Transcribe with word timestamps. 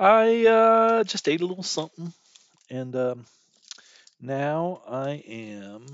I 0.00 0.46
uh, 0.46 1.04
just 1.04 1.28
ate 1.28 1.42
a 1.42 1.46
little 1.46 1.62
something, 1.62 2.14
and 2.70 2.96
um, 2.96 3.26
now 4.18 4.80
I 4.88 5.22
am 5.28 5.84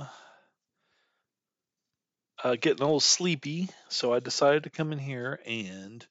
uh, 2.44 2.54
getting 2.54 2.82
a 2.82 2.84
little 2.84 3.00
sleepy, 3.00 3.68
so 3.88 4.14
I 4.14 4.20
decided 4.20 4.62
to 4.62 4.70
come 4.70 4.92
in 4.92 5.00
here 5.00 5.40
and 5.44 6.06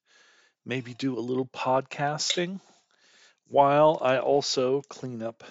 maybe 0.66 0.94
do 0.94 1.18
a 1.18 1.22
little 1.22 1.46
podcasting 1.46 2.60
while 3.48 3.98
I 4.02 4.18
also 4.18 4.82
clean 4.90 5.24
up 5.24 5.46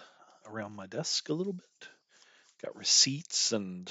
around 0.47 0.77
my 0.77 0.87
desk 0.87 1.31
a 1.31 1.33
little 1.33 1.55
bit. 1.55 1.89
Got 2.63 2.77
receipts 2.77 3.53
and 3.53 3.91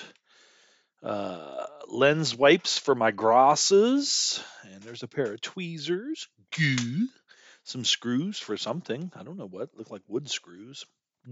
uh, 1.01 1.65
lens 1.87 2.35
wipes 2.35 2.77
for 2.77 2.93
my 2.93 3.09
grosses, 3.09 4.43
and 4.71 4.83
there's 4.83 5.01
a 5.01 5.07
pair 5.07 5.33
of 5.33 5.41
tweezers, 5.41 6.27
goo, 6.55 7.07
some 7.63 7.85
screws 7.85 8.37
for 8.39 8.57
something. 8.57 9.11
I 9.15 9.23
don't 9.23 9.37
know 9.37 9.47
what, 9.47 9.69
look 9.77 9.89
like 9.89 10.01
wood 10.07 10.29
screws, 10.29 10.85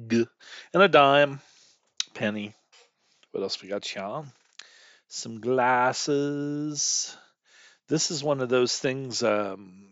goo, 0.07 0.27
and 0.73 0.81
a 0.81 0.87
dime, 0.87 1.41
penny. 2.13 2.53
What 3.31 3.43
else 3.43 3.61
we 3.61 3.69
got, 3.69 3.85
Sean? 3.85 4.31
Some 5.07 5.39
glasses. 5.39 7.15
This 7.87 8.11
is 8.11 8.23
one 8.23 8.39
of 8.39 8.49
those 8.49 8.77
things 8.77 9.23
um, 9.23 9.87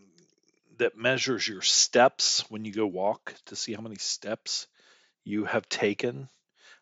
that 0.78 0.96
measures 0.96 1.46
your 1.46 1.62
steps 1.62 2.44
when 2.50 2.64
you 2.64 2.72
go 2.72 2.86
walk 2.86 3.34
to 3.46 3.56
see 3.56 3.74
how 3.74 3.82
many 3.82 3.96
steps 3.96 4.66
you 5.24 5.44
have 5.44 5.68
taken. 5.68 6.28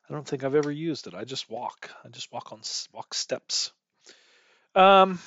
I 0.08 0.14
don't 0.14 0.26
think 0.26 0.44
I've 0.44 0.54
ever 0.54 0.70
used 0.70 1.06
it. 1.06 1.14
I 1.14 1.24
just 1.24 1.50
walk. 1.50 1.90
I 2.04 2.08
just 2.08 2.32
walk 2.32 2.52
on 2.52 2.60
walk 2.92 3.14
steps. 3.14 3.72
Um, 4.74 5.18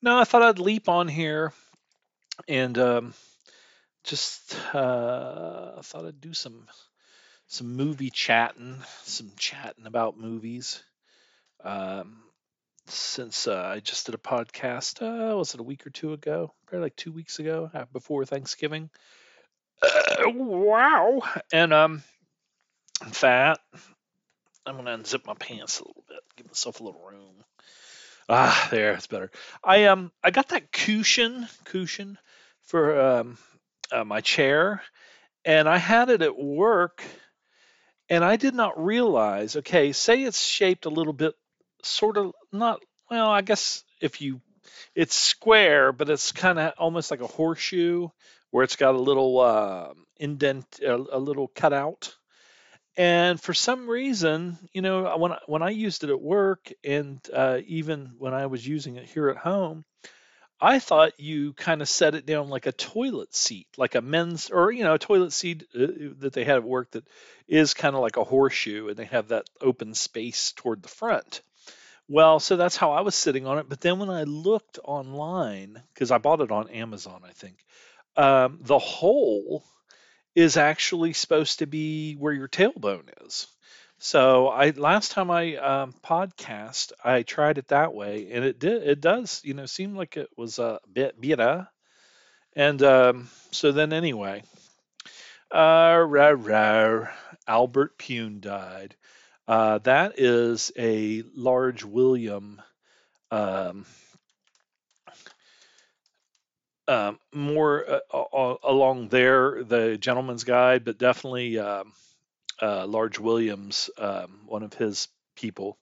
no, 0.00 0.18
I 0.18 0.24
thought 0.24 0.42
I'd 0.42 0.60
leap 0.60 0.88
on 0.88 1.08
here 1.08 1.52
and 2.48 2.76
um, 2.78 3.14
just 4.04 4.56
uh, 4.74 5.82
thought 5.82 6.06
I'd 6.06 6.20
do 6.20 6.34
some 6.34 6.66
some 7.46 7.74
movie 7.74 8.10
chatting, 8.10 8.78
some 9.02 9.32
chatting 9.36 9.86
about 9.86 10.18
movies. 10.18 10.82
Um, 11.64 12.22
since 12.86 13.48
uh, 13.48 13.72
I 13.74 13.80
just 13.80 14.06
did 14.06 14.14
a 14.14 14.18
podcast, 14.18 15.02
uh, 15.02 15.36
was 15.36 15.54
it 15.54 15.60
a 15.60 15.64
week 15.64 15.86
or 15.86 15.90
two 15.90 16.12
ago? 16.12 16.52
Probably 16.66 16.84
like 16.84 16.96
two 16.96 17.12
weeks 17.12 17.38
ago, 17.38 17.70
uh, 17.74 17.84
before 17.92 18.24
Thanksgiving. 18.24 18.90
Uh, 19.82 20.24
wow! 20.34 21.22
And 21.52 21.72
um, 21.72 22.02
I'm 23.02 23.10
fat. 23.10 23.58
I'm 24.64 24.76
gonna 24.76 24.96
unzip 24.96 25.26
my 25.26 25.34
pants 25.34 25.80
a 25.80 25.84
little 25.84 26.04
bit, 26.08 26.20
give 26.36 26.46
myself 26.46 26.80
a 26.80 26.84
little 26.84 27.02
room. 27.02 27.44
Ah, 28.28 28.68
there, 28.70 28.92
it's 28.92 29.08
better. 29.08 29.30
I 29.64 29.86
um, 29.86 30.12
I 30.22 30.30
got 30.30 30.48
that 30.50 30.70
cushion, 30.70 31.48
cushion 31.64 32.18
for 32.70 33.00
um, 33.00 33.38
uh, 33.92 34.04
my 34.04 34.20
chair, 34.20 34.82
and 35.44 35.68
I 35.68 35.78
had 35.78 36.10
it 36.10 36.22
at 36.22 36.38
work, 36.38 37.02
and 38.08 38.24
I 38.24 38.36
did 38.36 38.54
not 38.54 38.82
realize. 38.82 39.56
Okay, 39.56 39.92
say 39.92 40.22
it's 40.22 40.40
shaped 40.42 40.86
a 40.86 40.90
little 40.90 41.12
bit, 41.12 41.34
sort 41.82 42.16
of 42.16 42.32
not. 42.52 42.80
Well, 43.10 43.28
I 43.28 43.42
guess 43.42 43.84
if 44.00 44.20
you, 44.20 44.40
it's 44.94 45.14
square, 45.16 45.92
but 45.92 46.08
it's 46.08 46.32
kind 46.32 46.58
of 46.58 46.74
almost 46.78 47.10
like 47.10 47.20
a 47.20 47.26
horseshoe, 47.26 48.08
where 48.50 48.64
it's 48.64 48.76
got 48.76 48.94
a 48.94 49.00
little 49.00 49.40
uh, 49.40 49.92
indent, 50.18 50.66
a, 50.80 50.94
a 50.94 51.18
little 51.18 51.48
cutout 51.48 52.14
and 52.96 53.40
for 53.40 53.54
some 53.54 53.88
reason, 53.88 54.58
you 54.72 54.82
know, 54.82 55.16
when 55.16 55.32
I, 55.32 55.38
when 55.46 55.62
I 55.62 55.70
used 55.70 56.04
it 56.04 56.10
at 56.10 56.20
work, 56.20 56.72
and 56.84 57.20
uh, 57.32 57.60
even 57.66 58.12
when 58.18 58.34
I 58.34 58.46
was 58.46 58.66
using 58.66 58.96
it 58.96 59.08
here 59.08 59.28
at 59.30 59.36
home, 59.36 59.84
I 60.60 60.78
thought 60.78 61.18
you 61.18 61.54
kind 61.54 61.80
of 61.80 61.88
set 61.88 62.14
it 62.14 62.26
down 62.26 62.48
like 62.48 62.66
a 62.66 62.72
toilet 62.72 63.34
seat, 63.34 63.66
like 63.76 63.94
a 63.94 64.02
men's 64.02 64.50
or 64.50 64.70
you 64.70 64.84
know 64.84 64.94
a 64.94 64.98
toilet 64.98 65.32
seat 65.32 65.66
uh, 65.74 65.86
that 66.18 66.32
they 66.32 66.44
had 66.44 66.56
at 66.56 66.64
work 66.64 66.90
that 66.92 67.04
is 67.48 67.74
kind 67.74 67.94
of 67.94 68.02
like 68.02 68.16
a 68.16 68.24
horseshoe, 68.24 68.88
and 68.88 68.96
they 68.96 69.06
have 69.06 69.28
that 69.28 69.48
open 69.60 69.94
space 69.94 70.52
toward 70.52 70.82
the 70.82 70.88
front. 70.88 71.42
Well, 72.08 72.40
so 72.40 72.56
that's 72.56 72.76
how 72.76 72.92
I 72.92 73.02
was 73.02 73.14
sitting 73.14 73.46
on 73.46 73.58
it. 73.58 73.68
But 73.68 73.80
then 73.80 73.98
when 73.98 74.10
I 74.10 74.24
looked 74.24 74.78
online, 74.84 75.80
because 75.94 76.10
I 76.10 76.18
bought 76.18 76.40
it 76.40 76.50
on 76.50 76.68
Amazon, 76.68 77.22
I 77.24 77.30
think, 77.30 77.64
um, 78.16 78.58
the 78.62 78.78
hole 78.78 79.64
is 80.34 80.56
actually 80.56 81.12
supposed 81.12 81.60
to 81.60 81.66
be 81.66 82.14
where 82.14 82.32
your 82.32 82.48
tailbone 82.48 83.08
is. 83.24 83.46
So 84.00 84.48
I 84.48 84.70
last 84.70 85.12
time 85.12 85.30
I 85.30 85.54
um, 85.56 85.92
podcast, 86.02 86.90
I 87.04 87.22
tried 87.22 87.58
it 87.58 87.68
that 87.68 87.94
way, 87.94 88.32
and 88.32 88.44
it 88.44 88.58
did. 88.58 88.82
It 88.82 89.00
does, 89.00 89.40
you 89.44 89.54
know, 89.54 89.66
seem 89.66 89.94
like 89.94 90.16
it 90.16 90.28
was 90.36 90.58
a 90.58 90.80
bit 90.92 91.20
better. 91.20 91.68
And 92.56 92.82
um, 92.82 93.30
so 93.52 93.72
then 93.72 93.92
anyway, 93.92 94.44
uh, 95.50 96.04
rah, 96.06 96.34
rah, 96.36 97.08
Albert 97.46 97.98
Pyun 97.98 98.40
died. 98.40 98.96
Uh, 99.48 99.78
that 99.78 100.18
is 100.18 100.70
a 100.78 101.22
large 101.34 101.84
William 101.84 102.62
um, 103.30 103.86
um, 106.88 107.18
more 107.32 107.84
uh, 108.12 108.16
uh, 108.16 108.56
along 108.64 109.08
there, 109.08 109.62
the 109.62 109.96
Gentleman's 109.98 110.44
Guide, 110.44 110.84
but 110.84 110.98
definitely 110.98 111.58
um, 111.58 111.92
uh, 112.60 112.86
Large 112.86 113.18
Williams, 113.18 113.90
um, 113.98 114.40
one 114.46 114.62
of 114.62 114.74
his 114.74 115.08
people. 115.36 115.78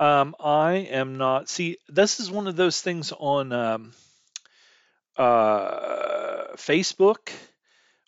Um, 0.00 0.34
I 0.40 0.72
am 0.90 1.16
not. 1.16 1.48
See, 1.48 1.78
this 1.88 2.20
is 2.20 2.30
one 2.30 2.48
of 2.48 2.56
those 2.56 2.80
things 2.80 3.12
on 3.12 3.52
um, 3.52 3.92
uh, 5.16 6.54
Facebook 6.56 7.30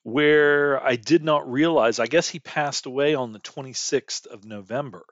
where 0.02 0.84
I 0.84 0.96
did 0.96 1.24
not 1.24 1.50
realize. 1.50 1.98
I 1.98 2.06
guess 2.06 2.28
he 2.28 2.40
passed 2.40 2.86
away 2.86 3.14
on 3.14 3.32
the 3.32 3.40
26th 3.40 4.26
of 4.26 4.44
November 4.44 5.04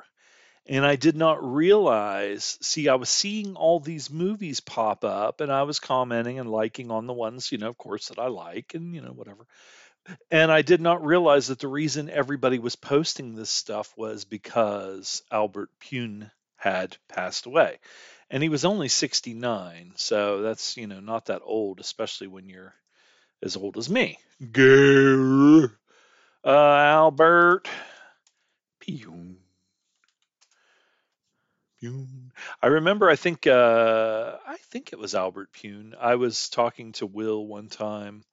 and 0.67 0.87
I 0.87 0.97
did 0.97 1.17
not 1.17 1.43
realize. 1.43 2.59
See, 2.61 2.89
I 2.89 2.95
was 2.95 3.09
seeing 3.09 3.57
all 3.57 3.81
these 3.81 4.11
movies 4.11 4.61
pop 4.61 5.05
up, 5.05 5.41
and 5.41 5.51
I 5.51 5.65
was 5.65 5.81
commenting 5.81 6.39
and 6.39 6.51
liking 6.51 6.91
on 6.91 7.07
the 7.07 7.13
ones, 7.13 7.51
you 7.51 7.59
know, 7.59 7.69
of 7.69 7.79
course, 7.79 8.09
that 8.09 8.19
I 8.19 8.29
like, 8.29 8.75
and 8.75 8.95
you 8.95 9.01
know, 9.01 9.11
whatever. 9.11 9.47
And 10.31 10.51
I 10.51 10.63
did 10.63 10.81
not 10.81 11.05
realize 11.05 11.49
that 11.49 11.61
the 11.61 11.69
reason 11.69 12.11
everybody 12.11 12.59
was 12.59 12.77
posting 12.77 13.35
this 13.35 13.51
stuff 13.51 13.93
was 13.97 14.25
because 14.25 15.23
Albert 15.31 15.71
Pyun 15.81 16.31
had 16.57 16.97
passed 17.09 17.47
away, 17.47 17.79
and 18.31 18.43
he 18.43 18.49
was 18.49 18.65
only 18.65 18.89
69, 18.89 19.93
so 19.97 20.43
that's 20.43 20.77
you 20.77 20.87
know 20.87 21.01
not 21.01 21.27
that 21.27 21.43
old, 21.45 21.81
especially 21.81 22.27
when 22.27 22.49
you're 22.49 22.75
as 23.43 23.57
old 23.57 23.77
as 23.77 23.89
me. 23.91 24.19
Uh, 26.45 26.49
Albert 26.49 27.69
Pyun. 28.81 29.37
Pyun. 31.81 32.07
I 32.61 32.67
remember. 32.67 33.09
I 33.09 33.17
think. 33.17 33.47
Uh, 33.47 34.37
I 34.47 34.57
think 34.71 34.93
it 34.93 34.99
was 34.99 35.15
Albert 35.15 35.53
Pyun. 35.53 35.95
I 36.01 36.17
was 36.17 36.49
talking 36.49 36.93
to 36.93 37.07
Will 37.07 37.47
one 37.47 37.69
time, 37.69 38.25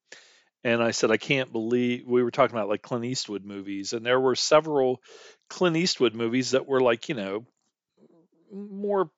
and 0.63 0.83
I 0.83 0.91
said, 0.91 1.11
I 1.11 1.17
can't 1.17 1.51
believe 1.51 2.05
we 2.07 2.23
were 2.23 2.31
talking 2.31 2.55
about 2.55 2.69
like 2.69 2.81
Clint 2.81 3.05
Eastwood 3.05 3.45
movies, 3.45 3.93
and 3.93 4.05
there 4.05 4.19
were 4.19 4.35
several 4.35 5.01
Clint 5.49 5.77
Eastwood 5.77 6.15
movies 6.15 6.51
that 6.51 6.67
were 6.67 6.81
like 6.81 7.09
you 7.09 7.15
know 7.15 7.45
more 8.51 9.09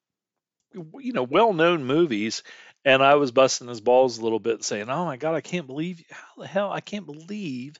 you 0.99 1.13
know 1.13 1.23
well-known 1.23 1.83
movies 1.83 2.43
and 2.85 3.03
i 3.03 3.15
was 3.15 3.31
busting 3.31 3.67
his 3.67 3.81
balls 3.81 4.17
a 4.17 4.23
little 4.23 4.39
bit 4.39 4.63
saying 4.63 4.89
oh 4.89 5.05
my 5.05 5.17
god 5.17 5.35
i 5.35 5.41
can't 5.41 5.67
believe 5.67 6.03
how 6.09 6.41
the 6.41 6.47
hell 6.47 6.71
i 6.71 6.79
can't 6.79 7.05
believe 7.05 7.75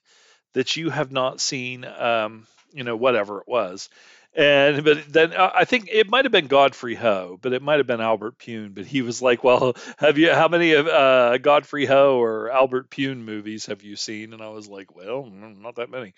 that 0.53 0.75
you 0.75 0.89
have 0.89 1.11
not 1.11 1.39
seen 1.41 1.85
um 1.85 2.45
you 2.73 2.83
know 2.83 2.95
whatever 2.95 3.39
it 3.39 3.47
was 3.47 3.89
and 4.33 4.83
but 4.83 5.11
then 5.11 5.33
uh, 5.33 5.51
I 5.53 5.65
think 5.65 5.89
it 5.91 6.09
might 6.09 6.25
have 6.25 6.31
been 6.31 6.47
Godfrey 6.47 6.95
Ho, 6.95 7.37
but 7.41 7.53
it 7.53 7.61
might 7.61 7.77
have 7.79 7.87
been 7.87 8.01
Albert 8.01 8.37
Pyun. 8.37 8.73
But 8.73 8.85
he 8.85 9.01
was 9.01 9.21
like, 9.21 9.43
"Well, 9.43 9.75
have 9.97 10.17
you? 10.17 10.31
How 10.31 10.47
many 10.47 10.73
of 10.73 10.87
uh, 10.87 11.37
Godfrey 11.37 11.85
Ho 11.85 12.21
or 12.21 12.49
Albert 12.49 12.89
Pyun 12.89 13.17
movies 13.17 13.65
have 13.65 13.83
you 13.83 13.95
seen?" 13.95 14.33
And 14.33 14.41
I 14.41 14.49
was 14.49 14.67
like, 14.67 14.95
"Well, 14.95 15.23
mm, 15.23 15.61
not 15.61 15.75
that 15.75 15.89
many." 15.89 16.13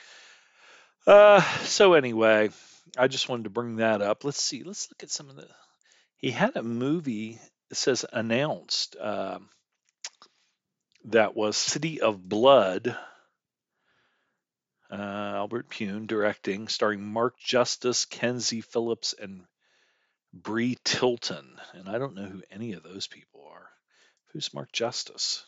Uh, 1.08 1.42
so 1.64 1.94
anyway, 1.94 2.50
I 2.98 3.08
just 3.08 3.28
wanted 3.30 3.44
to 3.46 3.50
bring 3.50 3.78
that 3.78 4.02
up. 4.02 4.24
Let's 4.24 4.42
see. 4.42 4.64
Let's 4.64 4.90
look 4.92 5.04
at 5.04 5.12
some 5.12 5.30
of 5.30 5.36
the. 5.36 5.48
He 6.18 6.32
had 6.32 6.56
a 6.56 6.64
movie. 6.64 7.40
It 7.72 7.78
says 7.78 8.06
announced. 8.14 8.96
Um, 9.00 9.50
that 11.06 11.36
was 11.36 11.58
City 11.58 12.00
of 12.02 12.22
Blood. 12.28 12.96
Uh, 14.94 15.34
Albert 15.38 15.70
Pyun 15.70 16.06
directing, 16.06 16.68
starring 16.68 17.04
Mark 17.04 17.40
Justice, 17.40 18.06
Kenzie 18.06 18.62
Phillips, 18.62 19.16
and 19.20 19.44
Bree 20.32 20.78
Tilton. 20.84 21.60
And 21.74 21.90
I 21.90 21.98
don't 21.98 22.14
know 22.14 22.26
who 22.26 22.44
any 22.52 22.74
of 22.74 22.84
those 22.84 23.08
people 23.08 23.48
are. 23.52 23.70
Who's 24.28 24.54
Mark 24.54 24.72
Justice? 24.72 25.46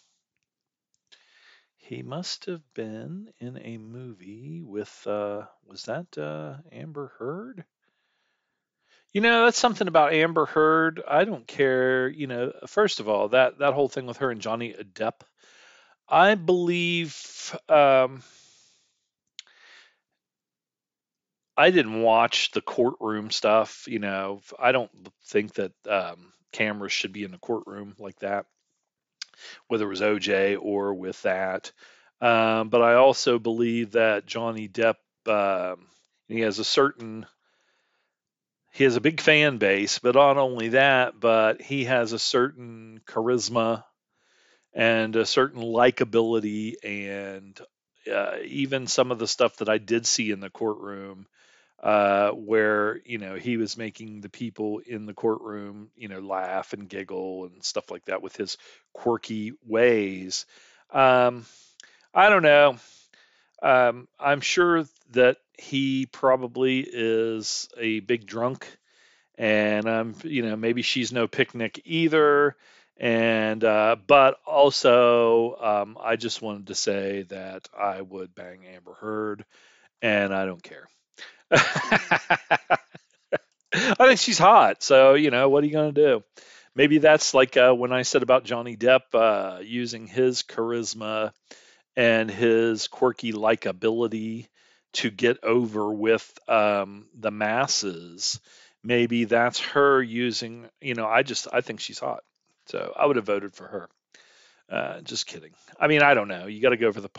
He 1.78 2.02
must 2.02 2.46
have 2.46 2.64
been 2.74 3.32
in 3.40 3.60
a 3.62 3.78
movie 3.78 4.64
with, 4.64 5.06
uh, 5.06 5.44
was 5.68 5.84
that 5.84 6.18
uh, 6.18 6.56
Amber 6.72 7.14
Heard? 7.20 7.66
You 9.14 9.22
know, 9.22 9.46
that's 9.46 9.60
something 9.60 9.88
about 9.88 10.14
Amber 10.14 10.48
Heard. 10.48 11.04
I 11.08 11.24
don't 11.24 11.46
care. 11.46 12.08
You 12.08 12.26
know, 12.26 12.52
first 12.66 13.00
of 13.00 13.08
all, 13.08 13.30
that 13.30 13.60
that 13.60 13.74
whole 13.74 13.90
thing 13.90 14.08
with 14.08 14.18
her 14.18 14.32
and 14.32 14.42
Johnny 14.42 14.74
Depp. 14.74 15.22
I 16.10 16.36
believe 16.36 17.56
um, 17.70 18.24
I 21.58 21.70
didn't 21.72 22.02
watch 22.02 22.52
the 22.52 22.62
courtroom 22.62 23.32
stuff. 23.32 23.86
You 23.88 24.00
know, 24.00 24.42
I 24.60 24.72
don't 24.72 24.92
think 25.26 25.54
that 25.56 25.74
um, 25.88 26.34
cameras 26.52 26.92
should 26.94 27.14
be 27.14 27.24
in 27.24 27.34
a 27.34 27.40
courtroom 27.40 27.96
like 28.00 28.20
that, 28.20 28.46
whether 29.68 29.86
it 29.86 29.90
was 29.90 30.02
OJ 30.02 30.58
or 30.60 30.94
with 30.94 31.22
that. 31.24 31.72
Um, 32.22 32.70
but 32.70 32.82
I 32.82 32.96
also 32.96 33.40
believe 33.40 33.92
that 33.92 34.26
Johnny 34.26 34.68
Depp, 34.68 34.96
uh, 35.28 35.76
he 36.28 36.42
has 36.42 36.60
a 36.60 36.64
certain 36.64 37.26
he 38.74 38.84
has 38.84 38.96
a 38.96 39.02
big 39.02 39.22
fan 39.22 39.58
base, 39.58 40.00
but 40.00 40.16
not 40.16 40.38
only 40.38 40.70
that, 40.70 41.20
but 41.20 41.62
he 41.62 41.86
has 41.86 42.12
a 42.14 42.20
certain 42.20 43.02
charisma 43.08 43.84
and 44.74 45.16
a 45.16 45.26
certain 45.26 45.62
likability, 45.62 46.76
and 46.84 47.60
uh, 48.12 48.38
even 48.46 48.88
some 48.88 49.12
of 49.12 49.20
the 49.20 49.28
stuff 49.28 49.58
that 49.58 49.70
I 49.70 49.78
did 49.80 50.06
see 50.08 50.32
in 50.32 50.40
the 50.42 50.50
courtroom, 50.50 51.28
uh, 51.86 52.32
where 52.32 53.02
you 53.06 53.20
know 53.20 53.36
he 53.36 53.58
was 53.58 53.78
making 53.78 54.22
the 54.22 54.30
people 54.30 54.82
in 54.88 55.08
the 55.08 55.14
courtroom, 55.16 55.92
you 55.98 56.10
know, 56.10 56.20
laugh 56.20 56.74
and 56.74 56.90
giggle 56.90 57.46
and 57.46 57.64
stuff 57.64 57.92
like 57.92 58.06
that 58.08 58.24
with 58.24 58.36
his 58.36 58.58
quirky 58.94 59.54
ways. 59.68 60.48
Um, 60.92 61.46
I 62.14 62.30
don't 62.30 62.44
know. 62.44 62.78
Um, 63.62 64.08
I'm 64.20 64.42
sure 64.42 64.86
that 65.12 65.38
he 65.58 66.06
probably 66.08 66.82
is 66.82 67.70
a 67.78 68.00
big 68.02 68.26
drunk, 68.28 68.68
and 69.38 69.88
um, 69.88 70.16
you 70.24 70.44
know 70.44 70.56
maybe 70.56 70.82
she's 70.84 71.12
no 71.14 71.28
picnic 71.28 71.82
either. 71.86 72.56
And 72.98 73.64
uh, 73.64 73.98
but 74.08 74.40
also, 74.46 75.58
um, 75.62 75.98
I 76.02 76.18
just 76.18 76.42
wanted 76.42 76.68
to 76.68 76.76
say 76.76 77.24
that 77.30 77.68
I 77.78 78.02
would 78.02 78.36
bang 78.36 78.66
Amber 78.68 78.94
Heard, 78.94 79.46
and 80.02 80.34
I 80.34 80.46
don't 80.46 80.64
care. 80.64 80.88
I 81.52 82.78
think 83.74 84.20
she's 84.20 84.38
hot, 84.38 84.84
so 84.84 85.14
you 85.16 85.32
know 85.32 85.50
what 85.50 85.64
are 85.64 85.68
you 85.68 85.74
gonna 85.74 85.92
do? 85.92 86.24
Maybe 86.76 86.98
that's 87.00 87.34
like 87.34 87.58
uh, 87.58 87.74
when 87.74 87.92
I 87.94 88.04
said 88.04 88.24
about 88.24 88.44
Johnny 88.46 88.76
Depp 88.78 89.02
uh, 89.14 89.60
using 89.62 90.08
his 90.08 90.44
charisma 90.44 91.32
and 91.98 92.32
his 92.32 92.88
quirky 92.88 93.34
likability 93.34 94.48
to 94.96 95.12
get 95.12 95.44
over 95.44 95.92
with 95.94 96.32
um, 96.50 97.08
the 97.16 97.32
masses. 97.32 98.40
Maybe 98.84 99.26
that's 99.26 99.60
her 99.60 100.02
using, 100.04 100.68
you 100.82 100.96
know, 100.96 101.08
I 101.08 101.24
just, 101.24 101.48
I 101.54 101.62
think 101.62 101.82
she's 101.82 102.00
hot. 102.00 102.24
So 102.68 102.94
I 102.98 103.06
would 103.06 103.18
have 103.18 103.26
voted 103.26 103.56
for 103.56 103.68
her. 103.68 103.90
Uh, 104.70 105.02
just 105.02 105.28
kidding. 105.28 105.52
I 105.80 105.88
mean, 105.88 106.02
I 106.04 106.14
don't 106.16 106.28
know. 106.28 106.48
You 106.48 106.62
got 106.62 106.70
to 106.72 106.78
go 106.78 106.92
for 106.92 107.02
the 107.02 107.12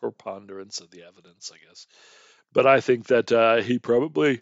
preponderance 0.00 0.80
of 0.80 0.90
the 0.90 1.04
evidence, 1.04 1.52
I 1.54 1.58
guess. 1.68 1.86
But 2.56 2.66
I 2.66 2.80
think 2.80 3.08
that 3.08 3.30
uh, 3.30 3.56
he 3.56 3.78
probably. 3.78 4.40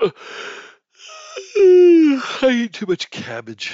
I 0.02 0.10
eat 2.50 2.72
too 2.72 2.86
much 2.86 3.08
cabbage. 3.08 3.72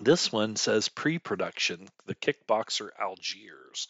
This 0.00 0.32
one 0.32 0.56
says 0.56 0.88
pre 0.88 1.20
production, 1.20 1.88
the 2.06 2.16
kickboxer 2.16 2.88
Algiers. 2.98 3.86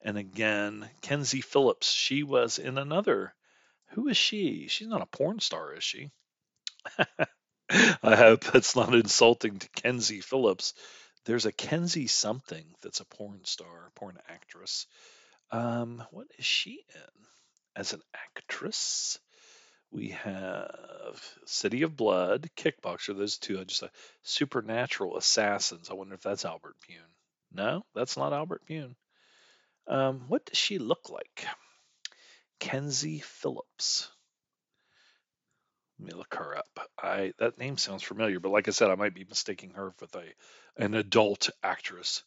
And 0.00 0.16
again, 0.16 0.88
Kenzie 1.02 1.40
Phillips, 1.40 1.90
she 1.90 2.22
was 2.22 2.60
in 2.60 2.78
another. 2.78 3.34
Who 3.94 4.06
is 4.06 4.16
she? 4.16 4.68
She's 4.68 4.86
not 4.86 5.02
a 5.02 5.06
porn 5.06 5.40
star, 5.40 5.74
is 5.74 5.82
she? 5.82 6.12
I 7.68 8.14
hope 8.14 8.44
that's 8.44 8.76
not 8.76 8.94
insulting 8.94 9.58
to 9.58 9.68
Kenzie 9.70 10.20
Phillips. 10.20 10.72
There's 11.24 11.46
a 11.46 11.52
Kenzie 11.52 12.06
something 12.06 12.76
that's 12.80 13.00
a 13.00 13.04
porn 13.06 13.40
star, 13.44 13.90
porn 13.96 14.18
actress. 14.28 14.86
Um, 15.50 16.04
what 16.10 16.26
is 16.38 16.44
she 16.44 16.84
in 16.94 17.26
as 17.76 17.92
an 17.92 18.02
actress? 18.14 19.18
We 19.90 20.08
have 20.10 21.22
City 21.46 21.82
of 21.82 21.96
Blood, 21.96 22.50
Kickboxer. 22.56 23.16
Those 23.16 23.38
two, 23.38 23.58
are 23.58 23.64
just 23.64 23.82
uh, 23.82 23.88
Supernatural 24.22 25.16
Assassins. 25.16 25.88
I 25.90 25.94
wonder 25.94 26.14
if 26.14 26.20
that's 26.20 26.44
Albert 26.44 26.76
Pyun. 26.86 27.08
No, 27.52 27.84
that's 27.94 28.16
not 28.16 28.34
Albert 28.34 28.62
Pyun. 28.68 28.94
Um, 29.86 30.24
what 30.28 30.44
does 30.44 30.58
she 30.58 30.78
look 30.78 31.08
like? 31.08 31.46
Kenzie 32.60 33.20
Phillips. 33.20 34.10
Let 35.98 36.12
me 36.12 36.18
look 36.18 36.34
her 36.34 36.56
up. 36.56 36.90
I 36.98 37.32
that 37.38 37.58
name 37.58 37.76
sounds 37.76 38.02
familiar, 38.02 38.38
but 38.40 38.52
like 38.52 38.68
I 38.68 38.72
said, 38.72 38.90
I 38.90 38.94
might 38.94 39.14
be 39.14 39.24
mistaking 39.24 39.70
her 39.70 39.92
with 40.00 40.14
a 40.14 40.24
an 40.76 40.94
adult 40.94 41.50
actress. 41.62 42.22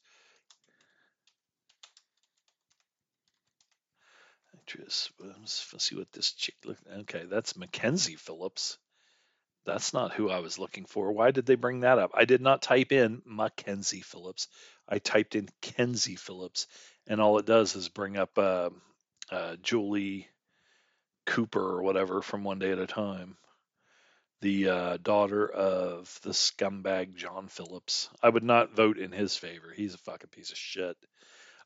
Actress. 4.62 5.10
Let's 5.20 5.84
see 5.84 5.96
what 5.96 6.12
this 6.12 6.32
chick. 6.34 6.56
Okay, 7.00 7.26
that's 7.30 7.58
Mackenzie 7.58 8.16
Phillips. 8.16 8.78
That's 9.66 9.94
not 9.94 10.14
who 10.14 10.30
I 10.30 10.40
was 10.40 10.60
looking 10.60 10.86
for. 10.86 11.12
Why 11.12 11.32
did 11.32 11.46
they 11.46 11.56
bring 11.56 11.82
that 11.82 12.00
up? 12.00 12.12
I 12.14 12.26
did 12.26 12.42
not 12.42 12.62
type 12.62 12.92
in 12.92 13.22
Mackenzie 13.26 14.02
Phillips. 14.02 14.48
I 14.88 15.00
typed 15.00 15.36
in 15.36 15.50
Kenzie 15.62 16.16
Phillips, 16.16 16.68
and 17.08 17.22
all 17.22 17.38
it 17.38 17.46
does 17.46 17.76
is 17.76 17.90
bring 17.90 18.18
up 18.18 18.38
uh, 18.38 18.70
uh, 19.32 19.56
Julie 19.62 20.28
Cooper 21.26 21.78
or 21.78 21.84
whatever 21.84 22.22
from 22.22 22.44
One 22.44 22.60
Day 22.60 22.72
at 22.72 22.80
a 22.80 22.88
Time, 22.88 23.38
the 24.42 24.70
uh, 24.70 24.98
daughter 24.98 25.48
of 25.48 26.20
the 26.24 26.32
scumbag 26.32 27.16
John 27.16 27.48
Phillips. 27.48 28.10
I 28.24 28.30
would 28.30 28.44
not 28.44 28.76
vote 28.76 28.98
in 28.98 29.12
his 29.12 29.36
favor. 29.36 29.72
He's 29.76 29.94
a 29.94 30.00
fucking 30.00 30.30
piece 30.32 30.52
of 30.52 30.58
shit. 30.58 30.98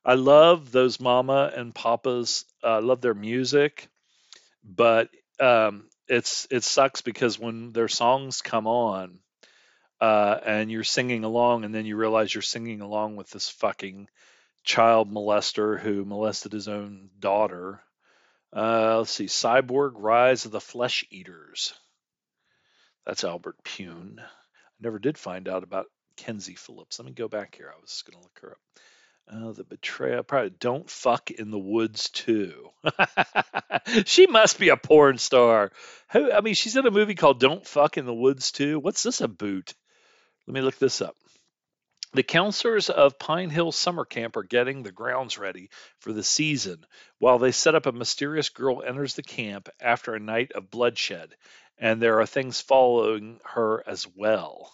I 0.05 0.13
love 0.13 0.71
those 0.71 0.99
mama 0.99 1.51
and 1.55 1.73
papas. 1.73 2.45
I 2.63 2.79
love 2.79 3.01
their 3.01 3.15
music, 3.15 3.87
but 4.63 5.09
um, 5.39 5.89
it's 6.07 6.47
it 6.51 6.63
sucks 6.63 7.01
because 7.01 7.39
when 7.39 7.71
their 7.71 7.87
songs 7.87 8.41
come 8.41 8.67
on 8.67 9.19
uh, 9.99 10.37
and 10.45 10.71
you're 10.71 10.83
singing 10.83 11.23
along, 11.23 11.65
and 11.65 11.73
then 11.73 11.85
you 11.85 11.95
realize 11.95 12.33
you're 12.33 12.43
singing 12.43 12.81
along 12.81 13.15
with 13.15 13.31
this 13.31 13.49
fucking 13.49 14.07
child 14.63 15.11
molester 15.11 15.79
who 15.79 16.05
molested 16.05 16.51
his 16.51 16.67
own 16.67 17.09
daughter. 17.19 17.81
Uh, 18.55 18.99
let's 18.99 19.11
see, 19.11 19.25
Cyborg 19.25 19.93
Rise 19.95 20.45
of 20.45 20.51
the 20.51 20.61
Flesh 20.61 21.03
Eaters. 21.09 21.73
That's 23.05 23.23
Albert 23.23 23.57
Pyun. 23.63 24.19
I 24.19 24.23
never 24.79 24.99
did 24.99 25.17
find 25.17 25.47
out 25.47 25.63
about 25.63 25.87
Kenzie 26.15 26.55
Phillips. 26.55 26.99
Let 26.99 27.05
me 27.05 27.11
go 27.11 27.27
back 27.27 27.55
here. 27.55 27.71
I 27.75 27.79
was 27.79 28.03
going 28.05 28.19
to 28.19 28.23
look 28.23 28.39
her 28.41 28.51
up. 28.51 28.81
Uh, 29.27 29.51
the 29.53 29.63
betrayal, 29.63 30.21
probably 30.21 30.51
don't 30.51 30.87
fuck 30.87 31.31
in 31.31 31.49
the 31.49 31.59
woods 31.59 32.09
too. 32.09 32.69
she 34.05 34.27
must 34.27 34.59
be 34.59 34.69
a 34.69 34.77
porn 34.77 35.17
star. 35.17 35.71
Who, 36.11 36.31
I 36.31 36.41
mean, 36.41 36.53
she's 36.53 36.75
in 36.75 36.85
a 36.85 36.91
movie 36.91 37.15
called 37.15 37.39
Don't 37.39 37.65
Fuck 37.65 37.97
in 37.97 38.05
the 38.05 38.13
Woods 38.13 38.51
too. 38.51 38.79
What's 38.79 39.01
this 39.01 39.21
a 39.21 39.27
boot? 39.27 39.73
Let 40.45 40.53
me 40.53 40.61
look 40.61 40.77
this 40.77 41.01
up. 41.01 41.15
The 42.13 42.23
counselors 42.23 42.89
of 42.91 43.17
Pine 43.17 43.49
Hill 43.49 43.71
Summer 43.71 44.05
Camp 44.05 44.37
are 44.37 44.43
getting 44.43 44.83
the 44.83 44.91
grounds 44.91 45.39
ready 45.39 45.69
for 45.99 46.13
the 46.13 46.23
season 46.23 46.85
while 47.17 47.39
they 47.39 47.51
set 47.51 47.75
up 47.75 47.87
a 47.87 47.91
mysterious 47.91 48.49
girl 48.49 48.83
enters 48.83 49.15
the 49.15 49.23
camp 49.23 49.69
after 49.81 50.13
a 50.13 50.19
night 50.19 50.51
of 50.53 50.69
bloodshed, 50.69 51.35
and 51.79 51.99
there 51.99 52.21
are 52.21 52.27
things 52.27 52.61
following 52.61 53.39
her 53.43 53.83
as 53.85 54.07
well. 54.15 54.71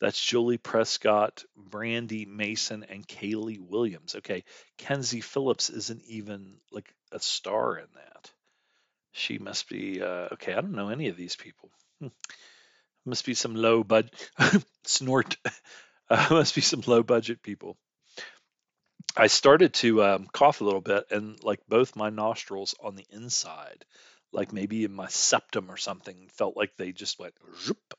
That's 0.00 0.22
Julie 0.22 0.58
Prescott, 0.58 1.44
Brandy 1.56 2.24
Mason, 2.26 2.84
and 2.88 3.06
Kaylee 3.06 3.60
Williams. 3.60 4.16
Okay, 4.16 4.44
Kenzie 4.76 5.20
Phillips 5.20 5.70
isn't 5.70 6.04
even 6.06 6.56
like 6.72 6.92
a 7.12 7.20
star 7.20 7.78
in 7.78 7.86
that. 7.94 8.30
She 9.12 9.38
must 9.38 9.68
be 9.68 10.02
uh, 10.02 10.28
okay. 10.32 10.52
I 10.52 10.60
don't 10.60 10.72
know 10.72 10.88
any 10.88 11.08
of 11.08 11.16
these 11.16 11.36
people. 11.36 11.70
Hmm. 12.00 12.08
Must 13.06 13.24
be 13.24 13.34
some 13.34 13.54
low 13.54 13.84
budget 13.84 14.14
snort. 14.84 15.36
Uh, 16.10 16.26
must 16.32 16.54
be 16.54 16.60
some 16.60 16.82
low 16.86 17.02
budget 17.02 17.42
people. 17.42 17.78
I 19.16 19.28
started 19.28 19.72
to 19.74 20.04
um, 20.04 20.26
cough 20.30 20.60
a 20.60 20.64
little 20.64 20.82
bit, 20.82 21.06
and 21.10 21.42
like 21.42 21.60
both 21.66 21.96
my 21.96 22.10
nostrils 22.10 22.74
on 22.78 22.94
the 22.94 23.06
inside, 23.08 23.86
like 24.30 24.52
maybe 24.52 24.84
in 24.84 24.92
my 24.92 25.08
septum 25.08 25.70
or 25.70 25.78
something, 25.78 26.28
felt 26.34 26.58
like 26.58 26.76
they 26.76 26.92
just 26.92 27.18
went 27.18 27.32
zoop 27.58 27.94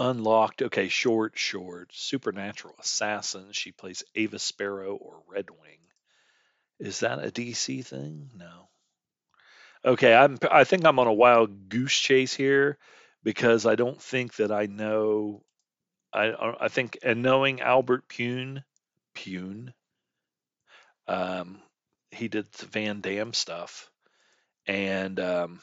Unlocked. 0.00 0.62
Okay, 0.62 0.88
short, 0.88 1.38
short. 1.38 1.90
Supernatural 1.92 2.74
Assassin. 2.80 3.52
She 3.52 3.70
plays 3.70 4.02
Ava 4.14 4.38
Sparrow 4.38 4.96
or 4.96 5.22
Red 5.28 5.50
Wing. 5.50 5.78
Is 6.80 7.00
that 7.00 7.24
a 7.24 7.30
DC 7.30 7.84
thing? 7.84 8.30
No. 8.34 8.68
Okay, 9.84 10.14
I'm. 10.14 10.38
I 10.50 10.64
think 10.64 10.84
I'm 10.84 10.98
on 10.98 11.06
a 11.06 11.12
wild 11.12 11.68
goose 11.68 11.96
chase 11.96 12.34
here 12.34 12.78
because 13.22 13.66
I 13.66 13.76
don't 13.76 14.00
think 14.00 14.34
that 14.36 14.50
I 14.50 14.66
know. 14.66 15.42
I 16.12 16.54
I 16.60 16.68
think 16.68 16.98
and 17.02 17.22
knowing 17.22 17.60
Albert 17.60 18.08
Pyun 18.08 18.64
Pyun 19.14 19.72
um, 21.10 21.60
he 22.12 22.28
did 22.28 22.50
the 22.52 22.66
Van 22.66 23.00
Damme 23.00 23.32
stuff, 23.32 23.90
and 24.66 25.18
um, 25.18 25.60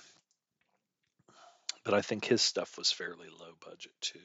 but 1.88 1.94
I 1.94 2.02
think 2.02 2.26
his 2.26 2.42
stuff 2.42 2.78
was 2.78 2.92
fairly 2.92 3.28
low 3.40 3.54
budget 3.66 3.94
too. 4.02 4.20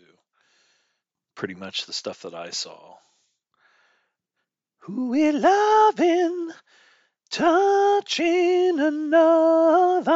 Pretty 1.36 1.54
much 1.54 1.86
the 1.86 1.92
stuff 1.92 2.22
that 2.22 2.34
I 2.34 2.50
saw. 2.50 2.96
Who 4.80 5.10
we 5.10 5.30
loving, 5.30 6.50
touching 7.30 8.80
another. 8.80 10.10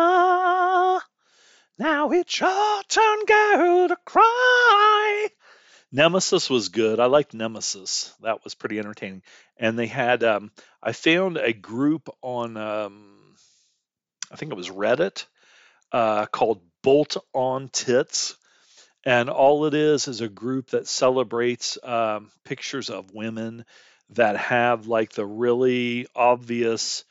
Now 1.79 2.11
it's 2.11 2.41
your 2.41 2.83
turn, 2.89 3.19
girl, 3.27 3.89
to 3.91 3.97
cry. 4.05 5.29
Nemesis 5.93 6.51
was 6.51 6.71
good. 6.71 6.99
I 6.99 7.07
liked 7.07 7.33
Nemesis. 7.33 8.13
That 8.23 8.43
was 8.43 8.57
pretty 8.57 8.81
entertaining. 8.81 9.23
And 9.57 9.79
they 9.79 9.87
had, 9.87 10.25
um, 10.25 10.51
I 10.83 10.91
found 10.91 11.37
a 11.37 11.53
group 11.53 12.09
on, 12.23 12.57
um, 12.57 13.37
I 14.33 14.35
think 14.35 14.51
it 14.51 14.57
was 14.57 14.69
Reddit, 14.69 15.27
uh, 15.93 16.27
called 16.27 16.61
Bolt 16.87 17.17
on 17.35 17.69
Tits. 17.69 18.37
And 19.05 19.29
all 19.29 19.67
it 19.67 19.75
is 19.75 20.07
is 20.07 20.21
a 20.21 20.29
group 20.29 20.71
that 20.71 20.87
celebrates 20.87 21.79
um, 21.83 22.31
pictures 22.45 22.91
of 22.91 23.13
women 23.13 23.65
that 24.11 24.37
have 24.37 24.87
like 24.87 25.11
the 25.11 25.27
really 25.27 26.07
obvious 26.15 27.05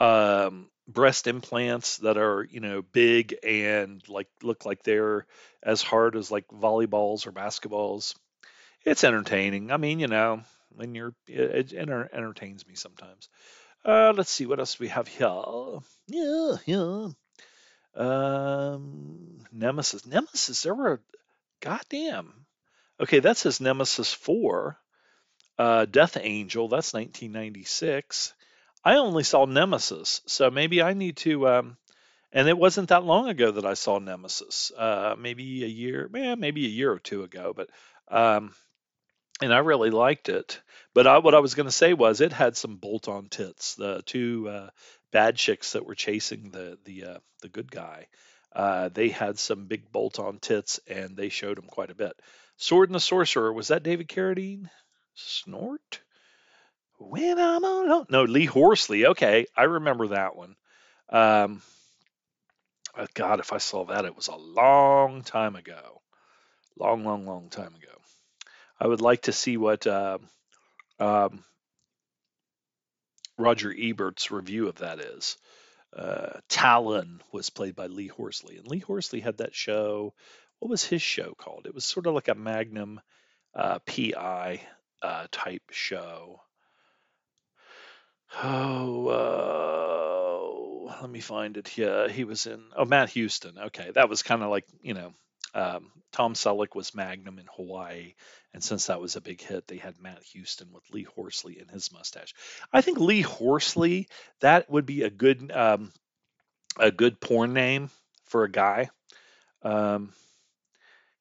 um, 0.00 0.68
breast 0.88 1.28
implants 1.28 1.98
that 1.98 2.18
are 2.18 2.44
you 2.50 2.58
know 2.58 2.82
big 2.82 3.36
and 3.44 4.02
like 4.08 4.26
look 4.42 4.66
like 4.66 4.82
they're 4.82 5.26
as 5.62 5.80
hard 5.80 6.16
as 6.16 6.32
like 6.32 6.48
volleyballs 6.48 7.28
or 7.28 7.30
basketballs. 7.30 8.16
It's 8.84 9.04
entertaining. 9.04 9.70
I 9.70 9.76
mean, 9.76 10.00
you 10.00 10.08
know, 10.08 10.42
when 10.74 10.96
you're 10.96 11.14
it, 11.28 11.72
it 11.72 11.74
enter, 11.76 12.10
entertains 12.12 12.66
me 12.66 12.74
sometimes. 12.74 13.28
Uh, 13.84 14.12
let's 14.16 14.30
see 14.30 14.46
what 14.46 14.58
else 14.58 14.80
we 14.80 14.88
have 14.88 15.06
here. 15.06 15.78
Yeah, 16.08 16.56
yeah. 16.66 17.08
Um, 17.94 19.44
Nemesis. 19.52 20.06
Nemesis. 20.06 20.62
There 20.62 20.74
were, 20.74 21.00
goddamn. 21.60 22.32
Okay, 23.00 23.20
that 23.20 23.36
says 23.36 23.60
Nemesis 23.60 24.12
four. 24.12 24.78
Uh, 25.58 25.84
Death 25.84 26.16
Angel. 26.20 26.68
That's 26.68 26.94
1996. 26.94 28.34
I 28.84 28.96
only 28.96 29.24
saw 29.24 29.44
Nemesis, 29.44 30.22
so 30.26 30.50
maybe 30.50 30.80
I 30.80 30.94
need 30.94 31.18
to. 31.18 31.48
Um, 31.48 31.76
and 32.32 32.48
it 32.48 32.56
wasn't 32.56 32.90
that 32.90 33.04
long 33.04 33.28
ago 33.28 33.50
that 33.50 33.66
I 33.66 33.74
saw 33.74 33.98
Nemesis. 33.98 34.72
Uh, 34.76 35.16
maybe 35.18 35.64
a 35.64 35.68
year, 35.68 36.08
yeah, 36.14 36.34
maybe 36.34 36.64
a 36.64 36.70
year 36.70 36.92
or 36.92 36.98
two 36.98 37.22
ago. 37.22 37.52
But 37.54 37.68
um, 38.08 38.54
and 39.42 39.52
I 39.52 39.58
really 39.58 39.90
liked 39.90 40.28
it. 40.28 40.60
But 40.94 41.06
I, 41.06 41.18
what 41.18 41.34
I 41.34 41.40
was 41.40 41.54
going 41.54 41.66
to 41.66 41.72
say 41.72 41.92
was 41.92 42.20
it 42.20 42.32
had 42.32 42.56
some 42.56 42.76
bolt-on 42.76 43.28
tits. 43.28 43.74
The 43.74 44.02
two 44.04 44.48
uh, 44.48 44.70
bad 45.10 45.36
chicks 45.36 45.72
that 45.72 45.86
were 45.86 45.94
chasing 45.94 46.50
the 46.50 46.78
the 46.84 47.04
uh, 47.04 47.18
the 47.42 47.48
good 47.48 47.70
guy, 47.70 48.06
uh, 48.52 48.88
they 48.88 49.08
had 49.08 49.38
some 49.38 49.66
big 49.66 49.90
bolt-on 49.92 50.38
tits, 50.38 50.80
and 50.86 51.16
they 51.16 51.28
showed 51.28 51.56
them 51.56 51.66
quite 51.66 51.90
a 51.90 51.94
bit. 51.94 52.12
Sword 52.56 52.88
and 52.88 52.94
the 52.94 53.00
Sorcerer 53.00 53.52
was 53.52 53.68
that 53.68 53.82
David 53.82 54.08
Carradine? 54.08 54.68
Snort? 55.14 56.00
When 56.98 57.38
I'm 57.38 57.64
alone. 57.64 58.06
No, 58.10 58.24
Lee 58.24 58.44
Horsley. 58.44 59.06
Okay, 59.06 59.46
I 59.56 59.64
remember 59.64 60.08
that 60.08 60.36
one. 60.36 60.56
Um, 61.08 61.62
uh, 62.94 63.06
God, 63.14 63.40
if 63.40 63.52
I 63.52 63.58
saw 63.58 63.86
that, 63.86 64.04
it 64.04 64.14
was 64.14 64.28
a 64.28 64.36
long 64.36 65.22
time 65.22 65.56
ago. 65.56 66.02
Long, 66.78 67.04
long, 67.04 67.26
long 67.26 67.48
time 67.48 67.74
ago. 67.74 67.94
I 68.78 68.86
would 68.86 69.00
like 69.00 69.22
to 69.22 69.32
see 69.32 69.56
what 69.56 69.86
uh, 69.86 70.18
um, 70.98 71.44
Roger 73.40 73.74
Ebert's 73.76 74.30
review 74.30 74.68
of 74.68 74.76
that 74.76 75.00
is. 75.00 75.36
Uh, 75.96 76.38
Talon 76.48 77.20
was 77.32 77.50
played 77.50 77.74
by 77.74 77.86
Lee 77.86 78.06
Horsley, 78.06 78.58
and 78.58 78.66
Lee 78.66 78.78
Horsley 78.78 79.20
had 79.20 79.38
that 79.38 79.54
show. 79.54 80.14
What 80.60 80.70
was 80.70 80.84
his 80.84 81.02
show 81.02 81.34
called? 81.36 81.66
It 81.66 81.74
was 81.74 81.84
sort 81.84 82.06
of 82.06 82.14
like 82.14 82.28
a 82.28 82.34
Magnum 82.34 83.00
uh, 83.54 83.80
PI 83.80 84.60
uh, 85.02 85.26
type 85.32 85.62
show. 85.70 86.42
Oh, 88.42 89.08
uh, 90.88 91.00
let 91.00 91.10
me 91.10 91.20
find 91.20 91.56
it. 91.56 91.76
Yeah, 91.76 92.08
he 92.08 92.24
was 92.24 92.46
in. 92.46 92.62
Oh, 92.76 92.84
Matt 92.84 93.10
Houston. 93.10 93.58
Okay, 93.58 93.90
that 93.94 94.08
was 94.08 94.22
kind 94.22 94.42
of 94.42 94.50
like 94.50 94.66
you 94.82 94.94
know, 94.94 95.12
um, 95.54 95.90
Tom 96.12 96.34
Selleck 96.34 96.74
was 96.74 96.94
Magnum 96.94 97.38
in 97.38 97.46
Hawaii, 97.56 98.14
and 98.52 98.62
since 98.62 98.86
that 98.86 99.00
was 99.00 99.16
a 99.16 99.20
big 99.20 99.40
hit, 99.40 99.66
they 99.66 99.76
had 99.76 100.00
Matt 100.00 100.22
Houston 100.32 100.68
with 100.72 100.82
Lee 100.90 101.04
Horsley 101.04 101.58
in 101.58 101.68
his 101.68 101.92
mustache. 101.92 102.34
I 102.72 102.80
think 102.80 102.98
Lee 102.98 103.22
Horsley 103.22 104.08
that 104.40 104.70
would 104.70 104.86
be 104.86 105.02
a 105.02 105.10
good 105.10 105.50
um, 105.52 105.92
a 106.78 106.90
good 106.90 107.20
porn 107.20 107.52
name 107.52 107.90
for 108.24 108.44
a 108.44 108.50
guy. 108.50 108.90
Um, 109.62 110.12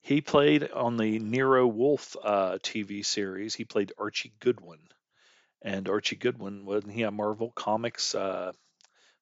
he 0.02 0.22
played 0.22 0.72
on 0.72 0.98
the 0.98 1.20
Nero 1.20 1.68
Wolfe 1.68 2.16
uh, 2.24 2.58
TV 2.64 3.06
series. 3.06 3.54
He 3.54 3.66
played 3.66 3.92
Archie 3.98 4.34
Goodwin 4.40 4.80
and 5.62 5.90
Archie 5.90 6.16
Goodwin 6.16 6.66
wasn't 6.66 6.94
he 6.94 7.04
on 7.04 7.16
Marvel 7.16 7.52
Comics? 7.52 8.16
Uh, 8.16 8.52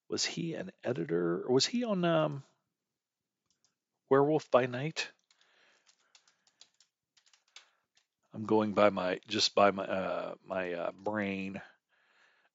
was 0.08 0.24
he 0.24 0.54
an 0.54 0.70
editor? 0.84 1.44
Or 1.46 1.54
was 1.54 1.66
he 1.66 1.84
on 1.84 2.04
um, 2.04 2.42
Werewolf 4.10 4.50
by 4.50 4.66
Night? 4.66 5.08
I'm 8.34 8.44
going 8.44 8.72
by 8.72 8.90
my 8.90 9.20
just 9.28 9.54
by 9.54 9.70
my 9.70 9.84
uh, 9.84 10.34
my 10.46 10.72
uh, 10.72 10.90
brain, 10.92 11.60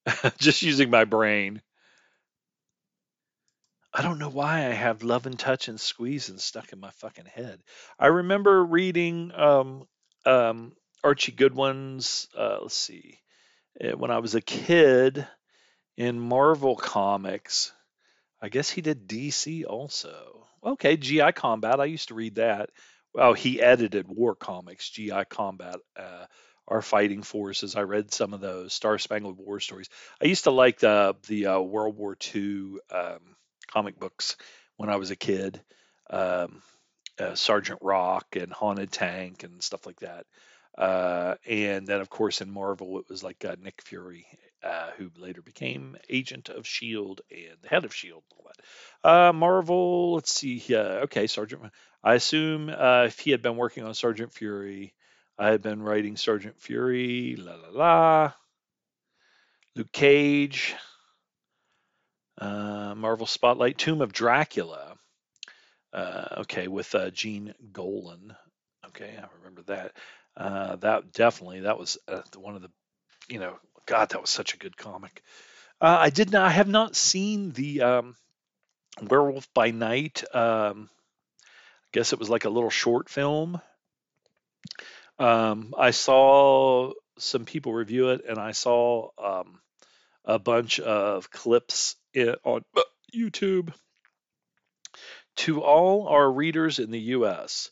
just 0.38 0.62
using 0.62 0.90
my 0.90 1.06
brain. 1.06 1.62
I 3.94 4.02
don't 4.02 4.18
know 4.20 4.30
why 4.30 4.66
I 4.66 4.72
have 4.72 5.04
love 5.04 5.26
and 5.28 5.38
touch 5.38 5.68
and 5.68 5.80
squeezing 5.80 6.40
stuck 6.40 6.74
in 6.74 6.80
my 6.80 6.90
fucking 6.92 7.26
head. 7.26 7.62
I 8.00 8.08
remember 8.08 8.64
reading 8.64 9.32
um, 9.36 9.88
um, 10.26 10.74
Archie 11.04 11.32
Goodwin's. 11.32 12.28
Uh, 12.36 12.60
let's 12.62 12.76
see, 12.76 13.20
Eh, 13.80 13.94
when 13.94 14.12
I 14.12 14.20
was 14.20 14.36
a 14.36 14.42
kid 14.42 15.28
in 15.98 16.20
Marvel 16.20 16.76
Comics. 16.76 17.72
I 18.42 18.50
guess 18.50 18.70
he 18.70 18.82
did 18.82 19.08
DC 19.08 19.66
also. 19.66 20.43
Okay, 20.66 20.98
GI 20.98 21.34
Combat. 21.34 21.80
I 21.80 21.86
used 21.86 22.08
to 22.08 22.16
read 22.16 22.36
that. 22.36 22.70
Well, 23.14 23.34
he 23.34 23.62
edited 23.62 24.08
War 24.08 24.36
Comics, 24.36 24.90
GI 24.90 25.26
Combat, 25.30 25.76
uh, 25.98 26.26
Our 26.68 26.82
Fighting 26.82 27.22
Forces. 27.22 27.76
I 27.76 27.82
read 27.82 28.14
some 28.14 28.34
of 28.34 28.42
those 28.42 28.74
Star 28.74 28.98
Spangled 28.98 29.38
War 29.38 29.60
stories. 29.60 29.90
I 30.22 30.26
used 30.26 30.46
to 30.46 30.52
like 30.52 30.80
the 30.80 31.16
the 31.28 31.48
uh, 31.48 31.60
World 31.60 31.98
War 31.98 32.18
II 32.34 32.78
um, 32.92 33.36
comic 33.68 34.00
books 34.00 34.38
when 34.78 34.90
I 34.90 34.96
was 34.96 35.12
a 35.12 35.16
kid. 35.16 35.62
Um, 36.10 36.62
uh, 37.20 37.36
Sergeant 37.36 37.80
Rock 37.82 38.36
and 38.36 38.52
Haunted 38.52 38.92
Tank 38.92 39.44
and 39.44 39.62
stuff 39.62 39.86
like 39.86 40.00
that. 40.00 40.26
Uh, 40.78 41.36
and 41.48 41.86
then, 41.86 42.02
of 42.02 42.10
course, 42.10 42.42
in 42.42 42.50
Marvel, 42.50 43.00
it 43.00 43.06
was 43.10 43.24
like 43.24 43.46
uh, 43.46 43.56
Nick 43.62 43.82
Fury, 43.84 44.26
uh, 44.64 44.92
who 44.98 45.10
later 45.18 45.42
became 45.42 45.98
Agent 46.10 46.50
of 46.50 46.60
S.H.I.E.L.D. 46.66 47.22
and 47.30 47.62
the 47.62 47.68
head 47.68 47.86
of 47.86 47.92
S.H.I.E.L.D. 47.92 48.24
Uh, 49.04 49.34
Marvel, 49.34 50.14
let's 50.14 50.32
see. 50.32 50.64
Yeah, 50.66 51.02
okay, 51.04 51.28
Sergeant. 51.28 51.64
I 52.04 52.16
assume 52.16 52.70
uh, 52.70 53.04
if 53.08 53.20
he 53.20 53.32
had 53.32 53.42
been 53.42 53.58
working 53.58 53.84
on 53.84 53.94
Sergeant 53.94 54.34
Fury, 54.34 54.94
I 55.38 55.50
had 55.50 55.62
been 55.62 55.82
writing 55.82 56.16
Sergeant 56.16 56.60
Fury, 56.62 57.36
la 57.38 57.56
la 57.56 57.70
la. 57.72 58.34
Luke 59.76 59.92
Cage, 59.92 60.76
uh, 62.40 62.94
Marvel 62.96 63.26
Spotlight, 63.26 63.78
Tomb 63.78 64.02
of 64.02 64.14
Dracula. 64.14 64.96
okay, 65.94 66.68
with 66.68 66.96
Gene 67.14 67.54
Colan. 67.74 68.36
Okay, 68.88 69.18
I 69.18 69.26
remember 69.40 69.64
that. 69.64 69.94
Uh, 70.36 70.76
that 70.78 71.12
definitely 71.12 71.62
that 71.62 71.78
was 71.78 71.98
uh, 72.08 72.22
one 72.38 72.56
of 72.56 72.62
the, 72.62 72.72
you 73.30 73.40
know, 73.40 73.58
God, 73.86 74.10
that 74.10 74.22
was 74.22 74.30
such 74.30 74.54
a 74.54 74.58
good 74.58 74.78
comic. 74.78 75.24
Uh, 75.82 75.98
I 76.00 76.10
did 76.10 76.32
not, 76.32 76.46
I 76.46 76.50
have 76.52 76.68
not 76.68 76.96
seen 76.96 77.52
the 77.52 77.82
um, 77.82 78.16
Werewolf 79.02 79.54
by 79.54 79.72
Night. 79.72 80.24
Um, 80.34 80.90
I 81.86 81.90
guess 81.92 82.14
it 82.14 82.20
was 82.20 82.30
like 82.30 82.46
a 82.46 82.50
little 82.50 82.70
short 82.70 83.10
film. 83.10 83.60
Um, 85.20 85.74
I 85.78 85.92
saw 85.92 86.94
some 87.18 87.46
people 87.46 87.74
review 87.74 88.10
it, 88.10 88.26
and 88.28 88.40
I 88.40 88.52
saw 88.52 89.10
um, 89.18 89.60
a 90.26 90.40
bunch 90.40 90.80
of 90.80 91.30
clips 91.30 91.96
in, 92.14 92.36
on 92.44 92.64
YouTube. 93.14 93.74
To 95.38 95.62
all 95.62 96.08
our 96.08 96.32
readers 96.32 96.80
in 96.80 96.92
the 96.92 97.00
U.S., 97.18 97.70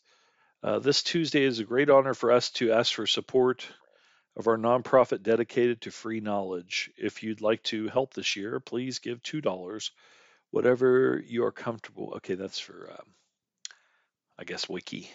Uh, 0.63 0.77
this 0.77 1.01
Tuesday 1.01 1.43
is 1.43 1.59
a 1.59 1.63
great 1.63 1.89
honor 1.89 2.13
for 2.13 2.31
us 2.31 2.51
to 2.51 2.71
ask 2.71 2.93
for 2.93 3.07
support 3.07 3.67
of 4.35 4.47
our 4.47 4.57
nonprofit 4.57 5.23
dedicated 5.23 5.81
to 5.81 5.91
free 5.91 6.19
knowledge. 6.19 6.89
If 6.97 7.23
you'd 7.23 7.41
like 7.41 7.63
to 7.63 7.87
help 7.89 8.13
this 8.13 8.35
year, 8.35 8.59
please 8.59 8.99
give 8.99 9.21
$2, 9.21 9.91
whatever 10.51 11.21
you 11.25 11.45
are 11.45 11.51
comfortable. 11.51 12.13
Okay, 12.17 12.35
that's 12.35 12.59
for, 12.59 12.89
um, 12.91 13.05
I 14.39 14.43
guess, 14.43 14.69
Wiki. 14.69 15.09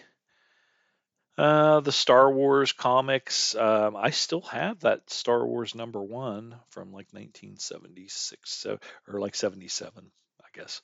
Uh, 1.37 1.81
the 1.81 1.91
Star 1.91 2.31
Wars 2.31 2.71
comics. 2.71 3.53
Um, 3.53 3.95
I 3.95 4.09
still 4.09 4.41
have 4.41 4.79
that 4.79 5.09
Star 5.09 5.45
Wars 5.45 5.75
number 5.75 6.01
one 6.01 6.55
from 6.69 6.87
like 6.87 7.07
1976, 7.11 8.49
so, 8.49 8.79
or 9.07 9.19
like 9.19 9.35
77, 9.35 10.11
I 10.41 10.57
guess. 10.57 10.81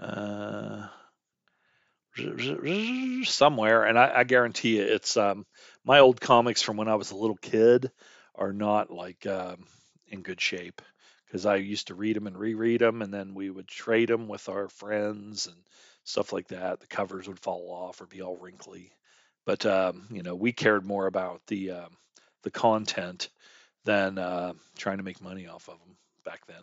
Uh, 0.00 0.88
somewhere, 3.24 3.84
and 3.84 3.98
I, 3.98 4.12
I 4.16 4.24
guarantee 4.24 4.78
you, 4.78 4.82
it's 4.82 5.16
um, 5.16 5.46
my 5.84 5.98
old 5.98 6.20
comics 6.20 6.62
from 6.62 6.76
when 6.76 6.88
I 6.88 6.94
was 6.94 7.10
a 7.10 7.16
little 7.16 7.36
kid 7.36 7.90
are 8.34 8.52
not 8.52 8.90
like 8.90 9.26
um, 9.26 9.64
in 10.08 10.22
good 10.22 10.40
shape 10.40 10.82
because 11.26 11.46
I 11.46 11.56
used 11.56 11.88
to 11.88 11.94
read 11.94 12.16
them 12.16 12.26
and 12.26 12.36
reread 12.36 12.80
them, 12.80 13.02
and 13.02 13.12
then 13.12 13.34
we 13.34 13.50
would 13.50 13.68
trade 13.68 14.08
them 14.08 14.28
with 14.28 14.48
our 14.48 14.68
friends 14.68 15.46
and 15.46 15.56
stuff 16.04 16.32
like 16.32 16.48
that. 16.48 16.80
The 16.80 16.86
covers 16.86 17.26
would 17.28 17.38
fall 17.38 17.70
off 17.70 18.00
or 18.00 18.06
be 18.06 18.22
all 18.22 18.36
wrinkly, 18.36 18.92
but 19.46 19.64
um, 19.66 20.06
you 20.10 20.22
know, 20.22 20.34
we 20.34 20.52
cared 20.52 20.84
more 20.84 21.06
about 21.06 21.40
the 21.46 21.72
um, 21.72 21.96
the 22.42 22.50
content 22.50 23.30
than 23.84 24.18
uh, 24.18 24.52
trying 24.76 24.98
to 24.98 25.04
make 25.04 25.20
money 25.20 25.46
off 25.46 25.68
of 25.68 25.78
them 25.78 25.96
back 26.24 26.46
then. 26.46 26.62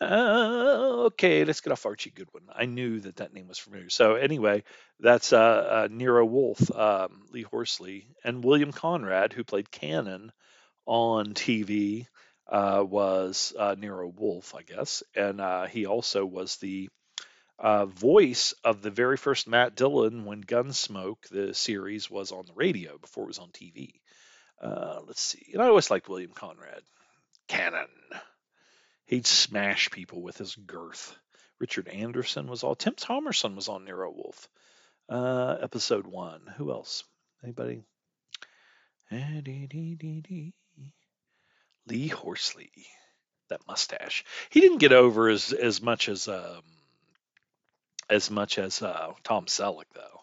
Uh, 0.00 1.06
okay, 1.06 1.44
let's 1.44 1.60
get 1.60 1.72
off 1.72 1.86
Archie 1.86 2.10
Goodwin. 2.10 2.44
I 2.54 2.66
knew 2.66 3.00
that 3.00 3.16
that 3.16 3.34
name 3.34 3.48
was 3.48 3.58
familiar. 3.58 3.90
So 3.90 4.14
anyway, 4.14 4.62
that's 5.00 5.32
uh, 5.32 5.38
uh, 5.38 5.88
Nero 5.90 6.24
Wolfe, 6.24 6.70
um, 6.70 7.22
Lee 7.32 7.42
Horsley, 7.42 8.06
and 8.22 8.44
William 8.44 8.70
Conrad, 8.70 9.32
who 9.32 9.42
played 9.42 9.70
Cannon 9.70 10.30
on 10.86 11.34
TV, 11.34 12.06
uh, 12.48 12.84
was 12.86 13.52
uh, 13.58 13.74
Nero 13.76 14.08
Wolfe, 14.08 14.54
I 14.54 14.62
guess, 14.62 15.02
and 15.16 15.40
uh, 15.40 15.66
he 15.66 15.86
also 15.86 16.24
was 16.24 16.56
the 16.56 16.88
voice 17.88 18.54
of 18.64 18.82
the 18.82 18.90
very 18.90 19.16
first 19.16 19.48
Matt 19.48 19.74
Dillon 19.74 20.24
when 20.24 20.44
Gunsmoke, 20.44 21.28
the 21.28 21.54
series, 21.54 22.08
was 22.08 22.30
on 22.30 22.46
the 22.46 22.54
radio 22.54 22.98
before 22.98 23.24
it 23.24 23.28
was 23.28 23.40
on 23.40 23.48
TV. 23.48 23.94
Let's 24.62 25.20
see, 25.20 25.50
and 25.52 25.60
I 25.60 25.66
always 25.66 25.90
liked 25.90 26.08
William 26.08 26.32
Conrad. 26.32 26.82
Cannon. 27.48 27.88
He'd 29.08 29.26
smash 29.26 29.90
people 29.90 30.20
with 30.20 30.36
his 30.36 30.54
girth. 30.54 31.16
Richard 31.58 31.88
Anderson 31.88 32.46
was 32.46 32.62
all. 32.62 32.74
Tim 32.74 32.94
Thomerson 32.94 33.56
was 33.56 33.68
on 33.68 33.86
Nero 33.86 34.10
Wolfe. 34.10 34.48
Uh, 35.08 35.56
episode 35.62 36.06
one. 36.06 36.42
Who 36.58 36.70
else? 36.70 37.04
Anybody? 37.42 37.82
Lee 41.86 42.08
Horsley. 42.08 42.70
That 43.48 43.66
mustache. 43.66 44.26
He 44.50 44.60
didn't 44.60 44.78
get 44.78 44.92
over 44.92 45.30
as 45.30 45.54
as 45.54 45.80
much 45.80 46.10
as 46.10 46.28
um, 46.28 46.60
as 48.10 48.30
much 48.30 48.58
as 48.58 48.82
uh, 48.82 49.14
Tom 49.24 49.46
Selleck 49.46 49.88
though. 49.94 50.20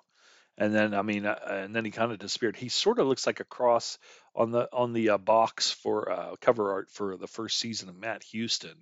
And 0.59 0.75
then 0.75 0.93
I 0.93 1.01
mean, 1.01 1.25
uh, 1.25 1.39
and 1.47 1.75
then 1.75 1.85
he 1.85 1.91
kind 1.91 2.11
of 2.11 2.19
disappeared. 2.19 2.55
He 2.55 2.69
sort 2.69 2.99
of 2.99 3.07
looks 3.07 3.25
like 3.25 3.39
a 3.39 3.45
cross 3.45 3.97
on 4.35 4.51
the 4.51 4.69
on 4.73 4.93
the 4.93 5.11
uh, 5.11 5.17
box 5.17 5.71
for 5.71 6.11
uh, 6.11 6.35
cover 6.41 6.73
art 6.73 6.89
for 6.91 7.17
the 7.17 7.27
first 7.27 7.57
season 7.57 7.89
of 7.89 7.97
Matt 7.97 8.23
Houston. 8.23 8.77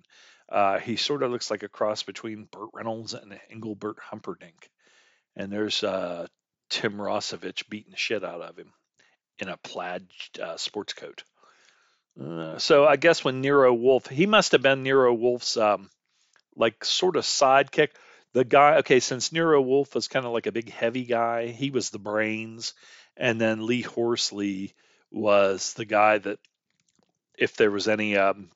Uh, 0.48 0.78
he 0.78 0.96
sort 0.96 1.22
of 1.22 1.30
looks 1.30 1.50
like 1.50 1.62
a 1.62 1.68
cross 1.68 2.02
between 2.02 2.48
Burt 2.50 2.70
Reynolds 2.74 3.14
and 3.14 3.38
Engelbert 3.50 3.98
Humperdinck. 3.98 4.70
And 5.36 5.50
there's 5.50 5.82
uh, 5.82 6.26
Tim 6.68 6.94
Rossovich 6.94 7.68
beating 7.68 7.92
the 7.92 7.96
shit 7.96 8.24
out 8.24 8.42
of 8.42 8.58
him 8.58 8.72
in 9.38 9.48
a 9.48 9.56
plaid 9.56 10.06
uh, 10.40 10.56
sports 10.56 10.92
coat. 10.92 11.24
Uh, 12.20 12.58
so 12.58 12.84
I 12.84 12.96
guess 12.96 13.24
when 13.24 13.40
Nero 13.40 13.72
Wolfe, 13.72 14.06
he 14.06 14.26
must 14.26 14.52
have 14.52 14.62
been 14.62 14.82
Nero 14.82 15.12
Wolfe's 15.14 15.56
um, 15.56 15.90
like 16.54 16.84
sort 16.84 17.16
of 17.16 17.24
sidekick. 17.24 17.88
The 18.32 18.44
guy, 18.44 18.78
okay, 18.78 19.00
since 19.00 19.32
Nero 19.32 19.60
Wolfe 19.60 19.94
was 19.94 20.08
kind 20.08 20.26
of 20.26 20.32
like 20.32 20.46
a 20.46 20.52
big 20.52 20.70
heavy 20.70 21.04
guy, 21.04 21.48
he 21.48 21.70
was 21.70 21.90
the 21.90 21.98
brains, 21.98 22.74
and 23.16 23.40
then 23.40 23.66
Lee 23.66 23.82
Horsley 23.82 24.74
was 25.14 25.74
the 25.74 25.84
guy 25.84 26.18
that 26.18 26.38
if 27.38 27.56
there 27.56 27.70
was 27.70 27.88
any 27.88 28.16
um, 28.16 28.50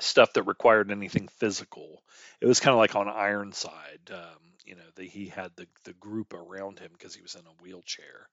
stuff 0.00 0.32
that 0.34 0.44
required 0.44 0.90
anything 0.90 1.28
physical, 1.38 2.02
it 2.40 2.46
was 2.46 2.60
kind 2.60 2.72
of 2.72 2.78
like 2.78 2.96
on 2.96 3.08
Ironside. 3.08 4.10
Um, 4.10 4.40
you 4.64 4.74
know, 4.74 4.82
the, 4.96 5.04
he 5.04 5.26
had 5.26 5.50
the 5.56 5.66
the 5.84 5.92
group 5.94 6.34
around 6.34 6.78
him 6.78 6.90
because 6.92 7.14
he 7.14 7.22
was 7.22 7.34
in 7.34 7.42
a 7.42 7.62
wheelchair. 7.62 8.28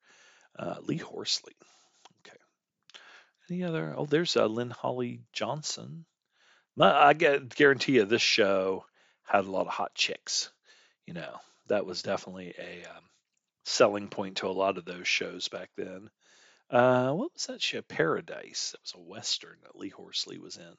Uh, 0.57 0.75
Lee 0.81 0.97
Horsley. 0.97 1.53
Okay. 2.25 2.37
Any 3.49 3.63
other? 3.63 3.93
Oh, 3.95 4.05
there's 4.05 4.35
uh, 4.35 4.45
Lynn 4.45 4.71
Holly 4.71 5.21
Johnson. 5.33 6.05
I 6.81 7.13
guarantee 7.13 7.93
you, 7.93 8.05
this 8.05 8.21
show 8.21 8.85
had 9.23 9.45
a 9.45 9.51
lot 9.51 9.67
of 9.67 9.73
hot 9.73 9.93
chicks. 9.95 10.49
You 11.05 11.13
know, 11.13 11.35
that 11.67 11.85
was 11.85 12.03
definitely 12.03 12.53
a 12.57 12.89
um, 12.89 13.03
selling 13.65 14.07
point 14.07 14.37
to 14.37 14.47
a 14.47 14.51
lot 14.51 14.77
of 14.77 14.85
those 14.85 15.07
shows 15.07 15.49
back 15.49 15.69
then. 15.75 16.09
Uh, 16.69 17.11
what 17.13 17.33
was 17.33 17.47
that 17.47 17.61
show? 17.61 17.81
Paradise. 17.81 18.71
That 18.71 18.81
was 18.81 18.93
a 18.95 18.99
western 18.99 19.57
that 19.63 19.75
Lee 19.75 19.89
Horsley 19.89 20.37
was 20.37 20.57
in, 20.57 20.75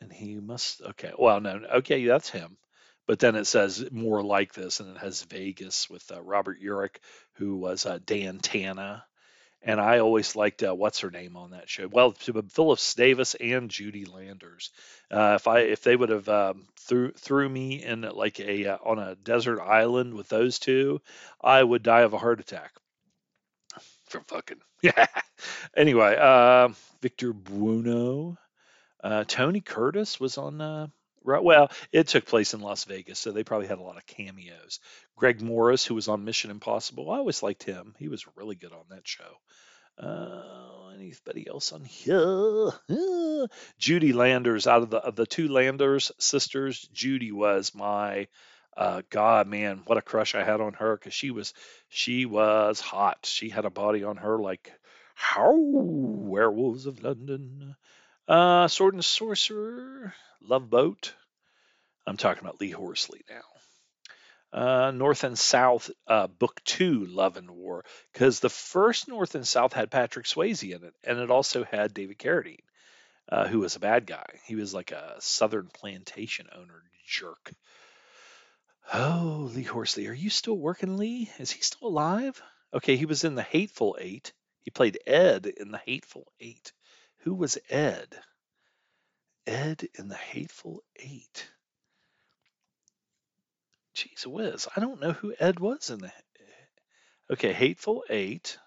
and 0.00 0.12
he 0.12 0.36
must. 0.36 0.82
Okay, 0.82 1.12
well, 1.18 1.40
no, 1.40 1.60
okay, 1.76 2.04
that's 2.06 2.30
him. 2.30 2.56
But 3.06 3.20
then 3.20 3.36
it 3.36 3.46
says 3.46 3.90
more 3.92 4.22
like 4.22 4.52
this, 4.54 4.80
and 4.80 4.90
it 4.90 4.98
has 4.98 5.22
Vegas 5.24 5.88
with 5.88 6.10
uh, 6.12 6.22
Robert 6.22 6.60
Urich, 6.60 6.96
who 7.34 7.56
was 7.56 7.86
uh, 7.86 7.98
Dan 8.04 8.40
Tana, 8.40 9.04
and 9.62 9.80
I 9.80 10.00
always 10.00 10.36
liked 10.36 10.62
uh, 10.62 10.74
what's 10.74 11.00
her 11.00 11.10
name 11.10 11.36
on 11.36 11.50
that 11.52 11.68
show. 11.68 11.88
Well, 11.88 12.12
Phyllis 12.12 12.94
Davis 12.94 13.34
and 13.34 13.70
Judy 13.70 14.04
Landers. 14.06 14.70
Uh, 15.10 15.34
if 15.36 15.48
I 15.48 15.60
if 15.60 15.82
they 15.82 15.96
would 15.96 16.10
have 16.10 16.28
um, 16.28 16.66
threw 16.80 17.12
threw 17.12 17.48
me 17.48 17.82
in 17.82 18.02
like 18.02 18.40
a 18.40 18.66
uh, 18.66 18.78
on 18.84 18.98
a 18.98 19.16
desert 19.16 19.60
island 19.60 20.14
with 20.14 20.28
those 20.28 20.58
two, 20.58 21.00
I 21.42 21.62
would 21.62 21.82
die 21.82 22.02
of 22.02 22.12
a 22.12 22.18
heart 22.18 22.40
attack 22.40 22.72
from 24.08 24.24
fucking. 24.24 24.58
Yeah. 24.82 25.06
anyway, 25.74 26.16
uh, 26.20 26.68
Victor 27.00 27.32
Buono, 27.32 28.36
uh, 29.02 29.24
Tony 29.26 29.60
Curtis 29.62 30.20
was 30.20 30.36
on. 30.38 30.60
Uh, 30.60 30.88
right, 31.24 31.42
well, 31.42 31.70
it 31.92 32.08
took 32.08 32.26
place 32.26 32.52
in 32.52 32.60
Las 32.60 32.84
Vegas, 32.84 33.18
so 33.18 33.32
they 33.32 33.42
probably 33.42 33.66
had 33.68 33.78
a 33.78 33.82
lot 33.82 33.96
of 33.96 34.06
cameos. 34.06 34.78
Greg 35.16 35.40
Morris, 35.40 35.84
who 35.84 35.94
was 35.94 36.08
on 36.08 36.24
Mission 36.24 36.50
Impossible, 36.50 37.10
I 37.10 37.16
always 37.18 37.42
liked 37.42 37.62
him. 37.62 37.94
He 37.98 38.08
was 38.08 38.26
really 38.36 38.54
good 38.54 38.72
on 38.72 38.84
that 38.90 39.08
show. 39.08 39.38
Uh, 39.98 40.90
anybody 40.94 41.48
else 41.48 41.72
on 41.72 41.82
here? 41.82 42.70
Judy 43.78 44.12
Landers, 44.12 44.66
out 44.66 44.82
of 44.82 44.90
the 44.90 44.98
of 44.98 45.16
the 45.16 45.26
two 45.26 45.48
Landers 45.48 46.12
sisters, 46.18 46.86
Judy 46.92 47.32
was 47.32 47.74
my 47.74 48.28
uh, 48.76 49.02
God, 49.10 49.46
man, 49.46 49.82
what 49.86 49.98
a 49.98 50.02
crush 50.02 50.34
I 50.34 50.44
had 50.44 50.60
on 50.60 50.74
her 50.74 50.96
because 50.96 51.14
she 51.14 51.30
was 51.30 51.54
she 51.88 52.26
was 52.26 52.80
hot. 52.80 53.20
She 53.24 53.48
had 53.48 53.64
a 53.64 53.70
body 53.70 54.04
on 54.04 54.18
her 54.18 54.38
like 54.38 54.72
how 55.14 55.54
werewolves 55.54 56.86
of 56.86 57.02
London. 57.02 57.74
Uh, 58.28 58.68
Sword 58.68 58.94
and 58.94 59.04
Sorcerer, 59.04 60.14
Love 60.42 60.68
Boat. 60.68 61.14
I'm 62.06 62.16
talking 62.16 62.42
about 62.42 62.60
Lee 62.60 62.70
Horsley 62.70 63.22
now. 63.30 63.40
Uh, 64.52 64.90
North 64.90 65.24
and 65.24 65.38
South, 65.38 65.90
uh, 66.06 66.26
Book 66.26 66.60
Two, 66.64 67.04
Love 67.06 67.36
and 67.36 67.50
War, 67.50 67.84
because 68.12 68.40
the 68.40 68.48
first 68.48 69.08
North 69.08 69.34
and 69.34 69.46
South 69.46 69.72
had 69.72 69.90
Patrick 69.90 70.26
Swayze 70.26 70.62
in 70.62 70.84
it, 70.84 70.94
and 71.04 71.18
it 71.18 71.30
also 71.30 71.64
had 71.64 71.92
David 71.92 72.18
Carradine, 72.18 72.60
uh, 73.28 73.46
who 73.48 73.60
was 73.60 73.76
a 73.76 73.80
bad 73.80 74.06
guy. 74.06 74.26
He 74.44 74.54
was 74.54 74.72
like 74.72 74.92
a 74.92 75.16
Southern 75.18 75.68
plantation 75.72 76.46
owner 76.54 76.82
jerk. 77.06 77.52
Oh, 78.92 79.50
Lee 79.52 79.62
Horsley, 79.62 80.06
are 80.06 80.12
you 80.12 80.30
still 80.30 80.56
working, 80.56 80.96
Lee? 80.96 81.30
Is 81.38 81.50
he 81.50 81.60
still 81.60 81.88
alive? 81.88 82.40
Okay, 82.72 82.96
he 82.96 83.06
was 83.06 83.24
in 83.24 83.34
the 83.34 83.42
Hateful 83.42 83.96
Eight. 84.00 84.32
He 84.62 84.70
played 84.70 84.98
Ed 85.06 85.46
in 85.46 85.70
the 85.70 85.78
Hateful 85.78 86.32
Eight. 86.40 86.72
Who 87.18 87.34
was 87.34 87.58
Ed? 87.68 88.08
Ed 89.46 89.88
in 89.98 90.08
the 90.08 90.16
Hateful 90.16 90.82
Eight. 90.96 91.48
Jeez 93.94 94.26
whiz, 94.26 94.68
I 94.76 94.80
don't 94.80 95.00
know 95.00 95.12
who 95.12 95.34
Ed 95.38 95.58
was 95.58 95.90
in 95.90 95.98
the. 95.98 96.12
Okay, 97.30 97.52
Hateful 97.52 98.04
Eight. 98.08 98.58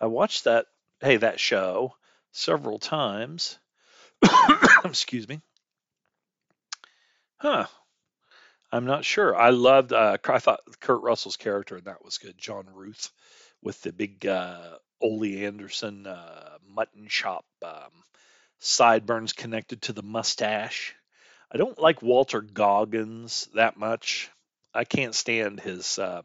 I 0.00 0.06
watched 0.06 0.44
that. 0.44 0.66
Hey, 1.00 1.16
that 1.16 1.40
show 1.40 1.96
several 2.32 2.78
times. 2.78 3.58
Excuse 4.84 5.28
me. 5.28 5.40
Huh. 7.38 7.66
I'm 8.72 8.84
not 8.84 9.04
sure. 9.04 9.34
I 9.34 9.50
loved. 9.50 9.92
Uh, 9.92 10.18
I 10.28 10.38
thought 10.38 10.60
Kurt 10.80 11.02
Russell's 11.02 11.36
character, 11.36 11.76
and 11.76 11.86
that 11.86 12.04
was 12.04 12.18
good. 12.18 12.36
John 12.36 12.66
Ruth 12.72 13.10
with 13.62 13.80
the 13.82 13.92
big 13.92 14.26
uh, 14.26 14.76
Ole 15.00 15.44
Anderson 15.44 16.06
uh, 16.06 16.58
mutton 16.68 17.06
chop 17.08 17.44
um, 17.64 17.92
sideburns 18.58 19.32
connected 19.32 19.82
to 19.82 19.92
the 19.92 20.02
mustache. 20.02 20.94
I 21.50 21.58
don't 21.58 21.78
like 21.78 22.02
Walter 22.02 22.40
Goggins 22.40 23.48
that 23.54 23.76
much. 23.76 24.30
I 24.74 24.84
can't 24.84 25.14
stand 25.14 25.60
his. 25.60 25.98
Uh, 25.98 26.22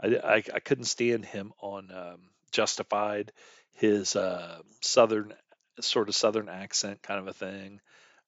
I, 0.00 0.08
I, 0.16 0.34
I 0.54 0.60
couldn't 0.60 0.84
stand 0.84 1.24
him 1.24 1.52
on 1.60 1.90
um, 1.92 2.20
justified 2.52 3.32
his 3.74 4.16
uh, 4.16 4.60
southern 4.80 5.34
sort 5.80 6.08
of 6.08 6.14
southern 6.14 6.48
accent 6.48 7.02
kind 7.02 7.20
of 7.20 7.26
a 7.28 7.32
thing. 7.32 7.80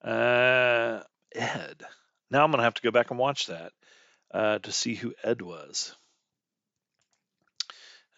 Uh, 0.03 1.01
Ed. 1.35 1.83
Now 2.33 2.45
I'm 2.45 2.51
gonna 2.51 2.63
have 2.63 2.75
to 2.75 2.83
go 2.83 2.91
back 2.91 3.11
and 3.11 3.19
watch 3.19 3.49
that 3.49 3.73
uh, 4.33 4.59
to 4.61 4.73
see 4.73 4.95
who 4.95 5.15
Ed 5.23 5.43
was. 5.43 5.95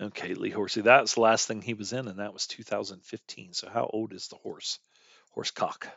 Okay, 0.01 0.35
Lee 0.35 0.51
Horsey. 0.51 0.83
That's 0.83 1.15
the 1.15 1.21
last 1.21 1.49
thing 1.49 1.61
he 1.61 1.75
was 1.75 1.93
in, 1.93 2.07
and 2.07 2.21
that 2.21 2.33
was 2.33 2.47
2015. 2.47 3.55
So 3.55 3.69
how 3.69 3.91
old 3.93 4.13
is 4.13 4.29
the 4.29 4.37
horse? 4.37 4.79
Horse 5.33 5.51
cock. 5.51 5.89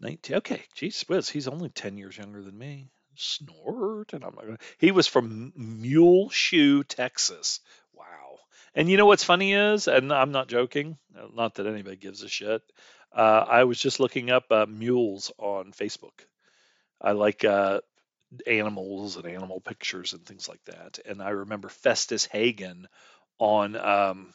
19. 0.00 0.36
Okay, 0.36 0.62
geez 0.74 1.02
whiz, 1.08 1.30
he's 1.30 1.48
only 1.48 1.70
10 1.70 1.96
years 1.96 2.18
younger 2.18 2.42
than 2.42 2.56
me. 2.58 2.90
Snort, 3.14 4.12
and 4.12 4.22
I'm 4.22 4.34
not. 4.34 4.60
He 4.76 4.90
was 4.90 5.06
from 5.06 5.54
Muleshoe, 5.56 6.82
Texas. 6.82 7.60
Wow. 7.94 8.40
And 8.74 8.90
you 8.90 8.98
know 8.98 9.06
what's 9.06 9.24
funny 9.24 9.54
is, 9.54 9.88
and 9.88 10.12
I'm 10.12 10.32
not 10.32 10.48
joking, 10.48 10.98
not 11.34 11.54
that 11.54 11.66
anybody 11.66 11.96
gives 11.96 12.22
a 12.22 12.28
shit. 12.28 12.60
Uh, 13.10 13.46
I 13.48 13.64
was 13.64 13.78
just 13.78 14.00
looking 14.00 14.30
up 14.30 14.52
uh, 14.52 14.66
mules 14.68 15.32
on 15.38 15.72
Facebook. 15.72 16.12
I 17.00 17.12
like 17.12 17.44
uh, 17.44 17.80
animals 18.46 19.16
and 19.16 19.26
animal 19.26 19.60
pictures 19.60 20.12
and 20.12 20.24
things 20.24 20.48
like 20.48 20.64
that. 20.66 20.98
And 21.06 21.22
I 21.22 21.30
remember 21.30 21.68
Festus 21.68 22.26
Hagen 22.26 22.88
on 23.38 23.76
um, 23.76 24.34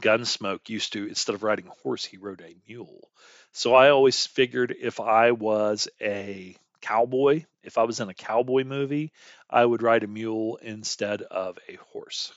Gunsmoke 0.00 0.68
used 0.68 0.92
to, 0.94 1.06
instead 1.06 1.34
of 1.34 1.42
riding 1.42 1.66
a 1.66 1.82
horse, 1.82 2.04
he 2.04 2.16
rode 2.16 2.40
a 2.40 2.56
mule. 2.68 3.10
So 3.52 3.74
I 3.74 3.90
always 3.90 4.26
figured 4.26 4.74
if 4.78 5.00
I 5.00 5.32
was 5.32 5.88
a 6.00 6.56
cowboy, 6.80 7.44
if 7.62 7.78
I 7.78 7.84
was 7.84 8.00
in 8.00 8.08
a 8.08 8.14
cowboy 8.14 8.64
movie, 8.64 9.12
I 9.48 9.64
would 9.64 9.82
ride 9.82 10.04
a 10.04 10.08
mule 10.08 10.56
instead 10.56 11.22
of 11.22 11.58
a 11.68 11.76
horse. 11.92 12.32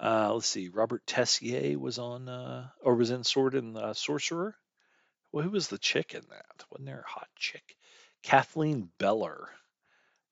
Uh, 0.00 0.34
let's 0.34 0.46
see, 0.46 0.68
Robert 0.68 1.06
Tessier 1.06 1.78
was 1.78 1.98
on, 1.98 2.28
uh, 2.28 2.68
or 2.82 2.94
was 2.94 3.10
in 3.10 3.24
Sword 3.24 3.54
and 3.54 3.76
uh, 3.76 3.94
Sorcerer. 3.94 4.56
Well, 5.32 5.44
who 5.44 5.50
was 5.50 5.68
the 5.68 5.78
chick 5.78 6.14
in 6.14 6.22
that? 6.30 6.64
Wasn't 6.70 6.86
there 6.86 7.04
a 7.06 7.10
hot 7.10 7.28
chick? 7.36 7.76
Kathleen 8.26 8.90
Beller. 8.98 9.48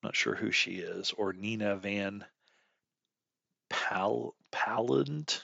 Not 0.03 0.17
sure 0.17 0.35
who 0.35 0.51
she 0.51 0.71
is. 0.79 1.13
Or 1.17 1.31
Nina 1.31 1.77
Van 1.77 2.25
Pal 3.69 4.35
Palland. 4.51 5.41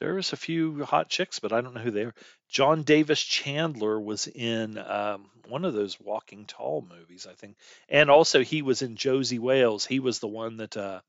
There 0.00 0.14
was 0.14 0.34
a 0.34 0.36
few 0.36 0.84
hot 0.84 1.08
chicks, 1.08 1.38
but 1.38 1.54
I 1.54 1.62
don't 1.62 1.72
know 1.72 1.80
who 1.80 1.90
they 1.90 2.04
are. 2.04 2.14
John 2.50 2.82
Davis 2.82 3.22
Chandler 3.22 3.98
was 3.98 4.26
in 4.26 4.76
um, 4.76 5.30
one 5.48 5.64
of 5.64 5.72
those 5.72 5.98
Walking 5.98 6.44
Tall 6.44 6.86
movies, 6.86 7.26
I 7.26 7.32
think, 7.32 7.56
and 7.88 8.10
also 8.10 8.42
he 8.42 8.60
was 8.60 8.82
in 8.82 8.96
Josey 8.96 9.38
Wales. 9.38 9.86
He 9.86 9.98
was 9.98 10.18
the 10.18 10.28
one 10.28 10.58
that, 10.58 10.76
uh, 10.76 11.00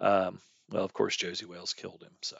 um, 0.00 0.40
well, 0.70 0.84
of 0.84 0.94
course, 0.94 1.16
Josey 1.16 1.44
Wales 1.44 1.74
killed 1.74 2.02
him. 2.02 2.16
So, 2.22 2.38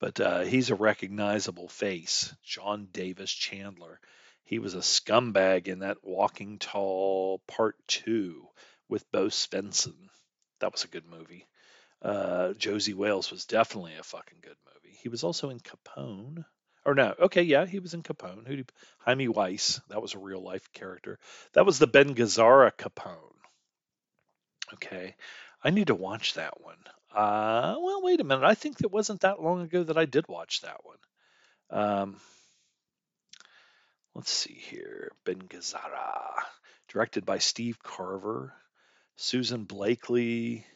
but 0.00 0.20
uh, 0.20 0.40
he's 0.40 0.70
a 0.70 0.74
recognizable 0.74 1.68
face, 1.68 2.34
John 2.42 2.88
Davis 2.92 3.30
Chandler. 3.30 4.00
He 4.44 4.58
was 4.58 4.74
a 4.74 4.78
scumbag 4.78 5.68
in 5.68 5.80
that 5.80 5.98
Walking 6.02 6.58
Tall 6.58 7.40
Part 7.46 7.76
Two 7.86 8.48
with 8.88 9.10
Bo 9.10 9.26
Svenson. 9.26 10.08
That 10.60 10.72
was 10.72 10.84
a 10.84 10.88
good 10.88 11.06
movie. 11.06 11.46
Uh, 12.02 12.52
Josey 12.54 12.94
Wales 12.94 13.30
was 13.30 13.46
definitely 13.46 13.94
a 13.94 14.02
fucking 14.02 14.38
good 14.42 14.56
movie. 14.66 14.96
He 15.02 15.08
was 15.08 15.24
also 15.24 15.50
in 15.50 15.60
Capone. 15.60 16.44
Or 16.84 16.94
no, 16.94 17.14
okay, 17.20 17.42
yeah, 17.42 17.64
he 17.64 17.78
was 17.78 17.94
in 17.94 18.02
Capone. 18.02 18.46
Who? 18.46 18.64
Hymie 19.06 19.28
Weiss. 19.28 19.80
That 19.88 20.02
was 20.02 20.14
a 20.14 20.18
real 20.18 20.42
life 20.42 20.72
character. 20.72 21.18
That 21.52 21.64
was 21.64 21.78
the 21.78 21.86
Ben 21.86 22.14
Gazzara 22.14 22.72
Capone. 22.72 23.36
Okay, 24.74 25.14
I 25.62 25.70
need 25.70 25.88
to 25.88 25.94
watch 25.94 26.34
that 26.34 26.60
one. 26.60 26.78
Uh, 27.14 27.76
well, 27.78 28.02
wait 28.02 28.20
a 28.20 28.24
minute. 28.24 28.44
I 28.44 28.54
think 28.54 28.80
it 28.80 28.90
wasn't 28.90 29.20
that 29.20 29.40
long 29.40 29.60
ago 29.60 29.84
that 29.84 29.98
I 29.98 30.06
did 30.06 30.26
watch 30.28 30.62
that 30.62 30.80
one. 30.84 30.96
Um, 31.70 32.20
let's 34.14 34.30
see 34.30 34.54
here. 34.54 35.12
Ben 35.24 35.38
Gazzara, 35.38 36.42
directed 36.88 37.24
by 37.24 37.38
Steve 37.38 37.82
Carver, 37.82 38.54
Susan 39.16 39.64
Blakely, 39.64 40.66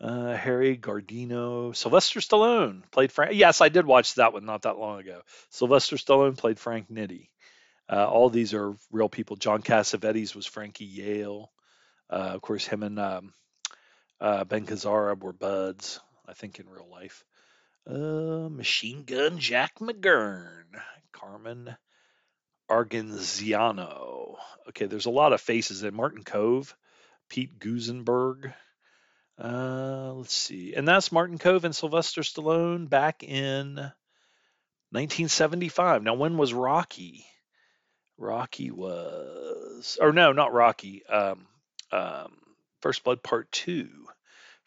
uh, 0.00 0.34
Harry 0.34 0.76
Guardino, 0.76 1.74
Sylvester 1.74 2.20
Stallone 2.20 2.82
played 2.90 3.10
Frank. 3.12 3.34
Yes, 3.34 3.60
I 3.60 3.68
did 3.68 3.86
watch 3.86 4.14
that 4.14 4.32
one 4.32 4.44
not 4.44 4.62
that 4.62 4.78
long 4.78 5.00
ago. 5.00 5.22
Sylvester 5.50 5.96
Stallone 5.96 6.36
played 6.36 6.58
Frank 6.58 6.88
Nitti. 6.90 7.28
Uh, 7.90 8.06
all 8.06 8.28
these 8.28 8.54
are 8.54 8.74
real 8.92 9.08
people. 9.08 9.36
John 9.36 9.62
Cassavetes 9.62 10.34
was 10.34 10.46
Frankie 10.46 10.84
Yale. 10.84 11.50
Uh, 12.10 12.32
of 12.34 12.42
course, 12.42 12.66
him 12.66 12.82
and 12.82 12.98
um, 12.98 13.32
uh, 14.20 14.44
Ben 14.44 14.66
Gazzara 14.66 15.18
were 15.18 15.32
buds, 15.32 16.00
I 16.26 16.34
think, 16.34 16.58
in 16.58 16.68
real 16.68 16.88
life. 16.90 17.24
Uh, 17.86 18.48
Machine 18.50 19.04
Gun 19.04 19.38
Jack 19.38 19.78
McGurn, 19.80 20.64
Carmen 21.12 21.76
Argenziano. 22.68 24.36
Okay, 24.68 24.86
there's 24.86 25.06
a 25.06 25.10
lot 25.10 25.32
of 25.32 25.40
faces 25.40 25.82
in 25.82 25.94
Martin 25.94 26.24
Kove, 26.24 26.74
Pete 27.28 27.58
Gusenberg. 27.58 28.52
Uh, 29.42 30.12
let's 30.14 30.34
see, 30.34 30.74
and 30.74 30.86
that's 30.86 31.12
Martin 31.12 31.38
Kove 31.38 31.64
and 31.64 31.74
Sylvester 31.74 32.22
Stallone 32.22 32.88
back 32.88 33.22
in 33.22 33.76
1975. 34.90 36.02
Now, 36.02 36.14
when 36.14 36.36
was 36.36 36.52
Rocky? 36.52 37.24
Rocky 38.16 38.70
was, 38.70 39.96
or 40.00 40.12
no, 40.12 40.32
not 40.32 40.52
Rocky. 40.52 41.06
Um, 41.06 41.46
um, 41.92 42.32
First 42.80 43.04
Blood 43.04 43.22
Part 43.22 43.50
Two. 43.52 43.88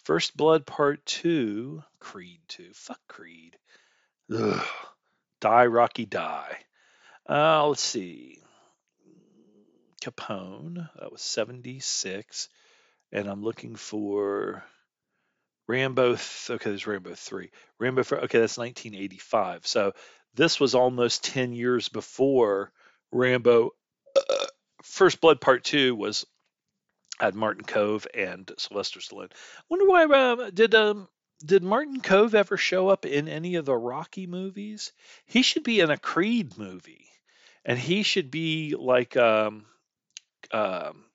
First 0.03 0.35
Blood 0.37 0.65
Part 0.65 1.05
Two. 1.05 1.83
Creed 1.99 2.39
Two. 2.47 2.71
Fuck 2.73 2.99
Creed. 3.07 3.57
Ugh. 4.33 4.65
Die 5.41 5.65
Rocky 5.65 6.05
Die. 6.05 6.57
Uh, 7.29 7.67
let's 7.67 7.81
see. 7.81 8.41
Capone. 10.03 10.89
That 10.99 11.11
was 11.11 11.21
76. 11.21 12.49
And 13.11 13.27
I'm 13.27 13.43
looking 13.43 13.75
for 13.75 14.63
Rambo. 15.67 16.15
Th- 16.15 16.49
okay, 16.49 16.69
there's 16.69 16.87
Rambo 16.87 17.13
3. 17.13 17.51
Rambo. 17.79 18.01
Okay, 18.01 18.39
that's 18.39 18.57
1985. 18.57 19.67
So 19.67 19.93
this 20.33 20.59
was 20.59 20.75
almost 20.75 21.23
10 21.25 21.53
years 21.53 21.89
before 21.89 22.71
Rambo. 23.11 23.71
Uh, 24.15 24.45
First 24.83 25.21
Blood 25.21 25.39
Part 25.39 25.63
2 25.63 25.95
was 25.95 26.25
had 27.19 27.35
Martin 27.35 27.63
Kove 27.63 28.07
and 28.15 28.51
Sylvester 28.57 28.99
Stallone. 28.99 29.31
I 29.31 29.63
wonder 29.69 29.85
why 29.85 30.05
uh, 30.05 30.49
did 30.49 30.73
um 30.73 31.07
did 31.45 31.63
Martin 31.63 32.01
Kove 32.01 32.33
ever 32.33 32.57
show 32.57 32.87
up 32.87 33.05
in 33.05 33.27
any 33.27 33.55
of 33.55 33.65
the 33.65 33.75
Rocky 33.75 34.27
movies? 34.27 34.91
He 35.25 35.43
should 35.43 35.63
be 35.63 35.79
in 35.79 35.91
a 35.91 35.97
Creed 35.97 36.57
movie, 36.57 37.10
and 37.65 37.77
he 37.77 38.03
should 38.03 38.31
be 38.31 38.75
like 38.77 39.15
um, 39.17 39.65
um, 40.51 41.05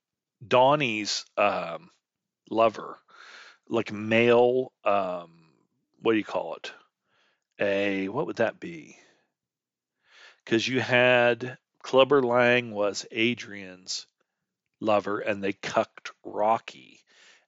Donnie's 0.47 1.25
um, 1.37 1.91
lover, 2.51 2.99
like 3.69 3.93
male. 3.93 4.73
Um, 4.85 5.31
what 6.01 6.13
do 6.13 6.19
you 6.19 6.25
call 6.25 6.55
it? 6.55 6.73
A 7.59 8.09
what 8.09 8.27
would 8.27 8.37
that 8.37 8.61
be? 8.61 8.97
Because 10.45 10.67
you 10.67 10.81
had 10.81 11.59
Clubber 11.83 12.23
Lang 12.23 12.73
was 12.73 13.07
Adrian's 13.11 14.07
lover 14.81 15.19
and 15.21 15.43
they 15.43 15.53
cucked 15.53 16.13
Rocky. 16.25 17.01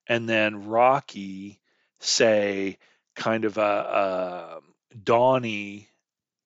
And 0.06 0.28
then 0.28 0.68
Rocky, 0.68 1.60
say, 2.00 2.78
kind 3.14 3.44
of 3.44 3.58
a, 3.58 3.60
a 3.60 4.96
Donnie, 4.96 5.88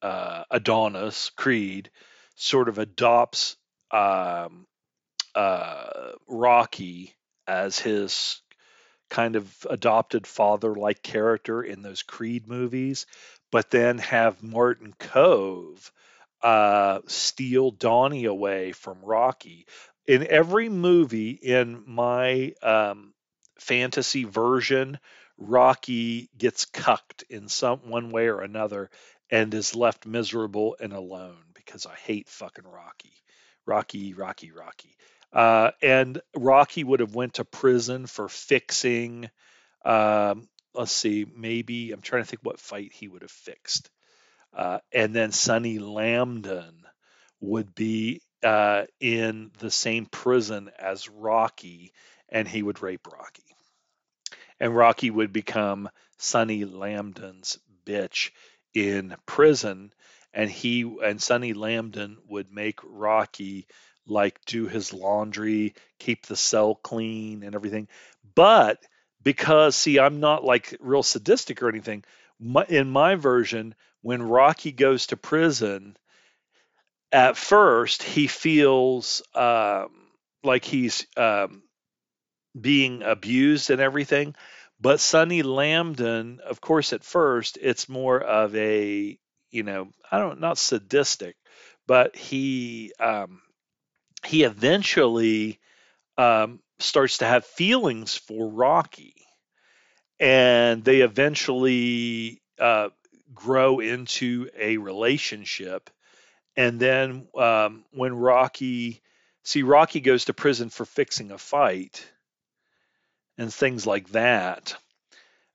uh, 0.02 0.44
Adonis, 0.50 1.30
Creed, 1.30 1.90
sort 2.36 2.68
of 2.68 2.78
adopts 2.78 3.56
um, 3.90 4.66
uh, 5.34 6.12
Rocky 6.26 7.14
as 7.46 7.78
his 7.78 8.40
kind 9.10 9.36
of 9.36 9.66
adopted 9.68 10.26
father 10.26 10.74
like 10.74 11.02
character 11.02 11.62
in 11.62 11.82
those 11.82 12.02
Creed 12.02 12.48
movies, 12.48 13.06
but 13.50 13.70
then 13.70 13.98
have 13.98 14.42
Martin 14.42 14.94
Kove 14.98 15.90
uh, 16.42 17.00
steal 17.06 17.70
Donnie 17.70 18.24
away 18.24 18.72
from 18.72 19.04
Rocky. 19.04 19.66
In 20.06 20.26
every 20.26 20.68
movie 20.68 21.30
in 21.30 21.84
my 21.86 22.54
um, 22.62 23.12
fantasy 23.58 24.24
version, 24.24 24.98
Rocky 25.36 26.30
gets 26.36 26.64
cucked 26.64 27.24
in 27.28 27.48
some 27.48 27.90
one 27.90 28.10
way 28.10 28.28
or 28.28 28.40
another 28.40 28.90
and 29.30 29.52
is 29.54 29.76
left 29.76 30.06
miserable 30.06 30.76
and 30.80 30.92
alone 30.92 31.51
because 31.64 31.86
I 31.86 31.94
hate 31.94 32.28
fucking 32.28 32.64
Rocky. 32.64 33.12
Rocky, 33.66 34.14
Rocky, 34.14 34.50
Rocky. 34.50 34.96
Uh, 35.32 35.70
and 35.80 36.20
Rocky 36.36 36.84
would 36.84 37.00
have 37.00 37.14
went 37.14 37.34
to 37.34 37.44
prison 37.44 38.06
for 38.06 38.28
fixing. 38.28 39.30
Um, 39.84 40.48
let's 40.74 40.92
see, 40.92 41.26
maybe 41.34 41.92
I'm 41.92 42.02
trying 42.02 42.22
to 42.22 42.28
think 42.28 42.40
what 42.42 42.60
fight 42.60 42.92
he 42.92 43.08
would 43.08 43.22
have 43.22 43.30
fixed. 43.30 43.90
Uh, 44.54 44.78
and 44.92 45.14
then 45.14 45.32
Sonny 45.32 45.78
Landham 45.78 46.74
would 47.40 47.74
be 47.74 48.20
uh, 48.42 48.84
in 49.00 49.50
the 49.58 49.70
same 49.70 50.06
prison 50.06 50.70
as 50.78 51.08
Rocky, 51.08 51.92
and 52.28 52.46
he 52.46 52.62
would 52.62 52.82
rape 52.82 53.06
Rocky. 53.10 53.44
And 54.60 54.76
Rocky 54.76 55.10
would 55.10 55.32
become 55.32 55.88
Sonny 56.18 56.64
Landham's 56.64 57.58
bitch 57.84 58.30
in 58.74 59.16
prison, 59.26 59.92
and 60.32 60.50
he 60.50 60.82
and 61.04 61.22
Sonny 61.22 61.54
Landham 61.54 62.16
would 62.28 62.52
make 62.52 62.80
Rocky 62.84 63.66
like 64.06 64.44
do 64.46 64.66
his 64.66 64.92
laundry, 64.92 65.74
keep 65.98 66.26
the 66.26 66.36
cell 66.36 66.74
clean, 66.74 67.42
and 67.42 67.54
everything. 67.54 67.88
But 68.34 68.82
because 69.22 69.76
see, 69.76 69.98
I'm 69.98 70.20
not 70.20 70.44
like 70.44 70.76
real 70.80 71.02
sadistic 71.02 71.62
or 71.62 71.68
anything. 71.68 72.04
My, 72.40 72.64
in 72.68 72.90
my 72.90 73.14
version, 73.14 73.74
when 74.00 74.22
Rocky 74.22 74.72
goes 74.72 75.06
to 75.08 75.16
prison, 75.16 75.96
at 77.12 77.36
first 77.36 78.02
he 78.02 78.26
feels 78.26 79.22
um, 79.34 79.90
like 80.42 80.64
he's 80.64 81.06
um, 81.16 81.62
being 82.58 83.02
abused 83.02 83.70
and 83.70 83.80
everything. 83.80 84.34
But 84.80 84.98
Sonny 84.98 85.42
Landham, 85.44 86.40
of 86.40 86.60
course, 86.60 86.92
at 86.92 87.04
first 87.04 87.58
it's 87.60 87.88
more 87.88 88.20
of 88.20 88.56
a, 88.56 89.18
you 89.52 89.62
know, 89.62 89.88
I 90.10 90.18
don't 90.18 90.40
not 90.40 90.58
sadistic, 90.58 91.36
but 91.86 92.16
he 92.16 92.92
um, 92.98 93.42
he 94.26 94.42
eventually 94.42 95.60
um, 96.18 96.60
starts 96.78 97.18
to 97.18 97.26
have 97.26 97.44
feelings 97.44 98.16
for 98.16 98.48
Rocky, 98.48 99.14
and 100.18 100.82
they 100.82 101.02
eventually 101.02 102.40
uh, 102.58 102.88
grow 103.34 103.80
into 103.80 104.48
a 104.58 104.78
relationship. 104.78 105.90
And 106.56 106.78
then 106.80 107.28
um, 107.36 107.84
when 107.92 108.14
Rocky, 108.14 109.02
see, 109.42 109.62
Rocky 109.62 110.00
goes 110.00 110.26
to 110.26 110.34
prison 110.34 110.68
for 110.70 110.84
fixing 110.84 111.30
a 111.30 111.38
fight 111.38 112.06
and 113.38 113.52
things 113.52 113.86
like 113.86 114.08
that. 114.10 114.76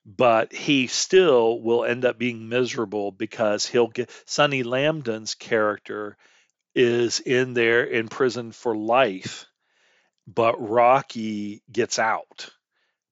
But 0.06 0.52
he 0.52 0.86
still 0.86 1.60
will 1.60 1.84
end 1.84 2.04
up 2.04 2.18
being 2.18 2.48
miserable 2.48 3.12
because 3.12 3.66
he'll 3.66 3.88
get 3.88 4.10
Sonny 4.24 4.62
Landham's 4.62 5.34
character 5.34 6.16
is 6.74 7.20
in 7.20 7.54
there 7.54 7.84
in 7.84 8.08
prison 8.08 8.52
for 8.52 8.76
life, 8.76 9.46
but 10.26 10.56
Rocky 10.60 11.62
gets 11.70 11.98
out. 11.98 12.50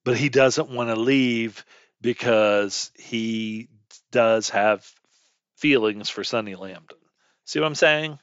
But 0.04 0.16
he 0.16 0.28
doesn't 0.28 0.70
want 0.70 0.88
to 0.88 0.96
leave 0.96 1.64
because 2.00 2.92
he 2.94 3.68
does 4.12 4.50
have 4.50 4.88
feelings 5.56 6.08
for 6.08 6.22
Sonny 6.24 6.54
Landham. 6.54 6.98
See 7.44 7.58
what 7.58 7.66
I'm 7.66 7.74
saying? 7.74 8.18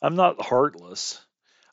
I'm 0.00 0.14
not 0.14 0.40
heartless. 0.40 1.20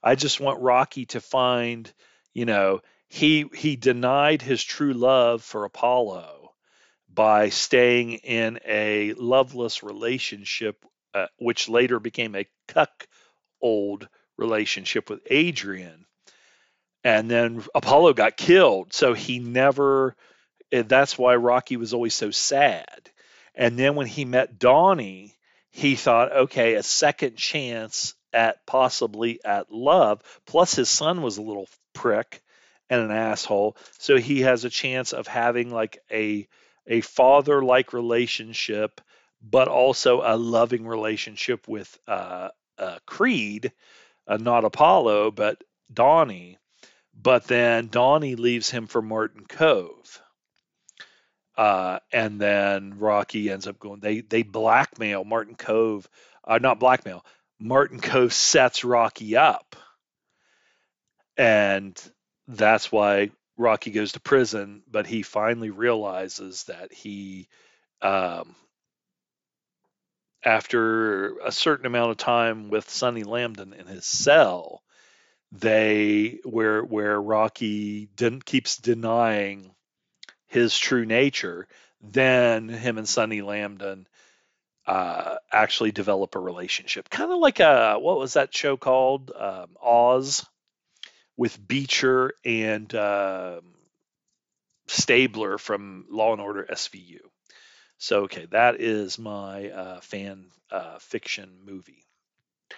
I 0.02 0.16
just 0.16 0.40
want 0.40 0.62
Rocky 0.62 1.06
to 1.08 1.22
find, 1.22 1.92
you 2.34 2.46
know, 2.46 2.82
he 3.10 3.46
he 3.54 3.76
denied 3.76 4.42
his 4.42 4.64
true 4.64 4.94
love 4.94 5.44
for 5.44 5.66
Apollo 5.66 6.54
by 7.14 7.50
staying 7.50 8.14
in 8.14 8.60
a 8.68 9.14
loveless 9.14 9.84
relationship, 9.84 10.86
uh, 11.14 11.28
which 11.38 11.70
later 11.70 12.00
became 12.00 12.36
a 12.36 12.48
cuck 12.68 13.08
old 13.62 14.08
relationship 14.38 15.10
with 15.10 15.22
Adrian. 15.30 16.06
And 17.04 17.30
then 17.30 17.64
Apollo 17.74 18.14
got 18.14 18.38
killed, 18.38 18.94
so 18.94 19.14
he 19.14 19.40
never. 19.40 20.16
That's 20.72 21.18
why 21.18 21.36
Rocky 21.36 21.78
was 21.78 21.94
always 21.94 22.16
so 22.16 22.32
sad. 22.32 23.12
And 23.54 23.80
then 23.80 23.96
when 23.96 24.08
he 24.08 24.26
met 24.26 24.60
Donnie, 24.60 25.36
he 25.72 25.96
thought, 25.96 26.32
okay, 26.32 26.74
a 26.74 26.84
second 26.84 27.38
chance 27.38 28.16
at 28.34 28.66
possibly 28.66 29.40
at 29.46 29.72
love. 29.72 30.22
Plus, 30.46 30.76
his 30.76 30.90
son 30.90 31.22
was 31.22 31.38
a 31.38 31.42
little 31.42 31.70
prick 31.94 32.42
and 32.90 33.02
an 33.02 33.12
asshole. 33.12 33.78
So 34.00 34.18
he 34.18 34.42
has 34.42 34.64
a 34.66 34.70
chance 34.70 35.14
of 35.14 35.28
having 35.28 35.72
like 35.72 36.00
a 36.12 36.48
a 36.88 37.02
father 37.02 37.64
like 37.64 37.94
relationship, 37.94 39.02
but 39.42 39.68
also 39.68 40.22
a 40.24 40.38
loving 40.38 40.86
relationship 40.86 41.68
with 41.68 41.98
uh, 42.08 42.50
uh, 42.78 43.00
Creed, 43.06 43.72
uh, 44.28 44.38
not 44.38 44.66
Apollo, 44.66 45.32
but 45.32 45.64
Donnie. 45.92 46.58
But 47.20 47.46
then 47.46 47.88
Donnie 47.88 48.36
leaves 48.36 48.70
him 48.70 48.88
for 48.88 49.02
Martin 49.02 49.46
Kove. 49.48 50.20
Uh, 51.58 52.00
and 52.12 52.40
then 52.40 53.00
Rocky 53.00 53.50
ends 53.50 53.66
up 53.68 53.80
going. 53.80 54.02
They 54.02 54.20
they 54.20 54.44
blackmail 54.44 55.24
Martin 55.24 55.56
Kove, 55.56 56.06
uh, 56.44 56.58
not 56.58 56.80
blackmail. 56.80 57.26
Martin 57.60 58.02
Kove 58.02 58.34
sets 58.34 58.84
Rocky 58.84 59.38
up, 59.38 59.78
and 61.38 61.98
that's 62.48 62.92
why 62.92 63.32
Rocky 63.58 63.92
goes 63.92 64.14
to 64.14 64.20
prison, 64.20 64.84
but 64.90 65.08
he 65.08 65.22
finally 65.22 65.70
realizes 65.70 66.64
that 66.66 66.94
he, 66.94 67.48
um, 68.02 68.56
after 70.44 71.40
a 71.40 71.52
certain 71.52 71.86
amount 71.86 72.12
of 72.12 72.18
time 72.18 72.70
with 72.70 72.90
Sonny 72.90 73.24
Landham 73.24 73.74
in 73.74 73.88
his 73.88 74.06
cell, 74.06 74.84
they 75.52 76.40
where 76.44 76.84
where 76.84 77.22
Rocky 77.22 78.10
didn't 78.16 78.46
keeps 78.46 78.78
denying 78.78 79.74
his 80.48 80.78
true 80.78 81.06
nature, 81.06 81.68
then 82.02 82.68
him 82.68 82.98
and 82.98 83.08
Sonny 83.08 83.42
Landham 83.42 84.06
uh, 84.86 85.36
actually 85.52 85.92
develop 85.92 86.36
a 86.36 86.40
relationship, 86.40 87.10
kind 87.10 87.32
of 87.32 87.40
like 87.40 87.60
a 87.60 87.96
what 87.98 88.20
was 88.20 88.34
that 88.34 88.54
show 88.54 88.78
called? 88.78 89.32
Um, 89.32 89.78
Oz 89.82 90.46
with 91.38 91.66
Beecher 91.66 92.32
and 92.44 92.94
uh, 92.94 93.62
Stabler 94.88 95.58
from 95.58 96.06
Law 96.10 96.34
and 96.34 96.42
Order 96.42 96.66
SVU. 96.70 97.20
So, 97.98 98.24
okay, 98.24 98.48
that 98.52 98.82
is 98.82 99.18
my 99.18 99.70
uh, 99.70 100.02
fan 100.02 100.48
uh, 100.72 101.00
fiction 101.00 101.50
movie. 101.66 102.04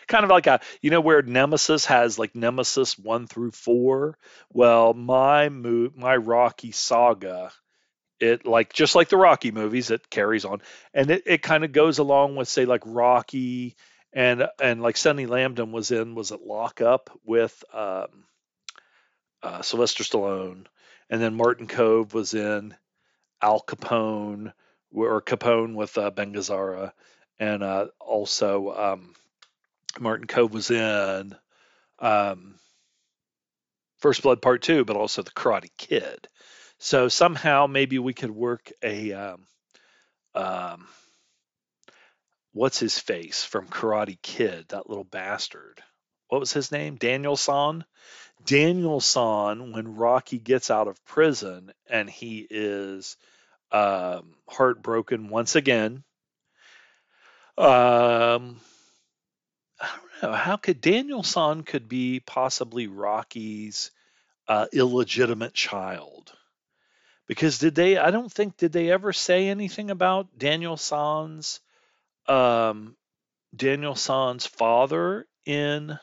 Kind 0.08 0.24
of 0.24 0.30
like 0.30 0.48
a, 0.48 0.60
you 0.82 0.90
know, 0.90 1.02
where 1.02 1.22
Nemesis 1.22 1.86
has 1.86 2.20
like 2.20 2.36
Nemesis 2.36 2.98
one 2.98 3.28
through 3.28 3.52
four. 3.52 4.18
Well, 4.52 4.94
my 4.94 5.50
mo- 5.50 5.92
my 5.96 6.16
Rocky 6.18 6.72
saga, 6.72 7.52
it 8.20 8.46
like 8.46 8.74
just 8.74 8.96
like 8.96 9.10
the 9.10 9.18
Rocky 9.18 9.52
movies, 9.52 9.92
it 9.92 10.10
carries 10.10 10.46
on, 10.46 10.62
and 10.94 11.10
it, 11.12 11.24
it 11.26 11.42
kind 11.42 11.64
of 11.64 11.72
goes 11.72 12.00
along 12.00 12.36
with 12.36 12.48
say 12.48 12.66
like 12.66 12.84
Rocky 12.86 13.76
and 14.14 14.48
and 14.62 14.82
like 14.82 14.98
Sonny 14.98 15.26
Landham 15.26 15.72
was 15.72 15.92
in 15.92 16.16
was 16.16 16.32
it 16.32 16.42
Lock 16.42 16.82
Up 16.82 17.10
with 17.26 17.64
um, 17.74 18.26
uh, 19.44 19.62
Sylvester 19.62 20.04
Stallone, 20.04 20.66
and 21.10 21.22
then 21.22 21.36
Martin 21.36 21.68
Kove 21.68 22.14
was 22.14 22.34
in 22.34 22.76
Al 23.42 23.62
Capone 23.62 24.54
or 24.94 25.22
Capone 25.22 25.76
with 25.76 25.98
uh, 25.98 26.10
Ben 26.12 26.34
Gazzara, 26.34 26.92
and 27.40 27.64
uh, 27.64 27.88
also 28.00 28.74
um, 28.74 29.14
Martin 30.00 30.28
Kove 30.28 30.52
was 30.52 30.72
in 30.72 31.36
um, 32.00 32.56
First 34.00 34.24
Blood 34.24 34.42
Part 34.42 34.62
Two, 34.62 34.86
but 34.86 34.96
also 34.96 35.22
the 35.22 35.32
Karate 35.32 35.72
Kid. 35.78 36.28
So 36.80 37.08
somehow 37.08 37.68
maybe 37.68 38.00
we 38.00 38.14
could 38.14 38.32
work 38.32 38.72
a 38.84 39.14
um, 39.14 39.48
um, 40.36 40.88
what's 42.54 42.80
his 42.80 43.00
face 43.00 43.44
from 43.44 43.68
Karate 43.68 44.22
Kid, 44.22 44.66
that 44.70 44.90
little 44.90 45.04
bastard. 45.04 45.82
What 46.30 46.40
was 46.40 46.54
his 46.54 46.72
name? 46.72 46.96
Daniel 46.96 47.38
San. 47.38 47.86
Daniel 48.46 49.00
San, 49.00 49.72
when 49.72 49.96
Rocky 49.96 50.38
gets 50.40 50.70
out 50.70 50.88
of 50.88 51.04
prison 51.06 51.72
and 51.90 52.10
he 52.10 52.46
is 52.50 53.18
um, 53.72 54.36
heartbroken 54.48 55.30
once 55.30 55.56
again. 55.56 56.04
Um, 57.58 58.62
I 59.80 59.90
don't 60.22 60.32
know 60.32 60.38
how 60.38 60.58
could 60.58 60.82
Daniel 60.82 61.24
San 61.24 61.64
could 61.64 61.90
be 61.90 62.20
possibly 62.20 62.88
Rocky's 62.88 63.92
uh, 64.48 64.68
illegitimate 64.72 65.54
child 65.54 66.32
because 67.28 67.60
did 67.60 67.76
they? 67.76 67.98
I 67.98 68.12
don't 68.12 68.32
think 68.32 68.58
did 68.58 68.72
they 68.72 68.90
ever 68.90 69.14
say 69.14 69.50
anything 69.50 69.92
about 69.92 70.38
Daniel 70.38 70.78
San's 70.78 71.60
um, 72.28 72.96
Daniel 73.56 73.96
San's 73.96 74.46
father 74.46 75.28
in 75.46 76.00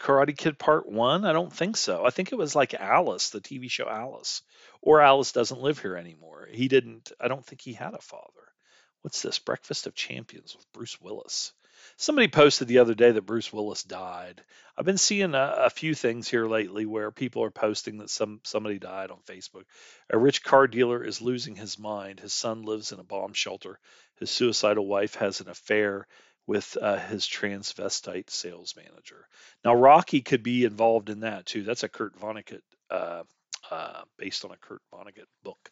Karate 0.00 0.36
Kid 0.36 0.58
Part 0.58 0.88
One? 0.88 1.26
I 1.26 1.34
don't 1.34 1.52
think 1.52 1.76
so. 1.76 2.06
I 2.06 2.10
think 2.10 2.32
it 2.32 2.38
was 2.38 2.56
like 2.56 2.72
Alice, 2.72 3.30
the 3.30 3.40
TV 3.40 3.70
show 3.70 3.86
Alice, 3.86 4.40
or 4.80 5.02
Alice 5.02 5.32
doesn't 5.32 5.60
live 5.60 5.78
here 5.78 5.94
anymore. 5.94 6.48
He 6.50 6.68
didn't. 6.68 7.12
I 7.20 7.28
don't 7.28 7.44
think 7.44 7.60
he 7.60 7.74
had 7.74 7.92
a 7.92 8.00
father. 8.00 8.54
What's 9.02 9.20
this? 9.20 9.38
Breakfast 9.38 9.86
of 9.86 9.94
Champions 9.94 10.56
with 10.56 10.72
Bruce 10.72 10.98
Willis. 11.00 11.52
Somebody 11.96 12.28
posted 12.28 12.68
the 12.68 12.78
other 12.78 12.94
day 12.94 13.10
that 13.10 13.26
Bruce 13.26 13.52
Willis 13.52 13.82
died. 13.82 14.42
I've 14.76 14.84
been 14.84 14.98
seeing 14.98 15.34
a, 15.34 15.54
a, 15.58 15.70
few 15.70 15.94
things 15.94 16.28
here 16.28 16.46
lately 16.46 16.86
where 16.86 17.10
people 17.10 17.42
are 17.42 17.50
posting 17.50 17.98
that 17.98 18.10
some 18.10 18.40
somebody 18.42 18.78
died 18.78 19.10
on 19.10 19.20
Facebook. 19.20 19.64
A 20.08 20.18
rich 20.18 20.42
car 20.42 20.66
dealer 20.66 21.02
is 21.04 21.22
losing 21.22 21.56
his 21.56 21.78
mind. 21.78 22.20
His 22.20 22.32
son 22.32 22.62
lives 22.62 22.92
in 22.92 23.00
a 23.00 23.04
bomb 23.04 23.32
shelter. 23.34 23.78
His 24.16 24.30
suicidal 24.30 24.86
wife 24.86 25.14
has 25.16 25.40
an 25.40 25.48
affair 25.48 26.06
with 26.46 26.76
uh, 26.80 26.98
his 26.98 27.26
transvestite 27.26 28.30
sales 28.30 28.74
manager. 28.76 29.26
Now, 29.64 29.74
Rocky 29.74 30.20
could 30.20 30.42
be 30.42 30.64
involved 30.64 31.10
in 31.10 31.20
that 31.20 31.46
too. 31.46 31.62
That's 31.62 31.82
a 31.82 31.88
Kurt 31.88 32.18
Vonnegut, 32.18 32.62
uh, 32.90 33.22
uh, 33.70 34.02
based 34.18 34.44
on 34.44 34.50
a 34.50 34.56
Kurt 34.56 34.82
Vonnegut 34.92 35.26
book. 35.44 35.70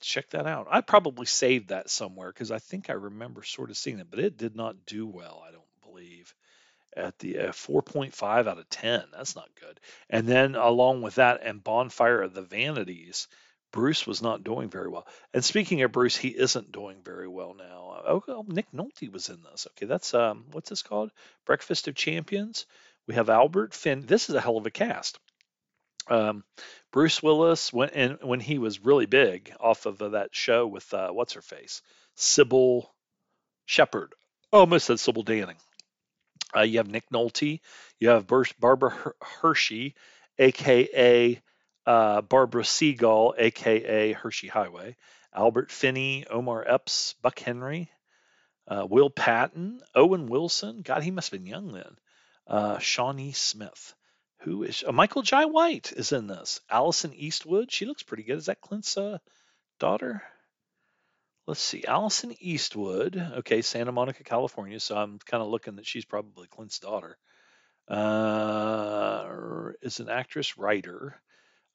Check 0.00 0.30
that 0.30 0.46
out. 0.46 0.68
I 0.70 0.80
probably 0.80 1.26
saved 1.26 1.68
that 1.68 1.90
somewhere 1.90 2.28
because 2.28 2.52
I 2.52 2.60
think 2.60 2.88
I 2.88 2.94
remember 2.94 3.42
sort 3.42 3.70
of 3.70 3.76
seeing 3.76 3.98
it, 3.98 4.08
but 4.10 4.20
it 4.20 4.36
did 4.36 4.54
not 4.54 4.86
do 4.86 5.06
well. 5.06 5.42
I 5.46 5.50
don't 5.50 5.64
believe 5.82 6.32
at 6.96 7.18
the 7.18 7.38
uh, 7.38 7.52
4.5 7.52 8.46
out 8.46 8.58
of 8.58 8.68
10. 8.68 9.02
That's 9.12 9.34
not 9.34 9.48
good. 9.60 9.80
And 10.10 10.26
then 10.26 10.54
along 10.54 11.02
with 11.02 11.16
that 11.16 11.40
and 11.42 11.64
Bonfire 11.64 12.22
of 12.22 12.34
the 12.34 12.42
Vanities, 12.42 13.28
Bruce 13.72 14.06
was 14.06 14.22
not 14.22 14.44
doing 14.44 14.68
very 14.68 14.88
well. 14.88 15.06
And 15.32 15.44
speaking 15.44 15.82
of 15.82 15.92
Bruce, 15.92 16.16
he 16.16 16.28
isn't 16.28 16.72
doing 16.72 16.98
very 17.02 17.26
well 17.26 17.54
now. 17.54 18.02
Oh, 18.06 18.22
oh 18.28 18.44
Nick 18.46 18.70
Nolte 18.72 19.10
was 19.10 19.28
in 19.28 19.42
this. 19.42 19.66
Okay, 19.70 19.86
that's 19.86 20.12
um, 20.14 20.44
what's 20.52 20.70
this 20.70 20.82
called? 20.82 21.10
Breakfast 21.46 21.88
of 21.88 21.94
Champions. 21.94 22.66
We 23.06 23.14
have 23.14 23.30
Albert 23.30 23.74
Finn. 23.74 24.04
This 24.06 24.28
is 24.28 24.34
a 24.34 24.40
hell 24.40 24.58
of 24.58 24.66
a 24.66 24.70
cast. 24.70 25.18
Um, 26.08 26.44
Bruce 26.92 27.22
Willis 27.22 27.72
when 27.72 27.90
and 27.90 28.18
when 28.22 28.40
he 28.40 28.58
was 28.58 28.84
really 28.84 29.06
big 29.06 29.52
off 29.58 29.86
of 29.86 30.02
uh, 30.02 30.10
that 30.10 30.34
show 30.34 30.66
with 30.66 30.92
uh, 30.92 31.10
what's 31.10 31.34
her 31.34 31.42
face, 31.42 31.80
Cybill 32.16 32.86
Shepherd. 33.66 34.12
Oh, 34.52 34.60
almost 34.60 34.86
said 34.86 35.00
Sybil 35.00 35.24
Danning. 35.24 35.56
Uh, 36.54 36.62
you 36.62 36.78
have 36.78 36.88
Nick 36.88 37.08
Nolte. 37.10 37.60
You 37.98 38.10
have 38.10 38.26
Barbara 38.26 39.14
Hershey, 39.40 39.94
aka 40.38 41.40
uh, 41.86 42.20
Barbara 42.22 42.64
Seagull, 42.64 43.34
aka 43.36 44.12
Hershey 44.12 44.48
Highway. 44.48 44.96
Albert 45.34 45.70
Finney, 45.70 46.26
Omar 46.28 46.64
Epps, 46.66 47.14
Buck 47.22 47.38
Henry, 47.38 47.90
uh, 48.68 48.86
Will 48.88 49.08
Patton, 49.08 49.80
Owen 49.94 50.26
Wilson. 50.26 50.82
God, 50.82 51.02
he 51.02 51.10
must 51.10 51.30
have 51.30 51.40
been 51.40 51.46
young 51.46 51.72
then. 51.72 51.96
Uh, 52.46 52.78
Shawnee 52.78 53.32
Smith. 53.32 53.94
Who 54.40 54.64
is 54.64 54.84
uh, 54.86 54.92
Michael 54.92 55.22
Jai 55.22 55.46
White 55.46 55.92
is 55.92 56.12
in 56.12 56.26
this? 56.26 56.60
Alison 56.68 57.14
Eastwood. 57.14 57.70
She 57.70 57.86
looks 57.86 58.02
pretty 58.02 58.24
good. 58.24 58.38
Is 58.38 58.46
that 58.46 58.60
Clint's 58.60 58.96
uh, 58.96 59.18
daughter? 59.78 60.22
Let's 61.46 61.62
see. 61.62 61.84
Alison 61.86 62.34
Eastwood. 62.40 63.16
Okay, 63.38 63.62
Santa 63.62 63.92
Monica, 63.92 64.24
California. 64.24 64.80
So 64.80 64.96
I'm 64.96 65.18
kind 65.24 65.42
of 65.42 65.48
looking 65.48 65.76
that 65.76 65.86
she's 65.86 66.04
probably 66.04 66.48
Clint's 66.48 66.78
daughter. 66.78 67.16
Uh, 67.88 69.70
is 69.80 70.00
an 70.00 70.08
actress, 70.08 70.56
writer, 70.58 71.20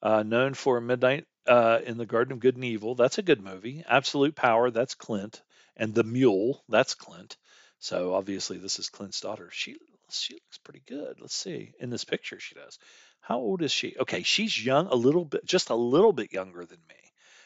uh, 0.02 0.22
known 0.22 0.54
for 0.54 0.80
Midnight 0.80 1.26
uh, 1.46 1.80
in 1.84 1.96
the 1.96 2.06
Garden 2.06 2.32
of 2.32 2.40
Good 2.40 2.56
and 2.56 2.64
Evil. 2.64 2.94
That's 2.94 3.18
a 3.18 3.22
good 3.22 3.42
movie. 3.42 3.84
Absolute 3.86 4.34
Power. 4.34 4.70
That's 4.70 4.94
Clint. 4.94 5.42
And 5.76 5.94
The 5.94 6.04
Mule. 6.04 6.62
That's 6.68 6.94
Clint. 6.94 7.36
So 7.78 8.14
obviously 8.14 8.58
this 8.58 8.78
is 8.78 8.90
Clint's 8.90 9.20
daughter. 9.20 9.50
She 9.52 9.76
she 10.10 10.34
looks 10.34 10.58
pretty 10.64 10.82
good. 10.86 11.20
Let's 11.20 11.34
see. 11.34 11.72
In 11.80 11.90
this 11.90 12.04
picture, 12.04 12.40
she 12.40 12.54
does. 12.54 12.78
How 13.20 13.38
old 13.38 13.62
is 13.62 13.72
she? 13.72 13.94
Okay, 14.00 14.22
she's 14.22 14.64
young, 14.64 14.86
a 14.86 14.94
little 14.94 15.24
bit, 15.24 15.44
just 15.44 15.70
a 15.70 15.74
little 15.74 16.12
bit 16.12 16.32
younger 16.32 16.64
than 16.64 16.78
me. 16.88 16.94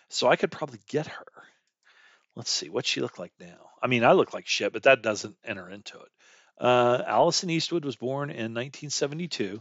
So 0.09 0.29
I 0.29 0.37
could 0.37 0.53
probably 0.53 0.81
get 0.89 1.07
her. 1.09 1.27
Let's 2.37 2.51
see. 2.51 2.69
What's 2.69 2.89
she 2.89 3.01
look 3.01 3.19
like 3.19 3.33
now? 3.41 3.71
I 3.83 3.89
mean, 3.89 4.05
I 4.05 4.13
look 4.13 4.33
like 4.33 4.47
shit, 4.47 4.73
but 4.73 4.85
that 4.85 5.03
doesn't 5.03 5.37
enter 5.45 5.69
into 5.69 5.99
it. 5.99 6.09
Uh, 6.59 7.03
Alison 7.07 7.51
Eastwood 7.51 7.85
was 7.85 7.97
born 7.97 8.31
in 8.31 8.55
1972. 8.55 9.61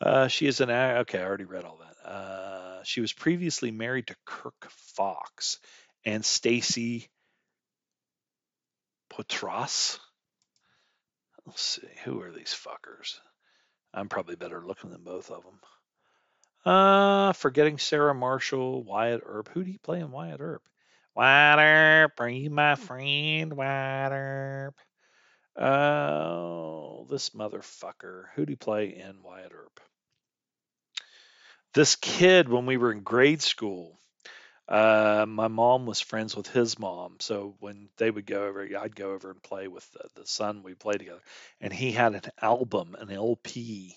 Uh, 0.00 0.28
she 0.28 0.46
is 0.46 0.60
an 0.60 0.70
okay. 0.70 1.18
I 1.18 1.24
already 1.24 1.44
read 1.44 1.64
all 1.64 1.78
that. 1.78 1.93
Uh, 2.04 2.82
she 2.84 3.00
was 3.00 3.12
previously 3.12 3.70
married 3.70 4.08
to 4.08 4.16
Kirk 4.26 4.68
Fox 4.96 5.58
and 6.04 6.24
Stacy 6.24 7.08
Poitras. 9.12 9.98
Let's 11.46 11.62
see, 11.62 11.88
who 12.04 12.20
are 12.22 12.32
these 12.32 12.54
fuckers? 12.54 13.18
I'm 13.92 14.08
probably 14.08 14.36
better 14.36 14.62
looking 14.66 14.90
than 14.90 15.04
both 15.04 15.30
of 15.30 15.42
them. 15.44 15.60
Uh, 16.64 17.32
forgetting 17.34 17.78
Sarah 17.78 18.14
Marshall, 18.14 18.82
Wyatt 18.82 19.22
Earp. 19.24 19.50
Who 19.52 19.62
do 19.62 19.70
you 19.70 19.78
play 19.78 20.00
in 20.00 20.10
Wyatt 20.10 20.40
Earp? 20.40 20.62
Wyatt 21.14 21.58
Earp, 21.58 22.20
are 22.20 22.28
you 22.28 22.50
my 22.50 22.74
friend, 22.74 23.52
Wyatt 23.52 24.12
Earp? 24.12 24.74
Oh, 25.56 27.06
this 27.08 27.30
motherfucker. 27.30 28.24
Who 28.34 28.46
do 28.46 28.52
you 28.52 28.56
play 28.56 28.96
in 28.96 29.22
Wyatt 29.22 29.52
Earp? 29.54 29.80
This 31.74 31.96
kid, 31.96 32.48
when 32.48 32.66
we 32.66 32.76
were 32.76 32.92
in 32.92 33.00
grade 33.00 33.42
school, 33.42 33.98
uh, 34.68 35.26
my 35.28 35.48
mom 35.48 35.86
was 35.86 36.00
friends 36.00 36.36
with 36.36 36.46
his 36.46 36.78
mom, 36.78 37.16
so 37.18 37.56
when 37.58 37.88
they 37.98 38.10
would 38.10 38.26
go 38.26 38.44
over, 38.46 38.66
I'd 38.80 38.96
go 38.96 39.12
over 39.12 39.30
and 39.30 39.42
play 39.42 39.68
with 39.68 39.90
the, 39.92 40.08
the 40.14 40.26
son. 40.26 40.62
We 40.62 40.74
play 40.74 40.94
together, 40.94 41.20
and 41.60 41.72
he 41.72 41.92
had 41.92 42.14
an 42.14 42.22
album, 42.40 42.96
an 42.98 43.10
LP 43.10 43.96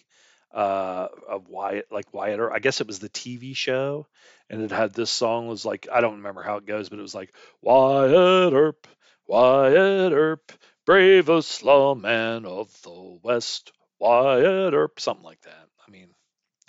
uh, 0.51 1.07
of 1.29 1.47
Wyatt, 1.47 1.91
like 1.91 2.13
Wyatt 2.13 2.39
Earp. 2.39 2.51
I 2.53 2.59
guess 2.59 2.81
it 2.81 2.87
was 2.87 2.99
the 2.99 3.09
TV 3.09 3.55
show, 3.55 4.07
and 4.49 4.61
it 4.61 4.71
had 4.71 4.93
this 4.93 5.11
song. 5.11 5.47
Was 5.47 5.63
like 5.63 5.87
I 5.91 6.01
don't 6.01 6.17
remember 6.17 6.41
how 6.41 6.57
it 6.57 6.65
goes, 6.65 6.89
but 6.89 6.99
it 6.99 7.03
was 7.03 7.15
like 7.15 7.33
Wyatt 7.61 8.53
Earp, 8.53 8.87
Wyatt 9.27 10.13
Earp, 10.13 10.51
bravest 10.85 11.63
lawman 11.63 12.45
of 12.45 12.69
the 12.81 13.19
West, 13.23 13.71
Wyatt 13.99 14.73
Earp, 14.73 14.99
something 14.99 15.23
like 15.23 15.41
that. 15.41 15.67
I 15.87 15.91
mean, 15.91 16.09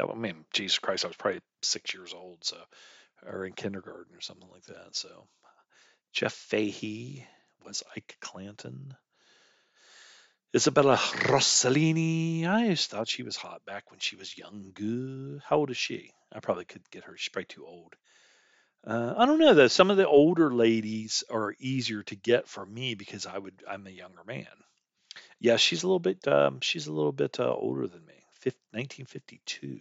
I 0.01 0.15
mean, 0.15 0.45
Jesus 0.53 0.79
Christ, 0.79 1.05
I 1.05 1.09
was 1.09 1.17
probably 1.17 1.41
six 1.63 1.95
years 1.95 2.15
old, 2.15 2.45
so 2.45 2.57
or 3.27 3.45
in 3.45 3.53
kindergarten 3.53 4.15
or 4.15 4.21
something 4.21 4.49
like 4.53 4.65
that. 4.65 4.95
So 4.95 5.27
Jeff 6.13 6.33
Fahey 6.33 7.27
was 7.65 7.83
Ike 7.97 8.17
Clanton. 8.21 8.95
Isabella 10.55 10.97
Rossellini. 10.97 12.47
I 12.47 12.69
just 12.69 12.91
thought 12.91 13.09
she 13.09 13.23
was 13.23 13.37
hot 13.37 13.65
back 13.67 13.91
when 13.91 14.01
she 14.01 14.17
was 14.17 14.39
young. 14.39 14.73
How 15.45 15.57
old 15.59 15.71
is 15.71 15.77
she? 15.77 16.11
I 16.33 16.41
probably 16.41 16.65
could 16.65 16.89
get 16.91 17.05
her. 17.05 17.17
She's 17.17 17.29
probably 17.31 17.47
too 17.47 17.67
old. 17.67 17.95
Uh, 18.87 19.15
I 19.17 19.27
don't 19.27 19.39
know 19.39 19.55
though. 19.55 19.69
Some 19.69 19.91
of 19.91 19.97
the 19.97 20.09
older 20.09 20.55
ladies 20.55 21.25
are 21.31 21.55
easier 21.59 22.03
to 22.05 22.17
get 22.17 22.49
for 22.49 22.65
me 22.65 22.95
because 22.95 23.27
I 23.27 23.37
would. 23.37 23.63
I'm 23.69 23.87
a 23.87 23.91
younger 23.91 24.25
man. 24.27 24.47
Yeah, 25.41 25.57
she's 25.57 25.83
a 25.83 25.87
little 25.87 25.99
bit. 25.99 26.27
Um, 26.27 26.61
she's 26.61 26.87
a 26.87 26.93
little 26.93 27.13
bit 27.13 27.39
uh, 27.41 27.53
older 27.53 27.87
than 27.87 28.07
me. 28.07 28.18
1952. 28.73 29.81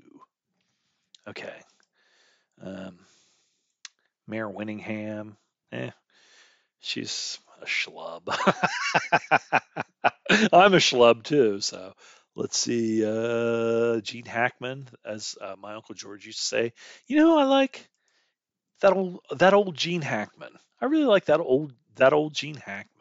Okay. 1.27 1.61
Um, 2.61 2.97
Mare 4.27 4.49
Winningham, 4.49 5.35
eh, 5.71 5.91
she's 6.79 7.39
a 7.61 7.65
schlub. 7.65 8.27
I'm 10.29 10.73
a 10.73 10.77
schlub 10.77 11.23
too. 11.23 11.61
So 11.61 11.93
let's 12.35 12.57
see. 12.57 13.05
Uh, 13.05 14.01
Gene 14.01 14.25
Hackman, 14.25 14.87
as 15.05 15.35
uh, 15.39 15.55
my 15.57 15.75
uncle 15.75 15.95
George 15.95 16.25
used 16.25 16.39
to 16.39 16.45
say, 16.45 16.73
you 17.07 17.17
know, 17.17 17.37
I 17.37 17.43
like 17.43 17.87
that 18.81 18.93
old 18.93 19.19
that 19.31 19.53
old 19.53 19.75
Gene 19.75 20.01
Hackman. 20.01 20.51
I 20.81 20.85
really 20.85 21.05
like 21.05 21.25
that 21.25 21.39
old 21.39 21.73
that 21.95 22.13
old 22.13 22.33
Gene 22.33 22.55
Hackman. 22.55 22.96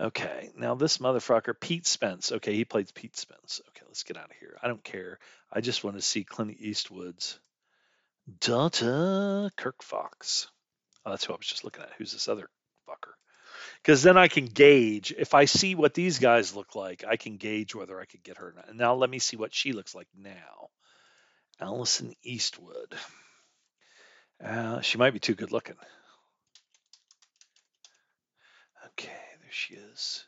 Okay, 0.00 0.50
now 0.56 0.76
this 0.76 0.98
motherfucker, 0.98 1.58
Pete 1.58 1.86
Spence. 1.86 2.30
Okay, 2.30 2.54
he 2.54 2.64
played 2.64 2.92
Pete 2.94 3.16
Spence. 3.16 3.60
Okay, 3.70 3.82
let's 3.86 4.04
get 4.04 4.16
out 4.16 4.30
of 4.30 4.36
here. 4.38 4.56
I 4.62 4.68
don't 4.68 4.84
care. 4.84 5.18
I 5.52 5.60
just 5.60 5.82
want 5.82 5.96
to 5.96 6.02
see 6.02 6.22
Clint 6.22 6.56
Eastwood's 6.60 7.38
daughter, 8.40 9.50
Kirk 9.56 9.82
Fox. 9.82 10.48
Oh, 11.04 11.10
that's 11.10 11.24
who 11.24 11.32
I 11.32 11.36
was 11.36 11.46
just 11.46 11.64
looking 11.64 11.82
at. 11.82 11.90
Who's 11.98 12.12
this 12.12 12.28
other 12.28 12.48
fucker? 12.88 13.14
Because 13.82 14.04
then 14.04 14.16
I 14.16 14.28
can 14.28 14.46
gauge 14.46 15.12
if 15.16 15.34
I 15.34 15.46
see 15.46 15.74
what 15.74 15.94
these 15.94 16.20
guys 16.20 16.54
look 16.54 16.76
like, 16.76 17.04
I 17.08 17.16
can 17.16 17.36
gauge 17.36 17.74
whether 17.74 17.98
I 17.98 18.04
could 18.04 18.22
get 18.22 18.38
her. 18.38 18.54
And 18.68 18.78
now 18.78 18.94
let 18.94 19.10
me 19.10 19.18
see 19.18 19.36
what 19.36 19.54
she 19.54 19.72
looks 19.72 19.94
like 19.96 20.08
now. 20.16 20.68
Alison 21.60 22.14
Eastwood. 22.22 22.94
Uh, 24.44 24.80
she 24.80 24.98
might 24.98 25.12
be 25.12 25.18
too 25.18 25.34
good 25.34 25.50
looking. 25.50 25.74
Okay, 28.86 29.10
there 29.48 29.52
she 29.54 29.74
is. 29.76 30.26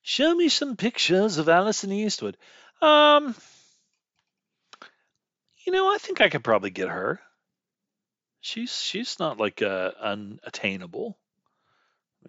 Show 0.00 0.34
me 0.34 0.48
some 0.48 0.76
pictures 0.76 1.36
of 1.36 1.50
Alison 1.50 1.92
Eastwood. 1.92 2.38
Um, 2.80 3.34
you 5.66 5.72
know, 5.72 5.92
I 5.92 5.98
think 5.98 6.22
I 6.22 6.30
could 6.30 6.42
probably 6.42 6.70
get 6.70 6.88
her. 6.88 7.20
She's 8.40 8.74
she's 8.74 9.18
not 9.18 9.36
like 9.36 9.60
uh, 9.60 9.90
unattainable. 10.00 11.18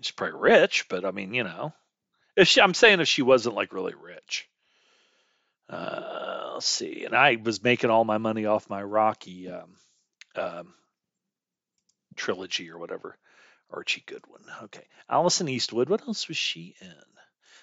She's 0.01 0.11
probably 0.11 0.39
rich, 0.39 0.87
but 0.89 1.05
I 1.05 1.11
mean, 1.11 1.33
you 1.33 1.45
know, 1.45 1.73
if 2.35 2.49
she, 2.49 2.59
I'm 2.59 2.73
saying 2.73 2.99
if 2.99 3.07
she 3.07 3.21
wasn't 3.21 3.55
like 3.55 3.71
really 3.71 3.93
rich. 3.93 4.49
Uh, 5.69 6.51
let's 6.55 6.65
see. 6.65 7.05
And 7.05 7.15
I 7.15 7.37
was 7.41 7.63
making 7.63 7.91
all 7.91 8.03
my 8.03 8.17
money 8.17 8.45
off 8.45 8.69
my 8.69 8.83
Rocky 8.83 9.49
um, 9.49 9.75
um, 10.35 10.73
trilogy 12.17 12.71
or 12.71 12.77
whatever. 12.77 13.17
Archie 13.71 14.03
Goodwin. 14.05 14.41
Okay. 14.63 14.85
Alison 15.09 15.47
Eastwood. 15.47 15.89
What 15.89 16.01
else 16.07 16.27
was 16.27 16.37
she 16.37 16.75
in? 16.81 16.93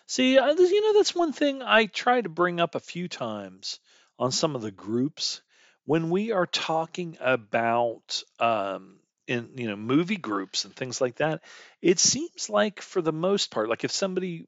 See, 0.06 0.34
you 0.34 0.40
know, 0.40 0.92
that's 0.94 1.14
one 1.14 1.32
thing 1.32 1.62
I 1.62 1.86
try 1.86 2.20
to 2.20 2.28
bring 2.28 2.60
up 2.60 2.74
a 2.74 2.80
few 2.80 3.08
times 3.08 3.80
on 4.18 4.30
some 4.30 4.54
of 4.54 4.62
the 4.62 4.70
groups 4.70 5.42
when 5.84 6.10
we 6.10 6.32
are 6.32 6.46
talking 6.46 7.16
about 7.20 8.22
um, 8.38 8.98
in 9.26 9.50
you 9.56 9.68
know 9.68 9.76
movie 9.76 10.16
groups 10.16 10.64
and 10.64 10.74
things 10.74 11.00
like 11.00 11.16
that. 11.16 11.42
It 11.82 11.98
seems 11.98 12.48
like 12.48 12.80
for 12.80 13.02
the 13.02 13.12
most 13.12 13.50
part, 13.50 13.68
like 13.68 13.84
if 13.84 13.90
somebody 13.90 14.46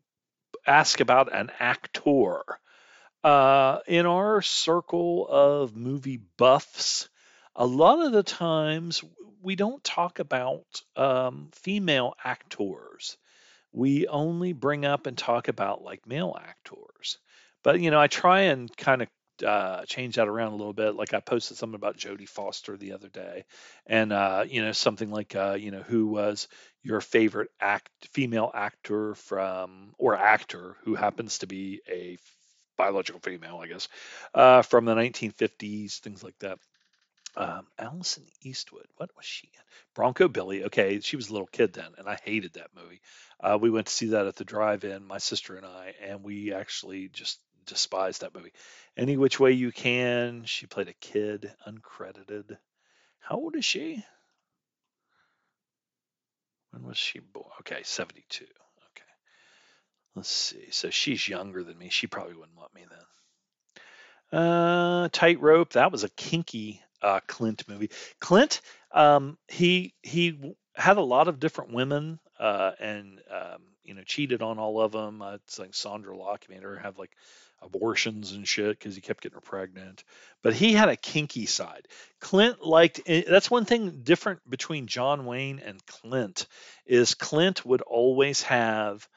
asks 0.67 1.01
about 1.01 1.35
an 1.35 1.51
actor 1.59 2.43
uh, 3.25 3.79
in 3.87 4.07
our 4.07 4.43
circle 4.43 5.27
of 5.29 5.77
movie 5.77 6.21
buffs, 6.37 7.09
a 7.57 7.67
lot 7.67 8.05
of 8.05 8.13
the 8.13 8.23
times 8.23 9.03
we 9.43 9.57
don't 9.57 9.83
talk 9.85 10.19
about 10.19 10.65
um, 10.97 11.49
female 11.53 12.15
actors. 12.25 13.17
We 13.73 14.07
only 14.07 14.53
bring 14.53 14.85
up 14.85 15.07
and 15.07 15.17
talk 15.17 15.49
about 15.49 15.83
like 15.83 16.07
male 16.07 16.37
actors. 16.41 17.19
But 17.63 17.81
you 17.81 17.91
know, 17.91 18.01
I 18.01 18.07
try 18.07 18.43
and 18.43 18.75
kind 18.77 19.03
of 19.03 19.09
uh, 19.45 19.85
change 19.85 20.17
that 20.17 20.29
around 20.29 20.53
a 20.53 20.57
little 20.57 20.73
bit. 20.73 20.95
Like 20.95 21.15
I 21.15 21.21
posted 21.21 21.57
something 21.57 21.75
about 21.75 21.97
Jodie 21.97 22.29
Foster 22.29 22.77
the 22.77 22.93
other 22.93 23.09
day, 23.09 23.45
and 23.87 24.13
uh, 24.13 24.45
you 24.49 24.63
know 24.63 24.73
something 24.73 25.11
like 25.11 25.35
uh, 25.35 25.57
you 25.59 25.71
know 25.71 25.83
who 25.83 26.07
was 26.07 26.49
your 26.83 27.01
favorite 27.01 27.51
act 27.61 27.91
female 28.13 28.51
actor 28.55 29.15
from 29.15 29.93
or 29.99 30.17
actor 30.17 30.77
who 30.85 30.95
happens 30.95 31.39
to 31.39 31.47
be 31.47 31.81
a 31.89 32.19
biological 32.77 33.21
female, 33.21 33.59
I 33.59 33.67
guess, 33.67 33.89
uh, 34.35 34.63
from 34.63 34.85
the 34.85 34.95
1950s, 34.95 35.99
things 35.99 36.23
like 36.23 36.39
that. 36.39 36.59
Um, 37.37 37.67
Alison 37.79 38.27
Eastwood, 38.43 38.87
what 38.97 39.11
was 39.17 39.25
she 39.25 39.49
in? 39.49 39.61
Bronco 39.95 40.29
Billy. 40.29 40.65
Okay, 40.65 41.01
she 41.01 41.17
was 41.17 41.29
a 41.29 41.33
little 41.33 41.47
kid 41.47 41.73
then, 41.73 41.93
and 41.97 42.09
I 42.09 42.19
hated 42.25 42.55
that 42.55 42.71
movie. 42.75 43.01
Uh, 43.41 43.59
we 43.61 43.71
went 43.71 43.87
to 43.87 43.93
see 43.93 44.09
that 44.09 44.27
at 44.27 44.37
the 44.37 44.45
drive-in, 44.45 45.07
my 45.07 45.19
sister 45.19 45.57
and 45.57 45.67
I, 45.67 45.95
and 46.03 46.25
we 46.25 46.53
actually 46.53 47.09
just 47.09 47.39
despised 47.67 48.23
that 48.23 48.35
movie. 48.35 48.53
Any 48.97 49.17
Which 49.17 49.39
Way 49.39 49.53
You 49.53 49.71
Can. 49.71 50.45
She 50.45 50.67
played 50.67 50.89
a 50.89 50.95
kid, 50.95 51.53
uncredited. 51.67 52.57
How 53.21 53.37
old 53.37 53.55
is 53.57 53.65
she? 53.65 54.05
When 56.71 56.85
was 56.85 56.99
she 56.99 57.21
born? 57.21 57.47
Okay, 57.61 57.83
72. 57.85 58.45
Okay. 58.45 59.05
Let's 60.17 60.31
see. 60.31 60.71
So 60.71 60.91
she's 60.91 61.29
younger 61.29 61.63
than 61.63 61.79
me. 61.79 61.91
She 61.91 62.07
probably 62.07 62.35
wouldn't 62.35 62.57
want 62.57 62.75
me 62.75 62.85
then. 62.89 64.41
Uh, 64.41 65.09
Tightrope. 65.11 65.73
That 65.75 65.93
was 65.93 66.05
a 66.05 66.11
kinky 66.11 66.83
uh, 67.03 67.21
Clint 67.27 67.65
movie. 67.69 67.91
Clint, 68.21 68.61
um, 68.93 69.39
he 69.49 69.95
he 70.03 70.55
had 70.75 70.97
a 70.97 71.03
lot 71.03 71.29
of 71.29 71.41
different 71.41 71.73
women, 71.73 72.19
uh, 72.39 72.73
and 72.79 73.21
um, 73.31 73.63
you 73.85 73.95
know 73.95 74.03
cheated 74.05 74.43
on 74.43 74.59
all 74.59 74.81
of 74.81 74.93
them. 74.93 75.23
Uh, 75.23 75.35
it's 75.35 75.59
like 75.59 75.73
Sondra 75.73 76.17
Locke 76.17 76.47
made 76.49 76.63
her 76.63 76.79
have 76.79 76.99
like 76.99 77.11
abortions 77.61 78.33
and 78.33 78.47
shit 78.47 78.79
because 78.79 78.95
he 78.95 79.01
kept 79.01 79.23
getting 79.23 79.35
her 79.35 79.41
pregnant. 79.41 80.05
But 80.43 80.55
he 80.55 80.73
had 80.73 80.89
a 80.89 80.97
kinky 80.97 81.47
side. 81.47 81.89
Clint 82.21 82.65
liked 82.65 83.01
eh, 83.07 83.25
that's 83.29 83.51
one 83.51 83.65
thing 83.65 84.01
different 84.03 84.49
between 84.49 84.87
John 84.87 85.27
Wayne 85.27 85.61
and 85.65 85.85
Clint 85.87 86.47
is 86.87 87.15
Clint 87.15 87.65
would 87.65 87.83
always 87.83 88.43
have 88.43 89.09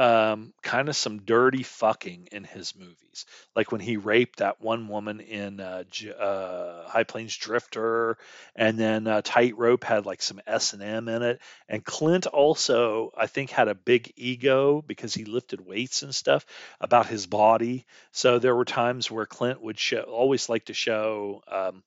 um, 0.00 0.54
kind 0.62 0.88
of 0.88 0.96
some 0.96 1.18
dirty 1.18 1.62
fucking 1.62 2.30
in 2.32 2.42
his 2.44 2.74
movies, 2.74 3.26
like 3.54 3.70
when 3.70 3.82
he 3.82 3.98
raped 3.98 4.38
that 4.38 4.58
one 4.58 4.88
woman 4.88 5.20
in 5.20 5.60
uh, 5.60 5.84
uh, 6.18 6.88
High 6.88 7.04
Plains 7.04 7.36
Drifter, 7.36 8.16
and 8.56 8.78
then 8.78 9.06
uh, 9.06 9.20
Tightrope 9.22 9.84
had 9.84 10.06
like 10.06 10.22
some 10.22 10.40
S 10.46 10.72
and 10.72 10.82
M 10.82 11.06
in 11.08 11.20
it. 11.20 11.42
And 11.68 11.84
Clint 11.84 12.26
also, 12.26 13.12
I 13.14 13.26
think, 13.26 13.50
had 13.50 13.68
a 13.68 13.74
big 13.74 14.14
ego 14.16 14.80
because 14.80 15.12
he 15.12 15.26
lifted 15.26 15.60
weights 15.60 16.02
and 16.02 16.14
stuff 16.14 16.46
about 16.80 17.04
his 17.04 17.26
body. 17.26 17.84
So 18.10 18.38
there 18.38 18.56
were 18.56 18.64
times 18.64 19.10
where 19.10 19.26
Clint 19.26 19.60
would 19.60 19.78
show, 19.78 20.00
always 20.00 20.48
like 20.48 20.64
to 20.66 20.74
show 20.74 21.42
um, 21.46 21.82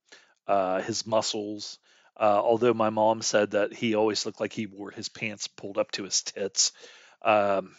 uh, 0.47 0.82
his 0.84 1.07
muscles. 1.07 1.80
Uh, 2.16 2.39
although 2.43 2.76
my 2.76 2.91
mom 2.91 3.24
said 3.24 3.51
that 3.51 3.74
he 3.74 3.95
always 3.95 4.24
looked 4.24 4.39
like 4.39 4.53
he 4.53 4.68
wore 4.68 4.91
his 4.91 5.09
pants 5.09 5.47
pulled 5.47 5.80
up 5.80 5.89
to 5.93 6.03
his 6.03 6.22
tits. 6.22 6.74
Um, 7.24 7.72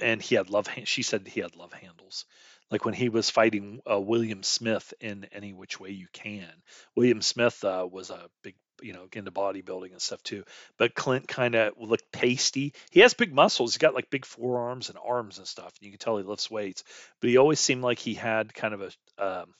and 0.00 0.20
he 0.20 0.34
had 0.34 0.50
love. 0.50 0.68
She 0.84 1.02
said 1.02 1.26
he 1.26 1.40
had 1.40 1.56
love 1.56 1.72
handles, 1.72 2.24
like 2.70 2.84
when 2.84 2.94
he 2.94 3.08
was 3.08 3.30
fighting 3.30 3.80
uh, 3.90 4.00
William 4.00 4.42
Smith 4.42 4.92
in 5.00 5.26
Any 5.32 5.52
Which 5.52 5.78
Way 5.78 5.90
You 5.90 6.06
Can. 6.12 6.50
William 6.96 7.22
Smith 7.22 7.62
uh, 7.64 7.86
was 7.90 8.10
a 8.10 8.28
big, 8.42 8.54
you 8.82 8.92
know, 8.92 9.06
into 9.12 9.30
bodybuilding 9.30 9.92
and 9.92 10.02
stuff 10.02 10.22
too. 10.22 10.44
But 10.78 10.94
Clint 10.94 11.28
kind 11.28 11.54
of 11.54 11.74
looked 11.78 12.10
pasty. 12.12 12.74
He 12.90 13.00
has 13.00 13.14
big 13.14 13.32
muscles. 13.32 13.74
He's 13.74 13.78
got 13.78 13.94
like 13.94 14.10
big 14.10 14.26
forearms 14.26 14.88
and 14.88 14.98
arms 15.04 15.38
and 15.38 15.46
stuff. 15.46 15.72
And 15.78 15.86
you 15.86 15.90
can 15.90 15.98
tell 15.98 16.16
he 16.16 16.24
lifts 16.24 16.50
weights. 16.50 16.84
But 17.20 17.30
he 17.30 17.36
always 17.36 17.60
seemed 17.60 17.82
like 17.82 17.98
he 17.98 18.14
had 18.14 18.54
kind 18.54 18.74
of 18.74 18.80
a 18.82 19.24
um, 19.24 19.54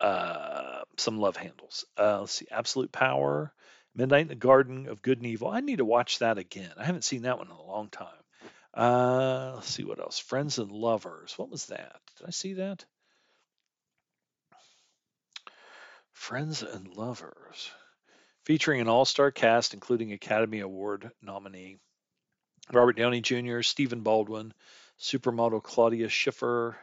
uh, 0.00 0.82
some 0.98 1.18
love 1.18 1.36
handles. 1.36 1.84
Uh, 1.98 2.20
let's 2.20 2.32
see, 2.32 2.46
Absolute 2.50 2.92
Power. 2.92 3.52
Midnight 3.96 4.22
in 4.22 4.28
the 4.28 4.34
Garden 4.34 4.88
of 4.88 5.02
Good 5.02 5.18
and 5.18 5.26
Evil. 5.26 5.48
I 5.48 5.60
need 5.60 5.78
to 5.78 5.84
watch 5.84 6.18
that 6.18 6.36
again. 6.36 6.72
I 6.76 6.84
haven't 6.84 7.04
seen 7.04 7.22
that 7.22 7.38
one 7.38 7.46
in 7.46 7.52
a 7.52 7.62
long 7.62 7.88
time. 7.90 8.08
Uh, 8.76 9.52
let's 9.54 9.68
see 9.68 9.84
what 9.84 10.00
else. 10.00 10.18
Friends 10.18 10.58
and 10.58 10.72
Lovers. 10.72 11.34
What 11.36 11.50
was 11.50 11.66
that? 11.66 12.00
Did 12.18 12.26
I 12.26 12.30
see 12.30 12.54
that? 12.54 12.84
Friends 16.12 16.62
and 16.62 16.88
Lovers. 16.88 17.70
Featuring 18.44 18.80
an 18.80 18.88
all 18.88 19.04
star 19.04 19.30
cast, 19.30 19.74
including 19.74 20.12
Academy 20.12 20.60
Award 20.60 21.10
nominee 21.22 21.78
Robert 22.72 22.96
Downey 22.96 23.20
Jr., 23.20 23.60
Stephen 23.60 24.00
Baldwin, 24.00 24.54
supermodel 24.98 25.62
Claudia 25.62 26.08
Schiffer. 26.08 26.76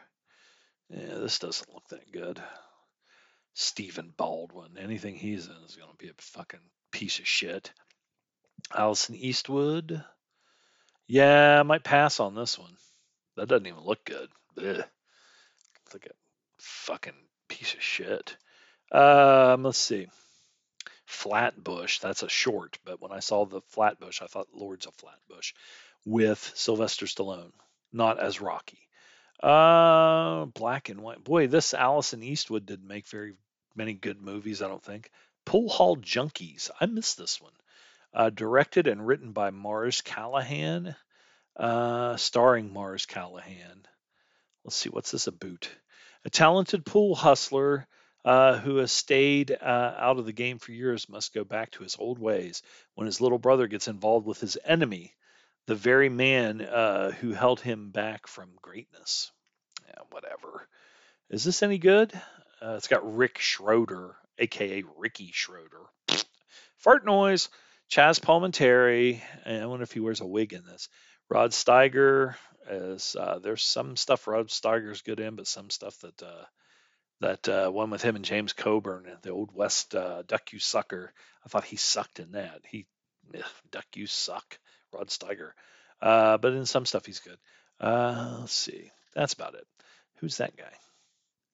Yeah, 0.88 1.18
this 1.18 1.38
doesn't 1.38 1.72
look 1.72 1.88
that 1.88 2.12
good. 2.12 2.40
Stephen 3.54 4.12
Baldwin. 4.16 4.78
Anything 4.78 5.16
he's 5.16 5.46
in 5.46 5.56
is 5.66 5.76
going 5.76 5.90
to 5.90 5.96
be 5.96 6.08
a 6.08 6.14
fucking 6.18 6.60
piece 6.92 7.18
of 7.18 7.26
shit. 7.26 7.72
Alison 8.74 9.16
Eastwood. 9.16 10.04
Yeah, 11.12 11.60
I 11.60 11.62
might 11.62 11.84
pass 11.84 12.20
on 12.20 12.34
this 12.34 12.58
one. 12.58 12.74
That 13.36 13.46
doesn't 13.46 13.66
even 13.66 13.84
look 13.84 14.02
good. 14.02 14.30
Ugh. 14.56 14.64
Looks 14.64 15.92
like 15.92 16.06
a 16.06 16.14
fucking 16.56 17.12
piece 17.48 17.74
of 17.74 17.82
shit. 17.82 18.34
Um, 18.90 19.62
let's 19.62 19.76
see. 19.76 20.06
Flatbush. 21.04 21.98
That's 21.98 22.22
a 22.22 22.30
short, 22.30 22.78
but 22.86 23.02
when 23.02 23.12
I 23.12 23.18
saw 23.18 23.44
the 23.44 23.60
Flatbush, 23.68 24.22
I 24.22 24.26
thought 24.26 24.54
Lords 24.54 24.86
of 24.86 24.94
Flatbush 24.94 25.52
with 26.06 26.50
Sylvester 26.54 27.04
Stallone, 27.04 27.52
not 27.92 28.18
as 28.18 28.40
Rocky. 28.40 28.88
Uh, 29.42 30.46
black 30.46 30.88
and 30.88 31.02
white. 31.02 31.22
Boy, 31.22 31.46
this 31.46 31.74
Alison 31.74 32.22
Eastwood 32.22 32.64
didn't 32.64 32.88
make 32.88 33.06
very 33.06 33.34
many 33.76 33.92
good 33.92 34.22
movies, 34.22 34.62
I 34.62 34.68
don't 34.68 34.82
think. 34.82 35.10
Pool 35.44 35.68
Hall 35.68 35.98
Junkies. 35.98 36.70
I 36.80 36.86
missed 36.86 37.18
this 37.18 37.38
one 37.38 37.52
uh, 38.14 38.30
directed 38.30 38.86
and 38.86 39.06
written 39.06 39.32
by 39.32 39.50
Mars 39.50 40.00
Callahan, 40.00 40.94
uh, 41.56 42.16
starring 42.16 42.72
Mars 42.72 43.06
Callahan. 43.06 43.86
Let's 44.64 44.76
see, 44.76 44.90
what's 44.90 45.10
this 45.10 45.26
about? 45.26 45.68
A 46.24 46.30
talented 46.30 46.86
pool 46.86 47.14
hustler 47.14 47.86
uh, 48.24 48.58
who 48.58 48.76
has 48.76 48.92
stayed 48.92 49.50
uh, 49.50 49.94
out 49.98 50.18
of 50.18 50.26
the 50.26 50.32
game 50.32 50.58
for 50.58 50.72
years 50.72 51.08
must 51.08 51.34
go 51.34 51.42
back 51.42 51.72
to 51.72 51.82
his 51.82 51.96
old 51.98 52.18
ways 52.18 52.62
when 52.94 53.06
his 53.06 53.20
little 53.20 53.38
brother 53.38 53.66
gets 53.66 53.88
involved 53.88 54.26
with 54.26 54.40
his 54.40 54.56
enemy, 54.64 55.12
the 55.66 55.74
very 55.74 56.08
man 56.08 56.60
uh, 56.60 57.10
who 57.10 57.32
held 57.32 57.60
him 57.60 57.90
back 57.90 58.26
from 58.26 58.50
greatness. 58.60 59.32
Yeah, 59.88 60.02
whatever. 60.10 60.68
Is 61.30 61.44
this 61.44 61.62
any 61.62 61.78
good? 61.78 62.12
Uh, 62.60 62.74
it's 62.76 62.88
got 62.88 63.16
Rick 63.16 63.38
Schroeder, 63.38 64.14
aka 64.38 64.84
Ricky 64.96 65.30
Schroeder. 65.32 65.82
Fart 66.78 67.04
noise. 67.04 67.48
Chaz 67.92 68.18
Palminteri, 68.18 69.20
and 69.44 69.62
I 69.62 69.66
wonder 69.66 69.82
if 69.82 69.92
he 69.92 70.00
wears 70.00 70.22
a 70.22 70.26
wig 70.26 70.54
in 70.54 70.64
this. 70.64 70.88
Rod 71.28 71.50
Steiger 71.50 72.36
is 72.66 73.14
uh, 73.20 73.38
there's 73.38 73.62
some 73.62 73.96
stuff 73.96 74.26
Rod 74.26 74.48
Steiger's 74.48 75.02
good 75.02 75.20
in, 75.20 75.36
but 75.36 75.46
some 75.46 75.68
stuff 75.68 75.98
that 75.98 76.22
uh, 76.22 76.44
that 77.20 77.48
uh, 77.50 77.70
one 77.70 77.90
with 77.90 78.00
him 78.00 78.16
and 78.16 78.24
James 78.24 78.54
Coburn, 78.54 79.06
the 79.20 79.28
Old 79.28 79.54
West 79.54 79.94
uh, 79.94 80.22
Duck 80.26 80.54
You 80.54 80.58
Sucker. 80.58 81.12
I 81.44 81.50
thought 81.50 81.64
he 81.64 81.76
sucked 81.76 82.18
in 82.18 82.32
that. 82.32 82.62
He 82.66 82.86
ugh, 83.36 83.44
Duck 83.70 83.84
You 83.94 84.06
Suck, 84.06 84.58
Rod 84.90 85.08
Steiger. 85.08 85.50
Uh, 86.00 86.38
but 86.38 86.54
in 86.54 86.64
some 86.64 86.86
stuff 86.86 87.04
he's 87.04 87.20
good. 87.20 87.36
Uh, 87.78 88.38
let's 88.40 88.54
see. 88.54 88.90
That's 89.14 89.34
about 89.34 89.54
it. 89.54 89.66
Who's 90.20 90.38
that 90.38 90.56
guy? 90.56 90.72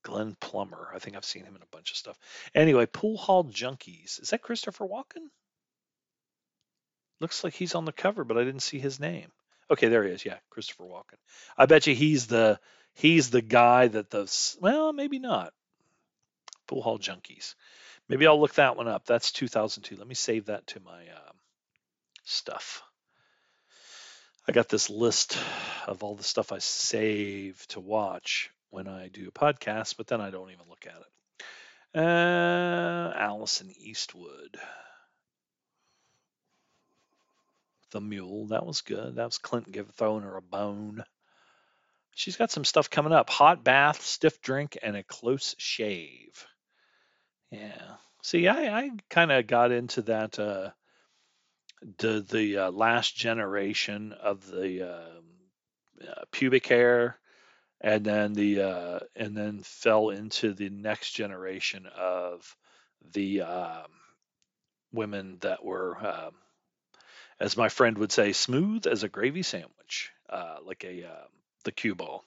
Glenn 0.04 0.36
Plummer. 0.40 0.92
I 0.94 1.00
think 1.00 1.16
I've 1.16 1.24
seen 1.24 1.46
him 1.46 1.56
in 1.56 1.62
a 1.62 1.72
bunch 1.72 1.90
of 1.90 1.96
stuff. 1.96 2.16
Anyway, 2.54 2.86
Pool 2.86 3.16
Hall 3.16 3.42
Junkies. 3.42 4.22
Is 4.22 4.30
that 4.30 4.42
Christopher 4.42 4.86
Walken? 4.86 5.26
Looks 7.20 7.42
like 7.42 7.54
he's 7.54 7.74
on 7.74 7.84
the 7.84 7.92
cover, 7.92 8.24
but 8.24 8.38
I 8.38 8.44
didn't 8.44 8.60
see 8.62 8.78
his 8.78 9.00
name. 9.00 9.28
Okay, 9.70 9.88
there 9.88 10.04
he 10.04 10.10
is. 10.10 10.24
Yeah, 10.24 10.38
Christopher 10.50 10.84
Walken. 10.84 11.18
I 11.56 11.66
bet 11.66 11.86
you 11.86 11.94
he's 11.94 12.26
the 12.26 12.58
he's 12.94 13.30
the 13.30 13.42
guy 13.42 13.88
that 13.88 14.10
the 14.10 14.56
well, 14.60 14.92
maybe 14.92 15.18
not. 15.18 15.52
Pool 16.66 16.82
Hall 16.82 16.98
Junkies. 16.98 17.54
Maybe 18.08 18.26
I'll 18.26 18.40
look 18.40 18.54
that 18.54 18.76
one 18.76 18.88
up. 18.88 19.04
That's 19.04 19.32
2002. 19.32 19.96
Let 19.96 20.06
me 20.06 20.14
save 20.14 20.46
that 20.46 20.66
to 20.68 20.80
my 20.80 21.00
um, 21.00 21.36
stuff. 22.24 22.82
I 24.46 24.52
got 24.52 24.68
this 24.68 24.88
list 24.88 25.36
of 25.86 26.02
all 26.02 26.14
the 26.14 26.22
stuff 26.22 26.52
I 26.52 26.58
save 26.58 27.66
to 27.68 27.80
watch 27.80 28.50
when 28.70 28.88
I 28.88 29.08
do 29.08 29.28
a 29.28 29.30
podcast, 29.30 29.96
but 29.98 30.06
then 30.06 30.22
I 30.22 30.30
don't 30.30 30.50
even 30.50 30.64
look 30.68 30.86
at 30.86 31.00
it. 31.00 32.00
Uh, 32.00 33.12
Alison 33.14 33.72
Eastwood. 33.78 34.58
The 37.90 38.00
Mule. 38.00 38.46
That 38.48 38.66
was 38.66 38.82
good. 38.82 39.16
That 39.16 39.26
was 39.26 39.38
Clinton 39.38 39.72
give 39.72 39.90
throwing 39.90 40.24
her 40.24 40.36
a 40.36 40.42
bone. 40.42 41.04
She's 42.14 42.36
got 42.36 42.50
some 42.50 42.64
stuff 42.64 42.90
coming 42.90 43.12
up: 43.12 43.30
hot 43.30 43.64
bath, 43.64 44.02
stiff 44.02 44.40
drink, 44.40 44.78
and 44.82 44.96
a 44.96 45.02
close 45.02 45.54
shave. 45.58 46.46
Yeah, 47.50 47.96
See, 48.22 48.48
I, 48.48 48.78
I 48.78 48.90
kind 49.08 49.30
of 49.30 49.46
got 49.46 49.72
into 49.72 50.02
that 50.02 50.38
uh, 50.38 50.70
the 51.98 52.20
the 52.28 52.58
uh, 52.58 52.70
last 52.70 53.16
generation 53.16 54.12
of 54.12 54.46
the 54.50 54.82
um, 54.82 55.24
uh, 56.06 56.24
pubic 56.32 56.66
hair, 56.66 57.18
and 57.80 58.04
then 58.04 58.32
the 58.32 58.62
uh, 58.62 58.98
and 59.14 59.36
then 59.36 59.60
fell 59.62 60.10
into 60.10 60.52
the 60.52 60.68
next 60.68 61.12
generation 61.12 61.86
of 61.96 62.56
the 63.12 63.42
um, 63.42 63.86
women 64.92 65.38
that 65.40 65.64
were, 65.64 65.96
um, 66.04 66.34
as 67.40 67.56
my 67.56 67.68
friend 67.68 67.98
would 67.98 68.12
say, 68.12 68.32
smooth 68.32 68.86
as 68.86 69.02
a 69.02 69.08
gravy 69.08 69.42
sandwich, 69.42 70.12
uh, 70.28 70.56
like 70.64 70.84
a 70.84 71.04
um, 71.04 71.28
the 71.64 71.72
cue 71.72 71.94
ball. 71.94 72.24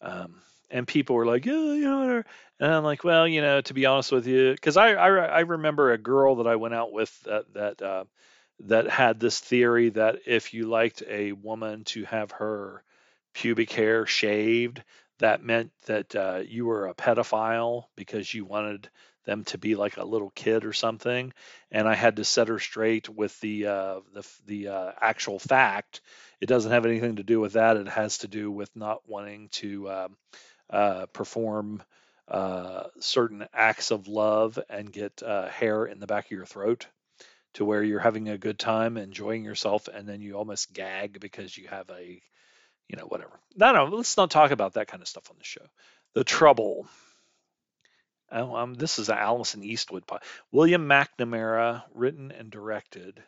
Um, 0.00 0.42
and 0.70 0.86
people 0.86 1.16
were 1.16 1.26
like, 1.26 1.46
yeah, 1.46 1.52
you 1.52 1.84
know, 1.84 2.22
and 2.60 2.72
I'm 2.72 2.84
like, 2.84 3.04
well, 3.04 3.26
you 3.26 3.40
know, 3.40 3.60
to 3.62 3.74
be 3.74 3.86
honest 3.86 4.12
with 4.12 4.26
you, 4.26 4.52
because 4.52 4.76
I, 4.76 4.92
I 4.92 5.08
I 5.08 5.40
remember 5.40 5.92
a 5.92 5.98
girl 5.98 6.36
that 6.36 6.46
I 6.46 6.56
went 6.56 6.74
out 6.74 6.92
with 6.92 7.18
that 7.22 7.52
that 7.54 7.82
uh, 7.82 8.04
that 8.60 8.88
had 8.88 9.20
this 9.20 9.38
theory 9.38 9.90
that 9.90 10.20
if 10.26 10.52
you 10.52 10.68
liked 10.68 11.02
a 11.08 11.32
woman 11.32 11.84
to 11.84 12.04
have 12.04 12.32
her 12.32 12.82
pubic 13.32 13.72
hair 13.72 14.06
shaved, 14.06 14.82
that 15.18 15.42
meant 15.42 15.70
that 15.86 16.14
uh, 16.14 16.42
you 16.46 16.66
were 16.66 16.86
a 16.86 16.94
pedophile 16.94 17.84
because 17.96 18.32
you 18.32 18.44
wanted 18.44 18.88
them 19.28 19.44
to 19.44 19.58
be 19.58 19.74
like 19.74 19.98
a 19.98 20.04
little 20.04 20.30
kid 20.30 20.64
or 20.64 20.72
something. 20.72 21.34
And 21.70 21.86
I 21.86 21.94
had 21.94 22.16
to 22.16 22.24
set 22.24 22.48
her 22.48 22.58
straight 22.58 23.10
with 23.10 23.38
the 23.40 23.66
uh, 23.66 24.00
the 24.14 24.26
the 24.46 24.68
uh, 24.68 24.92
actual 24.98 25.38
fact. 25.38 26.00
It 26.40 26.46
doesn't 26.46 26.72
have 26.72 26.86
anything 26.86 27.16
to 27.16 27.22
do 27.22 27.38
with 27.38 27.52
that. 27.52 27.76
It 27.76 27.88
has 27.88 28.18
to 28.18 28.28
do 28.28 28.50
with 28.50 28.74
not 28.74 29.06
wanting 29.06 29.50
to 29.50 29.90
um, 29.90 30.16
uh, 30.70 31.06
perform 31.12 31.82
uh, 32.26 32.84
certain 33.00 33.46
acts 33.52 33.90
of 33.90 34.08
love 34.08 34.58
and 34.70 34.90
get 34.90 35.22
uh, 35.22 35.48
hair 35.48 35.84
in 35.84 36.00
the 36.00 36.06
back 36.06 36.24
of 36.24 36.30
your 36.30 36.46
throat 36.46 36.86
to 37.54 37.66
where 37.66 37.82
you're 37.82 38.00
having 38.00 38.30
a 38.30 38.38
good 38.38 38.58
time, 38.58 38.96
enjoying 38.96 39.44
yourself, 39.44 39.88
and 39.88 40.08
then 40.08 40.22
you 40.22 40.36
almost 40.36 40.72
gag 40.72 41.20
because 41.20 41.56
you 41.56 41.68
have 41.68 41.90
a, 41.90 42.22
you 42.88 42.96
know, 42.96 43.04
whatever. 43.04 43.38
No, 43.56 43.72
no, 43.72 43.84
let's 43.94 44.16
not 44.16 44.30
talk 44.30 44.52
about 44.52 44.74
that 44.74 44.88
kind 44.88 45.02
of 45.02 45.08
stuff 45.08 45.30
on 45.30 45.36
the 45.38 45.44
show. 45.44 45.66
The 46.14 46.24
Trouble. 46.24 46.86
Oh, 48.30 48.56
um, 48.56 48.74
this 48.74 48.98
is 48.98 49.08
an 49.08 49.18
Alison 49.18 49.64
Eastwood. 49.64 50.04
William 50.52 50.86
McNamara, 50.86 51.84
written 51.94 52.30
and 52.30 52.50
directed. 52.50 53.22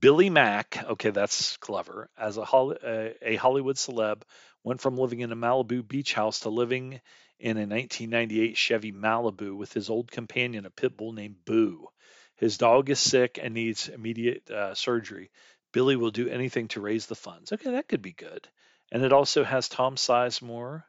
Billy 0.00 0.28
Mack, 0.28 0.84
okay, 0.84 1.10
that's 1.10 1.56
clever, 1.58 2.10
as 2.18 2.36
a, 2.36 3.14
a 3.22 3.36
Hollywood 3.36 3.76
celeb, 3.76 4.22
went 4.62 4.80
from 4.80 4.96
living 4.98 5.20
in 5.20 5.32
a 5.32 5.36
Malibu 5.36 5.86
beach 5.86 6.12
house 6.12 6.40
to 6.40 6.50
living 6.50 7.00
in 7.38 7.56
a 7.56 7.66
1998 7.66 8.56
Chevy 8.56 8.92
Malibu 8.92 9.56
with 9.56 9.72
his 9.72 9.88
old 9.88 10.10
companion, 10.10 10.66
a 10.66 10.70
pit 10.70 10.96
bull 10.96 11.12
named 11.12 11.44
Boo. 11.44 11.88
His 12.36 12.58
dog 12.58 12.90
is 12.90 13.00
sick 13.00 13.38
and 13.40 13.54
needs 13.54 13.88
immediate 13.88 14.50
uh, 14.50 14.74
surgery. 14.74 15.30
Billy 15.72 15.96
will 15.96 16.10
do 16.10 16.28
anything 16.28 16.68
to 16.68 16.80
raise 16.80 17.06
the 17.06 17.14
funds. 17.14 17.52
Okay, 17.52 17.70
that 17.70 17.88
could 17.88 18.02
be 18.02 18.12
good. 18.12 18.48
And 18.92 19.04
it 19.04 19.12
also 19.12 19.44
has 19.44 19.68
Tom 19.68 19.96
Sizemore 19.96 20.84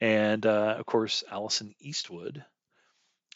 and, 0.00 0.44
uh, 0.46 0.76
of 0.78 0.86
course, 0.86 1.24
Alison 1.30 1.74
Eastwood. 1.78 2.44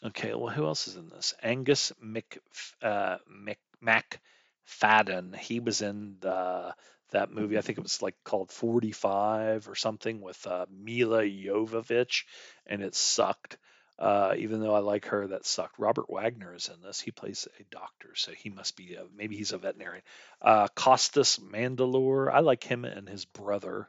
Okay, 0.03 0.33
well, 0.33 0.53
who 0.53 0.65
else 0.65 0.87
is 0.87 0.95
in 0.95 1.09
this? 1.09 1.33
Angus 1.41 1.91
Mc, 2.01 2.39
uh, 2.81 3.17
Mc, 3.27 3.57
Macfadyen. 3.81 5.35
He 5.35 5.59
was 5.59 5.81
in 5.81 6.17
the, 6.19 6.75
that 7.11 7.31
movie. 7.31 7.57
I 7.57 7.61
think 7.61 7.77
it 7.77 7.83
was 7.83 8.01
like 8.01 8.15
called 8.23 8.51
45 8.51 9.67
or 9.67 9.75
something 9.75 10.21
with 10.21 10.45
uh, 10.45 10.65
Milla 10.69 11.23
Jovovich, 11.23 12.23
and 12.67 12.81
it 12.81 12.95
sucked. 12.95 13.57
Uh, 13.97 14.35
even 14.37 14.59
though 14.59 14.75
I 14.75 14.79
like 14.79 15.05
her, 15.05 15.27
that 15.27 15.45
sucked. 15.45 15.79
Robert 15.79 16.09
Wagner 16.09 16.53
is 16.53 16.67
in 16.67 16.81
this. 16.81 16.99
He 16.99 17.11
plays 17.11 17.47
a 17.59 17.63
doctor, 17.71 18.13
so 18.15 18.33
he 18.33 18.49
must 18.49 18.75
be 18.75 18.95
a, 18.95 19.05
maybe 19.15 19.37
he's 19.37 19.53
a 19.53 19.57
veterinarian. 19.57 20.03
Uh, 20.41 20.67
Costas 20.75 21.39
Mandylor. 21.39 22.29
I 22.31 22.41
like 22.41 22.63
him 22.63 22.83
and 22.83 23.07
his 23.07 23.23
brother. 23.23 23.87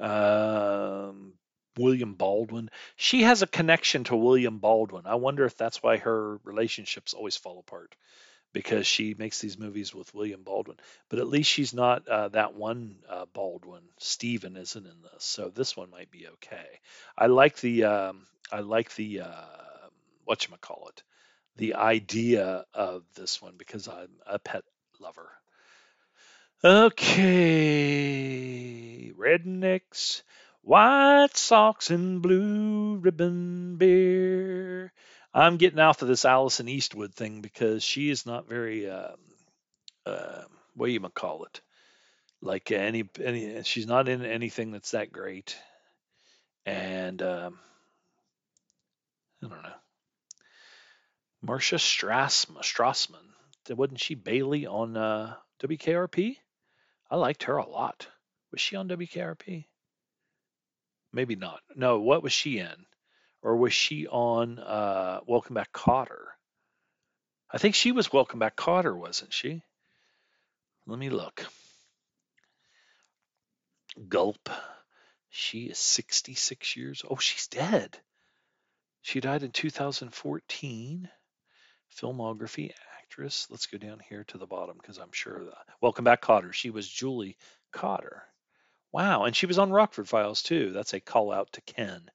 Um, 0.00 1.32
William 1.76 2.14
Baldwin. 2.14 2.70
She 2.96 3.22
has 3.22 3.42
a 3.42 3.46
connection 3.46 4.04
to 4.04 4.16
William 4.16 4.58
Baldwin. 4.58 5.06
I 5.06 5.16
wonder 5.16 5.44
if 5.44 5.56
that's 5.56 5.82
why 5.82 5.98
her 5.98 6.38
relationships 6.44 7.14
always 7.14 7.36
fall 7.36 7.58
apart 7.58 7.94
because 8.52 8.86
she 8.86 9.14
makes 9.18 9.40
these 9.40 9.58
movies 9.58 9.94
with 9.94 10.14
William 10.14 10.42
Baldwin. 10.42 10.78
But 11.10 11.18
at 11.18 11.28
least 11.28 11.50
she's 11.50 11.74
not 11.74 12.08
uh, 12.08 12.28
that 12.28 12.54
one 12.54 12.96
uh, 13.08 13.26
Baldwin. 13.34 13.82
Steven 13.98 14.56
isn't 14.56 14.86
in 14.86 15.02
this, 15.02 15.24
so 15.24 15.50
this 15.50 15.76
one 15.76 15.90
might 15.90 16.10
be 16.10 16.26
okay. 16.28 16.80
I 17.18 17.26
like 17.26 17.60
the 17.60 17.84
um, 17.84 18.26
I 18.50 18.60
like 18.60 18.94
the 18.94 19.20
uh, 19.20 19.88
what 20.24 20.46
you 20.46 20.54
call 20.60 20.88
it, 20.88 21.02
the 21.56 21.74
idea 21.74 22.64
of 22.72 23.02
this 23.14 23.42
one 23.42 23.54
because 23.58 23.88
I'm 23.88 24.08
a 24.26 24.38
pet 24.38 24.64
lover. 25.00 25.30
Okay, 26.64 27.12
rednecks, 29.18 30.22
white 30.66 31.36
socks, 31.36 31.90
and 31.90 32.20
blue 32.20 32.96
ribbon 32.96 33.76
beer. 33.76 34.92
I'm 35.32 35.58
getting 35.58 35.78
off 35.78 36.02
of 36.02 36.08
this 36.08 36.24
Alison 36.24 36.68
Eastwood 36.68 37.14
thing 37.14 37.40
because 37.40 37.84
she 37.84 38.10
is 38.10 38.26
not 38.26 38.48
very, 38.48 38.90
um, 38.90 39.14
uh, 40.04 40.42
what 40.74 40.86
do 40.86 40.92
you 40.92 41.00
call 41.00 41.44
it? 41.44 41.60
Like 42.42 42.72
any, 42.72 43.08
any, 43.22 43.62
she's 43.62 43.86
not 43.86 44.08
in 44.08 44.24
anything 44.24 44.72
that's 44.72 44.90
that 44.90 45.12
great. 45.12 45.56
And 46.64 47.22
um, 47.22 47.58
I 49.44 49.48
don't 49.48 49.62
know. 49.62 49.70
Marcia 51.42 51.76
Strassman, 51.76 52.62
Strassman, 52.62 53.76
wasn't 53.76 54.00
she 54.00 54.16
Bailey 54.16 54.66
on 54.66 54.96
uh, 54.96 55.36
WKRP? 55.62 56.36
I 57.08 57.16
liked 57.16 57.44
her 57.44 57.56
a 57.56 57.68
lot. 57.68 58.08
Was 58.50 58.60
she 58.60 58.74
on 58.74 58.88
WKRP? 58.88 59.66
Maybe 61.16 61.34
not. 61.34 61.60
No, 61.74 61.98
what 61.98 62.22
was 62.22 62.32
she 62.32 62.58
in? 62.58 62.86
or 63.46 63.56
was 63.56 63.72
she 63.72 64.08
on 64.08 64.58
uh, 64.58 65.20
Welcome 65.24 65.54
Back 65.54 65.72
Kotter? 65.72 66.24
I 67.48 67.58
think 67.58 67.76
she 67.76 67.92
was 67.92 68.12
Welcome 68.12 68.40
Back 68.40 68.56
Kotter, 68.56 68.98
wasn't 68.98 69.32
she? 69.32 69.62
Let 70.84 70.98
me 70.98 71.10
look. 71.10 71.46
Gulp. 74.08 74.50
She 75.30 75.66
is 75.66 75.78
66 75.78 76.76
years. 76.76 77.04
Oh, 77.08 77.14
she's 77.14 77.46
dead. 77.46 77.96
She 79.02 79.20
died 79.20 79.44
in 79.44 79.52
2014. 79.52 81.08
Filmography, 81.96 82.72
actress. 83.00 83.46
Let's 83.48 83.66
go 83.66 83.78
down 83.78 84.00
here 84.08 84.24
to 84.24 84.38
the 84.38 84.46
bottom 84.46 84.76
because 84.76 84.98
I'm 84.98 85.12
sure 85.12 85.44
that. 85.44 85.66
Welcome 85.80 86.04
back, 86.04 86.20
Kotter. 86.20 86.52
She 86.52 86.70
was 86.70 86.88
Julie 86.88 87.36
Kotter. 87.72 88.22
Wow, 88.96 89.24
and 89.24 89.36
she 89.36 89.44
was 89.44 89.58
on 89.58 89.72
Rockford 89.72 90.08
Files 90.08 90.40
too. 90.40 90.72
That's 90.72 90.94
a 90.94 91.00
call 91.00 91.30
out 91.30 91.52
to 91.52 91.60
Ken. 91.60 92.10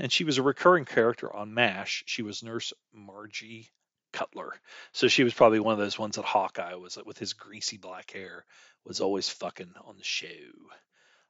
And 0.00 0.10
she 0.10 0.24
was 0.24 0.38
a 0.38 0.42
recurring 0.42 0.84
character 0.84 1.32
on 1.32 1.54
MASH. 1.54 2.02
She 2.06 2.22
was 2.22 2.42
Nurse 2.42 2.72
Margie 2.92 3.70
Cutler. 4.12 4.54
So 4.90 5.06
she 5.06 5.22
was 5.22 5.32
probably 5.32 5.60
one 5.60 5.74
of 5.74 5.78
those 5.78 6.00
ones 6.00 6.16
that 6.16 6.24
Hawkeye 6.24 6.74
was 6.74 6.98
with 7.06 7.18
his 7.18 7.34
greasy 7.34 7.76
black 7.76 8.10
hair 8.10 8.44
was 8.84 9.00
always 9.00 9.28
fucking 9.28 9.74
on 9.84 9.96
the 9.96 10.02
show. 10.02 10.26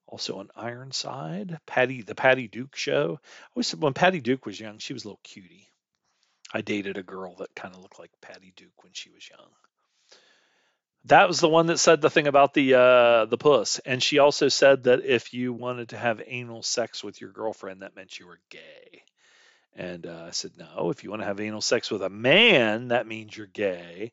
Also 0.07 0.39
on 0.39 0.51
Ironside, 0.55 1.59
Patty, 1.67 2.03
the 2.03 2.15
Patty 2.15 2.49
Duke 2.49 2.77
show. 2.77 3.19
I 3.23 3.47
always 3.55 3.67
said 3.67 3.83
when 3.83 3.95
Patty 3.95 4.21
Duke 4.21 4.47
was 4.47 4.61
young, 4.61 4.79
she 4.79 4.93
was 4.93 5.05
a 5.05 5.09
little 5.09 5.21
cutie. 5.25 5.69
I 6.53 6.61
dated 6.61 6.97
a 6.97 7.03
girl 7.03 7.35
that 7.37 7.55
kind 7.57 7.75
of 7.75 7.81
looked 7.81 7.99
like 7.99 8.13
Patty 8.21 8.53
Duke 8.57 8.85
when 8.85 8.93
she 8.93 9.11
was 9.11 9.29
young. 9.29 9.49
That 11.07 11.29
was 11.29 11.41
the 11.41 11.49
one 11.49 11.67
that 11.67 11.79
said 11.79 12.01
the 12.01 12.11
thing 12.11 12.27
about 12.27 12.55
the 12.55 12.75
uh, 12.75 13.25
the 13.27 13.39
puss, 13.39 13.79
and 13.81 14.03
she 14.03 14.19
also 14.19 14.49
said 14.49 14.85
that 14.85 15.05
if 15.05 15.35
you 15.35 15.53
wanted 15.53 15.91
to 15.91 15.97
have 15.97 16.21
anal 16.27 16.63
sex 16.63 17.05
with 17.05 17.21
your 17.21 17.31
girlfriend, 17.31 17.83
that 17.83 17.95
meant 17.95 18.19
you 18.19 18.27
were 18.27 18.41
gay. 18.51 19.03
And 19.77 20.07
uh, 20.07 20.25
I 20.29 20.31
said, 20.31 20.53
no. 20.57 20.91
If 20.91 21.05
you 21.05 21.11
want 21.11 21.23
to 21.23 21.27
have 21.27 21.39
anal 21.39 21.61
sex 21.61 21.91
with 21.91 22.03
a 22.03 22.09
man, 22.09 22.89
that 22.89 23.07
means 23.07 23.37
you're 23.37 23.47
gay. 23.47 24.13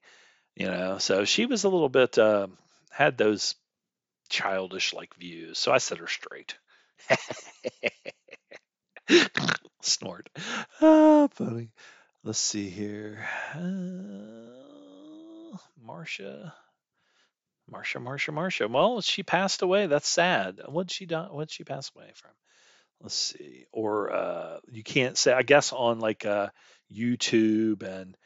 You 0.55 0.67
know, 0.67 0.97
so 0.99 1.25
she 1.25 1.45
was 1.45 1.63
a 1.63 1.69
little 1.69 1.89
bit 1.89 2.17
uh, 2.17 2.47
had 2.91 3.17
those 3.17 3.55
childish 4.33 4.93
like 4.93 5.13
views. 5.15 5.59
So 5.59 5.71
I 5.71 5.77
set 5.77 5.99
her 5.99 6.07
straight. 6.07 6.57
Snort. 9.81 10.29
Ah, 10.81 11.27
funny. 11.31 11.69
Let's 12.23 12.39
see 12.39 12.69
here. 12.69 13.27
Uh, 13.53 13.59
Marcia. 15.81 16.53
Marcia, 17.69 17.99
Marcia, 17.99 18.31
Marcia. 18.31 18.67
Well, 18.67 19.01
she 19.01 19.21
passed 19.23 19.61
away. 19.61 19.85
That's 19.85 20.07
sad. 20.07 20.61
What'd 20.67 20.91
she 20.91 21.05
die? 21.05 21.27
What'd 21.29 21.51
she 21.51 21.63
pass 21.63 21.91
away 21.95 22.11
from? 22.15 22.31
Let's 23.01 23.15
see. 23.15 23.65
Or 23.71 24.11
uh, 24.11 24.57
you 24.71 24.83
can't 24.83 25.17
say. 25.17 25.31
I 25.31 25.43
guess 25.43 25.71
on 25.73 25.99
like 25.99 26.25
uh, 26.25 26.49
YouTube 26.91 27.83
and 27.83 28.17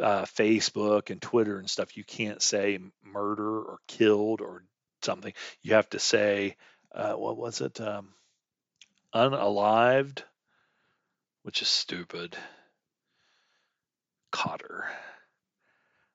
uh, 0.00 0.22
Facebook 0.22 1.10
and 1.10 1.22
Twitter 1.22 1.58
and 1.58 1.70
stuff, 1.70 1.96
you 1.96 2.04
can't 2.04 2.42
say 2.42 2.78
murder 3.04 3.60
or 3.60 3.78
killed 3.86 4.40
or 4.40 4.64
something. 5.04 5.32
You 5.62 5.74
have 5.74 5.88
to 5.90 5.98
say, 5.98 6.56
uh, 6.94 7.14
what 7.14 7.36
was 7.36 7.60
it? 7.60 7.80
Um, 7.80 8.08
unalived, 9.14 10.22
which 11.42 11.62
is 11.62 11.68
stupid. 11.68 12.36
Kotter. 14.32 14.84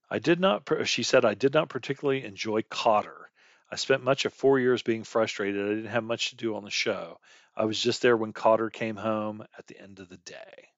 I 0.09 0.19
did 0.19 0.39
not, 0.39 0.67
she 0.85 1.03
said, 1.03 1.25
I 1.25 1.33
did 1.33 1.53
not 1.53 1.69
particularly 1.69 2.23
enjoy 2.23 2.61
Kotter. 2.63 3.25
I 3.69 3.75
spent 3.75 4.03
much 4.03 4.25
of 4.25 4.33
four 4.33 4.59
years 4.59 4.81
being 4.81 5.03
frustrated. 5.03 5.65
I 5.65 5.75
didn't 5.75 5.91
have 5.91 6.03
much 6.03 6.29
to 6.29 6.37
do 6.37 6.55
on 6.55 6.63
the 6.63 6.71
show. 6.71 7.19
I 7.55 7.65
was 7.65 7.81
just 7.81 8.01
there 8.01 8.15
when 8.15 8.31
Kotter 8.31 8.71
came 8.71 8.95
home 8.95 9.45
at 9.57 9.67
the 9.67 9.79
end 9.79 9.99
of 9.99 10.07
the 10.07 10.17
day. 10.17 10.69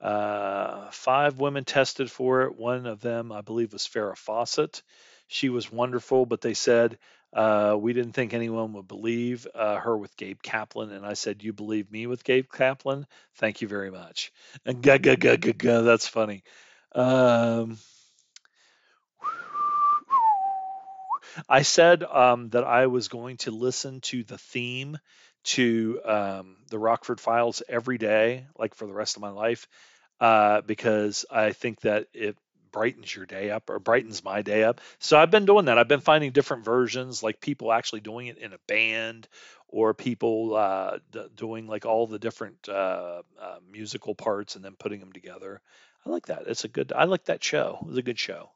Uh, 0.00 0.90
five 0.90 1.38
women 1.38 1.64
tested 1.64 2.10
for 2.10 2.42
it. 2.42 2.56
One 2.56 2.86
of 2.86 3.00
them, 3.00 3.32
I 3.32 3.42
believe, 3.42 3.72
was 3.72 3.86
Farrah 3.86 4.16
Fawcett. 4.16 4.82
She 5.28 5.48
was 5.48 5.70
wonderful, 5.72 6.26
but 6.26 6.40
they 6.40 6.54
said 6.54 6.98
uh, 7.36 7.76
we 7.78 7.92
didn't 7.92 8.14
think 8.14 8.34
anyone 8.34 8.72
would 8.72 8.88
believe 8.88 9.46
uh, 9.54 9.76
her 9.76 9.96
with 9.96 10.16
Gabe 10.16 10.42
Kaplan. 10.42 10.92
And 10.92 11.06
I 11.06 11.14
said, 11.14 11.44
You 11.44 11.52
believe 11.52 11.92
me 11.92 12.06
with 12.06 12.24
Gabe 12.24 12.46
Kaplan? 12.52 13.06
Thank 13.36 13.62
you 13.62 13.68
very 13.68 13.90
much. 13.90 14.32
And 14.64 14.82
gah, 14.82 14.98
gah, 14.98 15.16
gah, 15.16 15.36
gah, 15.36 15.52
gah, 15.52 15.82
that's 15.82 16.08
funny. 16.08 16.44
Um, 16.94 17.78
I 21.48 21.62
said 21.62 22.02
um, 22.02 22.50
that 22.50 22.64
I 22.64 22.86
was 22.86 23.08
going 23.08 23.36
to 23.38 23.50
listen 23.50 24.00
to 24.02 24.22
the 24.24 24.38
theme 24.38 24.98
to 25.44 26.00
um, 26.04 26.56
the 26.70 26.78
Rockford 26.78 27.20
Files 27.20 27.62
every 27.68 27.98
day, 27.98 28.46
like 28.58 28.74
for 28.74 28.86
the 28.86 28.94
rest 28.94 29.16
of 29.16 29.22
my 29.22 29.30
life, 29.30 29.68
uh, 30.20 30.62
because 30.62 31.24
I 31.30 31.52
think 31.52 31.82
that 31.82 32.08
it 32.14 32.36
brightens 32.76 33.16
your 33.16 33.24
day 33.24 33.50
up 33.50 33.70
or 33.70 33.78
brightens 33.78 34.22
my 34.22 34.42
day 34.42 34.62
up. 34.62 34.82
So 34.98 35.18
I've 35.18 35.30
been 35.30 35.46
doing 35.46 35.64
that. 35.64 35.78
I've 35.78 35.88
been 35.88 36.00
finding 36.00 36.30
different 36.30 36.66
versions, 36.66 37.22
like 37.22 37.40
people 37.40 37.72
actually 37.72 38.00
doing 38.00 38.26
it 38.26 38.36
in 38.36 38.52
a 38.52 38.58
band 38.66 39.28
or 39.66 39.94
people 39.94 40.54
uh, 40.54 40.98
d- 41.10 41.26
doing 41.34 41.68
like 41.68 41.86
all 41.86 42.06
the 42.06 42.18
different 42.18 42.68
uh, 42.68 43.22
uh, 43.40 43.56
musical 43.72 44.14
parts 44.14 44.56
and 44.56 44.64
then 44.64 44.74
putting 44.78 45.00
them 45.00 45.14
together. 45.14 45.62
I 46.04 46.10
like 46.10 46.26
that. 46.26 46.42
It's 46.48 46.64
a 46.64 46.68
good. 46.68 46.92
I 46.94 47.04
like 47.04 47.24
that 47.24 47.42
show. 47.42 47.78
It 47.80 47.88
was 47.88 47.96
a 47.96 48.02
good 48.02 48.18
show. 48.18 48.50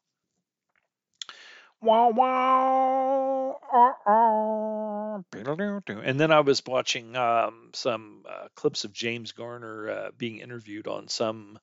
Wow, 1.81 2.11
wow. 2.11 3.59
Uh, 3.73 4.11
uh. 4.11 6.03
And 6.05 6.21
then 6.21 6.31
I 6.31 6.41
was 6.41 6.63
watching 6.67 7.17
um, 7.17 7.71
some 7.73 8.27
uh, 8.29 8.49
clips 8.55 8.85
of 8.85 8.93
James 8.93 9.33
Garner 9.33 10.11
being 10.19 10.41
interviewed 10.41 10.89
on 10.89 11.09
some 11.09 11.59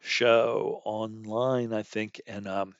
show 0.00 0.80
online, 0.84 1.72
I 1.72 1.82
think, 1.82 2.20
and 2.26 2.46
um, 2.46 2.74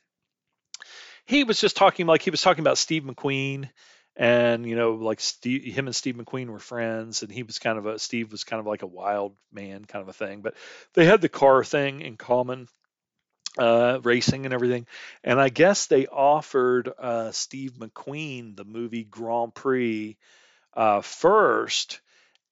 he 1.24 1.44
was 1.44 1.60
just 1.60 1.76
talking 1.76 2.06
like 2.06 2.22
he 2.22 2.30
was 2.30 2.42
talking 2.42 2.62
about 2.62 2.78
Steve 2.78 3.02
McQueen, 3.04 3.68
and 4.16 4.66
you 4.66 4.76
know, 4.76 4.92
like 4.92 5.20
Steve, 5.20 5.62
him 5.64 5.86
and 5.86 5.94
Steve 5.94 6.16
McQueen 6.16 6.48
were 6.48 6.58
friends, 6.58 7.22
and 7.22 7.30
he 7.30 7.42
was 7.42 7.58
kind 7.58 7.78
of 7.78 7.86
a 7.86 7.98
Steve 7.98 8.32
was 8.32 8.44
kind 8.44 8.60
of 8.60 8.66
like 8.66 8.82
a 8.82 8.86
wild 8.86 9.36
man 9.52 9.84
kind 9.84 10.02
of 10.02 10.08
a 10.08 10.12
thing, 10.12 10.40
but 10.40 10.54
they 10.94 11.04
had 11.04 11.20
the 11.20 11.28
car 11.28 11.62
thing 11.64 12.00
in 12.00 12.16
common 12.16 12.68
uh, 13.58 14.00
racing 14.02 14.44
and 14.44 14.54
everything. 14.54 14.86
And 15.24 15.40
I 15.40 15.48
guess 15.48 15.86
they 15.86 16.06
offered 16.06 16.90
uh, 16.98 17.32
Steve 17.32 17.72
McQueen 17.72 18.56
the 18.56 18.64
movie 18.64 19.04
Grand 19.04 19.54
Prix 19.54 20.16
uh, 20.74 21.00
first. 21.00 22.00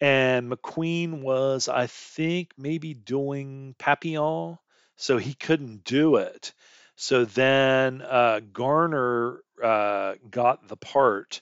And 0.00 0.50
McQueen 0.50 1.22
was, 1.22 1.68
I 1.68 1.86
think, 1.86 2.52
maybe 2.58 2.94
doing 2.94 3.74
Papillon, 3.78 4.58
so 4.96 5.18
he 5.18 5.34
couldn't 5.34 5.84
do 5.84 6.16
it. 6.16 6.52
So 6.96 7.24
then 7.24 8.02
uh, 8.02 8.40
Garner 8.52 9.42
uh, 9.62 10.14
got 10.30 10.66
the 10.68 10.76
part 10.76 11.40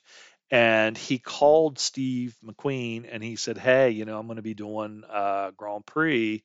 and 0.51 0.97
he 0.97 1.19
called 1.19 1.79
Steve 1.79 2.37
McQueen 2.45 3.09
and 3.11 3.23
he 3.23 3.37
said, 3.37 3.59
Hey, 3.59 3.91
you 3.91 4.05
know, 4.05 4.19
I'm 4.19 4.27
going 4.27 4.37
to 4.37 4.43
be 4.43 4.55
doing 4.55 5.03
uh, 5.09 5.53
Grand 5.57 5.87
Prix. 5.87 6.45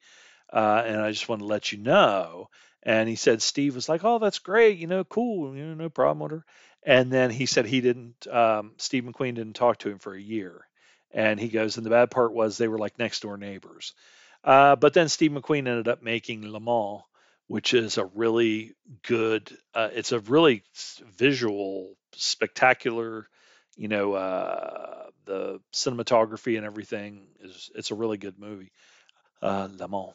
Uh, 0.51 0.83
and 0.85 1.01
I 1.01 1.11
just 1.11 1.29
want 1.29 1.41
to 1.41 1.47
let 1.47 1.71
you 1.71 1.79
know. 1.79 2.49
And 2.83 3.09
he 3.09 3.15
said 3.15 3.41
Steve 3.41 3.75
was 3.75 3.89
like, 3.89 4.03
"Oh, 4.05 4.19
that's 4.19 4.39
great, 4.39 4.77
you 4.79 4.87
know, 4.87 5.03
cool, 5.03 5.55
you 5.55 5.65
know, 5.65 5.73
no 5.75 5.89
problem 5.89 6.19
with 6.19 6.31
her." 6.31 6.45
And 6.83 7.11
then 7.11 7.31
he 7.31 7.45
said 7.47 7.65
he 7.65 7.81
didn't. 7.81 8.27
Um, 8.27 8.73
Steve 8.77 9.03
McQueen 9.03 9.35
didn't 9.35 9.55
talk 9.55 9.79
to 9.79 9.89
him 9.89 9.99
for 9.99 10.15
a 10.15 10.21
year. 10.21 10.68
And 11.11 11.39
he 11.39 11.49
goes, 11.49 11.77
and 11.77 11.85
the 11.85 11.89
bad 11.89 12.11
part 12.11 12.33
was 12.33 12.57
they 12.57 12.67
were 12.67 12.77
like 12.77 12.99
next 12.99 13.21
door 13.21 13.37
neighbors. 13.37 13.93
Uh, 14.43 14.75
but 14.75 14.93
then 14.93 15.09
Steve 15.09 15.31
McQueen 15.31 15.67
ended 15.67 15.87
up 15.87 16.01
making 16.01 16.49
Le 16.49 16.59
Mans, 16.59 17.01
which 17.47 17.73
is 17.73 17.97
a 17.97 18.05
really 18.05 18.73
good. 19.03 19.51
Uh, 19.73 19.89
it's 19.91 20.11
a 20.11 20.19
really 20.19 20.63
visual, 21.17 21.95
spectacular. 22.13 23.27
You 23.75 23.87
know, 23.87 24.13
uh, 24.13 25.07
the 25.25 25.59
cinematography 25.73 26.57
and 26.57 26.65
everything 26.65 27.27
is. 27.41 27.71
It's 27.75 27.91
a 27.91 27.95
really 27.95 28.17
good 28.17 28.39
movie, 28.39 28.71
uh, 29.41 29.67
Le 29.71 29.87
Mans 29.87 30.13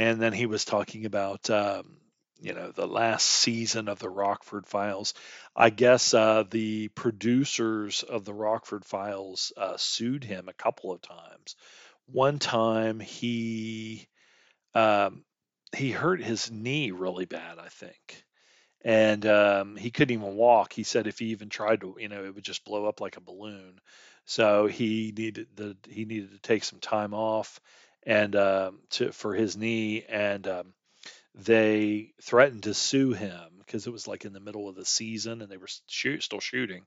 and 0.00 0.20
then 0.20 0.32
he 0.32 0.46
was 0.46 0.64
talking 0.64 1.04
about 1.04 1.50
um, 1.50 1.98
you 2.40 2.54
know 2.54 2.72
the 2.72 2.86
last 2.88 3.26
season 3.26 3.88
of 3.88 3.98
the 3.98 4.08
Rockford 4.10 4.66
Files. 4.66 5.14
I 5.54 5.70
guess 5.70 6.14
uh, 6.14 6.44
the 6.50 6.88
producers 6.88 8.02
of 8.02 8.24
the 8.24 8.34
Rockford 8.34 8.84
Files 8.84 9.52
uh, 9.56 9.76
sued 9.76 10.24
him 10.24 10.48
a 10.48 10.54
couple 10.54 10.92
of 10.92 11.02
times. 11.02 11.56
One 12.06 12.38
time 12.38 13.00
he 13.00 14.08
um, 14.74 15.24
he 15.76 15.90
hurt 15.90 16.22
his 16.22 16.50
knee 16.50 16.90
really 16.90 17.26
bad, 17.26 17.58
I 17.58 17.68
think, 17.68 18.24
and 18.82 19.24
um, 19.26 19.76
he 19.76 19.90
couldn't 19.90 20.14
even 20.14 20.36
walk. 20.36 20.72
He 20.72 20.84
said 20.84 21.06
if 21.06 21.18
he 21.18 21.26
even 21.26 21.48
tried 21.48 21.82
to, 21.82 21.96
you 21.98 22.08
know, 22.08 22.24
it 22.24 22.34
would 22.34 22.44
just 22.44 22.64
blow 22.64 22.86
up 22.86 23.00
like 23.00 23.16
a 23.16 23.20
balloon. 23.22 23.80
So 24.26 24.66
he 24.66 25.12
needed 25.16 25.48
the 25.56 25.76
he 25.88 26.04
needed 26.04 26.32
to 26.32 26.40
take 26.40 26.64
some 26.64 26.80
time 26.80 27.14
off 27.14 27.60
and 28.04 28.34
um, 28.36 28.80
to 28.90 29.12
for 29.12 29.34
his 29.34 29.56
knee, 29.56 30.04
and 30.08 30.46
um, 30.48 30.74
they 31.34 32.12
threatened 32.22 32.64
to 32.64 32.74
sue 32.74 33.12
him 33.12 33.50
because 33.58 33.86
it 33.86 33.92
was 33.92 34.08
like 34.08 34.24
in 34.24 34.32
the 34.32 34.40
middle 34.40 34.68
of 34.68 34.74
the 34.74 34.84
season 34.84 35.42
and 35.42 35.50
they 35.50 35.56
were 35.56 35.68
shoot, 35.86 36.22
still 36.22 36.40
shooting. 36.40 36.84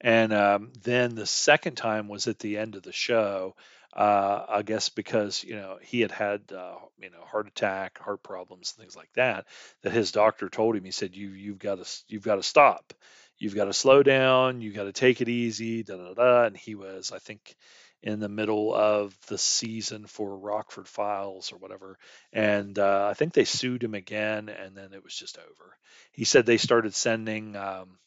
And 0.00 0.32
um, 0.32 0.72
then 0.82 1.14
the 1.14 1.26
second 1.26 1.76
time 1.76 2.08
was 2.08 2.26
at 2.26 2.38
the 2.38 2.58
end 2.58 2.74
of 2.74 2.82
the 2.82 2.92
show. 2.92 3.54
Uh, 3.92 4.46
I 4.48 4.62
guess 4.62 4.88
because 4.88 5.44
you 5.44 5.54
know 5.54 5.76
he 5.82 6.00
had 6.00 6.10
had 6.10 6.40
uh, 6.50 6.76
you 6.98 7.10
know 7.10 7.22
heart 7.26 7.46
attack, 7.46 7.98
heart 7.98 8.22
problems, 8.22 8.70
things 8.70 8.96
like 8.96 9.10
that. 9.16 9.46
That 9.82 9.92
his 9.92 10.12
doctor 10.12 10.48
told 10.48 10.76
him. 10.76 10.84
He 10.84 10.92
said, 10.92 11.14
"You 11.14 11.28
you've 11.28 11.58
got 11.58 11.84
to 11.84 12.02
you've 12.08 12.22
got 12.22 12.36
to 12.36 12.42
stop. 12.42 12.94
You've 13.36 13.54
got 13.54 13.66
to 13.66 13.74
slow 13.74 14.02
down. 14.02 14.62
You've 14.62 14.74
got 14.74 14.84
to 14.84 14.92
take 14.92 15.20
it 15.20 15.28
easy." 15.28 15.82
Da 15.82 15.96
da 15.98 16.14
da. 16.14 16.44
And 16.44 16.56
he 16.56 16.74
was, 16.74 17.12
I 17.12 17.18
think, 17.18 17.54
in 18.02 18.18
the 18.18 18.28
middle 18.28 18.74
of 18.74 19.16
the 19.28 19.38
season 19.38 20.06
for 20.06 20.36
Rockford 20.36 20.88
Files 20.88 21.52
or 21.52 21.56
whatever. 21.56 21.98
And 22.32 22.78
uh, 22.78 23.08
I 23.10 23.14
think 23.14 23.32
they 23.32 23.44
sued 23.44 23.82
him 23.82 23.94
again, 23.94 24.48
and 24.48 24.76
then 24.76 24.92
it 24.92 25.04
was 25.04 25.14
just 25.14 25.38
over. 25.38 25.76
He 26.12 26.24
said 26.24 26.44
they 26.44 26.58
started 26.58 26.94
sending 26.94 27.56
um, 27.56 27.98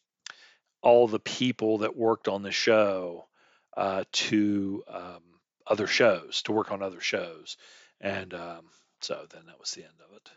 all 0.81 1.07
the 1.07 1.19
people 1.19 1.79
that 1.79 1.95
worked 1.95 2.27
on 2.27 2.43
the 2.43 2.51
show 2.51 3.25
uh, 3.77 4.03
to 4.11 4.83
um, 4.87 5.23
other 5.65 5.87
shows, 5.87 6.41
to 6.43 6.51
work 6.51 6.71
on 6.71 6.81
other 6.81 7.01
shows. 7.01 7.57
And 8.01 8.33
um, 8.33 8.65
so 9.01 9.25
then 9.31 9.43
that 9.47 9.59
was 9.59 9.71
the 9.71 9.83
end 9.83 9.93
of 10.07 10.15
it. 10.15 10.29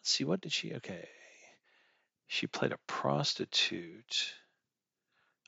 Let's 0.00 0.12
see, 0.12 0.24
what 0.24 0.40
did 0.40 0.52
she? 0.52 0.74
Okay. 0.74 1.08
She 2.28 2.46
played 2.46 2.72
a 2.72 2.78
prostitute. 2.86 4.34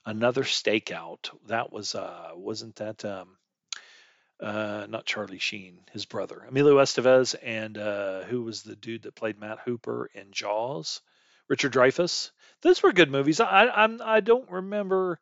Another 0.07 0.43
stakeout. 0.45 1.31
That 1.47 1.71
was 1.71 1.95
uh 1.95 2.31
wasn't 2.35 2.77
that 2.77 3.05
um 3.05 3.37
uh 4.41 4.87
not 4.89 5.05
Charlie 5.05 5.39
Sheen, 5.39 5.81
his 5.93 6.07
brother. 6.07 6.43
Emilio 6.49 6.79
Estevez 6.79 7.35
and 7.43 7.77
uh 7.77 8.23
who 8.23 8.43
was 8.43 8.63
the 8.63 8.77
dude 8.77 9.03
that 9.03 9.15
played 9.15 9.39
Matt 9.39 9.61
Hooper 9.61 10.11
in 10.15 10.33
Jaws? 10.33 11.03
Richard 11.49 11.75
Dreyfuss. 11.75 12.31
Those 12.63 12.83
were 12.83 12.93
good 12.93 13.11
movies. 13.11 13.41
I 13.41 13.69
I'm 13.69 14.01
I 14.03 14.21
don't 14.21 14.51
remember 14.51 15.21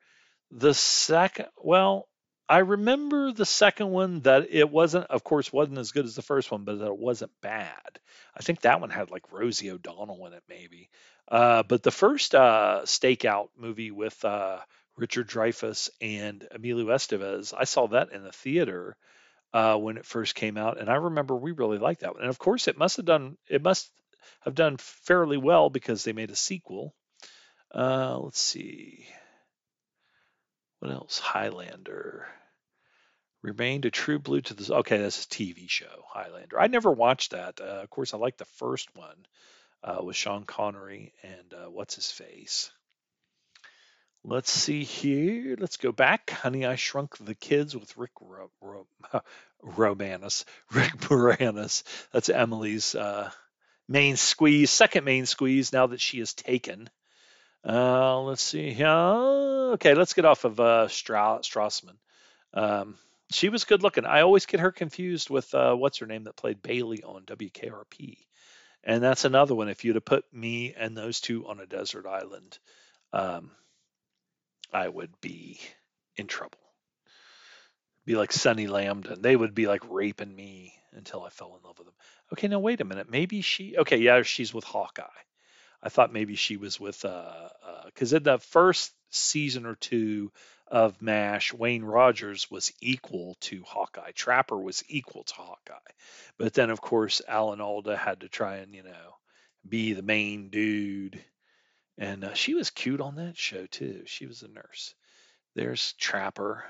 the 0.52 0.74
second 0.74 1.48
well, 1.56 2.08
I 2.48 2.58
remember 2.58 3.32
the 3.32 3.44
second 3.44 3.90
one 3.90 4.20
that 4.20 4.46
it 4.50 4.70
wasn't, 4.70 5.06
of 5.06 5.22
course, 5.22 5.52
wasn't 5.52 5.78
as 5.78 5.92
good 5.92 6.06
as 6.06 6.14
the 6.14 6.22
first 6.22 6.50
one, 6.50 6.64
but 6.64 6.78
that 6.78 6.86
it 6.86 6.96
wasn't 6.98 7.32
bad. 7.42 8.00
I 8.34 8.40
think 8.40 8.60
that 8.60 8.80
one 8.80 8.90
had 8.90 9.10
like 9.10 9.32
Rosie 9.32 9.70
O'Donnell 9.70 10.26
in 10.26 10.32
it, 10.32 10.44
maybe. 10.48 10.88
Uh, 11.30 11.62
but 11.62 11.82
the 11.82 11.90
first 11.90 12.34
uh, 12.34 12.80
Stakeout 12.84 13.48
movie 13.56 13.90
with 13.90 14.24
uh, 14.24 14.58
Richard 14.96 15.28
Dreyfuss 15.28 15.90
and 16.00 16.46
Emilio 16.50 16.86
Estevez, 16.86 17.52
I 17.56 17.64
saw 17.64 17.86
that 17.88 18.12
in 18.12 18.22
the 18.22 18.32
theater 18.32 18.96
uh, 19.52 19.76
when 19.76 19.98
it 19.98 20.06
first 20.06 20.34
came 20.34 20.56
out, 20.56 20.80
and 20.80 20.88
I 20.88 20.94
remember 20.94 21.36
we 21.36 21.52
really 21.52 21.78
liked 21.78 22.00
that 22.00 22.14
one. 22.14 22.22
And 22.22 22.30
of 22.30 22.38
course, 22.38 22.66
it 22.66 22.78
must 22.78 22.96
have 22.96 23.06
done 23.06 23.36
it 23.48 23.62
must 23.62 23.90
have 24.40 24.54
done 24.54 24.76
fairly 24.78 25.36
well 25.36 25.68
because 25.68 26.04
they 26.04 26.12
made 26.12 26.30
a 26.30 26.36
sequel. 26.36 26.94
Uh, 27.74 28.18
let's 28.18 28.40
see, 28.40 29.06
what 30.78 30.90
else? 30.90 31.18
Highlander. 31.18 32.26
Remained 33.40 33.84
a 33.84 33.90
true 33.90 34.18
blue 34.18 34.40
to 34.40 34.54
this. 34.54 34.70
Okay, 34.70 34.98
that's 34.98 35.24
a 35.24 35.28
TV 35.28 35.68
show, 35.68 36.02
Highlander. 36.08 36.58
I 36.58 36.66
never 36.66 36.90
watched 36.90 37.30
that. 37.30 37.60
Of 37.60 37.88
course, 37.88 38.12
I 38.12 38.16
like 38.16 38.36
the 38.36 38.44
first 38.44 38.88
one 38.96 39.26
uh, 39.82 39.98
with 40.02 40.16
Sean 40.16 40.44
Connery 40.44 41.12
and 41.22 41.54
uh, 41.54 41.70
what's 41.70 41.94
his 41.94 42.10
face. 42.10 42.70
Let's 44.24 44.50
see 44.50 44.84
here. 44.84 45.56
Let's 45.58 45.76
go 45.76 45.92
back. 45.92 46.30
Honey, 46.30 46.66
I 46.66 46.74
Shrunk 46.74 47.16
the 47.18 47.34
Kids 47.34 47.74
with 47.74 47.96
Rick 47.96 48.10
Ro- 48.20 48.50
Ro- 48.60 48.86
Romanus. 49.62 50.44
Rick 50.72 50.92
Moranis. 50.98 51.84
That's 52.12 52.28
Emily's 52.28 52.94
uh, 52.94 53.30
main 53.88 54.16
squeeze, 54.16 54.70
second 54.70 55.04
main 55.04 55.24
squeeze 55.26 55.72
now 55.72 55.86
that 55.86 56.00
she 56.00 56.20
is 56.20 56.34
taken. 56.34 56.90
Uh, 57.66 58.20
let's 58.22 58.42
see 58.42 58.72
here. 58.72 58.86
Okay, 59.74 59.94
let's 59.94 60.14
get 60.14 60.24
off 60.24 60.44
of 60.44 60.58
uh, 60.60 60.88
Stra- 60.88 61.40
Strassman. 61.42 61.96
Um, 62.54 62.96
she 63.30 63.48
was 63.48 63.64
good 63.64 63.82
looking. 63.82 64.04
I 64.04 64.22
always 64.22 64.46
get 64.46 64.60
her 64.60 64.72
confused 64.72 65.30
with 65.30 65.54
uh, 65.54 65.74
what's 65.74 65.98
her 65.98 66.06
name 66.06 66.24
that 66.24 66.36
played 66.36 66.62
Bailey 66.62 67.02
on 67.02 67.24
WKRP. 67.24 68.16
And 68.84 69.02
that's 69.02 69.24
another 69.24 69.54
one. 69.54 69.68
If 69.68 69.84
you'd 69.84 69.96
have 69.96 70.04
put 70.04 70.24
me 70.32 70.74
and 70.76 70.96
those 70.96 71.20
two 71.20 71.46
on 71.46 71.60
a 71.60 71.66
desert 71.66 72.06
island, 72.06 72.58
um, 73.12 73.50
I 74.72 74.88
would 74.88 75.20
be 75.20 75.60
in 76.16 76.26
trouble. 76.26 76.58
Be 78.04 78.16
like 78.16 78.32
Sonny 78.32 78.66
Landham. 78.66 79.20
They 79.20 79.36
would 79.36 79.54
be 79.54 79.66
like 79.66 79.82
raping 79.90 80.34
me 80.34 80.74
until 80.92 81.22
I 81.22 81.30
fell 81.30 81.56
in 81.56 81.66
love 81.66 81.78
with 81.78 81.86
them. 81.86 81.94
Okay, 82.32 82.48
now 82.48 82.58
wait 82.58 82.80
a 82.80 82.84
minute. 82.84 83.10
Maybe 83.10 83.42
she. 83.42 83.76
Okay, 83.76 83.98
yeah, 83.98 84.22
she's 84.22 84.54
with 84.54 84.64
Hawkeye. 84.64 85.04
I 85.82 85.90
thought 85.90 86.12
maybe 86.12 86.34
she 86.34 86.56
was 86.56 86.80
with 86.80 87.04
uh 87.04 87.48
because 87.86 88.12
uh, 88.12 88.16
in 88.16 88.22
the 88.22 88.38
first 88.38 88.92
season 89.10 89.66
or 89.66 89.74
two 89.74 90.32
of 90.70 91.00
MASH, 91.00 91.52
Wayne 91.52 91.84
Rogers 91.84 92.50
was 92.50 92.72
equal 92.80 93.36
to 93.40 93.62
Hawkeye. 93.64 94.12
Trapper 94.12 94.58
was 94.58 94.84
equal 94.88 95.24
to 95.24 95.34
Hawkeye. 95.34 95.92
But 96.36 96.54
then 96.54 96.70
of 96.70 96.80
course 96.80 97.22
Alan 97.26 97.60
Alda 97.60 97.96
had 97.96 98.20
to 98.20 98.28
try 98.28 98.56
and, 98.56 98.74
you 98.74 98.82
know, 98.82 99.16
be 99.68 99.94
the 99.94 100.02
main 100.02 100.50
dude. 100.50 101.22
And 101.96 102.24
uh, 102.24 102.34
she 102.34 102.54
was 102.54 102.70
cute 102.70 103.00
on 103.00 103.16
that 103.16 103.36
show 103.36 103.66
too. 103.66 104.02
She 104.06 104.26
was 104.26 104.42
a 104.42 104.48
nurse. 104.48 104.94
There's 105.54 105.94
Trapper. 105.94 106.64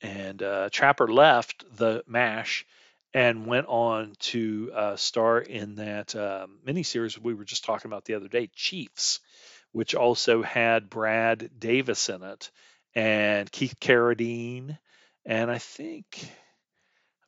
And 0.00 0.42
uh, 0.42 0.68
Trapper 0.70 1.08
left 1.08 1.64
the 1.76 2.04
MASH 2.06 2.66
and 3.14 3.46
went 3.46 3.66
on 3.68 4.14
to 4.18 4.70
uh, 4.74 4.96
star 4.96 5.38
in 5.38 5.76
that 5.76 6.14
um, 6.14 6.58
miniseries 6.66 7.18
we 7.18 7.34
were 7.34 7.44
just 7.44 7.64
talking 7.64 7.88
about 7.90 8.04
the 8.04 8.14
other 8.14 8.28
day, 8.28 8.50
Chiefs, 8.54 9.20
which 9.72 9.94
also 9.94 10.42
had 10.42 10.90
Brad 10.90 11.50
Davis 11.58 12.08
in 12.08 12.22
it 12.22 12.50
and 12.94 13.50
Keith 13.50 13.78
Carradine, 13.80 14.78
and 15.24 15.50
I 15.50 15.58
think 15.58 16.06
I'm 16.22 16.28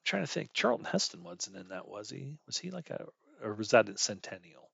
trying 0.05 0.23
to 0.23 0.29
think 0.29 0.53
Charlton 0.53 0.87
Heston 0.87 1.23
wasn't 1.23 1.57
in 1.57 1.69
that, 1.69 1.89
was 1.89 2.11
he? 2.11 2.37
Was 2.47 2.59
he 2.59 2.71
like 2.71 2.91
a 2.91 3.07
or 3.43 3.55
was 3.55 3.71
that 3.71 3.89
in 3.89 3.97
Centennial? 3.97 4.71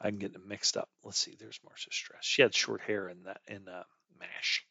I'm 0.00 0.18
getting 0.18 0.34
them 0.34 0.48
mixed 0.48 0.76
up. 0.76 0.88
Let's 1.04 1.18
see. 1.18 1.36
There's 1.38 1.60
Marcia 1.64 1.90
Stress. 1.92 2.24
She 2.24 2.42
had 2.42 2.54
short 2.54 2.80
hair 2.82 3.08
in 3.08 3.24
that 3.24 3.40
in 3.46 3.68
uh, 3.68 3.84
Mash. 4.18 4.64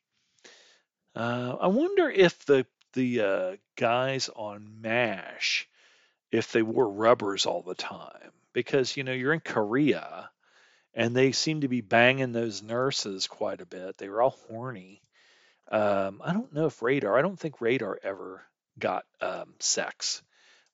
Uh, 1.16 1.56
I 1.60 1.68
wonder 1.68 2.10
if 2.10 2.46
the 2.46 2.66
the 2.94 3.22
uh, 3.22 3.56
guys 3.76 4.30
on 4.36 4.82
Mash 4.82 5.68
if 6.32 6.52
they 6.52 6.62
wore 6.64 6.90
rubbers 6.90 7.46
all 7.46 7.62
the 7.62 7.76
time 7.76 8.32
because 8.54 8.98
you 8.98 9.04
know 9.04 9.14
you're 9.14 9.34
in 9.34 9.40
Korea 9.40 10.30
and 10.96 11.16
they 11.16 11.32
seem 11.32 11.62
to 11.62 11.68
be 11.68 11.82
banging 11.82 12.32
those 12.32 12.64
nurses 12.64 13.28
quite 13.28 13.62
a 13.62 13.66
bit. 13.66 13.98
They 13.98 14.10
were 14.10 14.22
all 14.22 14.38
horny. 14.48 15.03
Um, 15.74 16.22
I 16.24 16.34
don't 16.34 16.54
know 16.54 16.68
if 16.68 16.84
Radar. 16.84 17.18
I 17.18 17.24
don't 17.24 17.40
think 17.40 17.60
Radar 17.60 18.00
ever 18.04 18.44
got 18.78 19.06
um, 19.20 19.56
sex. 19.58 20.22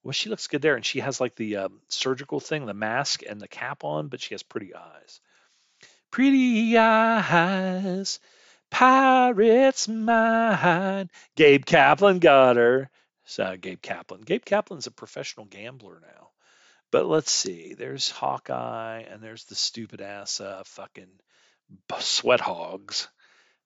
Well, 0.03 0.11
she 0.11 0.29
looks 0.29 0.47
good 0.47 0.61
there, 0.61 0.75
and 0.75 0.85
she 0.85 0.99
has 0.99 1.21
like 1.21 1.35
the 1.35 1.55
um, 1.55 1.79
surgical 1.87 2.41
thing, 2.41 2.65
the 2.65 2.73
mask 2.73 3.23
and 3.27 3.39
the 3.39 3.47
cap 3.47 3.85
on, 3.85 4.09
but 4.09 4.19
she 4.19 4.33
has 4.33 4.43
pretty 4.43 4.75
eyes. 4.75 5.21
Pretty 6.11 6.77
eyes, 6.77 8.19
pirate's 8.69 9.87
mind. 9.87 11.09
Gabe 11.35 11.65
Kaplan 11.65 12.19
got 12.19 12.57
her 12.57 12.89
uh, 13.37 13.55
Gabe 13.55 13.81
Kaplan. 13.81 14.21
Gabe 14.21 14.43
Kaplan's 14.43 14.87
a 14.87 14.91
professional 14.91 15.45
gambler 15.45 16.01
now. 16.01 16.29
But 16.91 17.05
let's 17.05 17.31
see. 17.31 17.73
There's 17.73 18.09
Hawkeye, 18.09 19.03
and 19.09 19.21
there's 19.21 19.45
the 19.45 19.55
stupid 19.55 20.01
ass 20.01 20.41
uh, 20.41 20.63
fucking 20.65 21.11
sweat 21.99 22.41
hogs. 22.41 23.07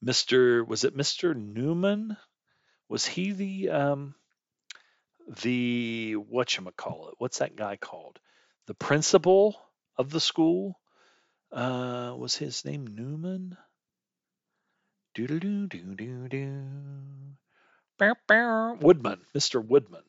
Mr. 0.03 0.67
Was 0.67 0.83
it 0.83 0.97
Mr. 0.97 1.35
Newman? 1.35 2.17
Was 2.89 3.05
he 3.05 3.31
the 3.31 3.69
um 3.69 4.15
the 5.41 6.13
what 6.15 6.55
you 6.57 6.71
call 6.75 7.09
it? 7.09 7.15
What's 7.17 7.39
that 7.39 7.55
guy 7.55 7.77
called? 7.77 8.19
The 8.67 8.73
principal 8.73 9.55
of 9.97 10.09
the 10.09 10.19
school? 10.19 10.79
Uh, 11.51 12.15
was 12.17 12.35
his 12.35 12.65
name 12.65 12.87
Newman? 12.87 13.55
Do 15.13 15.27
do 15.27 15.39
do 15.39 15.67
do 15.67 15.95
do 15.95 16.27
do. 16.27 16.63
Woodman, 18.81 19.21
Mr. 19.35 19.63
Woodman. 19.63 20.03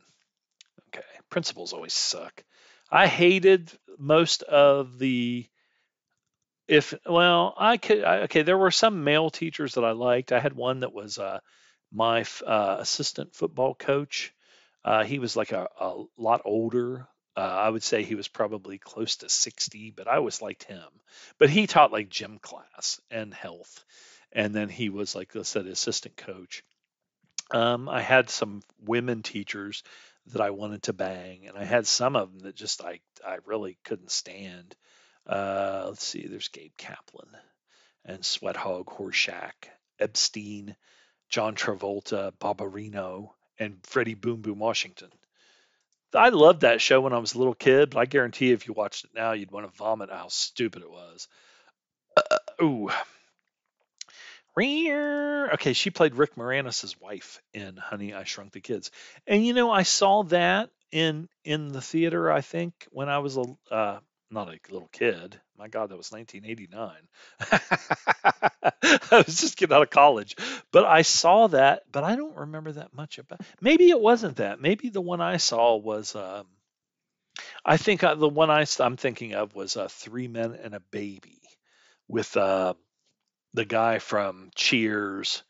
Okay, 0.88 1.07
principals 1.28 1.72
always 1.72 1.92
suck. 1.92 2.42
I 2.90 3.07
hated 3.07 3.70
most 3.99 4.42
of 4.42 4.99
the 4.99 5.47
if 6.68 6.94
well 7.06 7.54
i 7.58 7.76
could 7.76 8.04
I, 8.04 8.20
okay 8.22 8.42
there 8.42 8.58
were 8.58 8.70
some 8.70 9.04
male 9.04 9.30
teachers 9.30 9.74
that 9.74 9.84
i 9.84 9.92
liked. 9.92 10.32
I 10.32 10.40
had 10.40 10.54
one 10.54 10.80
that 10.80 10.92
was 10.92 11.18
uh, 11.18 11.40
my 11.92 12.24
uh, 12.46 12.76
assistant 12.80 13.34
football 13.34 13.74
coach. 13.74 14.32
Uh, 14.84 15.04
he 15.04 15.18
was 15.18 15.36
like 15.36 15.52
a, 15.52 15.68
a 15.80 16.04
lot 16.18 16.42
older. 16.44 17.06
Uh, 17.36 17.40
i 17.40 17.68
would 17.68 17.82
say 17.82 18.02
he 18.02 18.14
was 18.14 18.28
probably 18.28 18.78
close 18.78 19.16
to 19.16 19.28
60 19.28 19.92
but 19.96 20.08
i 20.08 20.16
always 20.16 20.42
liked 20.42 20.64
him. 20.64 20.88
But 21.38 21.50
he 21.50 21.66
taught 21.66 21.92
like 21.92 22.08
gym 22.08 22.38
class 22.38 23.00
and 23.10 23.34
health 23.34 23.84
and 24.32 24.54
then 24.54 24.68
he 24.68 24.88
was 24.88 25.14
like 25.14 25.34
i 25.36 25.42
said 25.42 25.66
assistant 25.66 26.16
coach. 26.16 26.62
Um, 27.50 27.88
I 27.88 28.00
had 28.00 28.30
some 28.30 28.62
women 28.80 29.22
teachers 29.22 29.82
that 30.28 30.40
I 30.40 30.50
wanted 30.50 30.84
to 30.84 30.92
bang, 30.92 31.46
and 31.46 31.58
I 31.58 31.64
had 31.64 31.86
some 31.86 32.16
of 32.16 32.32
them 32.32 32.40
that 32.40 32.56
just 32.56 32.82
I 32.82 33.00
I 33.26 33.38
really 33.44 33.78
couldn't 33.84 34.10
stand. 34.10 34.74
Uh, 35.26 35.84
let's 35.88 36.04
see, 36.04 36.26
there's 36.26 36.48
Gabe 36.48 36.72
Kaplan 36.76 37.28
and 38.04 38.24
Sweat 38.24 38.56
Hog 38.56 38.86
Horshack, 38.86 39.70
Epstein, 39.98 40.76
John 41.28 41.54
Travolta, 41.54 42.32
Barbarino, 42.38 43.30
and 43.58 43.78
Freddie 43.84 44.14
Boom 44.14 44.42
Boom 44.42 44.58
Washington. 44.58 45.10
I 46.14 46.28
loved 46.28 46.60
that 46.60 46.80
show 46.80 47.00
when 47.00 47.12
I 47.12 47.18
was 47.18 47.34
a 47.34 47.38
little 47.38 47.54
kid, 47.54 47.90
but 47.90 48.00
I 48.00 48.04
guarantee 48.04 48.52
if 48.52 48.68
you 48.68 48.74
watched 48.74 49.04
it 49.04 49.10
now, 49.14 49.32
you'd 49.32 49.50
want 49.50 49.66
to 49.70 49.76
vomit 49.76 50.10
how 50.10 50.28
stupid 50.28 50.82
it 50.82 50.90
was. 50.90 51.26
Uh, 52.16 52.38
ooh, 52.62 52.90
Okay, 54.56 55.72
she 55.72 55.90
played 55.90 56.14
Rick 56.14 56.36
Moranis' 56.36 57.00
wife 57.00 57.42
in 57.52 57.76
Honey, 57.76 58.14
I 58.14 58.24
Shrunk 58.24 58.52
the 58.52 58.60
Kids, 58.60 58.90
and 59.26 59.44
you 59.44 59.52
know 59.52 59.70
I 59.70 59.82
saw 59.82 60.22
that 60.24 60.70
in 60.92 61.28
in 61.44 61.68
the 61.68 61.80
theater. 61.80 62.30
I 62.30 62.40
think 62.40 62.86
when 62.90 63.08
I 63.08 63.18
was 63.18 63.36
a 63.36 63.44
uh, 63.70 63.98
not 64.30 64.48
a 64.48 64.58
little 64.70 64.88
kid. 64.92 65.40
My 65.56 65.68
God, 65.68 65.90
that 65.90 65.96
was 65.96 66.10
1989. 66.10 66.92
I 69.10 69.22
was 69.26 69.40
just 69.40 69.56
getting 69.56 69.74
out 69.74 69.82
of 69.82 69.90
college, 69.90 70.36
but 70.72 70.84
I 70.84 71.02
saw 71.02 71.46
that, 71.48 71.82
but 71.90 72.04
I 72.04 72.16
don't 72.16 72.36
remember 72.36 72.72
that 72.72 72.94
much 72.94 73.18
about. 73.18 73.40
Maybe 73.60 73.88
it 73.90 74.00
wasn't 74.00 74.36
that. 74.36 74.60
Maybe 74.60 74.88
the 74.88 75.00
one 75.00 75.20
I 75.20 75.36
saw 75.36 75.76
was. 75.76 76.14
Um, 76.16 76.46
I 77.64 77.76
think 77.76 78.04
uh, 78.04 78.14
the 78.14 78.28
one 78.28 78.50
I, 78.50 78.64
I'm 78.80 78.96
thinking 78.96 79.34
of 79.34 79.54
was 79.54 79.76
uh, 79.76 79.88
Three 79.88 80.28
Men 80.28 80.58
and 80.62 80.74
a 80.74 80.80
Baby 80.80 81.40
with 82.08 82.36
uh, 82.36 82.74
the 83.54 83.64
guy 83.64 83.98
from 83.98 84.50
Cheers 84.54 85.42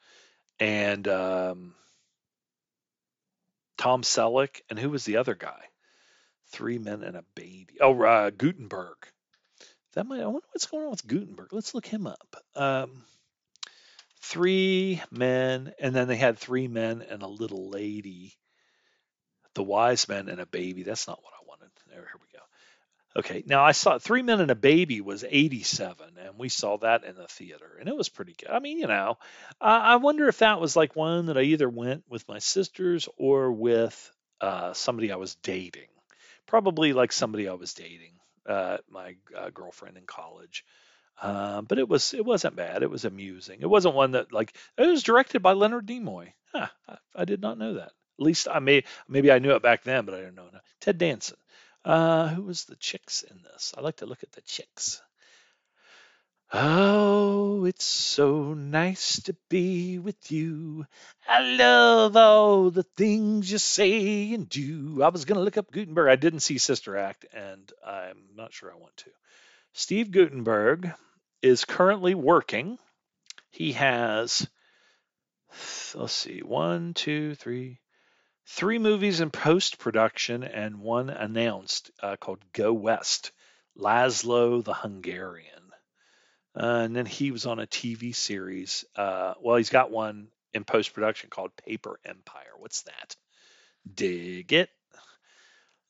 and 0.60 1.06
um, 1.08 1.74
Tom 3.76 4.02
Selleck, 4.02 4.60
and 4.70 4.78
who 4.78 4.90
was 4.90 5.04
the 5.04 5.16
other 5.16 5.34
guy? 5.34 5.60
Three 6.54 6.78
men 6.78 7.02
and 7.02 7.16
a 7.16 7.24
baby. 7.34 7.78
Oh, 7.80 8.00
uh, 8.00 8.30
Guttenberg. 8.30 8.94
That 9.94 10.06
might. 10.06 10.20
I 10.20 10.26
wonder 10.26 10.46
what's 10.52 10.66
going 10.66 10.84
on 10.84 10.90
with 10.92 11.04
Guttenberg. 11.04 11.52
Let's 11.52 11.74
look 11.74 11.84
him 11.84 12.06
up. 12.06 12.36
Um, 12.54 13.02
three 14.22 15.02
men, 15.10 15.72
and 15.80 15.92
then 15.96 16.06
they 16.06 16.16
had 16.16 16.38
three 16.38 16.68
men 16.68 17.02
and 17.10 17.22
a 17.22 17.26
little 17.26 17.70
lady. 17.70 18.36
The 19.54 19.64
wise 19.64 20.08
men 20.08 20.28
and 20.28 20.40
a 20.40 20.46
baby. 20.46 20.84
That's 20.84 21.08
not 21.08 21.24
what 21.24 21.32
I 21.32 21.44
wanted. 21.44 21.70
There, 21.88 21.98
here 21.98 22.20
we 22.20 22.28
go. 22.32 22.44
Okay, 23.16 23.42
now 23.46 23.64
I 23.64 23.72
saw 23.72 23.98
Three 23.98 24.22
Men 24.22 24.40
and 24.40 24.50
a 24.52 24.56
Baby 24.56 25.00
was 25.00 25.24
87, 25.28 25.96
and 26.24 26.38
we 26.38 26.48
saw 26.48 26.78
that 26.78 27.02
in 27.02 27.16
the 27.16 27.26
theater, 27.26 27.76
and 27.80 27.88
it 27.88 27.96
was 27.96 28.08
pretty 28.08 28.34
good. 28.38 28.50
I 28.50 28.60
mean, 28.60 28.78
you 28.78 28.86
know, 28.86 29.18
I 29.60 29.96
wonder 29.96 30.28
if 30.28 30.38
that 30.38 30.60
was 30.60 30.76
like 30.76 30.94
one 30.94 31.26
that 31.26 31.38
I 31.38 31.42
either 31.42 31.68
went 31.68 32.04
with 32.08 32.28
my 32.28 32.38
sisters 32.38 33.08
or 33.16 33.50
with 33.52 34.12
uh, 34.40 34.72
somebody 34.72 35.10
I 35.10 35.16
was 35.16 35.36
dating. 35.36 35.88
Probably 36.46 36.92
like 36.92 37.12
somebody 37.12 37.48
I 37.48 37.54
was 37.54 37.74
dating, 37.74 38.12
uh, 38.46 38.78
my 38.90 39.16
uh, 39.36 39.50
girlfriend 39.50 39.96
in 39.96 40.04
college. 40.04 40.64
Uh, 41.20 41.62
but 41.62 41.78
it 41.78 41.88
was 41.88 42.12
it 42.12 42.24
wasn't 42.24 42.56
bad. 42.56 42.82
It 42.82 42.90
was 42.90 43.04
amusing. 43.04 43.60
It 43.60 43.70
wasn't 43.70 43.94
one 43.94 44.12
that 44.12 44.32
like 44.32 44.54
it 44.76 44.86
was 44.86 45.02
directed 45.02 45.42
by 45.42 45.52
Leonard 45.52 45.86
Nimoy. 45.86 46.32
Huh, 46.52 46.68
I, 46.88 46.96
I 47.14 47.24
did 47.24 47.40
not 47.40 47.58
know 47.58 47.74
that. 47.74 47.92
At 48.18 48.24
least 48.24 48.48
I 48.50 48.58
may 48.58 48.84
maybe 49.08 49.30
I 49.30 49.38
knew 49.38 49.52
it 49.52 49.62
back 49.62 49.84
then, 49.84 50.04
but 50.04 50.14
I 50.14 50.22
don't 50.22 50.34
know 50.34 50.48
now. 50.52 50.60
Ted 50.80 50.98
Danson. 50.98 51.36
Uh, 51.84 52.28
who 52.28 52.42
was 52.42 52.64
the 52.64 52.76
chicks 52.76 53.22
in 53.22 53.42
this? 53.42 53.74
I 53.76 53.80
like 53.80 53.96
to 53.96 54.06
look 54.06 54.22
at 54.22 54.32
the 54.32 54.40
chicks. 54.42 55.02
Oh, 56.52 57.64
it's 57.64 57.84
so 57.84 58.54
nice 58.54 59.20
to 59.22 59.34
be 59.48 59.98
with 59.98 60.30
you. 60.30 60.86
I 61.28 61.40
love 61.40 62.16
all 62.16 62.70
the 62.70 62.82
things 62.82 63.50
you 63.50 63.58
say 63.58 64.32
and 64.34 64.48
do. 64.48 65.02
I 65.02 65.08
was 65.08 65.24
going 65.24 65.38
to 65.38 65.44
look 65.44 65.56
up 65.56 65.72
Guttenberg. 65.72 66.08
I 66.10 66.16
didn't 66.16 66.40
see 66.40 66.58
Sister 66.58 66.96
Act, 66.96 67.26
and 67.32 67.72
I'm 67.84 68.18
not 68.36 68.52
sure 68.52 68.70
I 68.70 68.76
want 68.76 68.96
to. 68.98 69.10
Steve 69.72 70.10
Guttenberg 70.10 70.92
is 71.42 71.64
currently 71.64 72.14
working. 72.14 72.78
He 73.50 73.72
has, 73.72 74.46
let's 75.94 76.12
see, 76.12 76.40
one, 76.40 76.94
two, 76.94 77.34
three, 77.34 77.80
three 78.46 78.78
movies 78.78 79.20
in 79.20 79.30
post 79.30 79.78
production 79.78 80.44
and 80.44 80.80
one 80.80 81.10
announced 81.10 81.90
uh, 82.00 82.16
called 82.16 82.44
Go 82.52 82.72
West 82.72 83.32
Laszlo 83.76 84.62
the 84.62 84.74
Hungarian. 84.74 85.53
Uh, 86.56 86.82
and 86.84 86.94
then 86.94 87.06
he 87.06 87.32
was 87.32 87.46
on 87.46 87.58
a 87.58 87.66
TV 87.66 88.14
series. 88.14 88.84
Uh, 88.94 89.34
well, 89.40 89.56
he's 89.56 89.70
got 89.70 89.90
one 89.90 90.28
in 90.52 90.64
post 90.64 90.94
production 90.94 91.28
called 91.28 91.50
Paper 91.56 91.98
Empire. 92.04 92.52
What's 92.58 92.82
that? 92.82 93.16
Dig 93.92 94.52
it. 94.52 94.70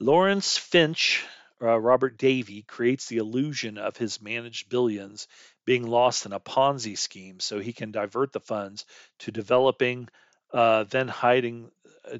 Lawrence 0.01 0.57
Finch, 0.57 1.25
uh, 1.63 1.79
Robert 1.79 2.19
Davi, 2.19 2.67
creates 2.67 3.07
the 3.07 3.19
illusion 3.19 3.79
of 3.79 3.97
his 3.97 4.21
managed 4.21 4.69
billions 4.69 5.29
being 5.67 5.87
lost 5.87 6.27
in 6.27 6.33
a 6.33 6.41
Ponzi 6.41 6.97
scheme 6.97 7.41
so 7.41 7.59
he 7.59 7.73
can 7.73 7.93
divert 7.93 8.33
the 8.33 8.41
funds 8.41 8.87
to 9.21 9.31
developing, 9.31 10.09
uh, 10.53 10.85
then 10.85 11.09
hiding, 11.09 11.71
uh, 12.11 12.19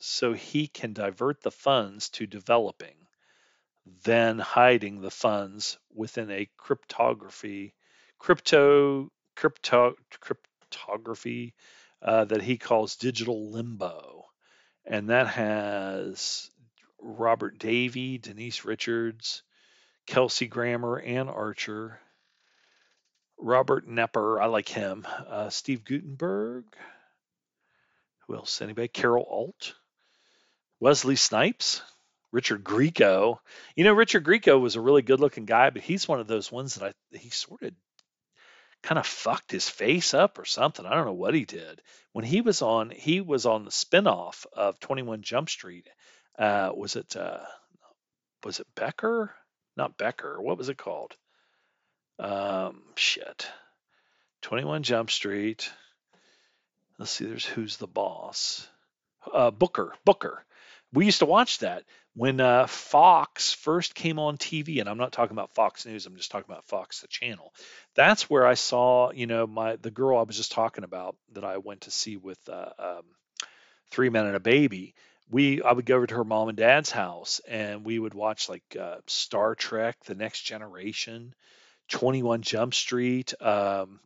so 0.00 0.32
he 0.32 0.66
can 0.66 0.94
divert 0.94 1.42
the 1.42 1.50
funds 1.50 2.08
to 2.10 2.26
developing, 2.26 2.96
then 4.02 4.38
hiding 4.38 5.00
the 5.00 5.10
funds 5.10 5.78
within 5.94 6.30
a 6.30 6.48
cryptography 6.56 7.74
crypto 8.22 9.10
crypto 9.34 9.96
cryptography 10.20 11.54
uh, 12.00 12.24
that 12.24 12.40
he 12.40 12.56
calls 12.56 12.94
digital 12.94 13.50
limbo, 13.50 14.26
and 14.84 15.10
that 15.10 15.26
has 15.26 16.48
Robert 17.00 17.58
Davi, 17.58 18.22
Denise 18.22 18.64
Richards, 18.64 19.42
Kelsey 20.06 20.46
Grammer, 20.46 20.98
and 20.98 21.28
Archer, 21.28 21.98
Robert 23.38 23.88
Knepper, 23.88 24.40
I 24.40 24.46
like 24.46 24.68
him, 24.68 25.04
uh, 25.26 25.50
Steve 25.50 25.84
Guttenberg. 25.84 26.64
who 28.28 28.36
else? 28.36 28.62
Anybody? 28.62 28.86
Carol 28.86 29.26
Alt, 29.28 29.74
Wesley 30.78 31.16
Snipes, 31.16 31.82
Richard 32.30 32.62
Grieco. 32.62 33.38
You 33.74 33.82
know, 33.82 33.92
Richard 33.92 34.24
Grieco 34.24 34.60
was 34.60 34.76
a 34.76 34.80
really 34.80 35.02
good-looking 35.02 35.44
guy, 35.44 35.70
but 35.70 35.82
he's 35.82 36.06
one 36.06 36.20
of 36.20 36.28
those 36.28 36.52
ones 36.52 36.76
that 36.76 36.94
I 37.12 37.18
he 37.18 37.30
sort 37.30 37.62
of 37.62 37.72
kind 38.82 38.98
of 38.98 39.06
fucked 39.06 39.50
his 39.50 39.68
face 39.68 40.14
up 40.14 40.38
or 40.38 40.44
something. 40.44 40.84
I 40.84 40.94
don't 40.94 41.06
know 41.06 41.12
what 41.12 41.34
he 41.34 41.44
did. 41.44 41.80
When 42.12 42.24
he 42.24 42.40
was 42.40 42.62
on, 42.62 42.90
he 42.90 43.20
was 43.20 43.46
on 43.46 43.64
the 43.64 43.70
spinoff 43.70 44.44
of 44.52 44.80
21 44.80 45.22
Jump 45.22 45.48
Street. 45.48 45.88
Uh, 46.38 46.72
was 46.74 46.96
it 46.96 47.16
uh, 47.16 47.44
was 48.44 48.60
it 48.60 48.66
Becker? 48.74 49.34
Not 49.76 49.96
Becker. 49.96 50.40
What 50.40 50.58
was 50.58 50.68
it 50.68 50.76
called? 50.76 51.16
Um, 52.18 52.82
shit. 52.96 53.46
21 54.42 54.82
Jump 54.82 55.10
Street. 55.10 55.70
Let's 56.98 57.12
see. 57.12 57.26
There's 57.26 57.46
Who's 57.46 57.76
the 57.76 57.86
Boss. 57.86 58.68
Uh, 59.32 59.50
Booker. 59.50 59.94
Booker. 60.04 60.44
We 60.92 61.06
used 61.06 61.20
to 61.20 61.26
watch 61.26 61.58
that 61.58 61.84
when 62.14 62.40
uh, 62.40 62.66
Fox 62.66 63.54
first 63.54 63.94
came 63.94 64.18
on 64.18 64.36
TV, 64.36 64.80
and 64.80 64.88
I'm 64.88 64.98
not 64.98 65.12
talking 65.12 65.34
about 65.34 65.54
Fox 65.54 65.86
News. 65.86 66.04
I'm 66.04 66.16
just 66.16 66.30
talking 66.30 66.50
about 66.50 66.66
Fox, 66.66 67.00
the 67.00 67.08
channel. 67.08 67.54
That's 67.94 68.28
where 68.28 68.46
I 68.46 68.54
saw, 68.54 69.10
you 69.10 69.26
know, 69.26 69.46
my 69.46 69.76
the 69.76 69.90
girl 69.90 70.18
I 70.18 70.22
was 70.22 70.36
just 70.36 70.52
talking 70.52 70.84
about 70.84 71.16
that 71.32 71.44
I 71.44 71.58
went 71.58 71.82
to 71.82 71.90
see 71.90 72.18
with 72.18 72.38
uh, 72.48 72.70
um, 72.78 73.04
Three 73.90 74.10
Men 74.10 74.26
and 74.26 74.36
a 74.36 74.40
Baby. 74.40 74.94
We 75.30 75.62
I 75.62 75.72
would 75.72 75.86
go 75.86 75.96
over 75.96 76.06
to 76.06 76.16
her 76.16 76.24
mom 76.24 76.48
and 76.48 76.58
dad's 76.58 76.90
house, 76.90 77.40
and 77.48 77.84
we 77.86 77.98
would 77.98 78.14
watch 78.14 78.50
like 78.50 78.76
uh, 78.78 78.96
Star 79.06 79.54
Trek, 79.54 79.96
The 80.04 80.14
Next 80.14 80.42
Generation, 80.42 81.34
21 81.88 82.42
Jump 82.42 82.74
Street. 82.74 83.32
Um, 83.40 84.00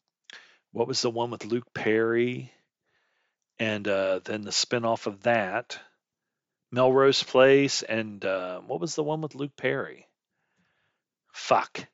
what 0.70 0.86
was 0.86 1.02
the 1.02 1.10
one 1.10 1.32
with 1.32 1.44
Luke 1.44 1.74
Perry? 1.74 2.52
And 3.58 3.88
uh, 3.88 4.20
then 4.24 4.42
the 4.42 4.50
spinoff 4.50 5.06
of 5.06 5.22
that 5.22 5.80
Melrose 6.72 7.22
Place, 7.22 7.82
and 7.82 8.24
uh, 8.24 8.60
what 8.60 8.80
was 8.80 8.94
the 8.94 9.04
one 9.04 9.20
with 9.20 9.34
Luke 9.34 9.56
Perry? 9.56 10.06
Fuck. 11.32 11.86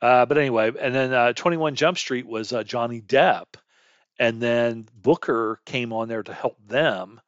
Uh, 0.00 0.26
but 0.26 0.38
anyway, 0.38 0.72
and 0.78 0.94
then 0.94 1.12
uh, 1.12 1.32
21 1.32 1.74
Jump 1.74 1.98
Street 1.98 2.26
was 2.26 2.52
uh, 2.52 2.62
Johnny 2.62 3.00
Depp, 3.00 3.56
and 4.18 4.40
then 4.40 4.88
Booker 4.94 5.60
came 5.64 5.92
on 5.92 6.08
there 6.08 6.22
to 6.22 6.32
help 6.34 6.56
them, 6.66 7.20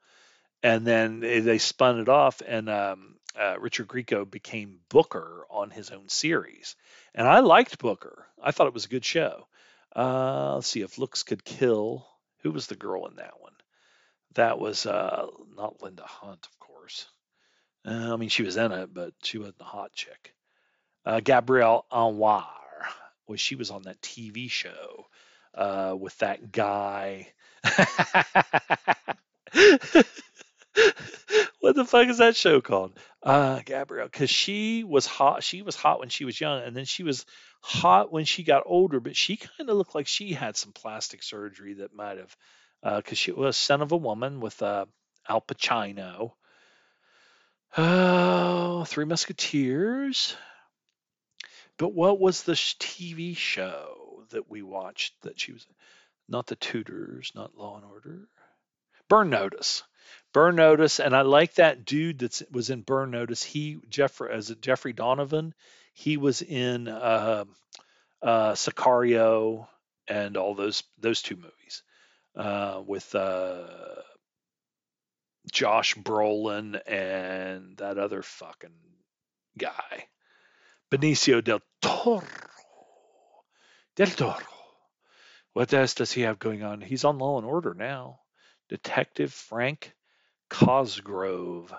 and 0.62 0.86
then 0.86 1.20
they 1.20 1.59
spun 1.59 2.01
it 2.01 2.09
off, 2.09 2.43
and 2.47 2.68
um, 2.68 3.16
uh, 3.39 3.57
Richard 3.59 3.89
Grieco 3.89 4.28
became 4.28 4.80
Booker 4.89 5.47
on 5.51 5.70
his 5.70 5.91
own 5.91 6.09
series, 6.09 6.76
and 7.14 7.26
I 7.26 7.41
liked 7.41 7.78
Booker. 7.78 8.26
I 8.43 8.51
thought 8.51 8.66
it 8.66 8.74
was 8.74 8.84
a 8.84 8.91
good 8.91 9.05
show. 9.05 9.47
Uh, 9.97 10.55
let's 10.57 10.68
see 10.68 10.82
if 10.82 10.99
looks 10.99 11.22
could 11.22 11.45
kill. 11.45 12.07
Who 12.43 12.53
was 12.53 12.66
the 12.66 12.76
girl 12.76 13.07
in 13.07 13.16
that 13.16 13.41
one? 13.41 13.55
That 14.34 14.59
was 14.59 14.84
not 14.84 15.82
Linda 15.82 16.05
Hunt, 16.05 16.47
Uh, 17.86 18.12
I 18.12 18.16
mean, 18.16 18.28
she 18.28 18.43
was 18.43 18.57
in 18.57 18.72
it, 18.72 18.93
but 18.93 19.12
she 19.22 19.39
wasn't 19.39 19.57
a 19.61 19.64
hot 19.64 19.93
chick. 19.93 20.34
Uh, 21.05 21.20
Gabrielle 21.20 21.86
Anwar 21.91 22.47
was 23.26 23.41
she 23.41 23.55
was 23.55 23.70
on 23.70 23.82
that 23.82 24.01
TV 24.01 24.51
show 24.51 25.07
uh, 25.55 25.95
with 25.99 26.16
that 26.18 26.53
guy. 26.53 27.28
what 31.61 31.74
the 31.74 31.84
fuck 31.86 32.09
is 32.09 32.18
that 32.18 32.36
show 32.36 32.61
called? 32.61 32.93
Uh, 33.22 33.61
Gabrielle, 33.64 34.07
because 34.07 34.30
she 34.30 34.84
was 34.84 35.07
hot. 35.07 35.43
She 35.43 35.62
was 35.62 35.76
hot 35.76 36.01
when 36.01 36.09
she 36.09 36.24
was 36.24 36.41
young, 36.41 36.62
and 36.62 36.76
then 36.76 36.84
she 36.84 37.03
was 37.03 37.26
hot 37.61 38.12
when 38.12 38.24
she 38.24 38.43
got 38.43 38.62
older. 38.66 39.01
But 39.01 39.16
she 39.16 39.36
kind 39.36 39.68
of 39.68 39.76
looked 39.76 39.95
like 39.95 40.07
she 40.07 40.32
had 40.32 40.57
some 40.57 40.72
plastic 40.72 41.22
surgery 41.22 41.74
that 41.74 41.95
might 41.95 42.18
have 42.18 42.36
because 42.82 43.12
uh, 43.12 43.16
she 43.16 43.32
was 43.32 43.57
son 43.57 43.82
of 43.82 43.93
a 43.93 43.97
woman 43.97 44.41
with 44.41 44.62
uh, 44.62 44.86
Al 45.28 45.41
Pacino. 45.41 46.32
Oh, 47.76 48.84
Three 48.84 49.04
Musketeers. 49.04 50.36
But 51.76 51.94
what 51.94 52.18
was 52.18 52.42
the 52.42 52.52
TV 52.52 53.36
show 53.36 54.24
that 54.30 54.50
we 54.50 54.62
watched 54.62 55.20
that 55.22 55.38
she 55.38 55.52
was? 55.52 55.66
Not 56.28 56.46
the 56.46 56.56
Tudors, 56.56 57.32
not 57.34 57.56
Law 57.56 57.76
and 57.76 57.84
Order. 57.84 58.28
Burn 59.08 59.30
Notice. 59.30 59.82
Burn 60.32 60.56
Notice, 60.56 61.00
and 61.00 61.14
I 61.16 61.22
like 61.22 61.54
that 61.54 61.84
dude 61.84 62.18
that 62.18 62.42
was 62.50 62.70
in 62.70 62.82
Burn 62.82 63.10
Notice. 63.10 63.42
He 63.42 63.78
Jeffrey 63.88 64.32
as 64.32 64.54
Jeffrey 64.60 64.92
Donovan. 64.92 65.54
He 65.94 66.16
was 66.16 66.42
in 66.42 66.88
uh, 66.88 67.44
uh, 68.22 68.52
Sicario 68.52 69.68
and 70.06 70.36
all 70.36 70.54
those 70.54 70.82
those 70.98 71.22
two 71.22 71.36
movies 71.36 71.82
uh, 72.36 72.82
with 72.86 73.14
uh, 73.14 73.66
Josh 75.51 75.94
Brolin 75.94 76.80
and 76.86 77.76
that 77.78 77.99
other 77.99 78.22
fucking 78.22 78.70
guy, 79.57 80.07
Benicio 80.90 81.42
del 81.42 81.61
Toro. 81.80 82.22
Del 83.96 84.07
Toro. 84.07 84.36
What 85.53 85.72
else 85.74 85.94
does 85.94 86.12
he 86.12 86.22
have 86.22 86.38
going 86.38 86.62
on? 86.62 86.80
He's 86.80 87.05
on 87.05 87.18
Law 87.18 87.38
and 87.38 87.46
Order 87.46 87.74
now. 87.74 88.20
Detective 88.68 89.32
Frank 89.32 89.94
Cosgrove. 90.51 91.72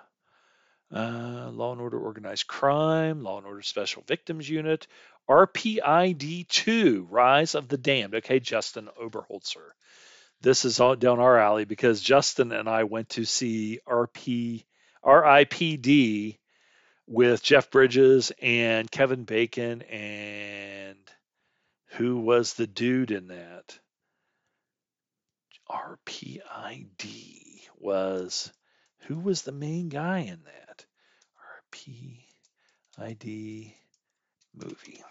Uh, 0.91 1.49
Law 1.51 1.74
and 1.74 1.82
Order 1.82 1.99
Organized 1.99 2.47
Crime, 2.47 3.22
Law 3.22 3.38
and 3.38 3.45
Order 3.45 3.61
Special 3.61 4.03
Victims 4.07 4.49
Unit, 4.49 4.88
RPID 5.30 6.47
2, 6.47 7.07
Rise 7.09 7.53
of 7.53 7.67
the 7.67 7.78
Damned. 7.78 8.15
Okay, 8.15 8.39
Justin 8.39 8.89
Oberholzer 8.99 9.70
this 10.41 10.65
is 10.65 10.79
all 10.79 10.95
down 10.95 11.19
our 11.19 11.37
alley 11.37 11.65
because 11.65 12.01
Justin 12.01 12.51
and 12.51 12.69
I 12.69 12.83
went 12.83 13.09
to 13.09 13.25
see 13.25 13.79
RP 13.87 14.63
RIPD 15.03 16.37
with 17.07 17.43
Jeff 17.43 17.71
Bridges 17.71 18.31
and 18.41 18.89
Kevin 18.89 19.23
Bacon 19.23 19.81
and 19.83 20.97
who 21.93 22.19
was 22.19 22.53
the 22.53 22.67
dude 22.67 23.11
in 23.11 23.27
that? 23.27 23.79
RPID 25.69 27.61
was 27.77 28.51
who 29.03 29.19
was 29.19 29.41
the 29.41 29.51
main 29.51 29.89
guy 29.89 30.19
in 30.19 30.39
that? 30.45 30.85
RPID 31.73 32.23
movie. 34.55 35.03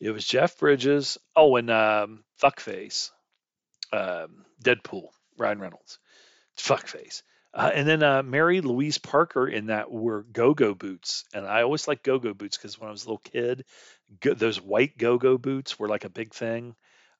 It 0.00 0.10
was 0.10 0.26
Jeff 0.26 0.58
Bridges. 0.58 1.18
Oh, 1.36 1.56
and 1.56 1.70
um, 1.70 2.24
Fuckface 2.40 3.10
um, 3.92 4.44
Deadpool, 4.62 5.08
Ryan 5.38 5.60
Reynolds, 5.60 5.98
fuckface. 6.56 7.22
Uh, 7.52 7.70
and 7.74 7.88
then 7.88 8.02
uh, 8.02 8.22
Mary 8.22 8.60
Louise 8.60 8.98
Parker 8.98 9.48
in 9.48 9.66
that 9.66 9.90
were 9.90 10.22
go-go 10.22 10.72
boots, 10.72 11.24
and 11.34 11.44
I 11.44 11.62
always 11.62 11.88
liked 11.88 12.04
go-go 12.04 12.32
boots 12.32 12.56
because 12.56 12.78
when 12.78 12.88
I 12.88 12.92
was 12.92 13.04
a 13.04 13.08
little 13.08 13.18
kid, 13.18 13.64
go- 14.20 14.34
those 14.34 14.60
white 14.60 14.96
go-go 14.96 15.36
boots 15.36 15.76
were 15.76 15.88
like 15.88 16.04
a 16.04 16.10
big 16.10 16.32
thing 16.32 16.76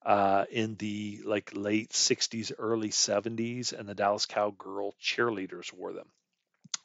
uh, 0.06 0.44
in 0.50 0.76
the 0.76 1.22
like 1.24 1.50
late 1.54 1.90
'60s, 1.90 2.52
early 2.58 2.90
'70s, 2.90 3.72
and 3.72 3.88
the 3.88 3.94
Dallas 3.94 4.26
Cowgirl 4.26 4.94
cheerleaders 5.02 5.72
wore 5.72 5.92
them. 5.92 6.06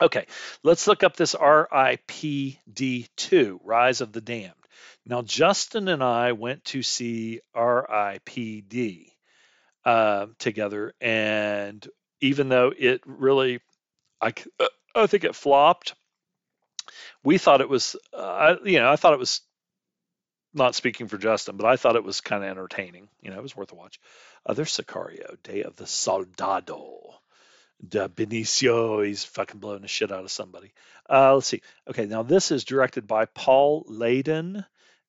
Okay, 0.01 0.25
let's 0.63 0.87
look 0.87 1.03
up 1.03 1.15
this 1.15 1.35
RIPD2, 1.35 2.59
Rise 3.63 4.01
of 4.01 4.11
the 4.11 4.21
Damned. 4.21 4.53
Now, 5.05 5.21
Justin 5.21 5.87
and 5.87 6.03
I 6.03 6.31
went 6.31 6.65
to 6.65 6.81
see 6.81 7.41
RIPD 7.55 9.11
uh, 9.85 10.27
together, 10.39 10.93
and 10.99 11.87
even 12.21 12.49
though 12.49 12.73
it 12.77 13.01
really, 13.05 13.59
I, 14.19 14.33
I 14.95 15.07
think 15.07 15.23
it 15.23 15.35
flopped, 15.35 15.93
we 17.23 17.37
thought 17.37 17.61
it 17.61 17.69
was, 17.69 17.95
uh, 18.13 18.55
you 18.63 18.79
know, 18.79 18.91
I 18.91 18.95
thought 18.95 19.13
it 19.13 19.19
was 19.19 19.41
not 20.53 20.75
speaking 20.75 21.07
for 21.07 21.17
Justin, 21.17 21.57
but 21.57 21.67
I 21.67 21.75
thought 21.75 21.97
it 21.97 22.03
was 22.03 22.21
kind 22.21 22.43
of 22.43 22.49
entertaining. 22.49 23.09
You 23.21 23.31
know, 23.31 23.37
it 23.37 23.43
was 23.43 23.55
worth 23.55 23.71
a 23.71 23.75
watch. 23.75 23.99
Other 24.45 24.65
Sicario, 24.65 25.35
Day 25.43 25.63
of 25.63 25.75
the 25.75 25.87
Soldado. 25.87 27.01
De 27.85 28.07
Benicio, 28.07 29.05
he's 29.05 29.25
fucking 29.25 29.59
blowing 29.59 29.81
the 29.81 29.87
shit 29.89 30.11
out 30.11 30.23
of 30.23 30.31
somebody. 30.31 30.71
Uh, 31.09 31.35
let's 31.35 31.47
see. 31.47 31.61
Okay, 31.89 32.05
now 32.05 32.23
this 32.23 32.49
is 32.49 32.63
directed 32.63 33.05
by 33.05 33.25
Paul 33.25 33.83
Leyden 33.87 34.65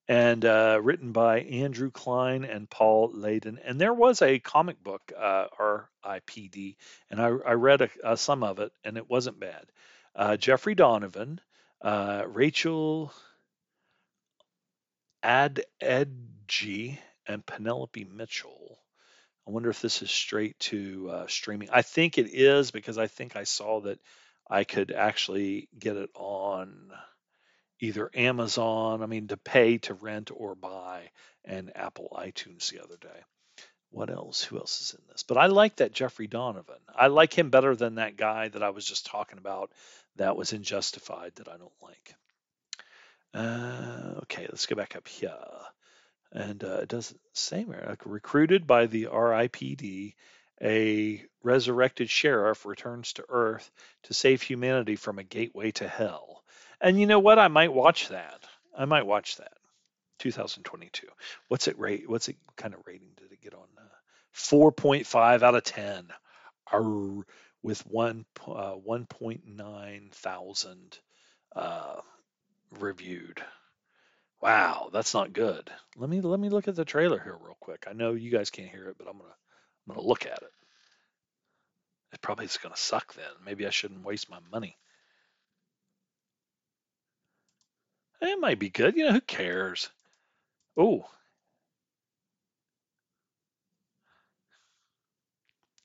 and 0.08 0.44
uh, 0.44 0.78
written 0.82 1.12
by 1.12 1.40
Andrew 1.40 1.90
Klein 1.90 2.44
and 2.44 2.70
Paul 2.70 3.10
Leyden. 3.12 3.58
And 3.64 3.80
there 3.80 3.92
was 3.92 4.22
a 4.22 4.38
comic 4.38 4.82
book, 4.82 5.12
uh, 5.16 5.46
RIPD, 5.58 6.76
and 7.10 7.20
I, 7.20 7.26
I 7.26 7.52
read 7.52 7.82
a, 7.82 7.90
uh, 8.04 8.16
some 8.16 8.42
of 8.42 8.60
it, 8.60 8.72
and 8.84 8.96
it 8.96 9.10
wasn't 9.10 9.40
bad. 9.40 9.66
Uh, 10.14 10.36
Jeffrey 10.36 10.74
Donovan, 10.74 11.40
uh, 11.82 12.24
Rachel 12.26 13.12
Adedeji, 15.24 16.98
and 17.26 17.44
Penelope 17.44 18.04
Mitchell. 18.04 18.78
I 19.46 19.50
wonder 19.50 19.70
if 19.70 19.82
this 19.82 20.02
is 20.02 20.10
straight 20.10 20.58
to 20.60 21.10
uh, 21.10 21.26
streaming. 21.26 21.68
I 21.72 21.82
think 21.82 22.18
it 22.18 22.28
is 22.32 22.70
because 22.70 22.98
I 22.98 23.08
think 23.08 23.36
I 23.36 23.44
saw 23.44 23.80
that 23.82 23.98
I 24.48 24.64
could 24.64 24.92
actually 24.92 25.68
get 25.76 25.96
it 25.96 26.10
on 26.14 26.92
either 27.80 28.10
Amazon, 28.14 29.02
I 29.02 29.06
mean, 29.06 29.28
to 29.28 29.36
pay 29.36 29.78
to 29.78 29.94
rent 29.94 30.30
or 30.34 30.54
buy, 30.54 31.10
and 31.44 31.76
Apple 31.76 32.16
iTunes 32.16 32.70
the 32.70 32.82
other 32.82 32.96
day. 33.00 33.20
What 33.90 34.10
else? 34.10 34.42
Who 34.42 34.58
else 34.58 34.80
is 34.80 34.94
in 34.94 35.02
this? 35.08 35.22
But 35.22 35.38
I 35.38 35.46
like 35.46 35.76
that 35.76 35.92
Jeffrey 35.92 36.26
Donovan. 36.26 36.76
I 36.94 37.06
like 37.06 37.32
him 37.36 37.50
better 37.50 37.76
than 37.76 37.96
that 37.96 38.16
guy 38.16 38.48
that 38.48 38.62
I 38.62 38.70
was 38.70 38.84
just 38.84 39.06
talking 39.06 39.38
about 39.38 39.72
that 40.16 40.36
was 40.36 40.52
in 40.52 40.62
Justified 40.62 41.32
that 41.36 41.48
I 41.48 41.56
don't 41.56 41.72
like. 41.82 42.14
Uh, 43.32 44.20
okay, 44.22 44.46
let's 44.48 44.66
go 44.66 44.76
back 44.76 44.96
up 44.96 45.06
here. 45.06 45.30
And 46.32 46.62
uh, 46.64 46.80
it 46.82 46.88
doesn't 46.88 47.20
say 47.32 47.64
where. 47.64 47.84
Like, 47.88 48.04
recruited 48.04 48.66
by 48.66 48.86
the 48.86 49.04
RIPD, 49.06 50.14
a 50.62 51.22
resurrected 51.42 52.10
sheriff 52.10 52.66
returns 52.66 53.12
to 53.14 53.24
Earth 53.28 53.70
to 54.04 54.14
save 54.14 54.42
humanity 54.42 54.96
from 54.96 55.18
a 55.18 55.24
gateway 55.24 55.70
to 55.72 55.86
hell. 55.86 56.42
And 56.80 57.00
you 57.00 57.06
know 57.06 57.18
what? 57.18 57.38
I 57.38 57.48
might 57.48 57.72
watch 57.72 58.08
that. 58.08 58.44
I 58.76 58.84
might 58.84 59.06
watch 59.06 59.36
that. 59.36 59.52
2022. 60.18 61.06
What's 61.48 61.68
it 61.68 61.78
rate? 61.78 62.08
What's 62.08 62.28
it 62.28 62.36
kind 62.56 62.74
of 62.74 62.80
rating 62.86 63.10
did 63.16 63.32
it 63.32 63.40
get 63.40 63.54
on? 63.54 63.66
Uh, 63.78 63.82
4.5 64.34 65.42
out 65.42 65.54
of 65.54 65.64
10. 65.64 66.08
Arr, 66.72 67.24
with 67.62 67.84
one 67.86 68.24
uh, 68.46 68.76
1.9 68.76 70.12
thousand 70.12 70.98
uh, 71.54 71.96
reviewed. 72.78 73.42
Wow, 74.40 74.90
that's 74.92 75.14
not 75.14 75.32
good. 75.32 75.70
Let 75.96 76.08
me 76.10 76.20
let 76.20 76.38
me 76.38 76.48
look 76.48 76.68
at 76.68 76.76
the 76.76 76.84
trailer 76.84 77.18
here 77.18 77.36
real 77.40 77.56
quick. 77.58 77.86
I 77.88 77.92
know 77.92 78.12
you 78.12 78.30
guys 78.30 78.50
can't 78.50 78.70
hear 78.70 78.88
it, 78.88 78.96
but 78.98 79.08
I'm 79.08 79.18
gonna 79.18 79.34
I'm 79.88 79.94
gonna 79.94 80.06
look 80.06 80.26
at 80.26 80.42
it. 80.42 80.52
It 82.12 82.20
probably 82.20 82.44
is 82.44 82.58
gonna 82.58 82.76
suck 82.76 83.14
then. 83.14 83.24
Maybe 83.44 83.66
I 83.66 83.70
shouldn't 83.70 84.04
waste 84.04 84.30
my 84.30 84.38
money. 84.52 84.76
It 88.20 88.38
might 88.40 88.58
be 88.58 88.68
good. 88.68 88.96
You 88.96 89.06
know, 89.06 89.12
who 89.12 89.20
cares? 89.22 89.90
Oh. 90.76 91.06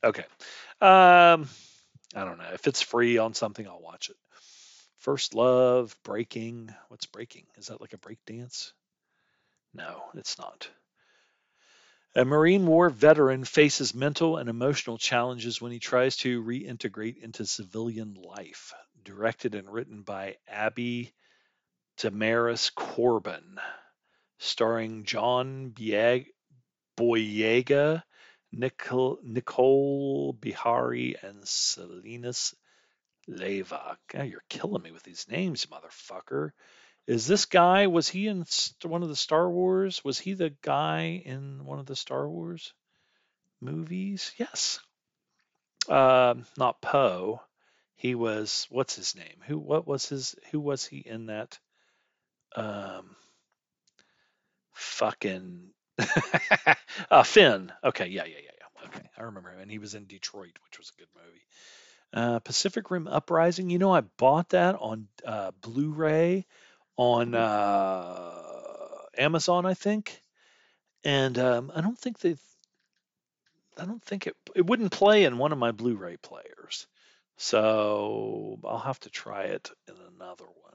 Okay. 0.04 0.24
Um, 0.80 1.48
I 2.14 2.24
don't 2.24 2.38
know. 2.38 2.50
If 2.52 2.66
it's 2.66 2.82
free 2.82 3.18
on 3.18 3.34
something, 3.34 3.66
I'll 3.66 3.80
watch 3.80 4.10
it. 4.10 4.16
First 4.98 5.34
Love, 5.34 5.96
Breaking. 6.04 6.74
What's 6.88 7.06
Breaking? 7.06 7.46
Is 7.56 7.68
that 7.68 7.80
like 7.80 7.92
a 7.92 7.98
break 7.98 8.18
dance? 8.26 8.72
No, 9.74 10.02
it's 10.14 10.38
not. 10.38 10.68
A 12.14 12.24
Marine 12.24 12.66
War 12.66 12.90
veteran 12.90 13.44
faces 13.44 13.94
mental 13.94 14.36
and 14.36 14.48
emotional 14.50 14.98
challenges 14.98 15.60
when 15.60 15.72
he 15.72 15.78
tries 15.78 16.16
to 16.18 16.42
reintegrate 16.42 17.16
into 17.16 17.46
civilian 17.46 18.14
life. 18.14 18.74
Directed 19.02 19.54
and 19.54 19.72
written 19.72 20.02
by 20.02 20.36
Abi 20.52 21.12
Damaris 21.98 22.70
Corbin, 22.70 23.58
starring 24.38 25.04
John 25.04 25.72
Boyega, 26.98 28.02
Nicole, 28.52 29.18
Nicole 29.22 30.34
Beharie, 30.34 31.22
and 31.22 31.42
Selenis 31.44 32.54
Leyva. 33.28 33.96
God, 34.08 34.28
you're 34.28 34.42
killing 34.48 34.82
me 34.82 34.90
with 34.90 35.02
these 35.04 35.26
names, 35.28 35.66
motherfucker. 35.66 36.50
Is 37.06 37.26
this 37.26 37.46
guy, 37.46 37.86
was 37.88 38.08
he 38.08 38.28
in 38.28 38.44
one 38.84 39.02
of 39.02 39.08
the 39.08 39.16
Star 39.16 39.50
Wars? 39.50 40.04
Was 40.04 40.18
he 40.18 40.34
the 40.34 40.54
guy 40.62 41.22
in 41.24 41.64
one 41.64 41.78
of 41.78 41.86
the 41.86 41.96
Star 41.96 42.28
Wars 42.28 42.72
movies? 43.60 44.32
Yes. 44.36 44.80
Uh, 45.88 46.34
not 46.56 46.80
Poe. 46.80 47.40
He 47.96 48.14
was, 48.14 48.66
what's 48.70 48.96
his 48.96 49.16
name? 49.16 49.36
Who, 49.46 49.58
what 49.58 49.86
was 49.86 50.08
his, 50.08 50.34
who 50.50 50.60
was 50.60 50.84
he 50.84 50.98
in 50.98 51.26
that? 51.26 51.58
Um, 52.56 53.16
fucking, 54.74 55.70
uh, 57.10 57.22
Finn. 57.22 57.72
Okay. 57.84 58.06
Yeah, 58.06 58.24
yeah, 58.24 58.36
yeah, 58.44 58.50
yeah. 58.58 58.88
Okay. 58.88 59.08
I 59.16 59.22
remember 59.22 59.50
him. 59.52 59.60
And 59.60 59.70
he 59.70 59.78
was 59.78 59.94
in 59.94 60.06
Detroit, 60.06 60.58
which 60.64 60.78
was 60.78 60.90
a 60.94 61.00
good 61.00 61.08
movie. 61.14 61.42
Uh, 62.14 62.38
Pacific 62.40 62.90
Rim 62.90 63.08
Uprising. 63.08 63.70
You 63.70 63.78
know, 63.78 63.94
I 63.94 64.02
bought 64.02 64.50
that 64.50 64.76
on 64.78 65.08
uh, 65.24 65.52
Blu-ray 65.62 66.46
on 66.96 67.30
mm-hmm. 67.30 67.34
uh, 67.36 69.22
Amazon, 69.22 69.64
I 69.64 69.74
think, 69.74 70.22
and 71.04 71.38
um, 71.38 71.72
I 71.74 71.80
don't 71.80 71.98
think 71.98 72.18
they've. 72.18 72.40
I 73.78 73.86
don't 73.86 74.04
think 74.04 74.26
it 74.26 74.36
it 74.54 74.66
wouldn't 74.66 74.92
play 74.92 75.24
in 75.24 75.38
one 75.38 75.52
of 75.52 75.58
my 75.58 75.72
Blu-ray 75.72 76.18
players, 76.18 76.86
so 77.38 78.58
I'll 78.64 78.78
have 78.78 79.00
to 79.00 79.10
try 79.10 79.44
it 79.44 79.70
in 79.88 79.94
another 80.14 80.44
one 80.44 80.71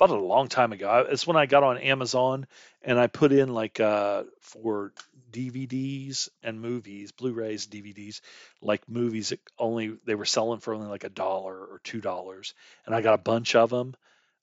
it 0.00 0.10
a 0.10 0.20
long 0.20 0.48
time 0.48 0.72
ago. 0.72 1.06
It's 1.08 1.26
when 1.26 1.36
I 1.36 1.46
got 1.46 1.62
on 1.62 1.78
Amazon 1.78 2.46
and 2.82 2.98
I 2.98 3.06
put 3.06 3.32
in 3.32 3.48
like 3.48 3.80
uh, 3.80 4.24
for 4.40 4.92
DVDs 5.30 6.28
and 6.42 6.60
movies, 6.60 7.12
Blu-rays, 7.12 7.66
DVDs, 7.66 8.20
like 8.60 8.88
movies 8.88 9.30
that 9.30 9.40
only 9.58 9.96
they 10.04 10.14
were 10.14 10.24
selling 10.24 10.60
for 10.60 10.74
only 10.74 10.88
like 10.88 11.04
a 11.04 11.08
dollar 11.08 11.56
or 11.56 11.80
two 11.82 12.00
dollars, 12.00 12.54
and 12.84 12.94
I 12.94 13.00
got 13.00 13.14
a 13.14 13.18
bunch 13.18 13.54
of 13.54 13.70
them. 13.70 13.94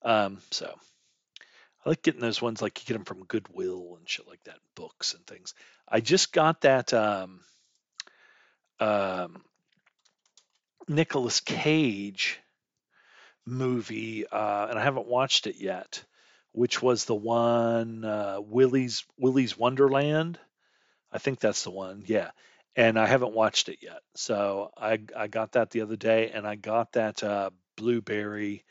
Um, 0.04 0.39
so 0.51 0.74
I 1.86 1.89
like 1.89 2.04
getting 2.04 2.22
those 2.22 2.41
ones 2.41 2.62
like 2.62 2.80
you 2.80 2.88
get 2.88 2.93
them 2.93 3.06
from 3.06 3.26
Goodwill 3.26 3.95
and 3.97 4.10
shit 4.10 4.28
like 4.28 4.43
that, 4.43 4.58
books 4.76 5.14
and 5.14 5.26
things. 5.26 5.54
I 5.88 5.99
just 5.99 6.34
got 6.34 6.62
that 6.62 6.93
um, 6.93 7.41
um, 8.80 9.43
Nicolas 10.88 11.39
Cage 11.39 12.39
movie, 13.46 14.26
uh, 14.28 14.68
and 14.70 14.80
I 14.80 14.84
haven't 14.84 15.08
watched 15.08 15.48
it 15.48 15.56
yet, 15.58 16.04
which 16.52 16.82
was 16.82 17.06
the 17.06 17.16
one 17.16 18.06
uh, 18.06 18.39
Willie's 18.41 19.06
Willy's 19.18 19.58
Wonderland. 19.58 20.39
I 21.12 21.18
think 21.20 21.39
that's 21.39 21.64
the 21.64 21.72
one. 21.72 22.04
Yeah. 22.06 22.32
And 22.76 22.98
I 22.98 23.06
haven't 23.06 23.34
watched 23.36 23.70
it 23.70 23.80
yet. 23.82 24.02
So 24.16 24.72
I 24.76 25.00
I 25.16 25.28
got 25.28 25.52
that 25.54 25.70
the 25.70 25.82
other 25.82 25.96
day, 25.96 26.32
and 26.32 26.48
I 26.48 26.56
got 26.56 26.94
that 26.94 27.24
uh, 27.24 27.52
Blueberry 27.76 28.64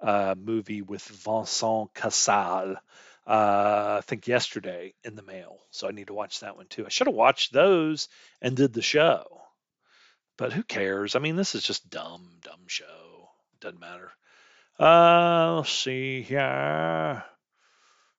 uh, 0.00 0.34
movie 0.38 0.82
with 0.82 1.02
Vincent 1.02 1.92
Cassel. 1.94 2.76
Uh, 3.26 3.96
I 3.98 4.00
think 4.06 4.26
yesterday 4.26 4.94
in 5.04 5.14
the 5.14 5.22
mail. 5.22 5.58
So 5.70 5.86
I 5.86 5.92
need 5.92 6.06
to 6.06 6.14
watch 6.14 6.40
that 6.40 6.56
one 6.56 6.66
too. 6.66 6.86
I 6.86 6.88
should 6.88 7.06
have 7.06 7.14
watched 7.14 7.52
those 7.52 8.08
and 8.40 8.56
did 8.56 8.72
the 8.72 8.82
show. 8.82 9.24
But 10.38 10.54
who 10.54 10.62
cares? 10.62 11.14
I 11.14 11.18
mean, 11.18 11.36
this 11.36 11.54
is 11.54 11.62
just 11.62 11.90
dumb, 11.90 12.26
dumb 12.40 12.64
show. 12.66 13.09
Doesn't 13.60 13.80
matter. 13.80 14.10
Uh, 14.78 15.56
let's 15.56 15.70
see 15.70 16.22
here. 16.22 17.22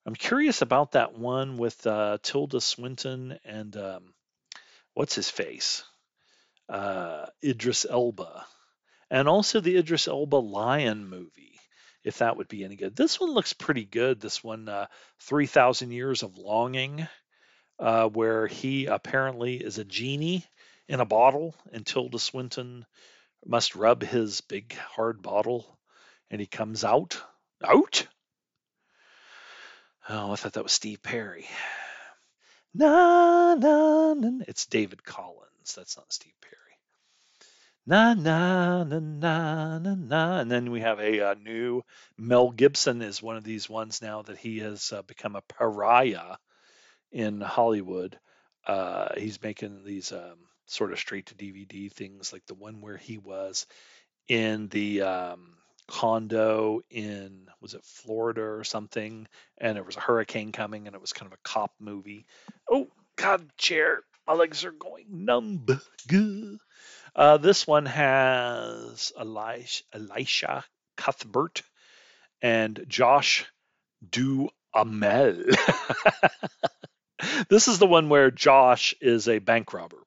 I'm 0.06 0.16
curious 0.16 0.62
about 0.62 0.92
that 0.92 1.18
one 1.18 1.58
with 1.58 1.86
uh, 1.88 2.20
Tilda 2.22 2.62
Swinton 2.62 3.40
and 3.44 3.76
um, 3.76 4.14
what's 4.94 5.16
his 5.16 5.32
face, 5.32 5.84
uh, 6.70 7.26
Idris 7.44 7.88
Elba, 7.90 8.46
and 9.10 9.28
also 9.28 9.60
the 9.60 9.78
Idris 9.78 10.08
Elba 10.08 10.36
Lion 10.36 11.08
movie, 11.08 11.60
if 12.04 12.20
that 12.20 12.38
would 12.38 12.48
be 12.48 12.64
any 12.64 12.76
good. 12.76 12.96
This 12.96 13.20
one 13.20 13.32
looks 13.32 13.54
pretty 13.54 13.86
good. 13.86 14.20
This 14.20 14.44
one, 14.44 14.70
uh, 14.70 14.86
3,000 15.22 15.92
Years 15.92 16.22
of 16.22 16.38
Longing, 16.38 17.08
uh, 17.80 18.08
where 18.10 18.46
he 18.46 18.86
apparently 18.86 19.56
is 19.56 19.80
a 19.80 19.86
genie 19.86 20.46
in 20.88 21.00
a 21.00 21.06
bottle, 21.06 21.56
and 21.72 21.84
Tilda 21.84 22.20
Swinton 22.20 22.86
must 23.46 23.76
rub 23.76 24.04
his 24.04 24.42
big 24.42 24.74
hard 24.74 25.22
bottle, 25.22 25.78
and 26.30 26.40
he 26.40 26.48
comes 26.48 26.84
out. 26.84 27.22
Out? 27.64 28.08
Oh, 30.10 30.32
I 30.32 30.36
thought 30.36 30.54
that 30.54 30.64
was 30.64 30.72
Steve 30.72 31.02
Perry. 31.04 31.48
Na 32.74 33.56
na 33.56 34.14
na. 34.14 34.44
It's 34.48 34.66
David 34.66 35.04
Collins. 35.04 35.76
That's 35.76 35.98
not 35.98 36.12
Steve 36.14 36.34
Perry. 36.42 36.56
Na 37.86 38.14
na 38.14 38.84
na 38.84 39.00
na 39.00 39.80
na 39.80 39.96
na. 39.96 40.40
And 40.40 40.50
then 40.50 40.72
we 40.72 40.82
have 40.82 41.00
a, 41.00 41.32
uh 41.32 41.34
new 41.36 41.84
Mel 42.18 42.52
Gibson 42.52 43.02
is 43.02 43.22
one 43.22 43.38
of 43.38 43.44
these 43.44 43.70
ones 43.70 44.02
now 44.02 44.22
that 44.24 44.38
he 44.38 44.60
has 44.60 44.92
uh, 44.94 45.02
become 45.02 45.36
a 45.36 45.42
pariah 45.42 46.38
in 47.12 47.42
Hollywood. 47.42 48.18
Uh, 48.66 49.10
he's 49.18 49.42
making 49.42 49.84
these 49.84 50.12
um, 50.12 50.38
sort 50.66 50.92
of 50.92 51.00
straight 51.00 51.28
to 51.28 51.36
DVD 51.36 51.92
things, 51.92 52.34
like 52.34 52.46
the 52.46 52.54
one 52.54 52.82
where 52.82 52.98
he 52.98 53.18
was 53.18 53.66
in 54.28 54.68
the 54.70 55.02
um, 55.02 55.54
condo 55.88 56.82
in 56.90 57.48
was 57.60 57.74
it 57.74 57.84
Florida 57.84 58.42
or 58.42 58.64
something, 58.64 59.28
and 59.58 59.76
there 59.76 59.84
was 59.84 59.98
a 59.98 60.02
hurricane 60.02 60.52
coming, 60.52 60.88
and 60.88 60.96
it 60.96 61.02
was 61.02 61.14
kind 61.14 61.32
of 61.32 61.38
a 61.38 61.50
cop 61.50 61.74
movie. 61.80 62.26
Oh 62.70 62.88
God, 63.18 63.46
chair, 63.58 64.02
my 64.26 64.34
legs 64.34 64.64
are 64.64 64.72
going 64.72 65.06
numb. 65.10 65.66
Uh, 67.16 67.38
this 67.38 67.68
one 67.68 67.86
has 67.86 69.12
Elisha, 69.20 69.84
Elisha 69.94 70.64
Cuthbert 70.96 71.62
and 72.42 72.86
Josh 72.88 73.46
Duhamel. 74.10 75.44
this 77.50 77.68
is 77.68 77.80
the 77.80 77.88
one 77.88 78.10
where 78.10 78.32
Josh 78.32 78.94
is 79.02 79.28
a 79.28 79.40
bank 79.40 79.74
robber. 79.74 79.98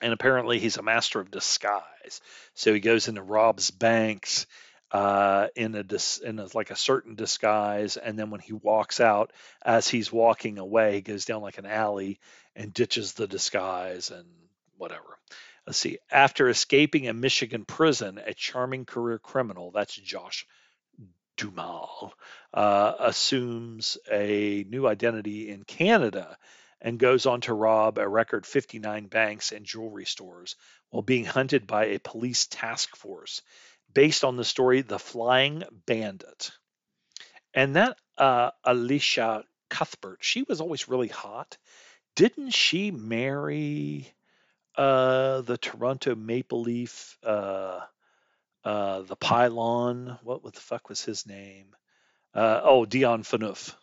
And 0.00 0.12
apparently 0.12 0.58
he's 0.58 0.78
a 0.78 0.82
master 0.82 1.20
of 1.20 1.30
disguise. 1.30 2.20
So 2.54 2.72
he 2.72 2.80
goes 2.80 3.08
into 3.08 3.22
robs 3.22 3.70
banks 3.70 4.46
uh, 4.92 5.48
in 5.54 5.74
a 5.74 5.82
dis- 5.82 6.18
in 6.18 6.38
a, 6.38 6.48
like 6.54 6.70
a 6.70 6.76
certain 6.76 7.14
disguise, 7.14 7.96
and 7.96 8.18
then 8.18 8.30
when 8.30 8.40
he 8.40 8.52
walks 8.52 9.00
out, 9.00 9.32
as 9.62 9.88
he's 9.88 10.12
walking 10.12 10.58
away, 10.58 10.96
he 10.96 11.00
goes 11.00 11.24
down 11.24 11.42
like 11.42 11.58
an 11.58 11.66
alley 11.66 12.18
and 12.56 12.74
ditches 12.74 13.12
the 13.12 13.28
disguise 13.28 14.10
and 14.10 14.26
whatever. 14.78 15.18
Let's 15.66 15.78
see. 15.78 15.98
After 16.10 16.48
escaping 16.48 17.06
a 17.06 17.12
Michigan 17.12 17.64
prison, 17.64 18.18
a 18.18 18.34
charming 18.34 18.84
career 18.84 19.18
criminal, 19.18 19.70
that's 19.70 19.94
Josh 19.94 20.46
Duhamel, 21.36 22.12
uh, 22.52 22.94
assumes 22.98 23.96
a 24.10 24.64
new 24.68 24.86
identity 24.88 25.50
in 25.50 25.62
Canada 25.62 26.36
and 26.80 26.98
goes 26.98 27.26
on 27.26 27.40
to 27.42 27.54
rob 27.54 27.98
a 27.98 28.08
record 28.08 28.46
59 28.46 29.06
banks 29.06 29.52
and 29.52 29.66
jewelry 29.66 30.06
stores 30.06 30.56
while 30.90 31.02
being 31.02 31.24
hunted 31.24 31.66
by 31.66 31.86
a 31.86 31.98
police 31.98 32.46
task 32.46 32.96
force 32.96 33.42
based 33.92 34.24
on 34.24 34.36
the 34.36 34.44
story 34.44 34.82
The 34.82 34.98
Flying 34.98 35.64
Bandit. 35.86 36.52
And 37.54 37.76
that 37.76 37.98
uh, 38.16 38.50
Alicia 38.64 39.44
Cuthbert, 39.68 40.18
she 40.20 40.42
was 40.42 40.60
always 40.60 40.88
really 40.88 41.08
hot. 41.08 41.56
Didn't 42.16 42.50
she 42.50 42.90
marry 42.90 44.12
uh, 44.76 45.40
the 45.42 45.58
Toronto 45.58 46.14
Maple 46.14 46.62
Leaf, 46.62 47.18
uh, 47.24 47.80
uh, 48.64 49.02
the 49.02 49.16
pylon? 49.16 50.18
What, 50.22 50.42
the 50.42 50.60
fuck 50.60 50.88
was 50.88 51.04
his 51.04 51.26
name? 51.26 51.74
Uh, 52.34 52.60
oh, 52.62 52.84
Dion 52.84 53.22
Phaneuf. 53.22 53.74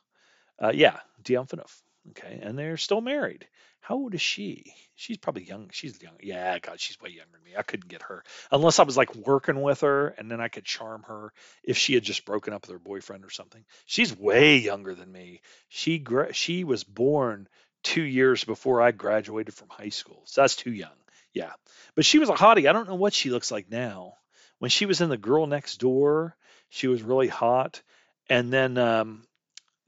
Uh, 0.62 0.72
yeah, 0.74 1.00
Dion 1.22 1.46
Phaneuf. 1.46 1.82
Okay, 2.10 2.40
and 2.42 2.58
they're 2.58 2.78
still 2.78 3.02
married. 3.02 3.48
How 3.88 3.96
old 3.96 4.14
is 4.16 4.22
she? 4.22 4.74
She's 4.96 5.18
probably 5.18 5.44
young. 5.44 5.70
She's 5.72 6.02
young. 6.02 6.16
Yeah, 6.22 6.60
God, 6.60 6.80
she's 6.80 7.00
way 7.00 7.10
younger 7.10 7.32
than 7.34 7.44
me. 7.44 7.56
I 7.58 7.64
couldn't 7.64 7.88
get 7.88 8.02
her 8.04 8.24
unless 8.52 8.80
I 8.80 8.84
was 8.84 8.98
like 8.98 9.16
working 9.16 9.62
with 9.62 9.82
her, 9.82 10.10
and 10.10 10.30
then 10.30 10.42
I 10.42 10.50
could 10.50 10.66
charm 10.66 11.04
her 11.04 11.32
if 11.64 11.78
she 11.78 11.94
had 11.94 12.04
just 12.04 12.26
broken 12.26 12.54
up 12.54 12.64
with 12.64 12.72
her 12.72 12.80
boyfriend 12.80 13.24
or 13.24 13.30
something. 13.30 13.64
She's 13.86 14.18
way 14.18 14.58
younger 14.58 14.94
than 14.94 15.12
me. 15.12 15.42
She 15.70 16.04
she 16.34 16.64
was 16.64 16.84
born 16.84 17.48
two 17.84 18.04
years 18.04 18.44
before 18.44 18.82
I 18.82 18.92
graduated 18.92 19.54
from 19.54 19.70
high 19.70 19.90
school, 19.90 20.22
so 20.26 20.42
that's 20.42 20.58
too 20.58 20.74
young. 20.74 20.92
Yeah, 21.34 21.54
but 21.96 22.06
she 22.06 22.20
was 22.20 22.30
a 22.30 22.34
hottie. 22.34 22.70
I 22.70 22.74
don't 22.74 22.90
know 22.90 22.96
what 22.96 23.14
she 23.14 23.30
looks 23.30 23.52
like 23.52 23.70
now. 23.70 24.16
When 24.60 24.70
she 24.70 24.86
was 24.86 25.02
in 25.02 25.10
the 25.10 25.18
Girl 25.18 25.46
Next 25.46 25.78
Door, 25.78 26.36
she 26.70 26.88
was 26.88 27.04
really 27.04 27.28
hot, 27.28 27.82
and 28.30 28.52
then 28.52 28.78
um, 28.78 29.24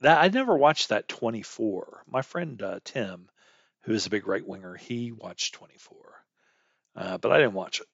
that 0.00 0.22
I 0.22 0.28
never 0.28 0.56
watched 0.56 0.88
that 0.88 1.08
24. 1.08 2.04
My 2.06 2.22
friend 2.22 2.60
uh, 2.62 2.80
Tim, 2.84 3.28
who 3.82 3.92
is 3.92 4.06
a 4.06 4.10
big 4.10 4.26
right 4.26 4.46
winger, 4.46 4.74
he 4.76 5.12
watched 5.12 5.54
24, 5.54 5.96
uh, 6.96 7.18
but 7.18 7.32
I 7.32 7.38
didn't 7.38 7.54
watch 7.54 7.80
it. 7.80 7.86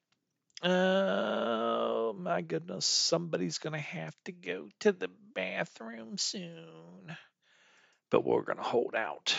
Oh 0.63 2.15
my 2.19 2.41
goodness, 2.41 2.87
somebody's 2.87 3.59
gonna 3.59 3.79
have 3.79 4.17
to 4.25 4.33
go 4.33 4.69
to 4.81 4.93
the 4.93 5.11
bathroom 5.35 6.17
soon, 6.17 7.17
but 8.11 8.25
we're 8.25 8.43
gonna 8.43 8.63
hold 8.63 8.95
out. 8.95 9.39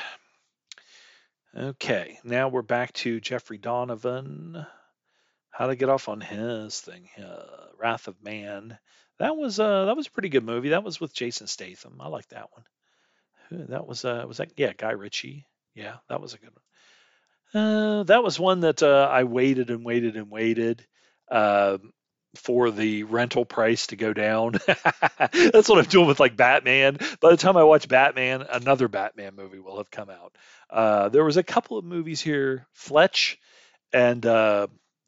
Okay, 1.55 2.20
now 2.24 2.49
we're 2.49 2.61
back 2.61 2.93
to 2.93 3.20
Jeffrey 3.20 3.57
Donovan. 3.57 4.63
How 5.49 5.68
to 5.68 5.76
get 5.76 5.89
off 5.89 6.07
on 6.07 6.22
his 6.22 6.80
thing, 6.80 7.09
uh, 7.18 7.68
Wrath 7.80 8.07
of 8.07 8.22
Man. 8.22 8.78
That 9.20 9.36
was 9.36 9.59
uh 9.59 9.86
that 9.86 9.95
was 9.97 10.07
a 10.07 10.11
pretty 10.11 10.30
good 10.30 10.43
movie. 10.45 10.70
That 10.70 10.84
was 10.84 10.99
with 10.99 11.13
Jason 11.13 11.47
Statham. 11.47 11.97
I 11.99 12.07
like 12.07 12.28
that 12.30 12.49
one. 12.51 12.63
That 13.70 13.88
was 13.88 14.05
uh 14.05 14.26
was 14.28 14.38
that 14.38 14.51
yeah 14.57 14.74
Guy 14.78 14.91
Ritchie. 14.91 15.45
Yeah, 15.76 15.97
that 16.09 16.22
was 16.22 16.34
a 16.34 16.38
good 16.38 16.51
one. 16.51 16.63
Uh, 17.53 18.03
that 18.03 18.24
was 18.24 18.39
one 18.39 18.61
that 18.61 18.84
uh, 18.84 19.07
I 19.09 19.24
waited 19.24 19.70
and 19.70 19.86
waited 19.86 20.18
and 20.18 20.30
waited 20.30 20.86
uh, 21.32 21.78
for 22.36 22.72
the 22.72 23.03
rental 23.03 23.45
price 23.45 23.88
to 23.88 23.95
go 23.95 24.13
down. 24.13 24.53
That's 25.32 25.70
what 25.70 25.80
I'm 25.80 25.86
doing 25.86 26.07
with 26.07 26.20
like 26.20 26.36
Batman. 26.36 26.97
By 27.22 27.32
the 27.32 27.38
time 27.38 27.57
I 27.57 27.63
watch 27.63 27.88
Batman, 27.88 28.43
another 28.51 28.88
Batman 28.88 29.36
movie 29.36 29.59
will 29.59 29.78
have 29.78 29.91
come 29.91 30.09
out. 30.09 30.36
Uh, 30.70 31.09
there 31.09 31.24
was 31.24 31.38
a 31.38 31.43
couple 31.43 31.78
of 31.78 31.86
movies 31.86 32.22
here, 32.22 32.68
Fletch 32.74 33.39
and 33.93 34.26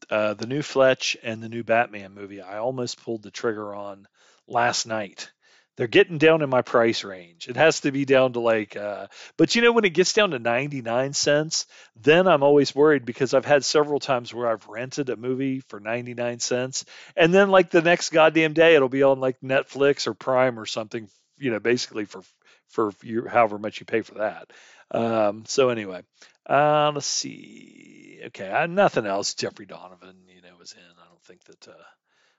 uh, 0.09 0.33
the 0.33 0.47
new 0.47 0.61
Fletch 0.61 1.17
and 1.23 1.41
the 1.41 1.49
new 1.49 1.63
Batman 1.63 2.13
movie. 2.13 2.41
I 2.41 2.57
almost 2.57 3.03
pulled 3.03 3.23
the 3.23 3.31
trigger 3.31 3.73
on 3.73 4.07
last 4.47 4.85
night. 4.85 5.31
They're 5.77 5.87
getting 5.87 6.17
down 6.17 6.41
in 6.41 6.49
my 6.49 6.61
price 6.61 7.05
range. 7.05 7.47
It 7.47 7.55
has 7.55 7.79
to 7.81 7.91
be 7.93 8.03
down 8.03 8.33
to 8.33 8.41
like, 8.41 8.75
uh, 8.75 9.07
but 9.37 9.55
you 9.55 9.61
know, 9.61 9.71
when 9.71 9.85
it 9.85 9.93
gets 9.93 10.11
down 10.11 10.31
to 10.31 10.39
99 10.39 11.13
cents, 11.13 11.67
then 11.95 12.27
I'm 12.27 12.43
always 12.43 12.75
worried 12.75 13.05
because 13.05 13.33
I've 13.33 13.45
had 13.45 13.63
several 13.63 14.01
times 14.01 14.33
where 14.33 14.49
I've 14.49 14.67
rented 14.67 15.09
a 15.09 15.15
movie 15.15 15.61
for 15.69 15.79
99 15.79 16.39
cents. 16.39 16.83
And 17.15 17.33
then, 17.33 17.49
like, 17.49 17.69
the 17.69 17.81
next 17.81 18.09
goddamn 18.09 18.51
day, 18.51 18.75
it'll 18.75 18.89
be 18.89 19.03
on 19.03 19.21
like 19.21 19.39
Netflix 19.39 20.05
or 20.05 20.13
Prime 20.13 20.59
or 20.59 20.65
something, 20.65 21.07
you 21.37 21.51
know, 21.51 21.59
basically 21.61 22.03
for, 22.03 22.23
for 22.69 22.91
you, 23.03 23.27
however 23.27 23.57
much 23.57 23.79
you 23.79 23.85
pay 23.85 24.01
for 24.01 24.15
that. 24.15 24.51
Um, 24.91 25.43
so, 25.45 25.69
anyway, 25.69 26.03
uh, 26.47 26.91
let's 26.93 27.05
see. 27.05 28.19
Okay, 28.27 28.65
nothing 28.69 29.05
else. 29.05 29.33
Jeffrey 29.33 29.65
Donovan, 29.65 30.15
you 30.27 30.41
know, 30.41 30.55
was 30.57 30.73
in. 30.73 30.79
I 30.79 31.07
don't 31.07 31.23
think 31.23 31.43
that 31.45 31.67
uh, 31.67 31.83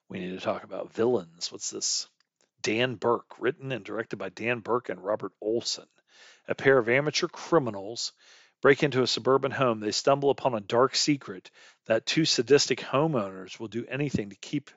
we 0.09 0.21
need 0.21 0.39
to 0.39 0.45
talk 0.45 0.65
about 0.65 0.93
villains. 0.93 1.53
What's 1.53 1.71
this? 1.71 2.09
Dan 2.63 2.97
Berk, 2.97 3.25
written 3.39 3.73
and 3.73 3.85
directed 3.85 4.17
by 4.17 4.29
Dan 4.29 4.61
Berk 4.61 4.89
and 4.89 5.03
Robert 5.03 5.33
Olsen. 5.41 5.87
A 6.49 6.55
pair 6.55 6.79
of 6.79 6.89
amateur 6.89 7.29
criminals 7.29 8.13
break 8.61 8.83
into 8.83 9.03
a 9.03 9.07
suburban 9.07 9.51
home. 9.51 9.81
They 9.81 9.93
stumble 9.93 10.31
upon 10.31 10.55
a 10.55 10.61
dark 10.61 10.95
secret 10.95 11.51
that 11.87 12.07
two 12.07 12.25
sadistic 12.25 12.81
homeowners 12.81 13.59
will 13.59 13.69
do 13.69 13.87
anything 13.89 14.31
to 14.31 14.37
keep 14.37 14.71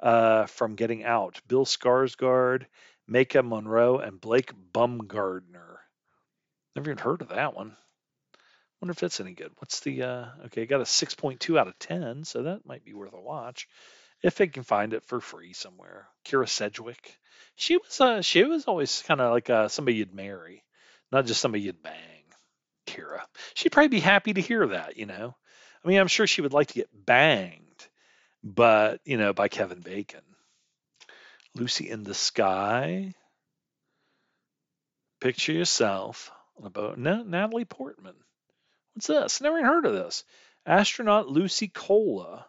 uh, 0.00 0.46
from 0.46 0.74
getting 0.74 1.04
out. 1.04 1.40
Bill 1.46 1.64
Skarsgård, 1.64 2.66
Maika 3.10 3.44
Monroe, 3.44 3.98
and 3.98 4.20
Blake 4.20 4.52
Baumgartner. 4.72 5.80
Never 6.76 6.90
even 6.92 7.02
heard 7.02 7.22
of 7.22 7.28
that 7.30 7.54
one. 7.54 7.76
Wonder 8.80 8.92
if 8.92 9.00
that's 9.00 9.20
any 9.20 9.32
good. 9.32 9.52
What's 9.58 9.80
the 9.80 10.02
uh 10.02 10.26
okay, 10.46 10.64
got 10.66 10.80
a 10.80 10.84
6.2 10.84 11.58
out 11.58 11.68
of 11.68 11.78
10, 11.78 12.24
so 12.24 12.44
that 12.44 12.64
might 12.64 12.84
be 12.84 12.94
worth 12.94 13.12
a 13.12 13.20
watch 13.20 13.68
if 14.22 14.36
they 14.36 14.46
can 14.46 14.62
find 14.62 14.94
it 14.94 15.04
for 15.04 15.20
free 15.20 15.52
somewhere. 15.52 16.08
Kyra 16.24 16.48
Sedgwick. 16.48 17.18
She 17.56 17.76
was 17.76 18.00
uh 18.00 18.22
she 18.22 18.44
was 18.44 18.64
always 18.64 19.02
kind 19.02 19.20
of 19.20 19.32
like 19.32 19.50
uh 19.50 19.68
somebody 19.68 19.98
you'd 19.98 20.14
marry, 20.14 20.64
not 21.12 21.26
just 21.26 21.40
somebody 21.40 21.64
you'd 21.64 21.82
bang. 21.82 22.24
Kyra. 22.86 23.20
She'd 23.54 23.72
probably 23.72 23.88
be 23.88 24.00
happy 24.00 24.32
to 24.32 24.40
hear 24.40 24.66
that, 24.68 24.96
you 24.96 25.06
know. 25.06 25.34
I 25.84 25.88
mean, 25.88 25.98
I'm 25.98 26.08
sure 26.08 26.26
she 26.26 26.42
would 26.42 26.52
like 26.52 26.68
to 26.68 26.74
get 26.74 26.88
banged, 26.92 27.88
but 28.42 29.00
you 29.04 29.18
know, 29.18 29.32
by 29.32 29.48
Kevin 29.48 29.80
Bacon. 29.80 30.22
Lucy 31.54 31.90
in 31.90 32.04
the 32.04 32.14
Sky. 32.14 33.14
Picture 35.20 35.52
yourself 35.52 36.30
on 36.56 36.66
a 36.66 36.70
boat. 36.70 36.98
Natalie 36.98 37.64
Portman. 37.64 38.16
What's 38.94 39.06
this? 39.06 39.40
Never 39.40 39.58
even 39.58 39.66
heard 39.66 39.86
of 39.86 39.92
this. 39.92 40.24
Astronaut 40.64 41.28
Lucy 41.28 41.68
Cola 41.68 42.46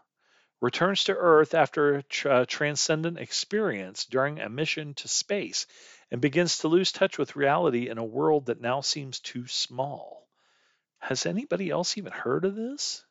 returns 0.62 1.06
to 1.06 1.16
Earth 1.16 1.54
after 1.54 1.96
a 1.96 2.04
tra- 2.04 2.46
transcendent 2.46 3.18
experience 3.18 4.06
during 4.06 4.40
a 4.40 4.50
mission 4.50 4.94
to 4.94 5.08
space 5.08 5.66
and 6.12 6.22
begins 6.22 6.60
to 6.60 6.68
lose 6.68 6.92
touch 6.92 7.18
with 7.18 7.36
reality 7.36 7.90
in 7.90 7.98
a 7.98 8.04
world 8.04 8.46
that 8.46 8.62
now 8.62 8.82
seems 8.82 9.20
too 9.20 9.48
small. 9.48 10.28
Has 11.00 11.26
anybody 11.26 11.70
else 11.70 11.98
even 11.98 12.12
heard 12.12 12.46
of 12.46 12.56
this? 12.56 13.04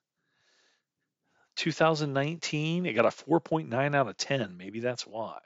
2019, 1.56 2.86
it 2.86 2.92
got 2.92 3.04
a 3.04 3.08
4.9 3.08 3.94
out 3.94 4.08
of 4.08 4.16
10. 4.16 4.56
Maybe 4.56 4.80
that's 4.80 5.06
why. 5.06 5.40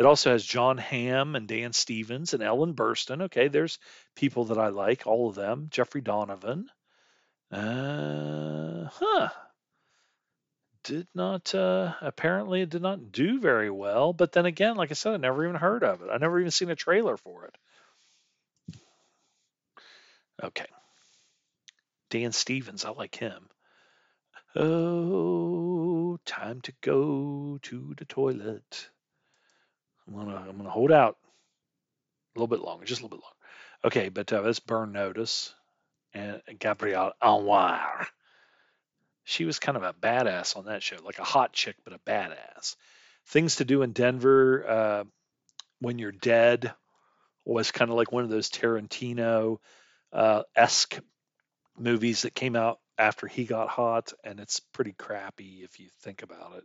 It 0.00 0.06
also 0.06 0.30
has 0.30 0.42
Jon 0.42 0.78
Hamm 0.78 1.36
and 1.36 1.46
Dan 1.46 1.74
Stevens 1.74 2.32
and 2.32 2.42
Ellen 2.42 2.72
Burstyn. 2.72 3.24
Okay, 3.24 3.48
there's 3.48 3.78
people 4.16 4.46
that 4.46 4.56
I 4.56 4.68
like, 4.68 5.06
all 5.06 5.28
of 5.28 5.34
them. 5.34 5.66
Jeffrey 5.70 6.00
Donovan. 6.00 6.70
Uh, 7.52 8.88
huh. 8.90 9.28
Did 10.84 11.06
not, 11.14 11.54
uh, 11.54 11.92
apparently 12.00 12.62
it 12.62 12.70
did 12.70 12.80
not 12.80 13.12
do 13.12 13.40
very 13.40 13.68
well. 13.68 14.14
But 14.14 14.32
then 14.32 14.46
again, 14.46 14.76
like 14.76 14.90
I 14.90 14.94
said, 14.94 15.12
I 15.12 15.16
never 15.18 15.44
even 15.44 15.56
heard 15.56 15.84
of 15.84 16.00
it. 16.00 16.08
I 16.10 16.16
never 16.16 16.40
even 16.40 16.50
seen 16.50 16.70
a 16.70 16.76
trailer 16.76 17.18
for 17.18 17.44
it. 17.44 18.78
Okay. 20.42 20.70
Dan 22.08 22.32
Stevens, 22.32 22.86
I 22.86 22.90
like 22.92 23.16
him. 23.16 23.50
Oh, 24.56 26.18
time 26.24 26.62
to 26.62 26.72
go 26.80 27.58
to 27.64 27.94
the 27.98 28.06
toilet. 28.06 28.88
I'm 30.06 30.14
gonna 30.14 30.44
I'm 30.48 30.56
gonna 30.56 30.70
hold 30.70 30.92
out 30.92 31.16
a 32.34 32.38
little 32.38 32.48
bit 32.48 32.64
longer, 32.64 32.84
just 32.84 33.00
a 33.00 33.04
little 33.04 33.18
bit 33.18 33.22
longer. 33.22 33.36
Okay, 33.84 34.08
but 34.08 34.32
uh, 34.32 34.40
let's 34.42 34.60
burn 34.60 34.92
notice. 34.92 35.54
And 36.12 36.42
Gabrielle 36.58 37.12
Anwar. 37.22 38.06
She 39.24 39.44
was 39.44 39.60
kind 39.60 39.76
of 39.76 39.84
a 39.84 39.92
badass 39.92 40.56
on 40.56 40.64
that 40.64 40.82
show, 40.82 40.96
like 41.04 41.20
a 41.20 41.24
hot 41.24 41.52
chick, 41.52 41.76
but 41.84 41.92
a 41.92 41.98
badass. 41.98 42.74
Things 43.26 43.56
to 43.56 43.64
do 43.64 43.82
in 43.82 43.92
Denver 43.92 44.64
uh, 44.68 45.04
when 45.80 45.98
you're 45.98 46.10
dead 46.10 46.74
was 47.44 47.70
kind 47.70 47.90
of 47.90 47.96
like 47.96 48.10
one 48.10 48.24
of 48.24 48.30
those 48.30 48.50
Tarantino 48.50 49.58
uh, 50.12 50.42
esque 50.56 50.98
movies 51.78 52.22
that 52.22 52.34
came 52.34 52.56
out 52.56 52.80
after 52.98 53.26
he 53.26 53.44
got 53.44 53.68
hot, 53.68 54.12
and 54.24 54.40
it's 54.40 54.60
pretty 54.60 54.92
crappy 54.92 55.62
if 55.62 55.80
you 55.80 55.88
think 56.00 56.22
about 56.22 56.56
it. 56.56 56.64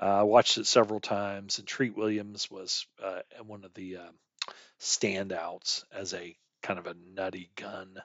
Uh, 0.00 0.20
I 0.20 0.22
watched 0.22 0.58
it 0.58 0.66
several 0.66 1.00
times, 1.00 1.58
and 1.58 1.66
Treat 1.66 1.96
Williams 1.96 2.50
was 2.50 2.86
uh, 3.02 3.20
one 3.44 3.64
of 3.64 3.74
the 3.74 3.96
uh, 3.96 4.52
standouts 4.80 5.84
as 5.92 6.14
a 6.14 6.36
kind 6.62 6.78
of 6.78 6.86
a 6.86 6.94
nutty 7.14 7.50
gun 7.56 8.00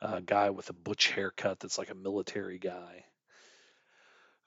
uh, 0.00 0.20
guy 0.24 0.50
with 0.50 0.70
a 0.70 0.74
butch 0.74 1.10
haircut 1.10 1.60
that's 1.60 1.78
like 1.78 1.90
a 1.90 1.94
military 1.94 2.58
guy. 2.58 3.04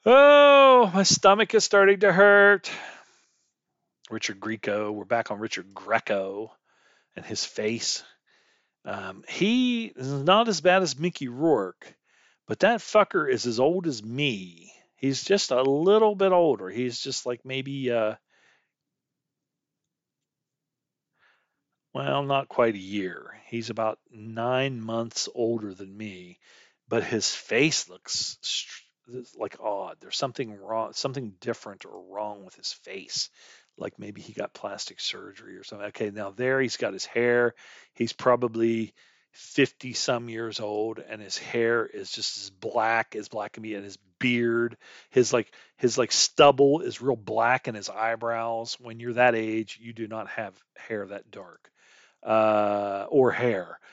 Oh, 0.04 0.90
my 0.92 1.04
stomach 1.04 1.54
is 1.54 1.62
starting 1.62 2.00
to 2.00 2.12
hurt. 2.12 2.70
Richard 4.10 4.40
Grieco, 4.40 4.92
we're 4.92 5.04
back 5.04 5.30
on 5.30 5.38
Richard 5.38 5.72
Grieco 5.72 6.50
and 7.14 7.24
his 7.24 7.44
face. 7.44 8.02
Um, 8.84 9.22
he 9.28 9.86
is 9.86 10.08
not 10.08 10.48
as 10.48 10.60
bad 10.60 10.82
as 10.82 10.98
Mickey 10.98 11.28
Rourke, 11.28 11.94
but 12.48 12.60
that 12.60 12.80
fucker 12.80 13.30
is 13.30 13.46
as 13.46 13.60
old 13.60 13.86
as 13.86 14.02
me. 14.02 14.72
He's 15.02 15.22
just 15.22 15.50
a 15.50 15.62
little 15.62 16.14
bit 16.14 16.32
older. 16.32 16.70
He's 16.70 16.98
just 16.98 17.26
like 17.26 17.44
maybe 17.44 17.90
uh 17.90 18.14
well, 21.94 22.22
not 22.22 22.48
quite 22.48 22.74
a 22.74 22.78
year. 22.78 23.38
He's 23.46 23.70
about 23.70 23.98
9 24.10 24.80
months 24.80 25.28
older 25.34 25.74
than 25.74 25.94
me, 25.96 26.38
but 26.88 27.04
his 27.04 27.34
face 27.34 27.88
looks 27.88 28.38
like 29.36 29.56
odd. 29.60 29.96
There's 30.00 30.16
something 30.16 30.54
wrong, 30.54 30.92
something 30.94 31.34
different 31.40 31.84
or 31.84 32.02
wrong 32.14 32.44
with 32.44 32.54
his 32.54 32.72
face. 32.72 33.30
Like 33.76 33.98
maybe 33.98 34.20
he 34.20 34.32
got 34.32 34.54
plastic 34.54 35.00
surgery 35.00 35.56
or 35.56 35.64
something. 35.64 35.88
Okay, 35.88 36.10
now 36.10 36.30
there 36.30 36.60
he's 36.60 36.76
got 36.76 36.92
his 36.92 37.06
hair. 37.06 37.54
He's 37.94 38.12
probably 38.12 38.94
50 39.32 39.92
some 39.94 40.28
years 40.28 40.60
old 40.60 40.98
and 40.98 41.20
his 41.20 41.38
hair 41.38 41.86
is 41.86 42.10
just 42.10 42.36
as 42.36 42.50
black 42.50 43.16
as 43.16 43.28
black 43.28 43.54
can 43.54 43.62
be 43.62 43.74
and 43.74 43.84
his 43.84 43.98
beard 44.18 44.76
his 45.10 45.32
like 45.32 45.52
his 45.76 45.98
like 45.98 46.12
stubble 46.12 46.80
is 46.80 47.00
real 47.00 47.16
black 47.16 47.66
in 47.66 47.74
his 47.74 47.88
eyebrows 47.88 48.76
when 48.80 49.00
you're 49.00 49.14
that 49.14 49.34
age 49.34 49.78
you 49.80 49.92
do 49.92 50.06
not 50.06 50.28
have 50.28 50.54
hair 50.76 51.06
that 51.06 51.30
dark 51.30 51.72
uh, 52.22 53.06
or 53.08 53.30
hair. 53.32 53.78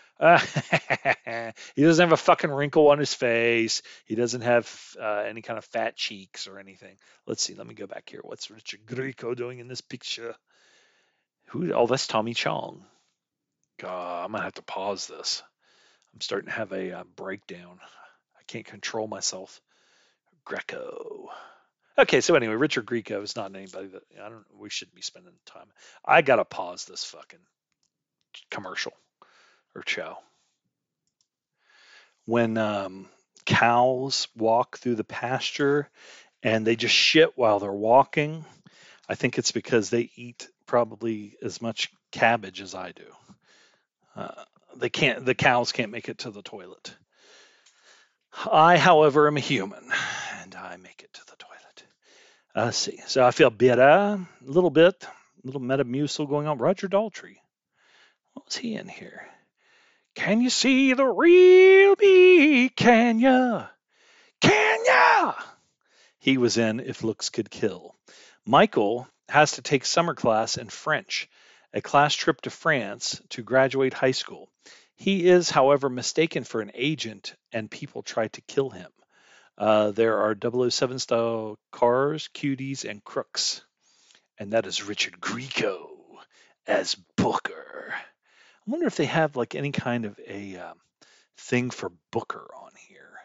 He 1.76 1.84
doesn't 1.84 2.04
have 2.04 2.12
a 2.12 2.18
fucking 2.18 2.52
wrinkle 2.52 2.90
on 2.90 3.00
his 3.00 3.14
face. 3.14 3.82
He 4.06 4.16
doesn't 4.16 4.42
have 4.42 4.70
uh, 5.00 5.24
any 5.26 5.42
kind 5.42 5.58
of 5.58 5.64
fat 5.64 5.96
cheeks 5.96 6.46
or 6.48 6.60
anything. 6.60 6.98
Let's 7.26 7.42
see 7.42 7.54
let 7.54 7.68
me 7.68 7.74
go 7.74 7.88
back 7.88 8.10
here. 8.10 8.20
What's 8.24 8.52
richard 8.52 8.82
grieco 8.86 9.36
doing 9.36 9.60
in 9.60 9.70
this 9.70 9.80
picture? 9.80 10.36
Who 11.48 11.72
oh 11.74 11.88
that's 11.88 12.08
tommy 12.08 12.34
chong 12.34 12.84
God, 13.80 14.26
I'm 14.26 14.32
gonna 14.32 14.44
have 14.44 14.54
to 14.56 14.62
pause 14.62 15.08
this. 15.08 15.42
I'm 16.14 16.22
starting 16.22 16.50
to 16.50 16.56
have 16.56 16.74
a 16.74 17.00
uh, 17.00 17.04
breakdown. 17.16 17.80
I 18.38 18.44
can't 18.46 18.66
control 18.66 19.08
myself. 19.08 19.62
Grieco. 20.46 21.28
Okay, 21.98 22.22
so 22.22 22.36
anyway, 22.36 22.56
Richard 22.56 22.86
Grieco 22.86 23.24
is 23.24 23.36
not 23.36 23.56
anybody 23.56 23.88
that 23.88 24.04
I 24.22 24.30
don't. 24.30 24.44
We 24.58 24.70
shouldn't 24.70 24.96
be 24.96 25.02
spending 25.02 25.34
time. 25.46 25.68
I 26.04 26.22
gotta 26.22 26.44
pause 26.44 26.86
this 26.86 27.06
fucking 27.06 27.40
commercial 28.52 28.94
or 29.74 29.84
show. 29.86 30.18
When 32.26 32.58
um, 32.58 33.08
cows 33.46 34.28
walk 34.36 34.78
through 34.78 34.96
the 34.96 35.04
pasture 35.04 35.90
and 36.44 36.68
they 36.68 36.76
just 36.76 36.94
shit 36.94 37.38
while 37.38 37.60
they're 37.60 37.72
walking, 37.72 38.44
I 39.08 39.16
think 39.16 39.38
it's 39.38 39.52
because 39.52 39.90
they 39.90 40.10
eat 40.16 40.50
probably 40.66 41.36
as 41.42 41.62
much 41.62 41.92
cabbage 42.12 42.62
as 42.62 42.76
I 42.76 42.92
do. 42.92 43.06
Uh, 44.16 44.32
they 44.76 44.90
can't. 44.90 45.26
The 45.26 45.36
cows 45.36 45.72
can't 45.72 45.92
make 45.92 46.10
it 46.10 46.20
to 46.20 46.32
the 46.32 46.42
toilet. 46.42 46.96
I, 48.52 48.78
however, 48.78 49.28
am 49.28 49.38
a 49.38 49.42
human, 49.42 49.84
and 50.42 50.56
I 50.56 50.78
make 50.78 51.02
it 51.04 51.14
to 51.14 51.26
the 51.26 51.36
toilet. 51.38 51.84
Uh, 52.56 52.66
let's 52.66 52.78
see. 52.78 53.02
So 53.08 53.26
I 53.26 53.32
feel 53.32 53.50
better 53.50 53.82
a 53.82 54.28
little 54.42 54.70
bit, 54.70 55.04
a 55.04 55.46
little 55.46 55.62
metamucil 55.62 56.30
going 56.30 56.48
on. 56.48 56.58
Roger 56.58 56.88
Daltrey. 56.88 57.38
What 58.34 58.46
was 58.46 58.56
he 58.56 58.76
in 58.76 58.88
here? 58.88 59.28
Can 60.16 60.42
you 60.42 60.50
see 60.50 60.94
the 60.94 61.06
real 61.06 61.96
me? 62.00 62.70
Can 62.70 63.20
ya? 63.20 63.68
Can 64.42 64.80
ya? 64.86 65.34
He 66.20 66.38
was 66.38 66.58
in 66.58 66.80
If 66.80 67.04
Looks 67.04 67.30
Could 67.30 67.50
Kill. 67.50 67.96
Michael 68.46 69.08
has 69.30 69.54
to 69.54 69.62
take 69.62 69.86
summer 69.86 70.14
class 70.14 70.58
in 70.58 70.70
French 70.70 71.30
a 71.74 71.82
class 71.82 72.14
trip 72.14 72.42
to 72.42 72.50
France 72.50 73.22
to 73.30 73.44
graduate 73.44 73.94
high 73.94 74.12
school. 74.12 74.50
He 74.96 75.28
is, 75.28 75.50
however, 75.50 75.90
mistaken 75.90 76.44
for 76.44 76.62
an 76.62 76.72
agent 76.74 77.36
and 77.54 77.72
people 77.72 78.04
try 78.04 78.28
to 78.30 78.42
kill 78.42 78.70
him. 78.70 78.92
Uh, 79.58 79.92
there 79.92 80.18
are 80.20 80.36
007 80.70 81.00
style 81.00 81.58
cars, 81.72 82.30
cuties, 82.34 82.90
and 82.90 83.04
crooks. 83.04 83.62
And 84.38 84.54
that 84.54 84.66
is 84.66 84.84
Richard 84.84 85.20
Grieco 85.20 85.88
as 86.66 86.96
Booker. 87.18 87.94
I 87.94 88.72
wonder 88.72 88.88
if 88.88 88.96
they 88.96 89.06
have 89.06 89.36
like 89.36 89.56
any 89.56 89.72
kind 89.72 90.06
of 90.06 90.20
a 90.26 90.58
um, 90.58 90.78
thing 91.38 91.70
for 91.72 91.92
Booker 92.12 92.48
on 92.62 92.72
here. 92.88 93.20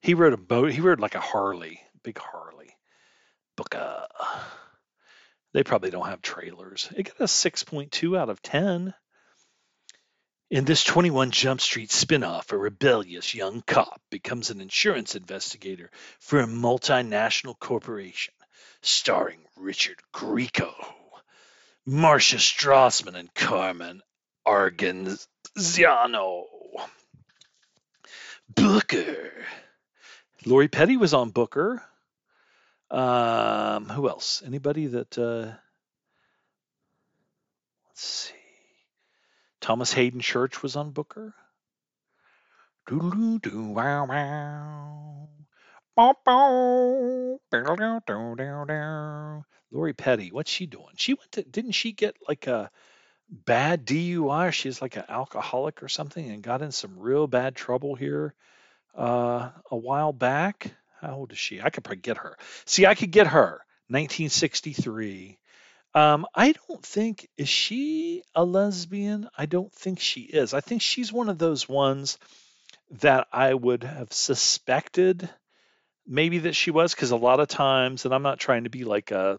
He 0.00 0.14
rode 0.14 0.32
a 0.32 0.38
boat. 0.38 0.72
He 0.72 0.80
rode 0.80 1.00
like 1.00 1.14
a 1.14 1.20
Harley, 1.20 1.80
big 2.02 2.18
Harley. 2.18 2.76
Booker. 3.56 4.06
They 5.54 5.62
probably 5.62 5.90
don't 5.90 6.08
have 6.08 6.20
trailers. 6.20 6.90
It 6.96 7.04
got 7.04 7.20
a 7.20 7.24
6.2 7.24 8.18
out 8.18 8.28
of 8.28 8.42
10. 8.42 8.92
In 10.50 10.64
this 10.64 10.82
21 10.82 11.30
Jump 11.30 11.60
Street 11.60 11.90
spinoff, 11.90 12.50
a 12.52 12.58
rebellious 12.58 13.34
young 13.34 13.62
cop 13.62 14.02
becomes 14.10 14.50
an 14.50 14.60
insurance 14.60 15.14
investigator 15.14 15.92
for 16.18 16.40
a 16.40 16.46
multinational 16.46 17.56
corporation, 17.58 18.34
starring 18.82 19.38
Richard 19.56 20.00
Grieco, 20.12 20.74
Marcia 21.86 22.36
Strassman, 22.36 23.14
and 23.14 23.32
Carmen 23.32 24.02
Argenziano. 24.44 25.18
Booker. 28.54 29.32
Lori 30.44 30.68
Petty 30.68 30.96
was 30.96 31.14
on 31.14 31.30
Booker. 31.30 31.82
Um, 32.94 33.88
who 33.88 34.08
else? 34.08 34.42
Anybody 34.46 34.86
that? 34.86 35.18
Uh, 35.18 35.52
let's 37.88 38.04
see. 38.04 38.34
Thomas 39.60 39.92
Haden 39.92 40.20
Church 40.20 40.62
was 40.62 40.76
on 40.76 40.90
Booker. 40.90 41.34
Lori 49.72 49.92
Petty, 49.92 50.30
what's 50.30 50.50
she 50.50 50.66
doing? 50.66 50.94
She 50.96 51.14
went 51.14 51.32
to, 51.32 51.42
didn't 51.42 51.72
she 51.72 51.92
get 51.92 52.14
like 52.28 52.46
a 52.46 52.70
bad 53.28 53.86
DUI? 53.86 54.52
She's 54.52 54.80
like 54.80 54.96
an 54.96 55.04
alcoholic 55.08 55.82
or 55.82 55.88
something 55.88 56.30
and 56.30 56.42
got 56.42 56.62
in 56.62 56.70
some 56.70 56.98
real 56.98 57.26
bad 57.26 57.56
trouble 57.56 57.96
here 57.96 58.34
uh, 58.94 59.50
a 59.70 59.76
while 59.76 60.12
back. 60.12 60.74
How 61.04 61.16
old 61.16 61.32
is 61.32 61.38
she? 61.38 61.60
I 61.60 61.70
could 61.70 61.84
probably 61.84 62.00
get 62.00 62.18
her. 62.18 62.36
See, 62.64 62.86
I 62.86 62.94
could 62.94 63.10
get 63.10 63.28
her. 63.28 63.60
1963. 63.88 65.38
Um, 65.94 66.26
I 66.34 66.52
don't 66.52 66.82
think 66.82 67.28
is 67.36 67.48
she 67.48 68.22
a 68.34 68.44
lesbian. 68.44 69.28
I 69.36 69.46
don't 69.46 69.72
think 69.72 70.00
she 70.00 70.22
is. 70.22 70.54
I 70.54 70.60
think 70.60 70.82
she's 70.82 71.12
one 71.12 71.28
of 71.28 71.38
those 71.38 71.68
ones 71.68 72.18
that 72.98 73.28
I 73.32 73.54
would 73.54 73.84
have 73.84 74.12
suspected 74.12 75.28
maybe 76.06 76.38
that 76.38 76.54
she 76.54 76.70
was 76.70 76.94
because 76.94 77.10
a 77.10 77.16
lot 77.16 77.40
of 77.40 77.48
times, 77.48 78.04
and 78.04 78.14
I'm 78.14 78.22
not 78.22 78.38
trying 78.38 78.64
to 78.64 78.70
be 78.70 78.84
like 78.84 79.10
a 79.10 79.38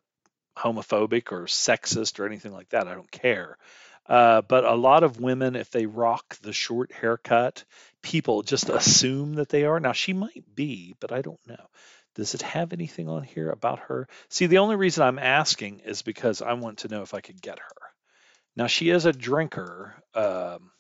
homophobic 0.57 1.31
or 1.31 1.43
sexist 1.45 2.19
or 2.19 2.25
anything 2.25 2.53
like 2.53 2.69
that. 2.69 2.87
I 2.87 2.95
don't 2.95 3.11
care. 3.11 3.57
Uh, 4.07 4.41
but 4.41 4.64
a 4.65 4.76
lot 4.76 5.03
of 5.03 5.19
women, 5.19 5.56
if 5.56 5.72
they 5.72 5.86
rock 5.86 6.38
the 6.41 6.53
short 6.53 6.91
haircut, 6.91 7.64
people 8.02 8.44
just 8.44 8.69
assume 8.69 9.36
that 9.36 9.49
they 9.49 9.65
are. 9.65 9.80
Now, 9.80 9.94
she 9.94 10.14
might 10.14 10.44
be, 10.53 10.95
but 10.99 11.11
I 11.11 11.22
don't 11.22 11.40
know. 11.48 11.69
Does 12.15 12.34
it 12.34 12.44
have 12.44 12.72
anything 12.72 13.10
on 13.10 13.23
here 13.23 13.49
about 13.49 13.80
her? 13.80 14.07
See, 14.30 14.45
the 14.45 14.60
only 14.60 14.76
reason 14.76 15.03
I'm 15.03 15.19
asking 15.19 15.82
is 15.82 16.02
because 16.02 16.41
I 16.41 16.53
want 16.53 16.80
to 16.80 16.88
know 16.88 17.02
if 17.02 17.14
I 17.14 17.22
could 17.22 17.41
get 17.41 17.60
her. 17.60 17.76
Now, 18.56 18.68
she 18.68 18.90
is 18.90 19.06
a 19.06 19.11
drinker. 19.11 19.95
Um, 20.14 20.72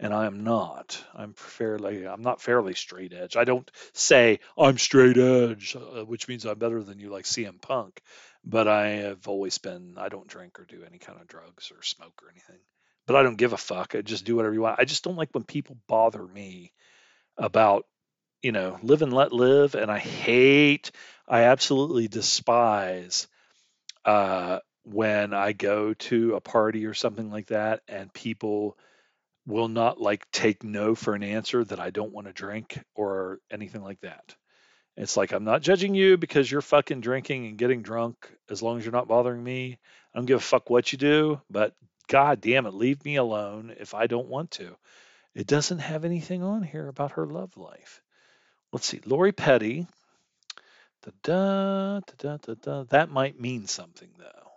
and 0.00 0.14
I 0.14 0.26
am 0.26 0.44
not. 0.44 1.02
I'm 1.14 1.34
fairly, 1.34 2.06
I'm 2.06 2.22
not 2.22 2.40
fairly 2.40 2.74
straight 2.74 3.12
edge. 3.12 3.36
I 3.36 3.44
don't 3.44 3.70
say 3.92 4.40
I'm 4.56 4.78
straight 4.78 5.18
edge, 5.18 5.76
uh, 5.76 6.04
which 6.04 6.28
means 6.28 6.46
I'm 6.46 6.58
better 6.58 6.82
than 6.82 6.98
you, 6.98 7.10
like 7.10 7.24
CM 7.24 7.60
Punk. 7.60 8.00
But 8.44 8.68
I 8.68 8.88
have 8.88 9.28
always 9.28 9.58
been. 9.58 9.94
I 9.98 10.08
don't 10.08 10.28
drink 10.28 10.58
or 10.58 10.64
do 10.64 10.84
any 10.86 10.98
kind 10.98 11.20
of 11.20 11.26
drugs 11.26 11.70
or 11.70 11.82
smoke 11.82 12.22
or 12.22 12.30
anything. 12.30 12.60
But 13.06 13.16
I 13.16 13.22
don't 13.22 13.36
give 13.36 13.52
a 13.52 13.58
fuck. 13.58 13.94
I 13.94 14.02
just 14.02 14.24
do 14.24 14.36
whatever 14.36 14.54
you 14.54 14.60
want. 14.62 14.80
I 14.80 14.84
just 14.84 15.04
don't 15.04 15.16
like 15.16 15.30
when 15.32 15.44
people 15.44 15.76
bother 15.86 16.22
me 16.26 16.72
about, 17.36 17.86
you 18.42 18.52
know, 18.52 18.78
live 18.82 19.02
and 19.02 19.12
let 19.12 19.32
live. 19.32 19.74
And 19.74 19.90
I 19.90 19.98
hate, 19.98 20.90
I 21.26 21.44
absolutely 21.44 22.08
despise 22.08 23.28
uh, 24.04 24.60
when 24.84 25.34
I 25.34 25.52
go 25.52 25.94
to 25.94 26.34
a 26.34 26.40
party 26.40 26.86
or 26.86 26.94
something 26.94 27.30
like 27.30 27.48
that 27.48 27.82
and 27.88 28.12
people 28.12 28.76
will 29.46 29.68
not 29.68 30.00
like 30.00 30.30
take 30.30 30.62
no 30.62 30.94
for 30.94 31.14
an 31.14 31.22
answer 31.22 31.64
that 31.64 31.80
I 31.80 31.90
don't 31.90 32.12
want 32.12 32.26
to 32.26 32.32
drink 32.32 32.78
or 32.94 33.40
anything 33.50 33.82
like 33.82 34.00
that. 34.00 34.34
It's 34.98 35.16
like 35.16 35.30
I'm 35.30 35.44
not 35.44 35.62
judging 35.62 35.94
you 35.94 36.16
because 36.16 36.50
you're 36.50 36.60
fucking 36.60 37.00
drinking 37.00 37.46
and 37.46 37.56
getting 37.56 37.82
drunk 37.82 38.28
as 38.50 38.62
long 38.62 38.78
as 38.78 38.84
you're 38.84 38.92
not 38.92 39.06
bothering 39.06 39.42
me. 39.42 39.78
I 40.12 40.18
don't 40.18 40.26
give 40.26 40.38
a 40.38 40.40
fuck 40.40 40.68
what 40.68 40.90
you 40.90 40.98
do, 40.98 41.40
but 41.48 41.72
god 42.08 42.40
damn 42.40 42.66
it, 42.66 42.74
leave 42.74 43.04
me 43.04 43.14
alone 43.14 43.72
if 43.78 43.94
I 43.94 44.08
don't 44.08 44.26
want 44.26 44.50
to. 44.52 44.76
It 45.36 45.46
doesn't 45.46 45.78
have 45.78 46.04
anything 46.04 46.42
on 46.42 46.64
here 46.64 46.88
about 46.88 47.12
her 47.12 47.26
love 47.26 47.56
life. 47.56 48.02
Let's 48.72 48.86
see, 48.86 49.00
Lori 49.06 49.30
Petty. 49.30 49.86
Da, 51.22 52.00
da, 52.18 52.36
da, 52.36 52.54
da, 52.60 52.82
That 52.90 53.08
might 53.08 53.40
mean 53.40 53.68
something 53.68 54.10
though. 54.18 54.50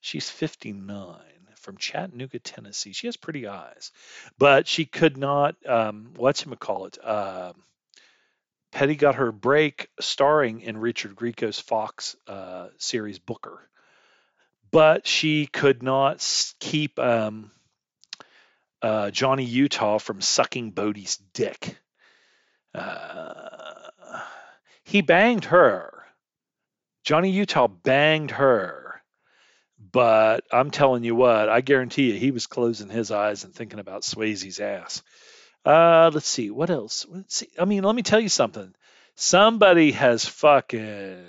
She's 0.00 0.28
59 0.28 1.16
from 1.56 1.78
Chattanooga, 1.78 2.40
Tennessee. 2.40 2.92
She 2.92 3.06
has 3.06 3.16
pretty 3.16 3.46
eyes, 3.48 3.90
but 4.36 4.68
she 4.68 4.84
could 4.84 5.16
not. 5.16 5.56
Um, 5.66 6.12
call 6.60 6.84
it? 6.86 6.98
Uh, 7.02 7.54
Petty 8.72 8.96
got 8.96 9.16
her 9.16 9.32
break 9.32 9.88
starring 10.00 10.60
in 10.60 10.78
Richard 10.78 11.16
Grieco's 11.16 11.58
Fox 11.58 12.16
uh, 12.26 12.68
series 12.78 13.18
Booker, 13.18 13.68
but 14.70 15.06
she 15.06 15.46
could 15.46 15.82
not 15.82 16.26
keep 16.60 16.98
um, 16.98 17.50
uh, 18.82 19.10
Johnny 19.10 19.44
Utah 19.44 19.98
from 19.98 20.20
sucking 20.20 20.72
Bodhi's 20.72 21.16
dick. 21.32 21.76
Uh, 22.74 23.88
he 24.84 25.00
banged 25.00 25.46
her. 25.46 26.04
Johnny 27.04 27.30
Utah 27.30 27.68
banged 27.68 28.32
her 28.32 28.88
but 29.92 30.44
I'm 30.52 30.70
telling 30.70 31.04
you 31.04 31.14
what, 31.14 31.48
I 31.48 31.60
guarantee 31.60 32.12
you, 32.12 32.18
he 32.18 32.30
was 32.30 32.46
closing 32.46 32.88
his 32.88 33.10
eyes 33.10 33.44
and 33.44 33.54
thinking 33.54 33.78
about 33.78 34.02
Swayze's 34.02 34.60
ass. 34.60 35.02
Uh, 35.68 36.10
let's 36.14 36.26
see, 36.26 36.50
what 36.50 36.70
else? 36.70 37.04
Let's 37.10 37.36
see. 37.36 37.48
I 37.58 37.66
mean, 37.66 37.84
let 37.84 37.94
me 37.94 38.00
tell 38.00 38.18
you 38.18 38.30
something. 38.30 38.74
Somebody 39.16 39.92
has 39.92 40.24
fucking 40.24 41.26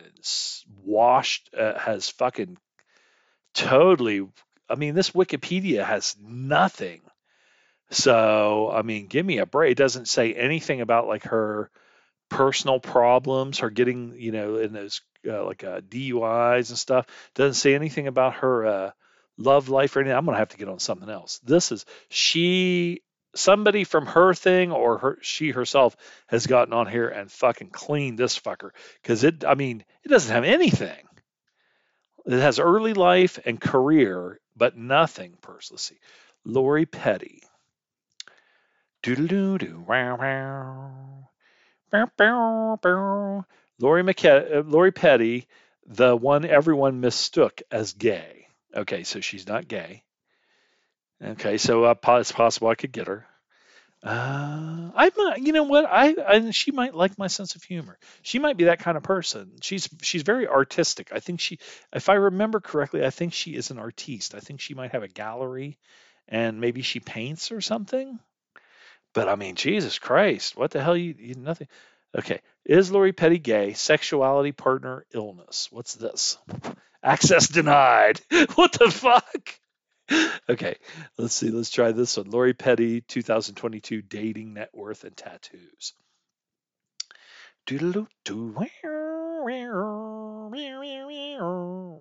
washed, 0.85 1.49
uh, 1.53 1.77
has 1.77 2.07
fucking 2.07 2.57
totally. 3.53 4.25
I 4.69 4.75
mean, 4.75 4.95
this 4.95 5.09
Wikipedia 5.09 5.83
has 5.83 6.15
nothing. 6.21 7.01
So, 7.89 8.71
I 8.73 8.81
mean, 8.81 9.07
give 9.07 9.25
me 9.25 9.39
a 9.39 9.45
break. 9.45 9.73
It 9.73 9.77
doesn't 9.77 10.07
say 10.07 10.33
anything 10.33 10.79
about 10.79 11.07
like 11.07 11.23
her 11.23 11.69
personal 12.29 12.79
problems, 12.79 13.59
her 13.59 13.69
getting, 13.69 14.13
you 14.15 14.31
know, 14.31 14.55
in 14.55 14.71
those 14.71 15.01
uh, 15.27 15.43
like 15.43 15.65
uh, 15.65 15.81
DUIs 15.81 16.69
and 16.69 16.77
stuff. 16.77 17.07
Doesn't 17.35 17.55
say 17.55 17.75
anything 17.75 18.07
about 18.07 18.35
her 18.35 18.65
uh, 18.65 18.91
love 19.37 19.67
life 19.67 19.97
or 19.97 19.99
anything. 19.99 20.15
I'm 20.15 20.25
gonna 20.25 20.37
have 20.37 20.49
to 20.49 20.57
get 20.57 20.69
on 20.69 20.79
something 20.79 21.09
else. 21.09 21.39
This 21.43 21.73
is 21.73 21.85
she 22.07 23.01
somebody 23.35 23.83
from 23.83 24.05
her 24.07 24.33
thing 24.33 24.71
or 24.71 24.97
her 24.97 25.17
she 25.21 25.51
herself 25.51 25.95
has 26.27 26.47
gotten 26.47 26.73
on 26.73 26.87
here 26.87 27.07
and 27.07 27.31
fucking 27.31 27.69
cleaned 27.69 28.17
this 28.17 28.39
fucker 28.39 28.71
because 29.01 29.23
it 29.23 29.45
I 29.45 29.55
mean 29.55 29.83
it 30.03 30.09
doesn't 30.09 30.33
have 30.33 30.43
anything. 30.43 31.05
It 32.25 32.39
has 32.39 32.59
early 32.59 32.93
life 32.93 33.39
and 33.45 33.59
career, 33.59 34.39
but 34.55 34.77
nothing 34.77 35.37
personal. 35.41 35.75
Let's 35.75 35.83
see. 35.83 35.99
Lori 36.45 36.85
Petty. 36.85 37.43
Doodle 39.01 39.27
doo 39.27 39.57
doo 39.57 39.85
wow 39.87 40.17
wow. 40.17 41.29
Bow, 41.91 42.11
bow, 42.17 42.79
bow. 42.81 43.45
Lori, 43.79 44.03
McKe- 44.03 44.57
uh, 44.57 44.61
Lori 44.61 44.91
Petty, 44.91 45.47
the 45.87 46.15
one 46.15 46.45
everyone 46.45 47.01
mistook 47.01 47.61
as 47.71 47.93
gay. 47.93 48.47
Okay, 48.75 49.03
so 49.03 49.21
she's 49.21 49.47
not 49.47 49.67
gay. 49.67 50.03
Okay, 51.23 51.57
so 51.57 51.83
uh, 51.83 51.95
it's 52.07 52.31
possible 52.31 52.69
I 52.69 52.75
could 52.75 52.91
get 52.91 53.07
her. 53.07 53.25
Uh, 54.01 54.91
I 54.95 55.11
might, 55.17 55.39
you 55.39 55.51
know 55.51 55.63
what? 55.63 55.85
I, 55.85 56.15
I 56.25 56.51
she 56.51 56.71
might 56.71 56.95
like 56.95 57.17
my 57.17 57.27
sense 57.27 57.55
of 57.55 57.63
humor. 57.63 57.97
She 58.21 58.39
might 58.39 58.55
be 58.55 58.65
that 58.65 58.79
kind 58.79 58.95
of 58.95 59.03
person. 59.03 59.57
She's 59.61 59.89
she's 60.01 60.23
very 60.23 60.47
artistic. 60.47 61.11
I 61.11 61.19
think 61.19 61.41
she, 61.41 61.59
if 61.93 62.07
I 62.07 62.13
remember 62.13 62.61
correctly, 62.61 63.05
I 63.05 63.09
think 63.09 63.33
she 63.33 63.55
is 63.55 63.71
an 63.71 63.79
artiste. 63.79 64.35
I 64.35 64.39
think 64.39 64.61
she 64.61 64.73
might 64.73 64.93
have 64.93 65.03
a 65.03 65.09
gallery, 65.09 65.77
and 66.29 66.61
maybe 66.61 66.81
she 66.81 67.01
paints 67.01 67.51
or 67.51 67.59
something. 67.59 68.19
But 69.13 69.27
I 69.27 69.35
mean, 69.35 69.55
Jesus 69.55 69.99
Christ, 69.99 70.55
what 70.55 70.71
the 70.71 70.81
hell? 70.81 70.95
You, 70.95 71.15
you 71.17 71.35
nothing. 71.35 71.67
Okay. 72.17 72.39
Is 72.63 72.91
Lori 72.91 73.11
Petty 73.11 73.39
gay? 73.39 73.73
Sexuality, 73.73 74.53
partner, 74.53 75.05
illness. 75.13 75.67
What's 75.71 75.95
this? 75.95 76.37
Access 77.03 77.49
denied. 77.49 78.21
what 78.55 78.71
the 78.73 78.89
fuck? 78.89 79.59
Okay. 80.49 80.77
Let's 81.15 81.35
see. 81.35 81.51
Let's 81.51 81.69
try 81.69 81.91
this 81.91 82.17
one. 82.17 82.31
Lori 82.31 82.53
Petty, 82.55 83.01
2022 83.01 84.01
dating 84.01 84.55
net 84.55 84.69
worth 84.73 85.03
and 85.03 85.15
tattoos. 85.15 85.93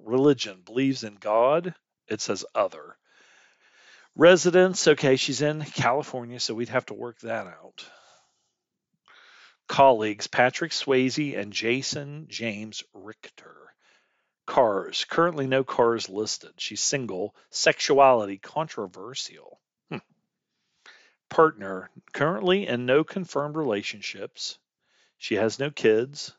Religion 0.06 0.62
believes 0.64 1.04
in 1.04 1.16
God. 1.16 1.74
It 2.06 2.22
says 2.22 2.46
other. 2.54 2.96
Residence. 4.16 4.88
Okay. 4.88 5.16
She's 5.16 5.42
in 5.42 5.62
California, 5.62 6.40
so 6.40 6.54
we'd 6.54 6.70
have 6.70 6.86
to 6.86 6.94
work 6.94 7.18
that 7.20 7.46
out 7.46 7.84
colleagues 9.68 10.26
Patrick 10.26 10.72
Swayze 10.72 11.38
and 11.38 11.52
Jason 11.52 12.26
James 12.28 12.82
Richter. 12.94 13.67
Cars. 14.48 15.04
Currently 15.04 15.46
no 15.46 15.62
cars 15.62 16.08
listed. 16.08 16.52
She's 16.56 16.80
single. 16.80 17.34
Sexuality 17.50 18.38
controversial. 18.38 19.60
Hmm. 19.90 19.98
Partner. 21.28 21.90
Currently 22.14 22.66
in 22.66 22.86
no 22.86 23.04
confirmed 23.04 23.56
relationships. 23.56 24.58
She 25.18 25.34
has 25.34 25.58
no 25.58 25.70
kids. 25.70 26.32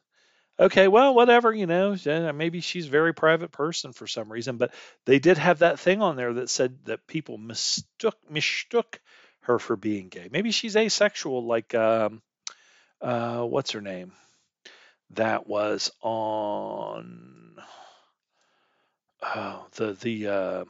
Okay, 0.59 0.87
well, 0.87 1.13
whatever, 1.13 1.53
you 1.53 1.67
know, 1.67 1.95
maybe 2.33 2.61
she's 2.61 2.87
a 2.87 2.89
very 2.89 3.13
private 3.13 3.51
person 3.51 3.93
for 3.93 4.07
some 4.07 4.31
reason, 4.31 4.57
but 4.57 4.73
they 5.05 5.19
did 5.19 5.37
have 5.37 5.59
that 5.59 5.79
thing 5.79 6.01
on 6.01 6.15
there 6.15 6.33
that 6.33 6.49
said 6.49 6.79
that 6.85 7.05
people 7.05 7.37
mistook 7.37 8.17
mistook 8.27 8.99
her 9.41 9.59
for 9.59 9.75
being 9.77 10.09
gay. 10.09 10.29
Maybe 10.31 10.49
she's 10.49 10.75
asexual, 10.75 11.45
like 11.45 11.75
um, 11.75 12.23
uh, 13.01 13.43
what's 13.43 13.71
her 13.71 13.81
name? 13.81 14.13
That 15.11 15.47
was 15.47 15.91
on 16.01 17.48
oh, 19.23 19.65
the 19.75 19.93
the 19.93 20.27
uh, 20.27 20.65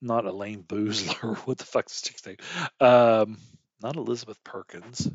not 0.00 0.26
Elayne 0.26 0.62
Boosler. 0.62 1.36
What 1.46 1.58
the 1.58 1.64
fuck's 1.64 2.00
the 2.00 2.08
chick's 2.08 2.26
name? 2.26 2.36
Um, 2.80 3.38
not 3.82 3.96
Elizabeth 3.96 4.42
Perkins. 4.44 5.10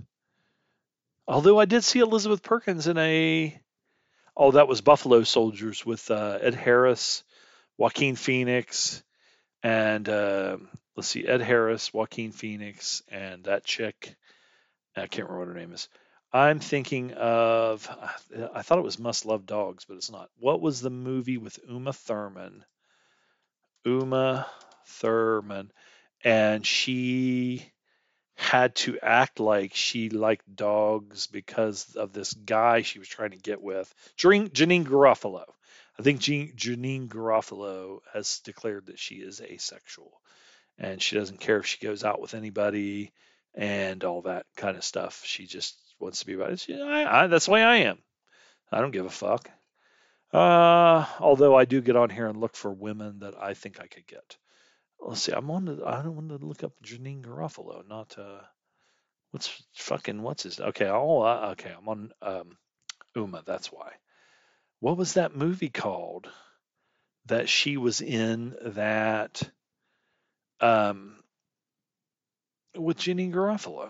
Although 1.28 1.60
I 1.60 1.66
did 1.66 1.84
see 1.84 2.00
Elizabeth 2.00 2.42
Perkins 2.42 2.88
in 2.88 2.98
a 2.98 3.60
oh 4.36 4.52
that 4.52 4.68
was 4.68 4.82
Buffalo 4.82 5.24
Soldiers 5.24 5.86
with 5.86 6.10
uh, 6.10 6.40
Ed 6.42 6.56
Harris, 6.56 7.24
Joaquin 7.78 8.16
Phoenix, 8.16 9.04
and 9.64 10.10
uh, 10.10 10.58
let's 10.96 11.08
see, 11.08 11.28
Ed 11.28 11.42
Harris, 11.42 11.94
Joaquin 11.94 12.32
Phoenix, 12.32 13.04
and 13.10 13.44
that 13.44 13.64
chick. 13.64 14.16
I 14.98 15.08
can't 15.08 15.30
remember 15.30 15.40
what 15.40 15.48
her 15.50 15.60
name 15.60 15.74
is. 15.74 15.88
I'm 16.32 16.60
thinking 16.60 17.14
of. 17.14 17.90
I 18.54 18.62
thought 18.62 18.78
it 18.78 18.84
was 18.84 19.00
Must 19.00 19.26
Love 19.26 19.46
Dogs, 19.46 19.86
but 19.86 19.98
it's 19.98 20.12
not. 20.12 20.30
What 20.38 20.62
was 20.62 20.82
the 20.82 20.90
movie 20.90 21.38
with 21.38 21.60
Uma 21.68 21.94
Thurman? 21.94 22.64
Uma 23.86 24.48
Thurman, 24.86 25.72
and 26.24 26.66
she 26.66 27.72
had 28.36 28.74
to 28.74 28.98
act 29.02 29.40
like 29.40 29.76
she 29.76 30.10
liked 30.10 30.56
dogs 30.56 31.28
because 31.28 31.96
of 31.96 32.14
this 32.14 32.34
guy 32.34 32.82
she 32.82 33.00
was 33.00 33.08
trying 33.08 33.32
to 33.32 33.38
get 33.38 33.62
with. 33.62 33.94
Janeane 34.18 34.86
Garofalo. 34.86 35.44
I 35.98 36.02
think 36.02 36.22
Janeane 36.22 37.10
Garofalo 37.10 38.00
has 38.14 38.40
declared 38.40 38.86
that 38.86 38.98
she 38.98 39.16
is 39.16 39.42
asexual 39.42 40.22
and 40.78 41.02
she 41.02 41.18
doesn't 41.18 41.42
care 41.42 41.58
if 41.58 41.66
she 41.66 41.86
goes 41.86 42.06
out 42.06 42.22
with 42.22 42.34
anybody 42.34 43.12
and 43.54 44.02
all 44.06 44.22
that 44.22 44.46
kind 44.56 44.78
of 44.78 44.86
stuff. 44.86 45.22
She 45.26 45.46
just 45.46 45.78
wants 46.00 46.20
to 46.20 46.26
be 46.26 46.34
about 46.34 46.52
it. 46.52 46.70
I, 46.70 47.24
I, 47.24 47.28
that's 47.28 47.46
the 47.46 47.52
way 47.52 47.64
I 47.64 47.78
am. 47.78 47.98
I 48.72 48.82
don't 48.82 48.92
give 48.92 49.06
a 49.06 49.10
fuck. 49.10 49.50
Uh, 50.32 51.06
although 51.20 51.56
I 51.56 51.66
do 51.66 51.82
get 51.82 51.96
on 51.96 52.10
here 52.10 52.28
and 52.28 52.40
look 52.40 52.56
for 52.56 52.72
women 52.72 53.20
that 53.20 53.34
I 53.42 53.56
think 53.56 53.80
I 53.80 53.88
could 53.88 54.06
get. 54.06 54.38
Let's 55.00 55.22
see. 55.22 55.32
I'm 55.32 55.50
on. 55.50 55.66
The, 55.66 55.84
I 55.86 56.04
don't 56.04 56.16
want 56.16 56.30
to 56.30 56.46
look 56.46 56.64
up 56.64 56.74
Janeane 56.84 57.24
Garofalo, 57.24 57.88
not 57.88 58.16
uh, 58.18 58.42
what's 59.32 59.50
fucking 59.74 60.22
what's 60.22 60.44
his? 60.44 60.60
Okay. 60.60 60.88
Oh, 60.88 61.22
uh, 61.22 61.50
okay. 61.54 61.74
I'm 61.76 61.88
on 61.88 62.12
um, 62.22 62.58
Uma. 63.16 63.44
That's 63.46 63.72
why. 63.72 63.92
What 64.82 64.98
was 64.98 65.14
that 65.14 65.36
movie 65.36 65.70
called 65.70 66.30
that 67.26 67.50
she 67.50 67.78
was 67.78 68.02
in 68.02 68.56
that 68.62 69.42
um, 70.60 71.16
with 72.76 72.98
Janeane 72.98 73.34
Garofalo? 73.34 73.90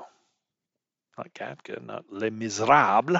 Not 1.20 1.34
Gattaca, 1.34 1.86
not 1.86 2.06
Les 2.10 2.30
Miserables. 2.30 3.20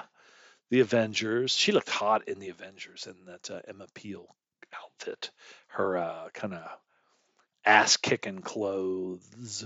The 0.70 0.80
Avengers. 0.80 1.52
She 1.52 1.74
looked 1.74 1.90
hot 1.90 2.30
in 2.30 2.40
the 2.40 2.48
Avengers 2.48 3.08
in 3.08 3.26
that 3.26 3.52
uh, 3.52 3.60
Emma 3.68 3.88
Peel 3.94 4.26
outfit. 4.74 5.32
Her 5.68 5.98
uh, 5.98 6.30
kind 6.34 6.54
of 6.54 6.66
ass 7.66 7.98
kicking 7.98 8.40
clothes. 8.40 9.66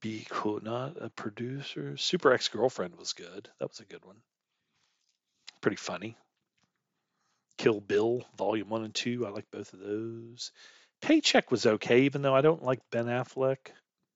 Be 0.00 0.26
cool, 0.30 0.60
not 0.62 0.96
a 1.02 1.10
producer. 1.10 1.98
Super 1.98 2.32
Ex 2.32 2.48
Girlfriend 2.48 2.96
was 2.96 3.12
good. 3.12 3.50
That 3.58 3.68
was 3.68 3.80
a 3.80 3.84
good 3.84 4.04
one. 4.06 4.22
Pretty 5.60 5.76
funny. 5.76 6.16
Kill 7.58 7.82
Bill, 7.82 8.24
Volume 8.38 8.70
1 8.70 8.84
and 8.84 8.94
2. 8.94 9.26
I 9.26 9.28
like 9.28 9.50
both 9.50 9.74
of 9.74 9.80
those. 9.80 10.50
Paycheck 11.02 11.50
was 11.50 11.66
okay, 11.66 12.04
even 12.04 12.22
though 12.22 12.34
I 12.34 12.40
don't 12.40 12.64
like 12.64 12.80
Ben 12.90 13.06
Affleck 13.06 13.72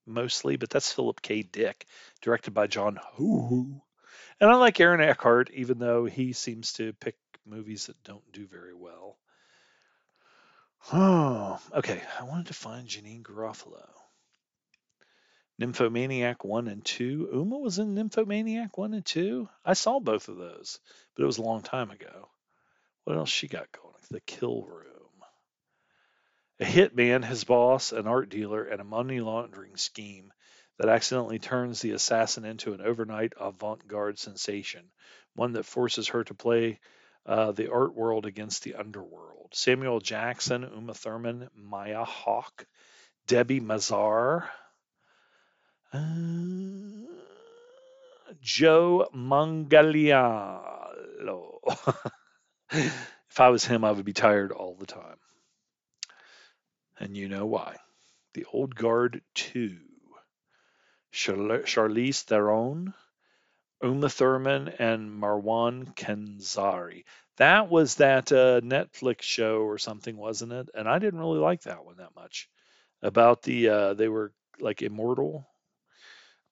mostly, 0.09 0.57
but 0.57 0.69
that's 0.69 0.91
Philip 0.91 1.21
K. 1.21 1.43
Dick, 1.43 1.85
directed 2.21 2.51
by 2.51 2.67
John 2.67 2.97
Ho. 3.01 3.81
And 4.39 4.49
I 4.49 4.55
like 4.55 4.79
Aaron 4.79 5.01
Eckhart, 5.01 5.49
even 5.51 5.79
though 5.79 6.05
he 6.05 6.33
seems 6.33 6.73
to 6.73 6.93
pick 6.93 7.15
movies 7.45 7.87
that 7.87 8.03
don't 8.03 8.31
do 8.31 8.47
very 8.47 8.73
well. 8.73 9.17
Oh, 10.93 11.59
okay. 11.73 12.01
I 12.19 12.23
wanted 12.23 12.47
to 12.47 12.53
find 12.53 12.87
Janeane 12.87 13.23
Garofalo. 13.23 13.87
Nymphomaniac 15.59 16.45
1 16.45 16.67
and 16.69 16.85
2. 16.85 17.29
Uma 17.33 17.57
was 17.57 17.79
in 17.79 17.93
Nymphomaniac 17.93 18.77
1 18.77 18.93
and 18.93 19.05
2. 19.05 19.49
I 19.65 19.73
saw 19.73 19.99
both 19.99 20.29
of 20.29 20.37
those, 20.37 20.79
but 21.15 21.23
it 21.23 21.25
was 21.25 21.37
a 21.37 21.43
long 21.43 21.61
time 21.61 21.91
ago. 21.91 22.29
What 23.03 23.17
else 23.17 23.29
she 23.29 23.49
got 23.49 23.71
going? 23.73 23.95
The 24.09 24.21
Kill 24.21 24.63
Room. 24.63 24.88
A 26.61 26.65
hitman, 26.65 27.23
his 27.23 27.45
boss, 27.45 27.93
an 27.93 28.05
art 28.05 28.29
dealer, 28.29 28.65
and 28.65 28.81
a 28.81 28.83
money 28.85 29.21
laundering 29.21 29.77
scheme 29.77 30.33
that 30.77 30.89
accidentally 30.89 31.39
turns 31.39 31.79
the 31.79 31.91
assassin 31.91 32.43
into 32.43 32.73
an 32.73 32.81
overnight 32.81 33.31
avant 33.39 33.87
garde 33.87 34.19
sensation, 34.19 34.91
one 35.35 35.53
that 35.53 35.65
forces 35.65 36.09
her 36.09 36.23
to 36.25 36.33
play 36.33 36.79
uh, 37.25 37.53
the 37.53 37.71
art 37.71 37.93
world 37.93 38.25
against 38.25 38.63
the 38.63 38.75
underworld. 38.75 39.49
Samuel 39.53 40.01
Jackson, 40.01 40.63
Uma 40.63 40.93
Thurman, 40.93 41.49
Maya 41.55 42.03
Hawke, 42.03 42.65
Debbie 43.25 43.61
Mazar, 43.61 44.49
uh, 45.93 45.99
Joe 48.41 49.09
Manganiello. 49.13 50.59
if 52.71 53.39
I 53.39 53.49
was 53.49 53.63
him, 53.63 53.85
I 53.85 53.91
would 53.91 54.05
be 54.05 54.13
tired 54.13 54.51
all 54.51 54.75
the 54.75 54.85
time. 54.85 55.17
And 56.99 57.15
you 57.15 57.29
know 57.29 57.45
why. 57.45 57.77
The 58.33 58.45
Old 58.51 58.75
Guard 58.75 59.21
2. 59.35 59.77
Charlize 61.11 62.21
Theron, 62.23 62.93
Uma 63.81 64.09
Thurman, 64.09 64.67
and 64.79 65.09
Marwan 65.09 65.95
Kenzari. 65.95 67.03
That 67.37 67.69
was 67.69 67.95
that 67.95 68.31
uh, 68.31 68.61
Netflix 68.61 69.21
show 69.21 69.61
or 69.61 69.77
something, 69.77 70.17
wasn't 70.17 70.51
it? 70.51 70.69
And 70.73 70.87
I 70.87 70.99
didn't 70.99 71.19
really 71.19 71.39
like 71.39 71.63
that 71.63 71.85
one 71.85 71.97
that 71.97 72.15
much. 72.15 72.49
About 73.01 73.41
the 73.43 73.69
uh, 73.69 73.93
they 73.93 74.09
were 74.09 74.33
like 74.59 74.81
immortal. 74.81 75.47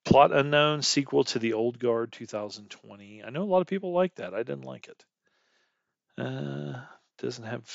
Plot 0.06 0.32
unknown 0.32 0.80
sequel 0.80 1.24
to 1.24 1.38
the 1.38 1.52
Old 1.52 1.78
Guard 1.78 2.12
2020. 2.12 3.22
I 3.22 3.28
know 3.28 3.42
a 3.42 3.44
lot 3.44 3.60
of 3.60 3.66
people 3.66 3.92
like 3.92 4.14
that. 4.14 4.32
I 4.32 4.38
didn't 4.38 4.62
like 4.64 4.88
it. 4.88 5.04
Uh, 6.16 6.80
doesn't 7.18 7.44
have 7.44 7.70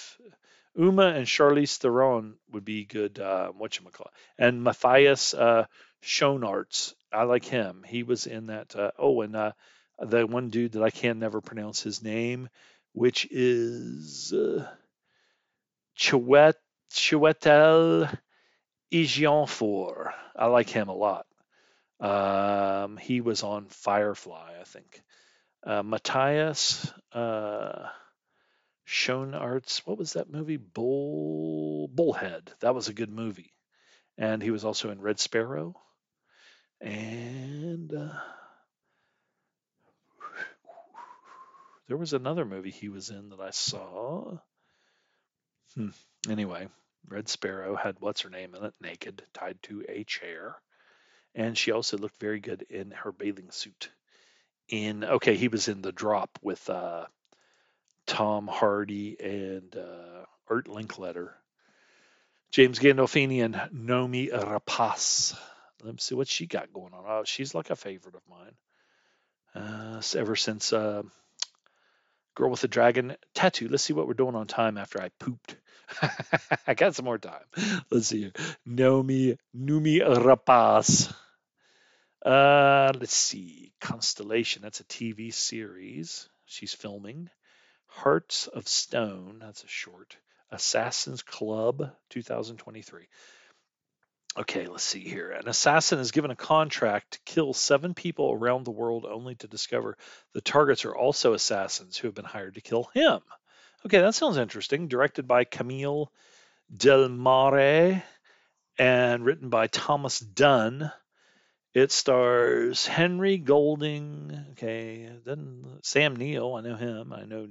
Uma 0.75 1.07
and 1.07 1.27
Charlize 1.27 1.77
Theron 1.77 2.35
would 2.51 2.65
be 2.65 2.85
good. 2.85 3.19
Uh, 3.19 3.49
what 3.49 3.77
you 3.77 3.85
call 3.91 4.09
And 4.37 4.63
Matthias 4.63 5.33
uh, 5.33 5.65
Schoenaerts. 6.01 6.93
I 7.11 7.23
like 7.23 7.45
him. 7.45 7.83
He 7.87 8.03
was 8.03 8.25
in 8.25 8.47
that. 8.47 8.75
Uh, 8.75 8.91
oh, 8.97 9.21
and 9.21 9.35
uh, 9.35 9.51
the 9.99 10.25
one 10.25 10.49
dude 10.49 10.73
that 10.73 10.83
I 10.83 10.89
can 10.89 11.19
never 11.19 11.41
pronounce 11.41 11.81
his 11.81 12.01
name, 12.01 12.49
which 12.93 13.27
is 13.29 14.33
uh, 14.33 14.67
Chiwetel 16.91 18.17
Ejiofor. 18.91 20.11
I 20.35 20.45
like 20.47 20.69
him 20.69 20.89
a 20.89 20.95
lot. 20.95 21.27
Um, 21.99 22.97
he 22.97 23.21
was 23.21 23.43
on 23.43 23.67
Firefly, 23.67 24.53
I 24.59 24.63
think. 24.63 25.01
Uh, 25.63 25.83
Matthias. 25.83 26.91
Uh, 27.11 27.87
Schoenaerts. 28.85 29.79
What 29.85 29.97
was 29.97 30.13
that 30.13 30.31
movie? 30.31 30.57
Bull 30.57 31.87
Bullhead. 31.87 32.51
That 32.59 32.75
was 32.75 32.87
a 32.87 32.93
good 32.93 33.09
movie. 33.09 33.53
And 34.17 34.41
he 34.41 34.51
was 34.51 34.65
also 34.65 34.91
in 34.91 35.01
Red 35.01 35.19
Sparrow. 35.19 35.75
And 36.81 37.93
uh, 37.93 38.19
there 41.87 41.97
was 41.97 42.13
another 42.13 42.45
movie 42.45 42.71
he 42.71 42.89
was 42.89 43.09
in 43.09 43.29
that 43.29 43.39
I 43.39 43.51
saw. 43.51 44.37
Hmm. 45.75 45.89
Anyway, 46.29 46.67
Red 47.07 47.29
Sparrow 47.29 47.75
had 47.75 47.99
what's 47.99 48.21
her 48.21 48.29
name 48.29 48.53
in 48.55 48.63
it, 48.63 48.73
naked, 48.81 49.23
tied 49.33 49.61
to 49.63 49.83
a 49.87 50.03
chair. 50.03 50.55
And 51.35 51.57
she 51.57 51.71
also 51.71 51.97
looked 51.97 52.19
very 52.19 52.39
good 52.39 52.63
in 52.69 52.91
her 52.91 53.11
bathing 53.11 53.49
suit. 53.51 53.89
In 54.69 55.03
okay, 55.03 55.35
he 55.35 55.47
was 55.47 55.67
in 55.67 55.81
the 55.81 55.91
drop 55.91 56.37
with 56.41 56.69
uh, 56.69 57.05
Tom 58.05 58.47
Hardy 58.47 59.15
and 59.19 59.75
uh, 59.75 60.25
Art 60.49 60.67
Linkletter. 60.67 61.29
James 62.51 62.79
Gandolfini 62.79 63.43
and 63.43 63.55
Noomi 63.73 64.31
Rapace. 64.31 65.35
Let 65.83 65.93
me 65.93 65.99
see 65.99 66.15
what 66.15 66.27
she 66.27 66.45
got 66.45 66.71
going 66.71 66.93
on. 66.93 67.03
Oh, 67.07 67.23
she's 67.25 67.55
like 67.55 67.69
a 67.69 67.75
favorite 67.75 68.15
of 68.15 68.21
mine. 68.29 68.53
Uh, 69.55 70.01
ever 70.15 70.35
since 70.35 70.71
uh, 70.71 71.03
Girl 72.35 72.49
with 72.49 72.61
the 72.61 72.67
Dragon 72.67 73.15
Tattoo. 73.35 73.67
Let's 73.67 73.83
see 73.83 73.93
what 73.93 74.07
we're 74.07 74.13
doing 74.15 74.35
on 74.35 74.47
time 74.47 74.77
after 74.77 75.01
I 75.01 75.09
pooped. 75.19 75.55
I 76.67 76.73
got 76.73 76.95
some 76.95 77.05
more 77.05 77.19
time. 77.19 77.43
Let's 77.91 78.07
see 78.07 78.21
here. 78.21 78.31
Noomi, 78.67 79.37
Noomi 79.55 79.99
Rapace. 80.01 81.13
Uh, 82.25 82.91
let's 82.99 83.13
see. 83.13 83.73
Constellation. 83.79 84.63
That's 84.63 84.79
a 84.79 84.85
TV 84.85 85.31
series 85.33 86.27
she's 86.45 86.73
filming. 86.73 87.29
Hearts 87.95 88.47
of 88.47 88.67
Stone, 88.67 89.37
that's 89.39 89.63
a 89.63 89.67
short. 89.67 90.17
Assassin's 90.51 91.21
Club 91.21 91.91
2023. 92.09 93.07
Okay, 94.35 94.67
let's 94.67 94.83
see 94.83 95.01
here. 95.01 95.31
An 95.31 95.47
assassin 95.47 95.99
is 95.99 96.11
given 96.11 96.31
a 96.31 96.35
contract 96.35 97.11
to 97.11 97.19
kill 97.25 97.53
seven 97.53 97.93
people 97.93 98.31
around 98.31 98.65
the 98.65 98.71
world 98.71 99.05
only 99.05 99.35
to 99.35 99.47
discover 99.47 99.95
the 100.33 100.41
targets 100.41 100.85
are 100.85 100.95
also 100.95 101.33
assassins 101.33 101.95
who 101.95 102.07
have 102.07 102.15
been 102.15 102.25
hired 102.25 102.55
to 102.55 102.61
kill 102.61 102.89
him. 102.95 103.19
Okay, 103.85 104.01
that 104.01 104.15
sounds 104.15 104.37
interesting. 104.37 104.87
Directed 104.87 105.27
by 105.27 105.43
Camille 105.43 106.11
Delamarre 106.75 108.01
and 108.79 109.23
written 109.23 109.49
by 109.49 109.67
Thomas 109.67 110.19
Dunn. 110.19 110.91
It 111.75 111.91
stars 111.91 112.85
Henry 112.85 113.37
Golding. 113.37 114.45
Okay, 114.51 115.11
then 115.25 115.79
Sam 115.83 116.15
Neill. 116.15 116.55
I 116.55 116.61
know 116.61 116.75
him. 116.75 117.13
I 117.13 117.25
know 117.25 117.49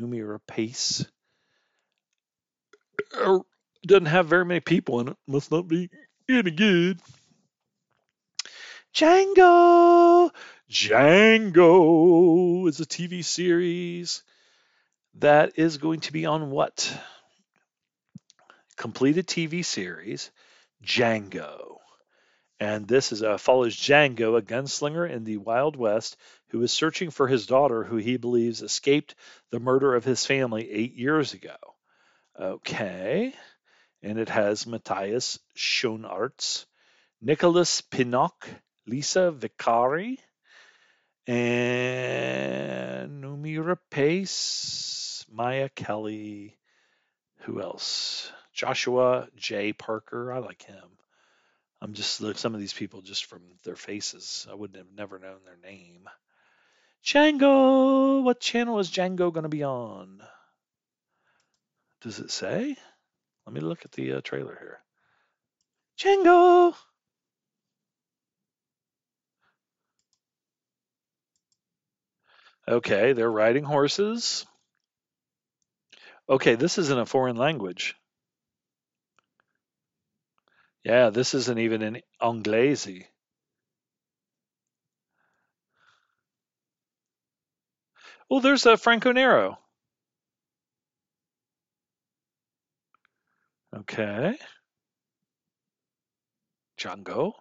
Noomi 0.00 0.38
Pace. 0.46 1.06
Er, 3.14 3.40
doesn't 3.86 4.06
have 4.06 4.26
very 4.26 4.44
many 4.44 4.60
people 4.60 5.00
in 5.00 5.08
it. 5.08 5.16
Must 5.26 5.50
not 5.50 5.68
be 5.68 5.90
any 6.28 6.50
good. 6.50 7.00
Django! 8.94 10.30
Django 10.70 12.68
is 12.68 12.80
a 12.80 12.86
TV 12.86 13.24
series 13.24 14.22
that 15.14 15.52
is 15.56 15.78
going 15.78 16.00
to 16.00 16.12
be 16.12 16.26
on 16.26 16.50
what? 16.50 16.92
Completed 18.76 19.26
TV 19.26 19.64
series, 19.64 20.30
Django. 20.84 21.69
And 22.60 22.86
this 22.86 23.10
is 23.10 23.22
uh, 23.22 23.38
follows 23.38 23.74
Django, 23.74 24.36
a 24.36 24.42
gunslinger 24.42 25.10
in 25.10 25.24
the 25.24 25.38
Wild 25.38 25.76
West, 25.76 26.18
who 26.50 26.60
is 26.62 26.70
searching 26.70 27.10
for 27.10 27.26
his 27.26 27.46
daughter, 27.46 27.84
who 27.84 27.96
he 27.96 28.18
believes 28.18 28.60
escaped 28.60 29.14
the 29.50 29.58
murder 29.58 29.94
of 29.94 30.04
his 30.04 30.26
family 30.26 30.70
eight 30.70 30.94
years 30.94 31.32
ago. 31.32 31.56
Okay, 32.38 33.34
and 34.02 34.18
it 34.18 34.28
has 34.28 34.66
Matthias 34.66 35.38
Schoenaerts, 35.56 36.66
Nicholas 37.22 37.80
Pinnock, 37.80 38.46
Lisa 38.86 39.34
Vicari, 39.34 40.18
and 41.26 43.24
Noomi 43.24 43.56
Rapace, 43.56 45.24
Maya 45.32 45.70
Kelly. 45.70 46.58
Who 47.44 47.62
else? 47.62 48.30
Joshua 48.52 49.28
J. 49.34 49.72
Parker. 49.72 50.30
I 50.30 50.40
like 50.40 50.62
him. 50.62 50.99
I'm 51.82 51.94
just 51.94 52.20
look 52.20 52.36
some 52.36 52.54
of 52.54 52.60
these 52.60 52.74
people 52.74 53.00
just 53.00 53.24
from 53.24 53.42
their 53.64 53.76
faces. 53.76 54.46
I 54.50 54.54
wouldn't 54.54 54.76
have 54.76 54.94
never 54.94 55.18
known 55.18 55.38
their 55.44 55.56
name. 55.56 56.08
Django. 57.04 58.22
What 58.22 58.40
channel 58.40 58.78
is 58.78 58.90
Django 58.90 59.32
going 59.32 59.44
to 59.44 59.48
be 59.48 59.64
on? 59.64 60.22
Does 62.02 62.18
it 62.18 62.30
say? 62.30 62.76
Let 63.46 63.54
me 63.54 63.60
look 63.60 63.84
at 63.84 63.92
the 63.92 64.14
uh, 64.14 64.20
trailer 64.20 64.56
here. 64.60 64.80
Django. 65.98 66.74
Okay, 72.68 73.14
they're 73.14 73.30
riding 73.30 73.64
horses. 73.64 74.46
Okay, 76.28 76.54
this 76.54 76.78
is 76.78 76.90
in 76.90 76.98
a 76.98 77.06
foreign 77.06 77.36
language. 77.36 77.96
Yeah, 80.84 81.08
this 81.08 81.32
isn't 81.32 81.58
even 81.58 81.80
in 81.80 82.02
Anglese. 82.20 83.06
Oh, 88.30 88.40
there's 88.40 88.64
a 88.64 88.78
Franco 88.78 89.12
Nero. 89.12 89.58
Okay. 93.74 94.38
Django. 96.76 97.34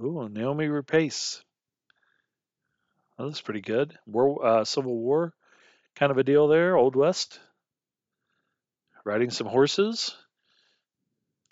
Ooh, 0.00 0.28
Naomi 0.28 0.68
Rapace. 0.68 1.42
That 3.18 3.24
looks 3.24 3.40
pretty 3.40 3.60
good. 3.60 3.98
War, 4.06 4.46
uh, 4.46 4.64
Civil 4.64 4.96
War 4.96 5.34
kind 5.96 6.12
of 6.12 6.18
a 6.18 6.24
deal 6.24 6.48
there. 6.48 6.76
Old 6.76 6.96
West. 6.96 7.40
Riding 9.04 9.30
some 9.30 9.46
horses. 9.46 10.14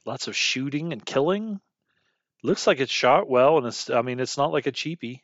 Lots 0.04 0.26
of 0.26 0.34
shooting 0.34 0.92
and 0.92 1.04
killing. 1.04 1.60
Looks 2.42 2.66
like 2.66 2.80
it's 2.80 2.90
shot 2.90 3.28
well, 3.28 3.58
and 3.58 3.66
it's. 3.66 3.88
I 3.90 4.02
mean, 4.02 4.18
it's 4.18 4.36
not 4.36 4.52
like 4.52 4.66
a 4.66 4.72
cheapie. 4.72 5.20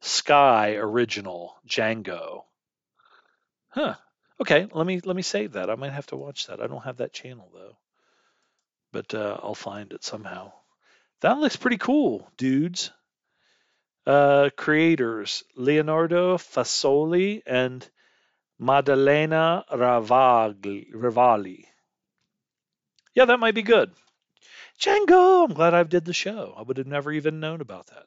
Sky 0.00 0.74
original 0.74 1.56
Django. 1.66 2.44
Huh. 3.68 3.94
Okay, 4.40 4.66
let 4.72 4.86
me 4.86 5.00
let 5.04 5.14
me 5.14 5.22
save 5.22 5.52
that. 5.52 5.70
I 5.70 5.76
might 5.76 5.92
have 5.92 6.06
to 6.08 6.16
watch 6.16 6.48
that. 6.48 6.60
I 6.60 6.66
don't 6.66 6.84
have 6.84 6.96
that 6.96 7.12
channel 7.12 7.50
though, 7.54 7.76
but 8.92 9.14
uh, 9.14 9.38
I'll 9.42 9.54
find 9.54 9.92
it 9.92 10.02
somehow. 10.02 10.52
That 11.20 11.38
looks 11.38 11.56
pretty 11.56 11.78
cool, 11.78 12.30
dudes. 12.36 12.90
Uh, 14.06 14.50
creators 14.56 15.44
Leonardo 15.56 16.36
Fasoli 16.36 17.42
and 17.46 17.88
Maddalena 18.58 19.64
Ravagli. 19.72 21.64
Yeah, 23.14 23.24
that 23.26 23.40
might 23.40 23.54
be 23.54 23.62
good. 23.62 23.92
Django, 24.80 25.44
I'm 25.44 25.54
glad 25.54 25.74
I 25.74 25.82
did 25.84 26.04
the 26.04 26.12
show. 26.12 26.54
I 26.56 26.62
would 26.62 26.78
have 26.78 26.86
never 26.86 27.12
even 27.12 27.40
known 27.40 27.60
about 27.60 27.86
that. 27.88 28.06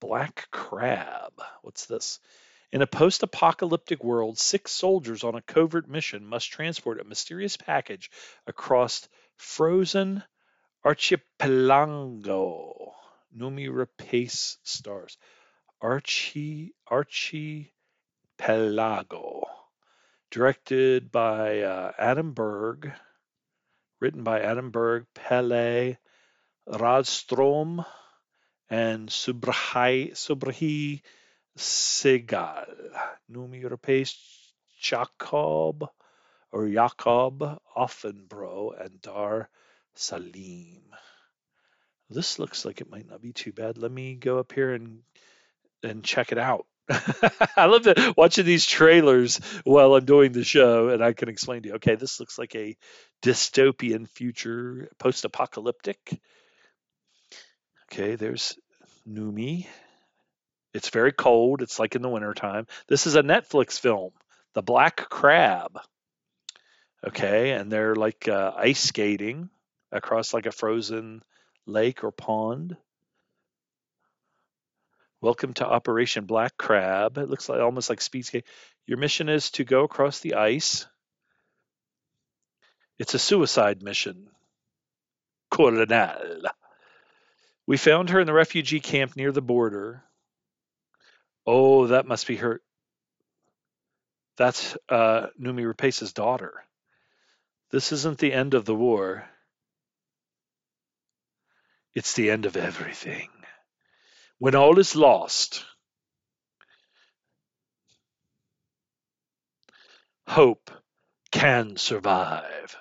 Black 0.00 0.48
Crab. 0.50 1.32
What's 1.62 1.86
this? 1.86 2.20
In 2.70 2.82
a 2.82 2.86
post 2.86 3.22
apocalyptic 3.22 4.04
world, 4.04 4.38
six 4.38 4.72
soldiers 4.72 5.24
on 5.24 5.34
a 5.34 5.42
covert 5.42 5.88
mission 5.88 6.26
must 6.26 6.50
transport 6.50 7.00
a 7.00 7.04
mysterious 7.04 7.56
package 7.56 8.10
across 8.46 9.08
frozen 9.36 10.22
archipelago. 10.84 12.74
Noomi 13.36 13.68
Rapace 13.68 14.58
stars. 14.62 15.16
Archie 15.80 16.74
Archipelago. 16.90 17.72
Directed 20.30 21.10
by 21.10 21.60
uh, 21.62 21.92
Adam 21.98 22.32
Berg. 22.32 22.92
Written 24.00 24.22
by 24.22 24.40
Adam 24.40 24.70
Berg, 24.70 25.06
Pele, 25.14 25.96
Radstrom, 26.68 27.84
and 28.70 29.08
Subrahi, 29.08 30.12
Segal. 31.56 32.66
Noomi 33.32 33.64
Rapace 33.64 34.14
Jacob 34.80 35.88
or 36.52 36.68
Jacob 36.68 37.60
Oftebro 37.76 38.84
and 38.84 39.00
Dar 39.02 39.50
Salim. 39.94 40.82
This 42.10 42.38
looks 42.38 42.64
like 42.64 42.80
it 42.80 42.90
might 42.90 43.08
not 43.08 43.20
be 43.20 43.32
too 43.32 43.52
bad. 43.52 43.76
Let 43.76 43.90
me 43.90 44.14
go 44.14 44.38
up 44.38 44.52
here 44.52 44.72
and 44.72 45.02
and 45.82 46.04
check 46.04 46.32
it 46.32 46.38
out. 46.38 46.66
I 47.56 47.66
love 47.66 47.84
that 47.84 48.14
watching 48.16 48.46
these 48.46 48.66
trailers 48.66 49.38
while 49.64 49.94
I'm 49.94 50.04
doing 50.04 50.32
the 50.32 50.44
show, 50.44 50.88
and 50.88 51.04
I 51.04 51.12
can 51.12 51.28
explain 51.28 51.62
to 51.62 51.68
you. 51.68 51.74
Okay, 51.76 51.96
this 51.96 52.18
looks 52.18 52.38
like 52.38 52.54
a 52.54 52.76
dystopian 53.22 54.08
future, 54.08 54.88
post-apocalyptic. 54.98 56.20
Okay, 57.92 58.14
there's 58.14 58.58
Noomi. 59.08 59.66
It's 60.74 60.90
very 60.90 61.12
cold. 61.12 61.62
It's 61.62 61.78
like 61.78 61.94
in 61.94 62.02
the 62.02 62.08
wintertime. 62.08 62.66
This 62.86 63.06
is 63.06 63.16
a 63.16 63.22
Netflix 63.22 63.78
film, 63.78 64.12
The 64.54 64.62
Black 64.62 64.96
Crab. 64.96 65.78
Okay, 67.06 67.52
and 67.52 67.70
they're 67.70 67.94
like 67.94 68.28
uh, 68.28 68.52
ice 68.56 68.80
skating 68.80 69.50
across 69.92 70.34
like 70.34 70.46
a 70.46 70.52
frozen 70.52 71.22
lake 71.66 72.02
or 72.02 72.10
pond. 72.10 72.76
Welcome 75.20 75.54
to 75.54 75.66
Operation 75.66 76.26
Black 76.26 76.56
Crab. 76.56 77.18
It 77.18 77.28
looks 77.28 77.48
like 77.48 77.60
almost 77.60 77.90
like 77.90 78.00
speed 78.00 78.24
skate. 78.24 78.46
Your 78.86 78.98
mission 78.98 79.28
is 79.28 79.50
to 79.52 79.64
go 79.64 79.82
across 79.82 80.20
the 80.20 80.34
ice. 80.34 80.86
It's 83.00 83.14
a 83.14 83.18
suicide 83.18 83.82
mission. 83.82 84.28
Colonel. 85.50 86.42
We 87.66 87.76
found 87.76 88.10
her 88.10 88.20
in 88.20 88.28
the 88.28 88.32
refugee 88.32 88.78
camp 88.78 89.16
near 89.16 89.32
the 89.32 89.42
border. 89.42 90.04
Oh, 91.44 91.88
that 91.88 92.06
must 92.06 92.28
be 92.28 92.36
her. 92.36 92.60
That's 94.36 94.76
uh, 94.88 95.26
Noomi 95.40 95.66
Rapace's 95.66 96.12
daughter. 96.12 96.64
This 97.70 97.90
isn't 97.90 98.18
the 98.18 98.32
end 98.32 98.54
of 98.54 98.66
the 98.66 98.74
war. 98.74 99.28
It's 101.92 102.12
the 102.12 102.30
end 102.30 102.46
of 102.46 102.56
everything. 102.56 103.30
When 104.38 104.54
all 104.54 104.78
is 104.78 104.96
lost, 104.96 105.64
hope 110.28 110.70
can 111.32 111.76
survive. 111.76 112.76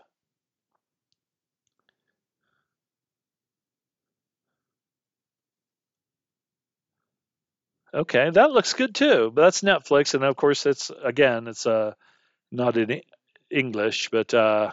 Okay, 7.93 8.29
that 8.29 8.51
looks 8.51 8.73
good 8.73 8.93
too. 8.93 9.31
But 9.33 9.41
that's 9.43 9.61
Netflix, 9.61 10.13
and 10.13 10.23
of 10.23 10.35
course, 10.35 10.65
it's 10.65 10.91
again, 11.03 11.47
it's 11.47 11.65
uh, 11.65 11.93
not 12.51 12.77
in 12.77 13.01
English, 13.51 14.09
but 14.09 14.33
uh, 14.33 14.71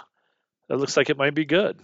it 0.70 0.76
looks 0.76 0.96
like 0.96 1.10
it 1.10 1.18
might 1.18 1.34
be 1.34 1.44
good. 1.44 1.78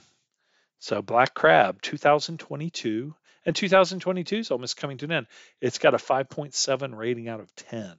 So 0.80 1.02
Black 1.02 1.34
Crab 1.34 1.82
2022 1.82 3.14
and 3.46 3.56
2022 3.56 4.36
is 4.36 4.50
almost 4.50 4.76
coming 4.76 4.98
to 4.98 5.06
an 5.06 5.12
end. 5.12 5.26
It's 5.60 5.78
got 5.78 5.94
a 5.94 5.98
5.7 5.98 6.96
rating 6.96 7.28
out 7.28 7.40
of 7.40 7.54
10 7.56 7.96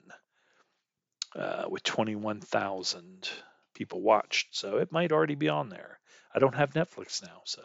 uh, 1.34 1.64
with 1.68 1.82
21,000 1.82 3.28
people 3.74 4.00
watched. 4.00 4.54
So 4.54 4.78
it 4.78 4.92
might 4.92 5.12
already 5.12 5.34
be 5.34 5.48
on 5.48 5.68
there. 5.68 5.98
I 6.34 6.38
don't 6.38 6.54
have 6.54 6.74
Netflix 6.74 7.22
now, 7.22 7.42
so 7.44 7.62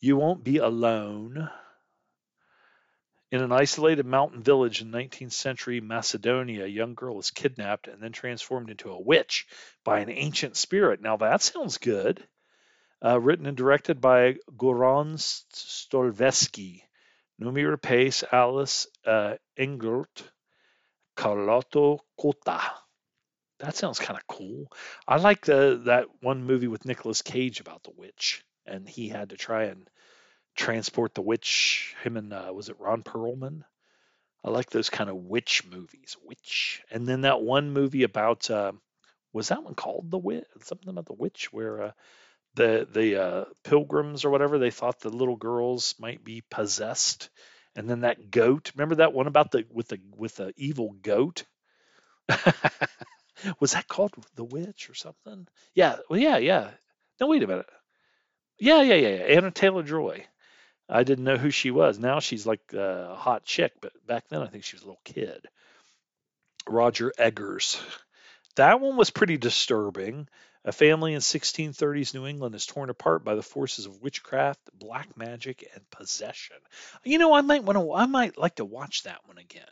you 0.00 0.16
won't 0.16 0.44
be 0.44 0.58
alone. 0.58 1.48
In 3.30 3.42
an 3.42 3.52
isolated 3.52 4.06
mountain 4.06 4.42
village 4.42 4.80
in 4.80 4.92
19th 4.92 5.32
century 5.32 5.80
Macedonia, 5.80 6.64
a 6.64 6.68
young 6.68 6.94
girl 6.94 7.18
is 7.18 7.30
kidnapped 7.30 7.88
and 7.88 8.00
then 8.00 8.12
transformed 8.12 8.70
into 8.70 8.90
a 8.90 9.00
witch 9.00 9.46
by 9.84 10.00
an 10.00 10.10
ancient 10.10 10.56
spirit. 10.56 11.02
Now 11.02 11.16
that 11.16 11.42
sounds 11.42 11.78
good. 11.78 12.26
Uh, 13.04 13.20
written 13.20 13.46
and 13.46 13.56
directed 13.56 14.00
by 14.00 14.36
Goran 14.56 15.16
Stolevski, 15.52 16.82
Noomi 17.40 17.64
Rapace, 17.64 18.24
Alice 18.30 18.86
uh, 19.04 19.34
Englert, 19.58 20.22
Carloto 21.16 21.98
Cotta. 22.20 22.60
That 23.60 23.76
sounds 23.76 23.98
kind 23.98 24.18
of 24.18 24.26
cool. 24.26 24.70
I 25.06 25.16
like 25.16 25.44
the 25.44 25.80
that 25.86 26.06
one 26.20 26.44
movie 26.44 26.68
with 26.68 26.84
Nicolas 26.84 27.22
Cage 27.22 27.60
about 27.60 27.82
the 27.82 27.92
witch, 27.96 28.44
and 28.66 28.88
he 28.88 29.08
had 29.08 29.30
to 29.30 29.36
try 29.36 29.64
and 29.64 29.88
transport 30.56 31.14
the 31.14 31.22
witch. 31.22 31.94
Him 32.02 32.16
and 32.16 32.32
uh, 32.32 32.52
was 32.54 32.68
it 32.68 32.78
Ron 32.78 33.02
Perlman? 33.02 33.62
I 34.44 34.50
like 34.50 34.70
those 34.70 34.90
kind 34.90 35.08
of 35.08 35.16
witch 35.16 35.64
movies. 35.64 36.16
Witch, 36.24 36.82
and 36.90 37.06
then 37.06 37.22
that 37.22 37.40
one 37.40 37.70
movie 37.70 38.02
about 38.02 38.50
uh, 38.50 38.72
was 39.32 39.48
that 39.48 39.62
one 39.62 39.74
called 39.74 40.10
the 40.10 40.18
witch? 40.18 40.44
Something 40.62 40.90
about 40.90 41.06
the 41.06 41.14
witch 41.14 41.52
where 41.52 41.82
uh, 41.82 41.92
the 42.54 42.86
the 42.90 43.22
uh, 43.22 43.44
pilgrims 43.64 44.24
or 44.24 44.30
whatever 44.30 44.58
they 44.58 44.70
thought 44.70 45.00
the 45.00 45.10
little 45.10 45.36
girls 45.36 45.94
might 45.98 46.24
be 46.24 46.42
possessed, 46.50 47.30
and 47.76 47.88
then 47.88 48.00
that 48.00 48.30
goat. 48.30 48.72
Remember 48.74 48.96
that 48.96 49.12
one 49.12 49.26
about 49.26 49.50
the 49.50 49.64
with 49.70 49.88
the 49.88 50.00
with 50.16 50.36
the 50.36 50.52
evil 50.56 50.92
goat? 51.02 51.44
was 53.60 53.72
that 53.72 53.88
called 53.88 54.12
the 54.34 54.44
witch 54.44 54.88
or 54.90 54.94
something? 54.94 55.46
Yeah. 55.74 55.96
Well, 56.08 56.20
yeah, 56.20 56.38
yeah. 56.38 56.70
No, 57.20 57.26
wait 57.26 57.42
a 57.42 57.46
minute. 57.46 57.68
Yeah, 58.58 58.82
yeah, 58.82 58.94
yeah, 58.94 59.24
yeah. 59.26 59.36
Anya 59.36 59.50
Taylor 59.50 59.82
Joy. 59.82 60.26
I 60.88 61.04
didn't 61.04 61.24
know 61.24 61.36
who 61.38 61.50
she 61.50 61.70
was. 61.70 61.98
Now 61.98 62.20
she's 62.20 62.46
like 62.46 62.72
a 62.74 63.14
hot 63.16 63.44
chick, 63.44 63.72
but 63.80 63.92
back 64.06 64.28
then 64.28 64.42
I 64.42 64.48
think 64.48 64.64
she 64.64 64.76
was 64.76 64.82
a 64.82 64.86
little 64.86 65.00
kid. 65.04 65.46
Roger 66.68 67.12
Eggers. 67.18 67.80
That 68.56 68.80
one 68.80 68.96
was 68.96 69.10
pretty 69.10 69.36
disturbing. 69.36 70.28
A 70.64 70.72
family 70.72 71.12
in 71.12 71.20
1630s 71.20 72.14
New 72.14 72.26
England 72.26 72.54
is 72.54 72.64
torn 72.64 72.88
apart 72.88 73.24
by 73.24 73.34
the 73.34 73.42
forces 73.42 73.86
of 73.86 74.00
witchcraft, 74.00 74.60
black 74.72 75.16
magic, 75.16 75.68
and 75.74 75.90
possession. 75.90 76.56
You 77.04 77.18
know, 77.18 77.34
I 77.34 77.42
might 77.42 77.64
want 77.64 77.78
to. 77.78 77.92
I 77.92 78.06
might 78.06 78.38
like 78.38 78.56
to 78.56 78.64
watch 78.64 79.02
that 79.02 79.26
one 79.26 79.38
again. 79.38 79.64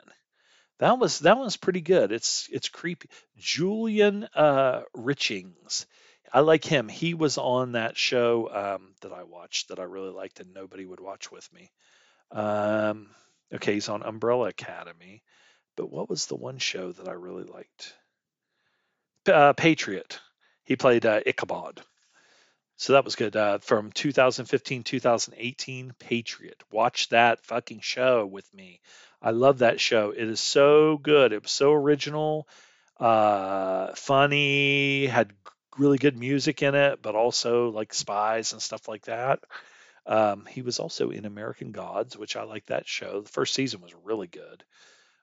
That 0.78 0.98
was 0.98 1.20
that 1.20 1.38
one's 1.38 1.56
pretty 1.56 1.80
good. 1.80 2.12
It's 2.12 2.48
it's 2.52 2.68
creepy. 2.68 3.08
Julian 3.38 4.28
uh, 4.34 4.82
Richings 4.96 5.86
I 6.32 6.40
like 6.40 6.64
him. 6.64 6.88
He 6.88 7.12
was 7.12 7.36
on 7.36 7.72
that 7.72 7.96
show 7.96 8.48
um, 8.50 8.94
that 9.02 9.12
I 9.12 9.24
watched 9.24 9.68
that 9.68 9.78
I 9.78 9.82
really 9.82 10.10
liked 10.10 10.40
and 10.40 10.54
nobody 10.54 10.86
would 10.86 11.00
watch 11.00 11.30
with 11.30 11.52
me. 11.52 11.70
Um, 12.30 13.10
okay, 13.52 13.74
he's 13.74 13.90
on 13.90 14.02
Umbrella 14.02 14.48
Academy. 14.48 15.22
But 15.76 15.90
what 15.90 16.08
was 16.08 16.26
the 16.26 16.36
one 16.36 16.58
show 16.58 16.92
that 16.92 17.08
I 17.08 17.12
really 17.12 17.44
liked? 17.44 17.94
Uh, 19.26 19.52
Patriot. 19.52 20.20
He 20.72 20.76
played 20.76 21.04
uh, 21.04 21.20
Ichabod. 21.26 21.82
So 22.78 22.94
that 22.94 23.04
was 23.04 23.14
good. 23.14 23.36
Uh, 23.36 23.58
from 23.58 23.92
2015, 23.92 24.84
2018, 24.84 25.92
Patriot. 25.98 26.62
Watch 26.72 27.10
that 27.10 27.44
fucking 27.44 27.80
show 27.80 28.24
with 28.24 28.48
me. 28.54 28.80
I 29.20 29.32
love 29.32 29.58
that 29.58 29.80
show. 29.80 30.12
It 30.12 30.26
is 30.26 30.40
so 30.40 30.96
good. 30.96 31.34
It 31.34 31.42
was 31.42 31.50
so 31.50 31.74
original, 31.74 32.48
uh, 32.98 33.92
funny, 33.96 35.04
had 35.04 35.34
really 35.76 35.98
good 35.98 36.16
music 36.16 36.62
in 36.62 36.74
it, 36.74 37.02
but 37.02 37.14
also 37.14 37.68
like 37.68 37.92
spies 37.92 38.54
and 38.54 38.62
stuff 38.62 38.88
like 38.88 39.04
that. 39.04 39.40
Um, 40.06 40.46
he 40.46 40.62
was 40.62 40.78
also 40.78 41.10
in 41.10 41.26
American 41.26 41.72
Gods, 41.72 42.16
which 42.16 42.34
I 42.34 42.44
like 42.44 42.64
that 42.68 42.88
show. 42.88 43.20
The 43.20 43.28
first 43.28 43.52
season 43.52 43.82
was 43.82 43.94
really 44.04 44.28
good, 44.28 44.64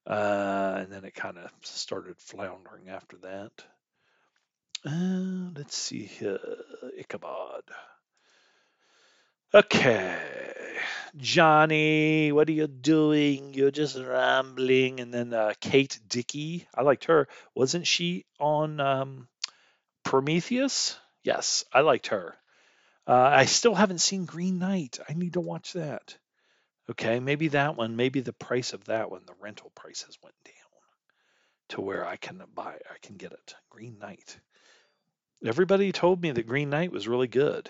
uh, 0.06 0.76
and 0.78 0.92
then 0.92 1.06
it 1.06 1.16
kind 1.16 1.40
of 1.40 1.50
started 1.64 2.20
floundering 2.20 2.90
after 2.90 3.18
that. 3.24 3.52
Uh, 4.86 5.52
let's 5.56 5.76
see 5.76 6.06
here, 6.06 6.40
Ichabod. 6.98 7.64
Okay, 9.54 10.18
Johnny, 11.18 12.32
what 12.32 12.48
are 12.48 12.54
you 12.54 12.68
doing? 12.68 13.54
You're 13.54 13.72
just 13.72 13.98
rambling. 13.98 15.00
And 15.00 15.14
then 15.14 15.34
uh, 15.34 15.54
Kate 15.60 16.00
Dickie, 16.08 16.68
I 16.74 16.84
liked 16.84 17.06
her. 17.06 17.28
Wasn't 17.56 17.88
she 17.88 18.26
on 18.40 18.80
um, 18.80 19.28
Prometheus, 20.04 20.98
yes, 21.24 21.66
I 21.74 21.82
liked 21.82 22.08
her. 22.08 22.36
Uh, 23.08 23.14
I 23.14 23.46
still 23.46 23.76
haven't 23.76 24.00
seen 24.00 24.26
Green 24.26 24.60
Knight. 24.60 25.00
I 25.10 25.14
need 25.14 25.34
to 25.34 25.42
watch 25.42 25.74
that. 25.74 26.16
Okay, 26.90 27.20
maybe 27.20 27.50
that 27.50 27.76
one. 27.76 27.96
Maybe 27.96 28.22
the 28.22 28.34
price 28.34 28.74
of 28.74 28.86
that 28.86 29.12
one, 29.12 29.22
the 29.26 29.34
rental 29.42 29.72
prices 29.76 30.18
went 30.24 30.36
down 30.46 30.54
to 31.70 31.82
where 31.82 32.06
I 32.06 32.16
can 32.18 32.42
buy, 32.54 32.74
I 32.90 32.98
can 33.02 33.18
get 33.18 33.32
it. 33.32 33.56
Green 33.70 33.98
Knight. 34.00 34.40
Everybody 35.44 35.92
told 35.92 36.22
me 36.22 36.32
that 36.32 36.48
Green 36.48 36.70
Knight 36.70 36.92
was 36.92 37.08
really 37.08 37.28
good. 37.28 37.70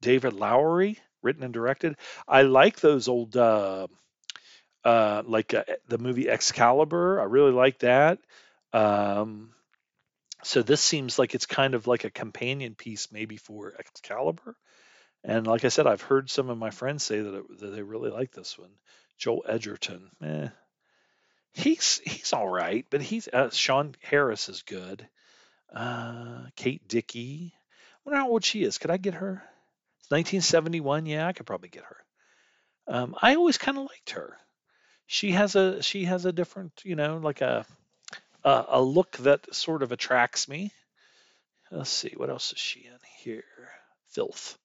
David 0.00 0.32
Lowery, 0.32 0.98
written 1.22 1.42
and 1.42 1.54
directed. 1.54 1.96
I 2.26 2.42
like 2.42 2.80
those 2.80 3.08
old, 3.08 3.36
uh, 3.36 3.86
uh, 4.84 5.22
like 5.26 5.54
uh, 5.54 5.64
the 5.88 5.98
movie 5.98 6.28
Excalibur. 6.28 7.20
I 7.20 7.24
really 7.24 7.52
like 7.52 7.80
that. 7.80 8.18
Um, 8.72 9.52
so 10.42 10.62
this 10.62 10.80
seems 10.80 11.18
like 11.18 11.34
it's 11.34 11.46
kind 11.46 11.74
of 11.74 11.86
like 11.86 12.04
a 12.04 12.10
companion 12.10 12.74
piece 12.74 13.12
maybe 13.12 13.36
for 13.36 13.74
Excalibur. 13.78 14.56
And 15.24 15.46
like 15.46 15.64
I 15.64 15.68
said, 15.68 15.86
I've 15.86 16.02
heard 16.02 16.30
some 16.30 16.50
of 16.50 16.58
my 16.58 16.70
friends 16.70 17.04
say 17.04 17.20
that, 17.20 17.34
it, 17.34 17.60
that 17.60 17.68
they 17.68 17.82
really 17.82 18.10
like 18.10 18.32
this 18.32 18.58
one. 18.58 18.70
Joel 19.18 19.44
Edgerton, 19.48 20.10
eh, 20.20 20.48
he's 21.52 22.00
he's 22.04 22.32
all 22.32 22.48
right, 22.48 22.84
but 22.90 23.02
he's 23.02 23.28
uh, 23.28 23.50
Sean 23.50 23.94
Harris 24.02 24.48
is 24.48 24.62
good. 24.62 25.06
Uh, 25.74 26.46
Kate 26.54 26.86
Dickie, 26.86 27.54
I 27.54 27.98
wonder 28.04 28.20
how 28.20 28.28
old 28.30 28.44
she 28.44 28.62
is. 28.62 28.78
Could 28.78 28.90
I 28.90 28.98
get 28.98 29.14
her? 29.14 29.42
It's 30.00 30.10
1971. 30.10 31.06
Yeah, 31.06 31.26
I 31.26 31.32
could 31.32 31.46
probably 31.46 31.70
get 31.70 31.84
her. 31.84 31.96
Um, 32.86 33.14
I 33.20 33.36
always 33.36 33.58
kind 33.58 33.78
of 33.78 33.84
liked 33.84 34.10
her. 34.10 34.36
She 35.06 35.32
has 35.32 35.56
a 35.56 35.82
she 35.82 36.04
has 36.04 36.24
a 36.24 36.32
different, 36.32 36.72
you 36.84 36.96
know, 36.96 37.18
like 37.18 37.40
a 37.40 37.64
uh, 38.44 38.64
a 38.68 38.82
look 38.82 39.16
that 39.18 39.54
sort 39.54 39.82
of 39.82 39.92
attracts 39.92 40.48
me. 40.48 40.72
Let's 41.70 41.90
see, 41.90 42.12
what 42.16 42.28
else 42.28 42.52
is 42.52 42.58
she 42.58 42.80
in 42.80 42.98
here? 43.18 43.44
Filth. 44.10 44.58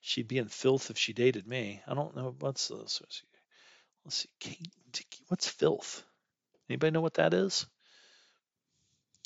She'd 0.00 0.28
be 0.28 0.38
in 0.38 0.48
filth 0.48 0.90
if 0.90 0.98
she 0.98 1.12
dated 1.12 1.46
me. 1.46 1.82
I 1.86 1.94
don't 1.94 2.14
know 2.14 2.34
what's 2.38 2.68
this. 2.68 3.00
Let's 4.04 4.16
see, 4.16 4.28
Kate 4.38 4.68
Dickie. 4.92 5.24
What's 5.28 5.48
filth? 5.48 6.04
Anybody 6.68 6.92
know 6.92 7.00
what 7.00 7.14
that 7.14 7.34
is? 7.34 7.66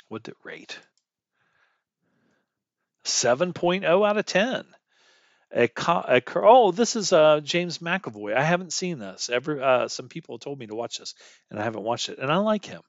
What'd 0.08 0.28
it 0.28 0.36
rate? 0.42 0.78
7.0 3.08 4.08
out 4.08 4.16
of 4.16 4.26
10. 4.26 4.64
A, 5.54 5.70
a, 5.86 6.22
oh, 6.36 6.72
this 6.72 6.94
is 6.94 7.12
uh, 7.12 7.40
James 7.40 7.78
McAvoy. 7.78 8.36
I 8.36 8.42
haven't 8.42 8.72
seen 8.72 8.98
this. 8.98 9.30
Every 9.30 9.62
uh, 9.62 9.88
some 9.88 10.08
people 10.08 10.38
told 10.38 10.58
me 10.58 10.66
to 10.66 10.74
watch 10.74 10.98
this, 10.98 11.14
and 11.50 11.58
I 11.58 11.64
haven't 11.64 11.84
watched 11.84 12.10
it. 12.10 12.18
And 12.18 12.30
I 12.30 12.36
like 12.36 12.66
him. 12.66 12.82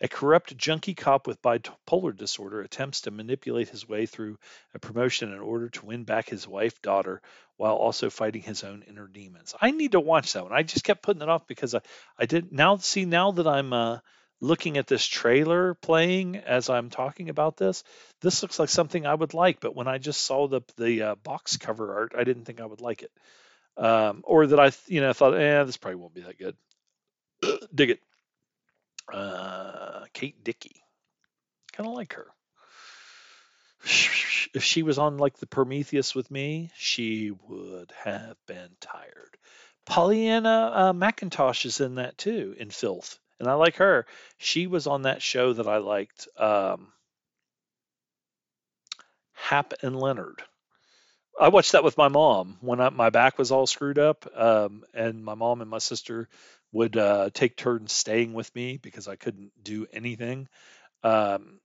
A 0.00 0.08
corrupt 0.08 0.56
junkie 0.56 0.94
cop 0.94 1.26
with 1.26 1.42
bipolar 1.42 2.16
disorder 2.16 2.62
attempts 2.62 3.02
to 3.02 3.10
manipulate 3.10 3.68
his 3.68 3.86
way 3.86 4.06
through 4.06 4.38
a 4.74 4.78
promotion 4.78 5.32
in 5.32 5.38
order 5.38 5.68
to 5.68 5.86
win 5.86 6.04
back 6.04 6.28
his 6.28 6.48
wife, 6.48 6.80
daughter, 6.82 7.20
while 7.58 7.76
also 7.76 8.08
fighting 8.08 8.42
his 8.42 8.64
own 8.64 8.82
inner 8.88 9.06
demons. 9.06 9.54
I 9.60 9.70
need 9.70 9.92
to 9.92 10.00
watch 10.00 10.32
that 10.32 10.44
one. 10.44 10.54
I 10.54 10.62
just 10.62 10.84
kept 10.84 11.02
putting 11.02 11.22
it 11.22 11.28
off 11.28 11.46
because 11.46 11.74
I, 11.74 11.82
I 12.18 12.26
did 12.26 12.50
now 12.50 12.78
see 12.78 13.04
now 13.04 13.32
that 13.32 13.46
I'm 13.46 13.72
uh, 13.72 13.98
looking 14.40 14.78
at 14.78 14.86
this 14.86 15.04
trailer 15.04 15.74
playing 15.74 16.36
as 16.36 16.70
I'm 16.70 16.90
talking 16.90 17.28
about 17.28 17.56
this, 17.56 17.84
this 18.20 18.42
looks 18.42 18.58
like 18.58 18.68
something 18.68 19.06
I 19.06 19.14
would 19.14 19.34
like. 19.34 19.60
But 19.60 19.76
when 19.76 19.88
I 19.88 19.98
just 19.98 20.22
saw 20.22 20.48
the 20.48 20.62
the 20.76 21.02
uh, 21.02 21.14
box 21.16 21.56
cover 21.56 21.94
art, 21.96 22.12
I 22.16 22.24
didn't 22.24 22.44
think 22.44 22.60
I 22.60 22.66
would 22.66 22.80
like 22.80 23.02
it, 23.02 23.12
um, 23.76 24.22
or 24.24 24.46
that 24.46 24.60
I 24.60 24.72
you 24.86 25.00
know 25.00 25.12
thought, 25.12 25.34
eh, 25.34 25.64
this 25.64 25.76
probably 25.76 25.96
won't 25.96 26.14
be 26.14 26.22
that 26.22 26.38
good. 26.38 26.56
Dig 27.74 27.90
it. 27.90 28.00
Uh, 29.12 30.04
Kate 30.12 30.42
Dickie. 30.42 30.82
Kind 31.72 31.88
of 31.88 31.94
like 31.94 32.14
her. 32.14 32.26
If 34.52 34.64
she 34.64 34.82
was 34.82 34.98
on 34.98 35.18
like 35.18 35.36
the 35.36 35.46
Prometheus 35.46 36.12
with 36.12 36.28
me, 36.28 36.72
she 36.74 37.30
would 37.30 37.92
have 38.02 38.36
been 38.48 38.70
tired. 38.80 39.36
Pollyanna 39.86 40.72
uh, 40.74 40.92
McIntosh 40.92 41.66
is 41.66 41.80
in 41.80 41.94
that 41.96 42.18
too, 42.18 42.56
in 42.58 42.70
Filth, 42.70 43.20
and 43.40 43.48
I 43.48 43.54
like 43.54 43.76
her. 43.76 44.06
She 44.38 44.68
was 44.68 44.86
on 44.86 45.02
that 45.02 45.22
show 45.22 45.54
that 45.54 45.66
I 45.68 45.78
liked, 45.78 46.28
um, 46.38 46.92
Hap 49.32 49.74
and 49.82 49.98
Leonard. 49.98 50.42
I 51.40 51.48
watched 51.48 51.72
that 51.72 51.84
with 51.84 51.96
my 51.96 52.08
mom 52.08 52.58
when 52.60 52.80
I, 52.80 52.90
my 52.90 53.10
back 53.10 53.38
was 53.38 53.50
all 53.50 53.66
screwed 53.66 53.98
up, 53.98 54.26
um, 54.36 54.84
and 54.94 55.24
my 55.24 55.34
mom 55.34 55.62
and 55.62 55.70
my 55.70 55.78
sister 55.78 56.28
would 56.72 56.96
uh, 56.96 57.30
take 57.32 57.56
turns 57.56 57.92
staying 57.92 58.34
with 58.34 58.54
me 58.54 58.76
because 58.76 59.08
I 59.08 59.16
couldn't 59.16 59.52
do 59.62 59.86
anything. 59.92 60.48
Um, 61.04 61.60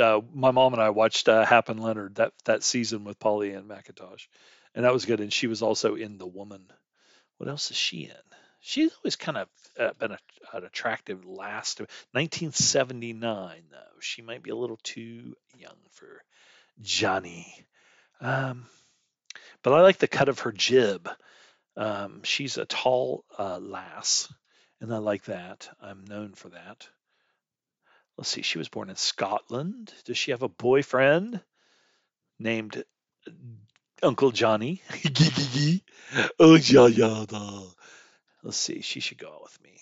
uh, 0.00 0.20
my 0.34 0.52
mom 0.52 0.74
and 0.74 0.82
I 0.82 0.90
watched 0.90 1.28
uh, 1.28 1.44
Hap 1.44 1.68
and 1.68 1.80
Leonard 1.82 2.16
that 2.16 2.32
that 2.46 2.62
season 2.64 3.04
with 3.04 3.18
Pollyanna 3.20 3.62
McIntosh, 3.62 4.26
and 4.74 4.84
that 4.84 4.92
was 4.92 5.04
good. 5.06 5.20
And 5.20 5.32
she 5.32 5.46
was 5.46 5.62
also 5.62 5.94
in 5.96 6.18
The 6.18 6.26
Woman. 6.26 6.66
What 7.38 7.48
else 7.50 7.70
is 7.70 7.76
she 7.76 8.04
in? 8.04 8.33
She's 8.66 8.90
always 8.96 9.16
kind 9.16 9.36
of 9.36 9.48
uh, 9.78 9.92
been 9.98 10.12
a, 10.12 10.18
an 10.54 10.64
attractive 10.64 11.26
last. 11.26 11.80
1979 11.80 13.62
though, 13.70 14.00
she 14.00 14.22
might 14.22 14.42
be 14.42 14.48
a 14.48 14.56
little 14.56 14.78
too 14.82 15.34
young 15.54 15.76
for 15.90 16.22
Johnny. 16.80 17.66
Um, 18.22 18.64
but 19.62 19.74
I 19.74 19.82
like 19.82 19.98
the 19.98 20.08
cut 20.08 20.30
of 20.30 20.38
her 20.40 20.52
jib. 20.52 21.10
Um, 21.76 22.22
she's 22.22 22.56
a 22.56 22.64
tall 22.64 23.26
uh, 23.38 23.58
lass, 23.58 24.32
and 24.80 24.94
I 24.94 24.96
like 24.96 25.24
that. 25.24 25.68
I'm 25.78 26.06
known 26.06 26.32
for 26.32 26.48
that. 26.48 26.88
Let's 28.16 28.30
see, 28.30 28.40
she 28.40 28.56
was 28.56 28.70
born 28.70 28.88
in 28.88 28.96
Scotland. 28.96 29.92
Does 30.06 30.16
she 30.16 30.30
have 30.30 30.42
a 30.42 30.48
boyfriend 30.48 31.42
named 32.38 32.82
Uncle 34.02 34.30
Johnny? 34.30 34.80
oh, 36.40 36.54
yeah, 36.54 36.86
yeah. 36.86 37.24
Let's 38.44 38.58
see, 38.58 38.82
she 38.82 39.00
should 39.00 39.18
go 39.18 39.32
out 39.32 39.42
with 39.42 39.60
me. 39.62 39.80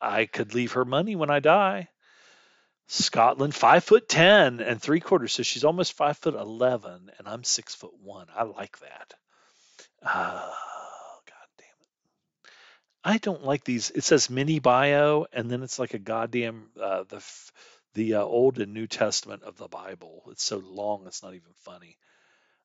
I 0.00 0.26
could 0.26 0.52
leave 0.52 0.72
her 0.72 0.84
money 0.84 1.14
when 1.14 1.30
I 1.30 1.38
die. 1.38 1.88
Scotland, 2.88 3.54
five 3.54 3.84
foot 3.84 4.08
ten 4.08 4.60
and 4.60 4.82
three 4.82 5.00
quarters, 5.00 5.32
so 5.32 5.42
she's 5.42 5.64
almost 5.64 5.94
five 5.94 6.18
foot 6.18 6.34
eleven, 6.34 7.10
and 7.18 7.26
I'm 7.26 7.44
six 7.44 7.74
foot 7.74 7.94
one. 8.02 8.26
I 8.34 8.42
like 8.42 8.78
that. 8.80 9.14
Goddamn 10.02 10.50
it. 11.80 12.50
I 13.04 13.18
don't 13.18 13.44
like 13.44 13.64
these. 13.64 13.90
It 13.90 14.04
says 14.04 14.28
mini 14.28 14.58
bio, 14.58 15.26
and 15.32 15.48
then 15.50 15.62
it's 15.62 15.78
like 15.78 15.94
a 15.94 15.98
goddamn 15.98 16.66
uh, 16.78 17.04
the 17.08 17.24
the 17.94 18.14
uh, 18.14 18.22
Old 18.22 18.58
and 18.58 18.74
New 18.74 18.88
Testament 18.88 19.44
of 19.44 19.56
the 19.56 19.68
Bible. 19.68 20.24
It's 20.30 20.44
so 20.44 20.58
long, 20.58 21.06
it's 21.06 21.22
not 21.22 21.34
even 21.34 21.52
funny. 21.62 21.96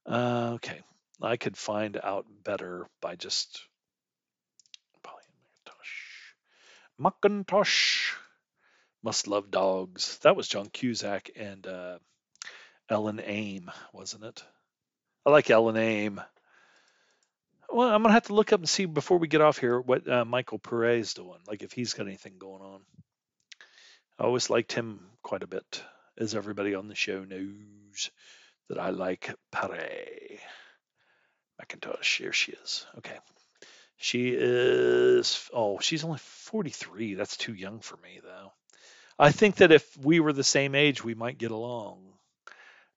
Uh, 0.05 0.53
okay, 0.55 0.81
I 1.21 1.37
could 1.37 1.55
find 1.55 1.97
out 2.03 2.25
better 2.43 2.87
by 2.99 3.15
just 3.15 3.61
McIntosh. 6.99 8.13
Must 9.01 9.27
love 9.27 9.49
dogs. 9.49 10.17
That 10.23 10.35
was 10.35 10.47
John 10.47 10.67
Cusack 10.67 11.31
and 11.35 11.65
uh, 11.65 11.99
Ellen 12.89 13.21
Aim, 13.23 13.71
wasn't 13.93 14.25
it? 14.25 14.43
I 15.25 15.29
like 15.29 15.49
Ellen 15.49 15.77
Aim. 15.77 16.21
Well, 17.71 17.89
I'm 17.89 18.01
gonna 18.01 18.13
have 18.13 18.27
to 18.27 18.33
look 18.33 18.51
up 18.51 18.59
and 18.59 18.67
see 18.67 18.85
before 18.85 19.19
we 19.19 19.27
get 19.27 19.41
off 19.41 19.59
here 19.59 19.79
what 19.79 20.09
uh, 20.09 20.25
Michael 20.25 20.59
is 20.85 21.13
doing. 21.13 21.39
Like 21.47 21.61
if 21.61 21.71
he's 21.71 21.93
got 21.93 22.07
anything 22.07 22.37
going 22.39 22.61
on. 22.61 22.81
I 24.19 24.23
always 24.23 24.49
liked 24.49 24.73
him 24.73 24.99
quite 25.21 25.43
a 25.43 25.47
bit, 25.47 25.81
as 26.17 26.35
everybody 26.35 26.75
on 26.75 26.89
the 26.89 26.95
show 26.95 27.23
knows 27.23 28.11
that 28.67 28.79
I 28.79 28.89
like 28.89 29.33
Pare. 29.51 30.39
McIntosh, 31.61 32.17
here 32.17 32.33
she 32.33 32.51
is. 32.51 32.85
Okay. 32.97 33.17
She 33.99 34.29
is, 34.35 35.47
oh, 35.53 35.79
she's 35.79 36.03
only 36.03 36.17
43. 36.19 37.13
That's 37.13 37.37
too 37.37 37.53
young 37.53 37.79
for 37.81 37.97
me, 37.97 38.19
though. 38.23 38.51
I 39.19 39.31
think 39.31 39.55
that 39.57 39.71
if 39.71 39.97
we 39.97 40.19
were 40.19 40.33
the 40.33 40.43
same 40.43 40.75
age, 40.75 41.03
we 41.03 41.13
might 41.15 41.37
get 41.37 41.51
along 41.51 42.13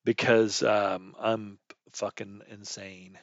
because 0.05 0.63
um, 0.63 1.15
I'm 1.19 1.59
fucking 1.93 2.43
insane. 2.51 3.19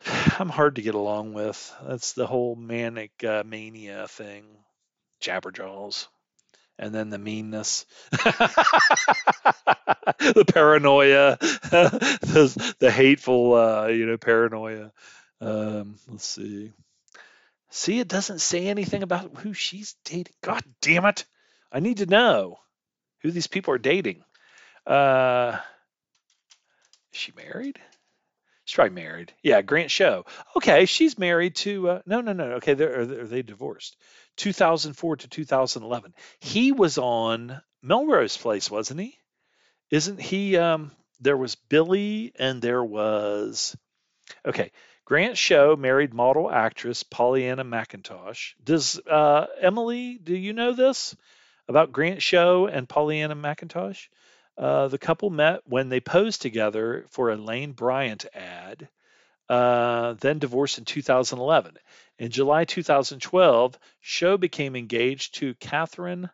I'm 0.38 0.48
hard 0.48 0.76
to 0.76 0.82
get 0.82 0.94
along 0.94 1.32
with. 1.34 1.74
That's 1.86 2.12
the 2.12 2.26
whole 2.26 2.56
manic 2.56 3.12
uh, 3.24 3.42
mania 3.46 4.08
thing, 4.08 4.44
jabberjaws, 5.22 6.08
and 6.78 6.94
then 6.94 7.10
the 7.10 7.18
meanness, 7.18 7.86
the 8.12 8.64
paranoia, 10.52 11.36
the, 11.40 12.74
the 12.78 12.90
hateful, 12.90 13.54
uh, 13.54 13.86
you 13.88 14.06
know, 14.06 14.16
paranoia. 14.16 14.92
Um, 15.40 15.96
let's 16.08 16.26
see. 16.26 16.72
See, 17.70 18.00
it 18.00 18.08
doesn't 18.08 18.40
say 18.40 18.66
anything 18.66 19.02
about 19.02 19.36
who 19.36 19.52
she's 19.52 19.94
dating. 20.04 20.34
God 20.42 20.62
damn 20.80 21.04
it! 21.04 21.24
I 21.70 21.80
need 21.80 21.98
to 21.98 22.06
know 22.06 22.58
who 23.20 23.30
these 23.30 23.46
people 23.46 23.74
are 23.74 23.78
dating. 23.78 24.24
Uh, 24.86 25.58
is 27.12 27.18
she 27.18 27.32
married? 27.36 27.78
She's 28.64 28.74
probably 28.74 29.02
married. 29.02 29.32
Yeah, 29.42 29.62
Grant 29.62 29.90
Show. 29.90 30.26
Okay, 30.56 30.86
she's 30.86 31.18
married 31.18 31.56
to. 31.56 31.88
Uh, 31.88 32.02
no, 32.06 32.20
no, 32.20 32.32
no. 32.32 32.44
Okay, 32.56 32.74
they're, 32.74 33.00
are 33.00 33.26
they 33.26 33.42
divorced? 33.42 33.96
2004 34.36 35.16
to 35.16 35.28
2011. 35.28 36.14
He 36.40 36.72
was 36.72 36.98
on 36.98 37.60
Melrose 37.82 38.36
Place, 38.36 38.70
wasn't 38.70 39.00
he? 39.00 39.18
Isn't 39.90 40.20
he? 40.20 40.56
Um, 40.56 40.92
there 41.20 41.36
was 41.36 41.54
Billy, 41.54 42.32
and 42.38 42.60
there 42.60 42.84
was. 42.84 43.76
Okay, 44.44 44.70
Grant 45.08 45.38
Show 45.38 45.74
married 45.74 46.12
model 46.12 46.50
actress 46.50 47.02
Pollyanna 47.02 47.64
McIntosh. 47.64 48.52
Does 48.62 49.00
uh, 49.06 49.46
Emily? 49.58 50.18
Do 50.22 50.36
you 50.36 50.52
know 50.52 50.74
this 50.74 51.16
about 51.66 51.92
Grant 51.92 52.20
Show 52.20 52.66
and 52.66 52.86
Pollyanna 52.86 53.34
McIntosh? 53.34 54.08
Uh, 54.58 54.88
the 54.88 54.98
couple 54.98 55.30
met 55.30 55.62
when 55.64 55.88
they 55.88 56.00
posed 56.00 56.42
together 56.42 57.06
for 57.08 57.30
a 57.30 57.36
Lane 57.36 57.72
Bryant 57.72 58.26
ad, 58.34 58.86
uh, 59.48 60.12
then 60.20 60.40
divorced 60.40 60.76
in 60.76 60.84
2011. 60.84 61.78
In 62.18 62.30
July 62.30 62.66
2012, 62.66 63.78
Show 64.02 64.36
became 64.36 64.76
engaged 64.76 65.36
to 65.36 65.54
Katherine 65.54 66.28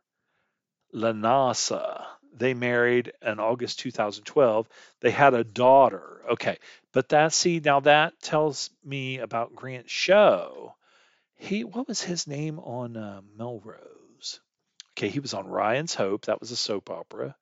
LaNasa. 0.92 2.04
They 2.36 2.54
married 2.54 3.12
in 3.22 3.38
August 3.38 3.78
2012. 3.80 4.68
They 5.00 5.10
had 5.10 5.34
a 5.34 5.44
daughter. 5.44 6.22
Okay, 6.32 6.58
but 6.92 7.10
that 7.10 7.32
see 7.32 7.60
now 7.60 7.80
that 7.80 8.20
tells 8.20 8.70
me 8.84 9.18
about 9.18 9.54
Grant 9.54 9.88
Show. 9.88 10.74
He 11.36 11.64
what 11.64 11.88
was 11.88 12.02
his 12.02 12.26
name 12.26 12.58
on 12.58 12.96
uh, 12.96 13.20
Melrose? 13.36 14.40
Okay, 14.92 15.08
he 15.08 15.20
was 15.20 15.34
on 15.34 15.46
Ryan's 15.46 15.94
Hope. 15.94 16.26
That 16.26 16.40
was 16.40 16.50
a 16.50 16.56
soap 16.56 16.90
opera. 16.90 17.36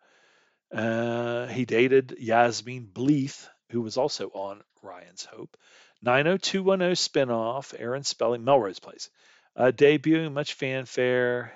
Uh, 0.72 1.46
he 1.46 1.64
dated 1.64 2.16
Yasmine 2.18 2.88
Bleeth, 2.92 3.48
who 3.70 3.82
was 3.82 3.96
also 3.96 4.28
on 4.28 4.62
Ryan's 4.82 5.24
Hope. 5.24 5.56
90210 6.02 6.96
spinoff, 6.96 7.74
Aaron 7.78 8.02
Spelling, 8.02 8.44
Melrose 8.44 8.80
Place. 8.80 9.10
Uh, 9.54 9.70
debuting 9.74 10.32
much 10.32 10.54
fanfare. 10.54 11.52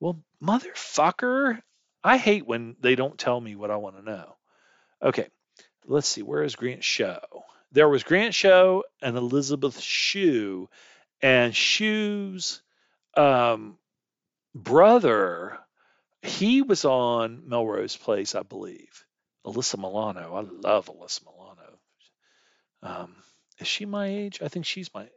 Well, 0.00 0.22
motherfucker, 0.42 1.60
I 2.04 2.18
hate 2.18 2.46
when 2.46 2.76
they 2.80 2.94
don't 2.94 3.18
tell 3.18 3.40
me 3.40 3.56
what 3.56 3.70
I 3.70 3.76
want 3.76 3.96
to 3.96 4.02
know. 4.02 4.36
Okay, 5.02 5.28
let's 5.86 6.06
see. 6.06 6.22
Where 6.22 6.44
is 6.44 6.54
Grant 6.54 6.84
Show? 6.84 7.20
There 7.72 7.88
was 7.88 8.04
Grant 8.04 8.34
Show 8.34 8.84
and 9.02 9.16
Elizabeth 9.16 9.80
Shue, 9.80 10.68
and 11.20 11.56
Shue's 11.56 12.62
um, 13.16 13.78
brother 14.54 15.58
he 16.24 16.62
was 16.62 16.84
on 16.84 17.42
Melrose 17.46 17.96
Place, 17.96 18.34
I 18.34 18.42
believe. 18.42 19.04
Alyssa 19.44 19.76
Milano. 19.76 20.34
I 20.34 20.40
love 20.40 20.86
Alyssa 20.86 21.20
Milano. 21.24 21.78
Um, 22.82 23.16
is 23.58 23.68
she 23.68 23.84
my 23.84 24.06
age? 24.06 24.40
I 24.42 24.48
think 24.48 24.64
she's 24.64 24.92
my. 24.94 25.08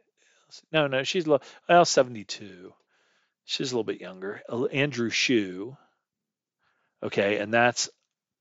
No, 0.70 0.86
no, 0.86 1.02
she's 1.04 1.26
well 1.26 1.84
72. 1.84 2.72
She's 3.44 3.72
a 3.72 3.74
little 3.74 3.84
bit 3.84 4.00
younger. 4.00 4.42
Andrew 4.70 5.08
Shue. 5.08 5.76
Okay, 7.02 7.38
and 7.38 7.52
that's 7.52 7.88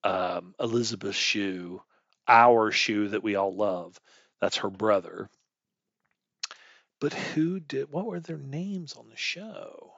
um, 0.03 0.55
Elizabeth 0.59 1.15
Shue, 1.15 1.81
our 2.27 2.71
Shue 2.71 3.09
that 3.09 3.23
we 3.23 3.35
all 3.35 3.55
love. 3.55 3.99
That's 4.41 4.57
her 4.57 4.69
brother. 4.69 5.29
But 6.99 7.13
who 7.13 7.59
did? 7.59 7.91
What 7.91 8.05
were 8.05 8.19
their 8.19 8.37
names 8.37 8.93
on 8.93 9.09
the 9.09 9.17
show? 9.17 9.93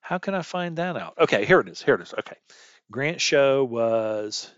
How 0.00 0.18
can 0.18 0.34
I 0.34 0.42
find 0.42 0.76
that 0.76 0.96
out? 0.96 1.14
Okay, 1.18 1.44
here 1.44 1.60
it 1.60 1.68
is. 1.68 1.82
Here 1.82 1.94
it 1.94 2.02
is. 2.02 2.14
Okay. 2.18 2.36
Grant 2.90 3.20
Show 3.20 3.64
was 3.64 4.50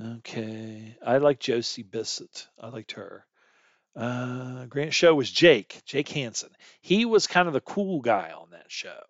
okay. 0.00 0.96
I 1.04 1.18
like 1.18 1.40
Josie 1.40 1.82
Bissett. 1.82 2.46
I 2.60 2.68
liked 2.68 2.92
her. 2.92 3.24
Uh, 3.94 4.66
Grant 4.66 4.92
Show 4.92 5.14
was 5.14 5.30
Jake, 5.30 5.80
Jake 5.86 6.08
Hansen. 6.10 6.50
He 6.82 7.06
was 7.06 7.26
kind 7.26 7.48
of 7.48 7.54
the 7.54 7.62
cool 7.62 8.00
guy 8.02 8.32
on 8.32 8.50
that 8.50 8.70
show. 8.70 9.00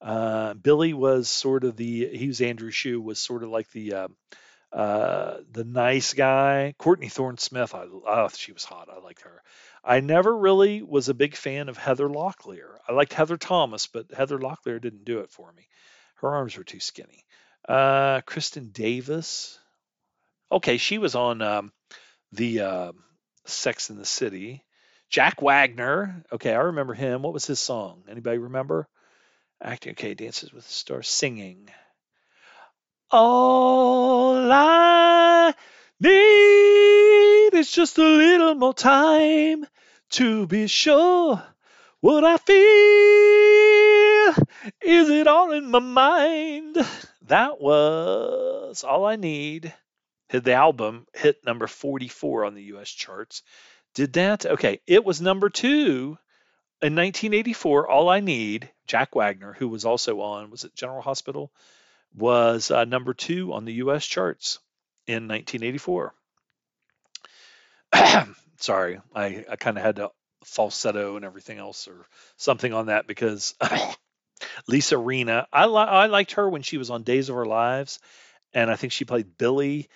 Uh, 0.00 0.54
Billy 0.54 0.94
was 0.94 1.28
sort 1.28 1.64
of 1.64 1.76
the 1.76 2.08
he 2.16 2.28
was 2.28 2.40
Andrew 2.40 2.70
Shue 2.70 3.00
was 3.00 3.18
sort 3.18 3.42
of 3.42 3.50
like 3.50 3.70
the 3.72 3.94
uh, 3.94 4.08
uh, 4.72 5.38
the 5.50 5.64
nice 5.64 6.14
guy. 6.14 6.74
Courtney 6.78 7.08
Thorne 7.08 7.38
Smith, 7.38 7.74
I 7.74 7.84
oh, 7.84 8.28
she 8.34 8.52
was 8.52 8.64
hot. 8.64 8.88
I 8.90 9.00
liked 9.00 9.22
her. 9.22 9.42
I 9.82 10.00
never 10.00 10.36
really 10.36 10.82
was 10.82 11.08
a 11.08 11.14
big 11.14 11.34
fan 11.34 11.68
of 11.68 11.78
Heather 11.78 12.08
Locklear. 12.08 12.76
I 12.86 12.92
liked 12.92 13.12
Heather 13.12 13.36
Thomas, 13.36 13.86
but 13.86 14.12
Heather 14.12 14.38
Locklear 14.38 14.80
didn't 14.80 15.04
do 15.04 15.20
it 15.20 15.30
for 15.30 15.50
me. 15.52 15.66
Her 16.16 16.34
arms 16.34 16.56
were 16.56 16.64
too 16.64 16.80
skinny. 16.80 17.24
Uh, 17.66 18.20
Kristin 18.22 18.72
Davis. 18.72 19.58
Okay, 20.50 20.78
she 20.78 20.98
was 20.98 21.14
on 21.14 21.42
um, 21.42 21.72
the 22.32 22.60
uh, 22.60 22.92
Sex 23.46 23.90
in 23.90 23.96
the 23.96 24.04
City. 24.04 24.64
Jack 25.10 25.40
Wagner. 25.40 26.24
Okay, 26.32 26.52
I 26.52 26.58
remember 26.58 26.94
him. 26.94 27.22
What 27.22 27.32
was 27.32 27.46
his 27.46 27.60
song? 27.60 28.04
Anybody 28.08 28.38
remember? 28.38 28.88
Acting. 29.60 29.92
Okay, 29.92 30.14
Dances 30.14 30.52
with 30.52 30.64
the 30.66 30.72
Stars. 30.72 31.08
Singing. 31.08 31.68
All 33.10 34.52
I 34.52 35.54
need 36.00 37.54
is 37.54 37.70
just 37.70 37.98
a 37.98 38.02
little 38.02 38.54
more 38.54 38.74
time 38.74 39.66
to 40.10 40.46
be 40.46 40.68
sure 40.68 41.42
what 42.00 42.24
I 42.24 42.36
feel. 42.36 42.58
Is 44.80 45.08
it 45.08 45.26
all 45.26 45.52
in 45.52 45.70
my 45.70 45.80
mind? 45.80 46.76
That 47.22 47.60
was 47.60 48.84
all 48.84 49.06
I 49.06 49.16
need. 49.16 49.74
Hit 50.28 50.44
the 50.44 50.52
album 50.52 51.06
hit 51.14 51.44
number 51.44 51.66
44 51.66 52.44
on 52.44 52.54
the 52.54 52.62
U.S. 52.64 52.90
charts. 52.90 53.42
Did 53.94 54.12
that? 54.12 54.46
Okay, 54.46 54.80
it 54.86 55.04
was 55.04 55.20
number 55.20 55.48
two 55.48 56.18
in 56.80 56.94
1984. 56.94 57.88
All 57.88 58.08
I 58.08 58.20
Need, 58.20 58.70
Jack 58.86 59.14
Wagner, 59.14 59.52
who 59.52 59.68
was 59.68 59.84
also 59.84 60.20
on, 60.20 60.50
was 60.50 60.64
it 60.64 60.74
General 60.74 61.02
Hospital, 61.02 61.50
was 62.14 62.70
uh, 62.70 62.84
number 62.84 63.14
two 63.14 63.52
on 63.52 63.64
the 63.64 63.74
U.S. 63.74 64.06
charts 64.06 64.58
in 65.06 65.28
1984. 65.28 66.14
Sorry, 68.58 69.00
I, 69.14 69.44
I 69.50 69.56
kind 69.56 69.76
of 69.76 69.84
had 69.84 69.96
to 69.96 70.10
falsetto 70.44 71.16
and 71.16 71.24
everything 71.24 71.58
else 71.58 71.88
or 71.88 72.06
something 72.36 72.72
on 72.72 72.86
that 72.86 73.06
because 73.06 73.54
Lisa 74.68 74.96
Rinna, 74.96 75.46
I, 75.52 75.66
li- 75.66 75.76
I 75.76 76.06
liked 76.06 76.32
her 76.32 76.48
when 76.48 76.62
she 76.62 76.78
was 76.78 76.90
on 76.90 77.02
Days 77.02 77.28
of 77.28 77.36
Our 77.36 77.46
Lives, 77.46 77.98
and 78.52 78.70
I 78.70 78.76
think 78.76 78.92
she 78.92 79.04
played 79.04 79.36
Billy. 79.36 79.88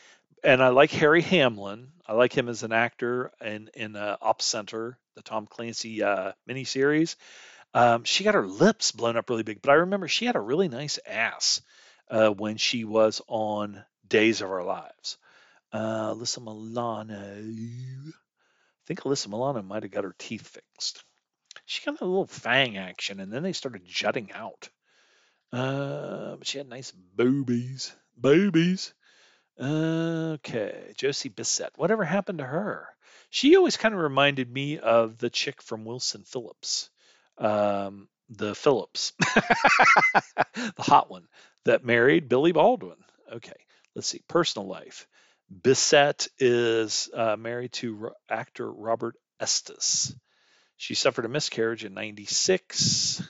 And 0.44 0.62
I 0.62 0.68
like 0.68 0.90
Harry 0.92 1.22
Hamlin. 1.22 1.92
I 2.06 2.14
like 2.14 2.36
him 2.36 2.48
as 2.48 2.62
an 2.62 2.72
actor 2.72 3.30
in 3.40 3.70
in 3.74 3.96
uh, 3.96 4.16
Op 4.20 4.42
Center, 4.42 4.98
the 5.14 5.22
Tom 5.22 5.46
Clancy 5.46 6.02
uh, 6.02 6.32
miniseries. 6.48 7.16
Um, 7.74 8.04
she 8.04 8.24
got 8.24 8.34
her 8.34 8.46
lips 8.46 8.92
blown 8.92 9.16
up 9.16 9.30
really 9.30 9.44
big, 9.44 9.62
but 9.62 9.70
I 9.70 9.74
remember 9.74 10.08
she 10.08 10.26
had 10.26 10.36
a 10.36 10.40
really 10.40 10.68
nice 10.68 10.98
ass 11.06 11.62
uh, 12.10 12.28
when 12.30 12.56
she 12.56 12.84
was 12.84 13.22
on 13.28 13.82
Days 14.06 14.42
of 14.42 14.50
Our 14.50 14.64
Lives. 14.64 15.16
Uh, 15.72 16.12
Alyssa 16.12 16.42
Milano. 16.42 17.14
I 17.16 18.12
think 18.86 19.00
Alyssa 19.00 19.28
Milano 19.28 19.62
might 19.62 19.84
have 19.84 19.92
got 19.92 20.04
her 20.04 20.14
teeth 20.18 20.46
fixed. 20.46 21.04
She 21.64 21.84
got 21.84 22.00
a 22.00 22.04
little 22.04 22.26
fang 22.26 22.76
action, 22.76 23.20
and 23.20 23.32
then 23.32 23.42
they 23.42 23.52
started 23.52 23.86
jutting 23.86 24.32
out. 24.32 24.68
Uh, 25.52 26.36
but 26.36 26.46
she 26.46 26.58
had 26.58 26.68
nice 26.68 26.90
boobies. 26.90 27.94
Boobies. 28.20 28.92
Okay, 29.60 30.92
Josie 30.96 31.28
Bissett. 31.28 31.72
Whatever 31.76 32.04
happened 32.04 32.38
to 32.38 32.44
her? 32.44 32.88
She 33.30 33.56
always 33.56 33.76
kind 33.76 33.94
of 33.94 34.00
reminded 34.00 34.50
me 34.50 34.78
of 34.78 35.18
the 35.18 35.30
chick 35.30 35.62
from 35.62 35.84
Wilson 35.84 36.24
Phillips. 36.24 36.90
Um, 37.38 38.08
the 38.28 38.54
Phillips, 38.54 39.12
the 39.20 40.72
hot 40.78 41.10
one 41.10 41.26
that 41.64 41.84
married 41.84 42.28
Billy 42.28 42.52
Baldwin. 42.52 42.96
Okay, 43.30 43.52
let's 43.94 44.08
see. 44.08 44.22
Personal 44.28 44.68
life. 44.68 45.06
Bissett 45.50 46.28
is 46.38 47.10
uh, 47.14 47.36
married 47.36 47.72
to 47.74 48.10
actor 48.28 48.70
Robert 48.70 49.16
Estes. 49.38 50.14
She 50.76 50.94
suffered 50.94 51.26
a 51.26 51.28
miscarriage 51.28 51.84
in 51.84 51.94
96. 51.94 53.22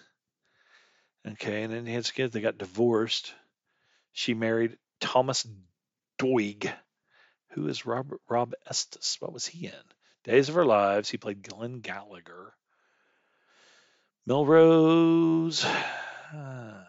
Okay, 1.32 1.62
and 1.62 1.72
then 1.72 1.84
they 1.84 1.92
had 1.92 2.12
kids. 2.12 2.32
They 2.32 2.40
got 2.40 2.58
divorced. 2.58 3.32
She 4.12 4.34
married 4.34 4.78
Thomas 5.00 5.46
Doig. 6.22 6.72
Who 7.50 7.68
is 7.68 7.84
Rob 7.84 8.54
Estes? 8.68 9.16
What 9.20 9.32
was 9.32 9.46
he 9.46 9.66
in? 9.66 9.72
Days 10.24 10.48
of 10.48 10.56
Our 10.56 10.64
Lives. 10.64 11.10
He 11.10 11.18
played 11.18 11.42
Glenn 11.42 11.80
Gallagher. 11.80 12.54
Melrose. 14.26 15.64
Uh, 15.64 16.84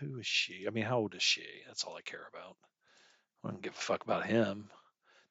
who 0.00 0.18
is 0.18 0.26
she? 0.26 0.64
I 0.66 0.70
mean, 0.70 0.84
how 0.84 0.98
old 0.98 1.14
is 1.14 1.22
she? 1.22 1.44
That's 1.66 1.84
all 1.84 1.96
I 1.96 2.00
care 2.00 2.26
about. 2.34 2.56
I 3.44 3.50
don't 3.50 3.62
give 3.62 3.74
a 3.74 3.76
fuck 3.76 4.02
about 4.02 4.26
him. 4.26 4.70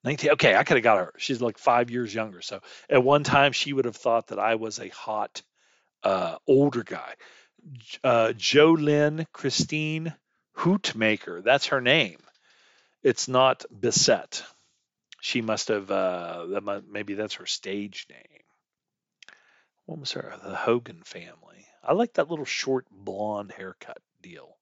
19. 0.04 0.32
Okay, 0.32 0.56
I 0.56 0.64
could 0.64 0.78
have 0.78 0.84
got 0.84 1.00
her. 1.00 1.14
She's 1.18 1.42
like 1.42 1.58
five 1.58 1.90
years 1.90 2.14
younger. 2.14 2.42
So 2.42 2.62
at 2.90 3.04
one 3.04 3.24
time, 3.24 3.52
she 3.52 3.74
would 3.74 3.86
have 3.86 3.98
thought 3.98 4.28
that 4.28 4.40
I 4.40 4.56
was 4.56 4.80
a 4.80 4.90
hot 4.90 5.42
uh, 6.04 6.38
older 6.48 6.84
guy. 6.84 7.16
Uh, 8.04 8.32
Jolynn 8.38 9.26
Christine 9.34 10.14
Heutmaker. 10.56 11.44
That's 11.44 11.68
her 11.68 11.82
name. 11.82 12.20
It's 13.04 13.28
not 13.28 13.66
Bissett. 13.72 14.44
She 15.22 15.42
must 15.42 15.70
have. 15.70 15.90
Uh, 15.92 16.46
maybe 16.90 17.14
that's 17.14 17.36
her 17.36 17.46
stage 17.46 18.08
name. 18.10 18.44
What 19.86 20.00
was 20.00 20.12
her? 20.14 20.34
The 20.44 20.56
Hogan 20.56 21.02
family. 21.04 21.66
I 21.84 21.94
like 21.94 22.14
that 22.14 22.30
little 22.30 22.46
short 22.46 22.86
blonde 22.92 23.52
haircut 23.52 24.02
deal. 24.22 24.56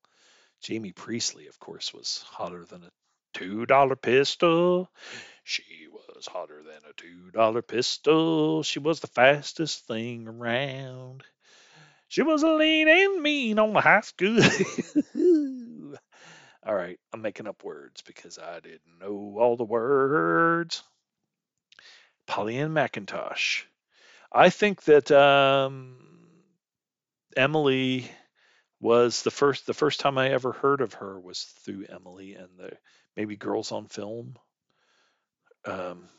Jamie 0.62 0.94
Priestley, 0.94 1.48
of 1.48 1.60
course, 1.60 1.94
was 1.94 2.24
hotter 2.28 2.66
than 2.66 2.84
a 2.84 2.92
two 3.34 3.66
dollar 3.66 3.96
pistol. 3.96 4.90
She 5.44 5.88
was 5.92 6.28
hotter 6.28 6.64
than 6.64 6.82
a 6.90 6.94
two 6.96 7.32
dollar 7.32 7.62
pistol. 7.62 8.64
She 8.64 8.80
was 8.80 9.00
the 9.00 9.08
fastest 9.08 9.86
thing 9.88 10.28
around. 10.28 11.24
She 12.08 12.22
was 12.22 12.44
lean 12.44 12.88
and 12.88 13.22
mean 13.22 13.60
on 13.60 13.74
the 13.74 13.82
high 13.82 14.02
school. 14.02 14.40
all 16.68 16.76
right, 16.76 17.00
I'm 17.14 17.22
making 17.22 17.48
up 17.48 17.64
words 17.64 18.02
because 18.02 18.38
I 18.38 18.60
didn't 18.60 19.00
know 19.00 19.38
all 19.40 19.56
the 19.56 19.64
words. 19.64 20.84
Pollyanna 22.28 22.70
McIntosh. 22.70 23.64
I 24.34 24.50
think 24.50 24.84
that 24.84 25.10
um, 25.10 25.96
Emily 27.38 28.12
was 28.82 29.24
the 29.24 29.32
first 29.32 29.66
the 29.66 29.74
first 29.74 30.02
time 30.02 30.18
I 30.18 30.30
ever 30.30 30.52
heard 30.52 30.82
of 30.82 30.96
her 30.96 31.18
was 31.18 31.42
through 31.64 31.86
Emily 31.90 32.34
and 32.34 32.50
the 32.58 32.72
maybe 33.16 33.38
Girls 33.38 33.72
on 33.72 33.86
Film, 33.86 34.36
um, 35.66 36.10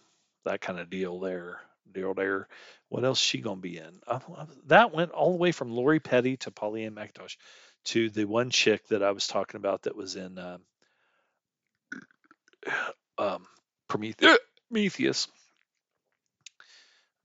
that 0.47 0.63
kind 0.63 0.79
of 0.79 0.89
deal 0.89 1.21
there. 1.21 1.61
Deal 1.93 2.15
there. 2.15 2.49
What 2.89 3.05
else 3.05 3.21
she 3.21 3.41
gonna 3.41 3.61
be 3.61 3.77
in? 3.77 4.01
Uh, 4.07 4.19
that 4.67 4.95
went 4.95 5.11
all 5.11 5.33
the 5.33 5.39
way 5.39 5.53
from 5.53 5.71
Lori 5.71 6.01
Petty 6.01 6.39
to 6.39 6.51
Pollyanna 6.51 6.97
McIntosh 6.97 7.37
to 7.85 8.11
the 8.11 8.25
one 8.25 8.51
chick 8.51 8.87
that 8.89 9.03
I 9.03 9.13
was 9.13 9.27
talking 9.27 9.59
about 9.59 9.83
that 9.83 9.97
was 9.97 10.17
in 10.17 10.39
um, 10.39 10.61
um, 13.19 13.47
Prometheus. 13.89 15.29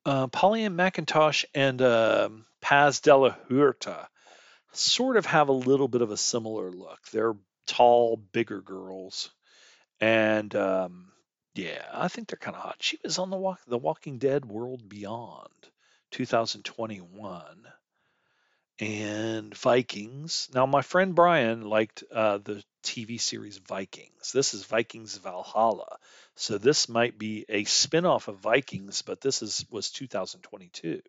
Uh, 0.05 0.27
Pollyanna 0.27 0.75
McIntosh 0.75 1.45
and 1.55 1.81
um, 1.81 2.45
Paz 2.61 2.99
de 2.99 3.15
la 3.15 3.35
Huerta 3.49 4.07
sort 4.73 5.17
of 5.17 5.25
have 5.25 5.49
a 5.49 5.53
little 5.53 5.87
bit 5.87 6.01
of 6.01 6.11
a 6.11 6.17
similar 6.17 6.71
look. 6.71 6.99
They're 7.11 7.35
tall, 7.67 8.17
bigger 8.17 8.61
girls, 8.61 9.29
and 10.01 10.53
um, 10.55 11.11
yeah, 11.55 11.85
I 11.93 12.07
think 12.07 12.27
they're 12.27 12.37
kind 12.37 12.57
of 12.57 12.63
hot. 12.63 12.77
She 12.79 12.99
was 13.03 13.19
on 13.19 13.29
the 13.29 13.37
walk, 13.37 13.61
The 13.67 13.77
Walking 13.77 14.17
Dead 14.17 14.45
World 14.45 14.89
Beyond, 14.89 15.49
2021, 16.11 17.43
and 18.79 19.55
Vikings. 19.55 20.49
Now, 20.53 20.65
my 20.65 20.81
friend 20.81 21.15
Brian 21.15 21.61
liked 21.61 22.03
uh, 22.11 22.39
the 22.39 22.63
TV 22.83 23.19
series 23.19 23.57
Vikings. 23.57 24.31
This 24.33 24.53
is 24.53 24.65
Vikings 24.65 25.17
Valhalla, 25.17 25.97
so 26.35 26.57
this 26.57 26.89
might 26.89 27.17
be 27.17 27.45
a 27.47 27.63
spinoff 27.65 28.27
of 28.27 28.39
Vikings, 28.39 29.01
but 29.03 29.21
this 29.21 29.41
is 29.41 29.65
was 29.69 29.91
2022. 29.91 31.01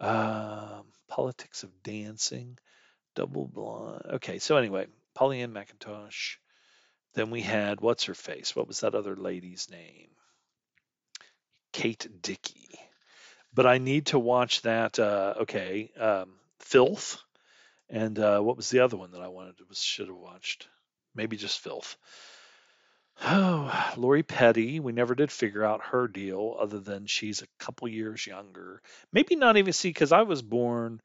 Um, 0.00 0.84
politics 1.08 1.62
of 1.62 1.82
dancing. 1.82 2.58
Double 3.14 3.46
blind. 3.46 4.02
Okay, 4.14 4.38
so 4.38 4.56
anyway, 4.56 4.86
Pollyanna 5.14 5.52
McIntosh. 5.52 6.36
Then 7.14 7.30
we 7.30 7.42
had 7.42 7.80
what's 7.80 8.04
her 8.04 8.14
face? 8.14 8.54
What 8.54 8.68
was 8.68 8.80
that 8.80 8.94
other 8.94 9.16
lady's 9.16 9.68
name? 9.70 10.08
Kate 11.72 12.06
Dickie. 12.22 12.78
But 13.52 13.66
I 13.66 13.78
need 13.78 14.06
to 14.06 14.18
watch 14.18 14.62
that. 14.62 14.98
Uh, 14.98 15.34
okay, 15.40 15.90
um, 15.98 16.30
Filth, 16.60 17.18
and 17.88 18.18
uh, 18.18 18.40
what 18.40 18.56
was 18.56 18.70
the 18.70 18.80
other 18.80 18.96
one 18.96 19.12
that 19.12 19.22
I 19.22 19.28
wanted 19.28 19.58
to 19.58 19.64
should 19.74 20.08
have 20.08 20.16
watched? 20.16 20.68
Maybe 21.14 21.36
just 21.36 21.60
Filth. 21.60 21.96
Oh, 23.22 23.92
Lori 23.96 24.22
Petty. 24.22 24.80
We 24.80 24.92
never 24.92 25.14
did 25.14 25.32
figure 25.32 25.64
out 25.64 25.86
her 25.86 26.08
deal, 26.08 26.56
other 26.58 26.78
than 26.80 27.06
she's 27.06 27.42
a 27.42 27.64
couple 27.64 27.88
years 27.88 28.26
younger. 28.26 28.80
Maybe 29.12 29.36
not 29.36 29.56
even 29.56 29.72
see 29.72 29.88
because 29.88 30.12
I 30.12 30.22
was 30.22 30.42
born 30.42 31.00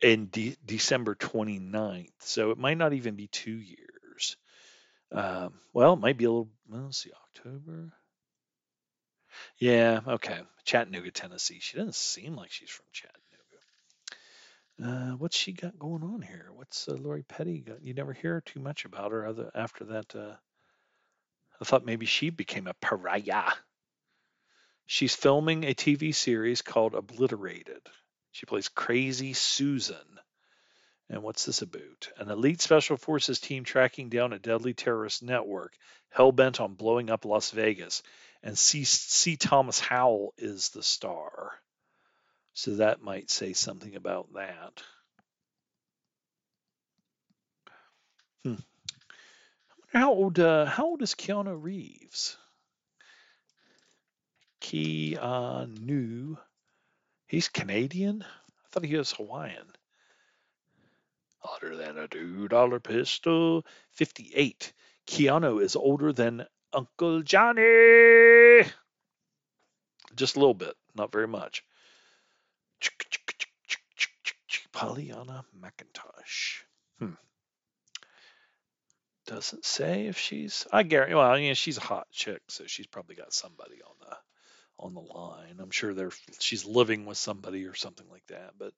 in 0.00 0.26
de- 0.26 0.56
December 0.64 1.14
29th. 1.14 2.10
So 2.20 2.50
it 2.50 2.58
might 2.58 2.78
not 2.78 2.92
even 2.92 3.14
be 3.14 3.28
two 3.28 3.58
years. 3.58 4.36
Um, 5.12 5.54
well, 5.72 5.94
it 5.94 6.00
might 6.00 6.18
be 6.18 6.24
a 6.24 6.30
little, 6.30 6.50
well, 6.68 6.84
let's 6.84 6.98
see, 6.98 7.10
October. 7.28 7.92
Yeah, 9.58 10.00
okay. 10.06 10.40
Chattanooga, 10.64 11.10
Tennessee. 11.10 11.58
She 11.60 11.76
doesn't 11.76 11.94
seem 11.94 12.36
like 12.36 12.50
she's 12.50 12.70
from 12.70 12.86
Chattanooga. 12.92 13.23
Uh, 14.82 15.12
what's 15.12 15.36
she 15.36 15.52
got 15.52 15.78
going 15.78 16.02
on 16.02 16.20
here? 16.20 16.50
What's 16.54 16.88
uh, 16.88 16.94
Lori 16.94 17.22
Petty 17.22 17.60
got? 17.60 17.82
You 17.82 17.94
never 17.94 18.12
hear 18.12 18.40
too 18.40 18.60
much 18.60 18.84
about 18.84 19.12
her 19.12 19.26
other 19.26 19.50
after 19.54 19.84
that. 19.84 20.14
Uh, 20.14 20.34
I 21.60 21.64
thought 21.64 21.86
maybe 21.86 22.06
she 22.06 22.30
became 22.30 22.66
a 22.66 22.74
pariah. 22.74 23.52
She's 24.86 25.14
filming 25.14 25.64
a 25.64 25.74
TV 25.74 26.14
series 26.14 26.60
called 26.60 26.94
Obliterated. 26.94 27.88
She 28.32 28.46
plays 28.46 28.68
Crazy 28.68 29.32
Susan. 29.32 30.20
And 31.08 31.22
what's 31.22 31.44
this 31.44 31.62
about? 31.62 32.08
An 32.18 32.30
elite 32.30 32.60
special 32.60 32.96
forces 32.96 33.38
team 33.38 33.64
tracking 33.64 34.08
down 34.08 34.32
a 34.32 34.38
deadly 34.38 34.74
terrorist 34.74 35.22
network 35.22 35.76
hell 36.10 36.32
bent 36.32 36.60
on 36.60 36.74
blowing 36.74 37.10
up 37.10 37.24
Las 37.24 37.50
Vegas. 37.50 38.02
And 38.42 38.58
C. 38.58 38.84
C. 38.84 39.36
Thomas 39.36 39.80
Howell 39.80 40.34
is 40.36 40.70
the 40.70 40.82
star. 40.82 41.52
So 42.54 42.76
that 42.76 43.02
might 43.02 43.30
say 43.30 43.52
something 43.52 43.96
about 43.96 44.32
that. 44.34 44.82
Hmm. 48.44 48.54
I 49.92 49.98
wonder 49.98 49.98
how 49.98 50.12
old 50.12 50.38
uh, 50.38 50.64
how 50.66 50.86
old 50.86 51.02
is 51.02 51.14
Keanu 51.14 51.60
Reeves? 51.60 52.36
Keanu. 54.60 56.38
He's 57.26 57.48
Canadian? 57.48 58.22
I 58.22 58.68
thought 58.70 58.84
he 58.84 58.96
was 58.96 59.12
Hawaiian. 59.12 59.66
Hotter 61.40 61.76
than 61.76 61.98
a 61.98 62.06
$2 62.08 62.82
pistol. 62.82 63.66
58. 63.90 64.72
Keanu 65.06 65.60
is 65.60 65.74
older 65.74 66.12
than 66.12 66.46
Uncle 66.72 67.22
Johnny. 67.22 68.64
Just 70.14 70.36
a 70.36 70.38
little 70.38 70.54
bit, 70.54 70.74
not 70.94 71.10
very 71.12 71.28
much. 71.28 71.64
Pollyanna 74.72 75.44
McIntosh. 75.58 76.62
Hmm. 76.98 77.14
Doesn't 79.26 79.64
say 79.64 80.06
if 80.06 80.18
she's. 80.18 80.66
I 80.72 80.82
guarantee. 80.82 81.14
Well, 81.14 81.38
yeah, 81.38 81.54
she's 81.54 81.78
a 81.78 81.82
hot 81.82 82.08
chick, 82.10 82.42
so 82.48 82.64
she's 82.66 82.86
probably 82.86 83.14
got 83.14 83.32
somebody 83.32 83.80
on 83.82 83.94
the 84.00 84.16
on 84.78 84.94
the 84.94 85.00
line. 85.00 85.60
I'm 85.60 85.70
sure 85.70 85.94
they're 85.94 86.10
she's 86.40 86.66
living 86.66 87.06
with 87.06 87.16
somebody 87.16 87.64
or 87.66 87.74
something 87.74 88.06
like 88.10 88.26
that. 88.28 88.52
But 88.58 88.72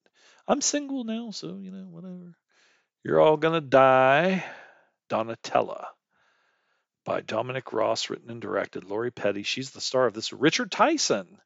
I'm 0.46 0.60
single 0.60 1.04
now, 1.04 1.30
so 1.30 1.58
you 1.60 1.70
know 1.70 1.86
whatever. 1.90 2.36
You're 3.02 3.20
all 3.20 3.36
gonna 3.36 3.60
die. 3.60 4.44
Donatella 5.08 5.86
by 7.04 7.20
Dominic 7.20 7.72
Ross, 7.72 8.10
written 8.10 8.30
and 8.30 8.42
directed. 8.42 8.84
Lori 8.84 9.12
Petty, 9.12 9.44
she's 9.44 9.70
the 9.70 9.80
star 9.80 10.06
of 10.06 10.14
this. 10.14 10.32
Richard 10.32 10.72
Tyson, 10.72 11.38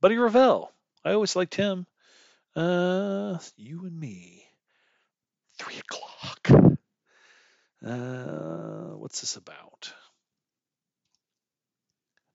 Buddy 0.00 0.16
Revell. 0.16 0.72
I 1.04 1.12
always 1.12 1.36
liked 1.36 1.54
him. 1.54 1.86
Uh, 2.54 3.38
you 3.56 3.84
and 3.86 3.98
me. 3.98 4.44
Three 5.58 5.78
o'clock. 5.78 6.78
Uh, 7.84 8.96
what's 8.96 9.20
this 9.20 9.36
about? 9.36 9.92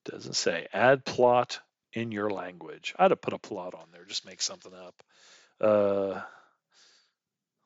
Doesn't 0.06 0.35
say. 0.35 0.68
Add 0.73 1.06
plot 1.06 1.60
in 1.94 2.11
your 2.11 2.30
language. 2.30 2.94
I'd 2.98 3.11
have 3.11 3.22
put 3.22 3.34
a 3.34 3.39
plot 3.39 3.73
on 3.73 3.88
there. 3.91 4.06
Just 4.06 4.26
make 4.26 4.41
something 4.41 4.73
up. 4.73 5.03
Uh, 5.60 6.22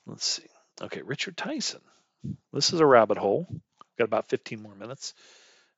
let's 0.05 0.25
see. 0.25 0.47
Okay, 0.81 1.01
Richard 1.01 1.37
Tyson. 1.37 1.81
This 2.53 2.73
is 2.73 2.79
a 2.79 2.85
rabbit 2.85 3.17
hole. 3.17 3.47
Got 3.97 4.05
about 4.05 4.29
15 4.29 4.61
more 4.61 4.75
minutes. 4.75 5.13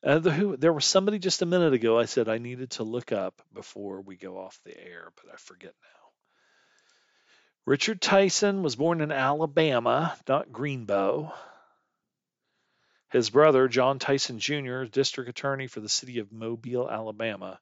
Uh, 0.04 0.20
the, 0.20 0.32
who, 0.32 0.58
there 0.58 0.74
was 0.74 0.86
somebody 0.86 1.20
just 1.20 1.42
a 1.42 1.46
minute 1.46 1.74
ago 1.74 1.98
I 1.98 2.06
said 2.06 2.28
I 2.28 2.38
needed 2.38 2.72
to 2.72 2.84
look 2.84 3.12
up 3.12 3.42
before 3.54 4.02
we 4.02 4.18
go 4.18 4.38
off 4.38 4.60
the 4.66 4.78
air, 4.78 5.12
but 5.16 5.34
I 5.34 5.38
forget 5.38 5.74
now. 5.82 6.03
Richard 7.66 8.02
Tyson 8.02 8.62
was 8.62 8.76
born 8.76 9.00
in 9.00 9.12
Alabama, 9.12 10.18
not 10.28 10.52
Greenbow. 10.52 11.32
His 13.10 13.30
brother, 13.30 13.70
John 13.70 14.00
Tyson 14.00 14.40
Jr., 14.40 14.82
is 14.82 14.90
district 14.90 15.30
attorney 15.30 15.68
for 15.68 15.80
the 15.80 15.88
city 15.88 16.20
of 16.20 16.34
Mobile, 16.34 16.90
Alabama. 16.90 17.60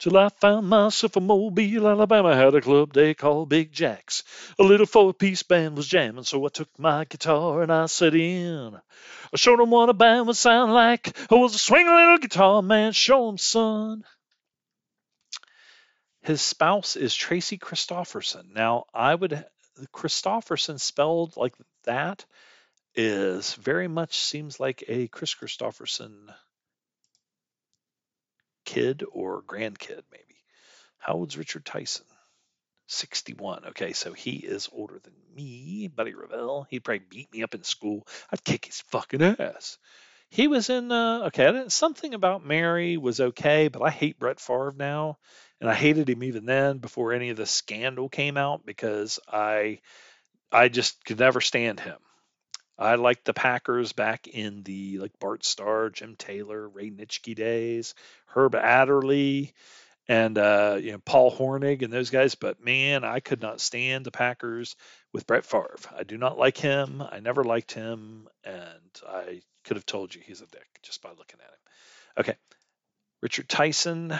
Till 0.00 0.16
I 0.16 0.28
found 0.28 0.68
myself 0.68 1.16
in 1.16 1.28
Mobile, 1.28 1.86
Alabama, 1.86 2.34
had 2.34 2.56
a 2.56 2.60
club 2.60 2.92
they 2.92 3.14
called 3.14 3.48
Big 3.48 3.70
Jack's. 3.70 4.24
A 4.58 4.64
little 4.64 4.86
four-piece 4.86 5.44
band 5.44 5.76
was 5.76 5.86
jamming, 5.86 6.24
so 6.24 6.44
I 6.44 6.48
took 6.48 6.70
my 6.76 7.04
guitar 7.04 7.62
and 7.62 7.72
I 7.72 7.86
set 7.86 8.14
in. 8.14 8.74
I 8.74 9.36
showed 9.36 9.60
'em 9.60 9.70
what 9.70 9.88
a 9.88 9.92
band 9.92 10.26
would 10.26 10.36
sound 10.36 10.72
like. 10.72 11.16
I 11.30 11.36
was 11.36 11.54
a 11.54 11.58
swinging 11.58 11.94
little 11.94 12.18
guitar 12.18 12.60
man, 12.60 12.90
show 12.90 13.28
'em, 13.28 13.38
son. 13.38 14.04
His 16.24 16.40
spouse 16.40 16.96
is 16.96 17.14
Tracy 17.14 17.58
Christofferson. 17.58 18.54
Now, 18.54 18.86
I 18.94 19.14
would 19.14 19.44
Christofferson 19.92 20.80
spelled 20.80 21.36
like 21.36 21.54
that 21.84 22.24
is 22.94 23.52
very 23.54 23.88
much 23.88 24.16
seems 24.16 24.58
like 24.58 24.84
a 24.88 25.06
Chris 25.08 25.34
Kristofferson 25.34 26.32
kid 28.64 29.04
or 29.12 29.42
grandkid, 29.42 30.02
maybe. 30.10 30.40
How 30.96 31.12
old's 31.12 31.36
Richard 31.36 31.66
Tyson? 31.66 32.06
61. 32.86 33.66
Okay, 33.66 33.92
so 33.92 34.14
he 34.14 34.36
is 34.36 34.70
older 34.72 34.98
than 35.02 35.12
me, 35.34 35.88
Buddy 35.88 36.14
Revell. 36.14 36.66
He'd 36.70 36.84
probably 36.84 37.04
beat 37.06 37.32
me 37.32 37.42
up 37.42 37.54
in 37.54 37.64
school. 37.64 38.06
I'd 38.30 38.44
kick 38.44 38.64
his 38.64 38.80
fucking 38.80 39.22
ass. 39.22 39.76
He 40.30 40.48
was 40.48 40.70
in, 40.70 40.90
uh, 40.90 41.24
okay, 41.26 41.64
something 41.68 42.14
about 42.14 42.44
Mary 42.44 42.96
was 42.96 43.20
okay, 43.20 43.68
but 43.68 43.82
I 43.82 43.90
hate 43.90 44.18
Brett 44.18 44.40
Favre 44.40 44.74
now. 44.76 45.18
And 45.60 45.70
I 45.70 45.74
hated 45.74 46.08
him 46.08 46.22
even 46.22 46.46
then 46.46 46.78
before 46.78 47.12
any 47.12 47.30
of 47.30 47.36
the 47.36 47.46
scandal 47.46 48.08
came 48.08 48.36
out 48.36 48.66
because 48.66 49.18
I, 49.28 49.80
I 50.52 50.68
just 50.68 51.04
could 51.04 51.18
never 51.18 51.40
stand 51.40 51.80
him. 51.80 51.96
I 52.78 52.96
liked 52.96 53.24
the 53.24 53.34
Packers 53.34 53.92
back 53.92 54.26
in 54.26 54.62
the 54.64 54.98
like 54.98 55.18
Bart 55.20 55.44
Starr, 55.44 55.90
Jim 55.90 56.16
Taylor, 56.16 56.68
Ray 56.68 56.90
Nitschke 56.90 57.34
days, 57.34 57.94
Herb 58.26 58.56
Adderley, 58.56 59.54
and 60.08 60.36
uh, 60.36 60.78
you 60.80 60.92
know 60.92 60.98
Paul 60.98 61.32
Hornung 61.32 61.82
and 61.82 61.92
those 61.92 62.10
guys. 62.10 62.34
But 62.34 62.64
man, 62.64 63.04
I 63.04 63.20
could 63.20 63.40
not 63.40 63.60
stand 63.60 64.04
the 64.04 64.10
Packers 64.10 64.76
with 65.12 65.26
Brett 65.26 65.44
Favre. 65.44 65.76
I 65.96 66.02
do 66.02 66.18
not 66.18 66.38
like 66.38 66.56
him. 66.56 67.00
I 67.00 67.20
never 67.20 67.44
liked 67.44 67.72
him, 67.72 68.28
and 68.42 69.00
I 69.08 69.42
could 69.64 69.76
have 69.76 69.86
told 69.86 70.14
you 70.14 70.20
he's 70.24 70.42
a 70.42 70.46
dick 70.46 70.66
just 70.82 71.00
by 71.00 71.10
looking 71.10 71.40
at 71.40 71.46
him. 71.46 71.58
Okay, 72.18 72.36
Richard 73.22 73.48
Tyson. 73.48 74.14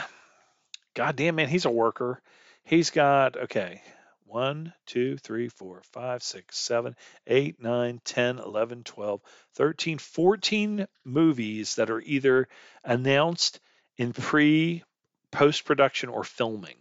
God 0.95 1.16
damn 1.16 1.35
man, 1.35 1.49
he's 1.49 1.65
a 1.65 1.71
worker. 1.71 2.23
He's 2.65 2.91
got 2.91 3.37
okay. 3.37 3.83
1, 4.27 4.73
2, 4.87 5.16
3, 5.19 5.49
4, 5.49 5.83
5, 5.93 6.23
6, 6.23 6.59
7, 6.59 6.97
8, 7.27 7.62
9, 7.62 8.01
10, 8.05 8.39
11, 8.39 8.83
12, 8.83 9.21
13, 9.55 9.99
14 9.99 10.87
movies 11.05 11.77
that 11.77 11.91
are 11.91 12.01
either 12.01 12.49
announced 12.83 13.61
in 13.97 14.12
pre, 14.12 14.83
post 15.31 15.65
production, 15.65 16.09
or 16.09 16.25
filming. 16.25 16.77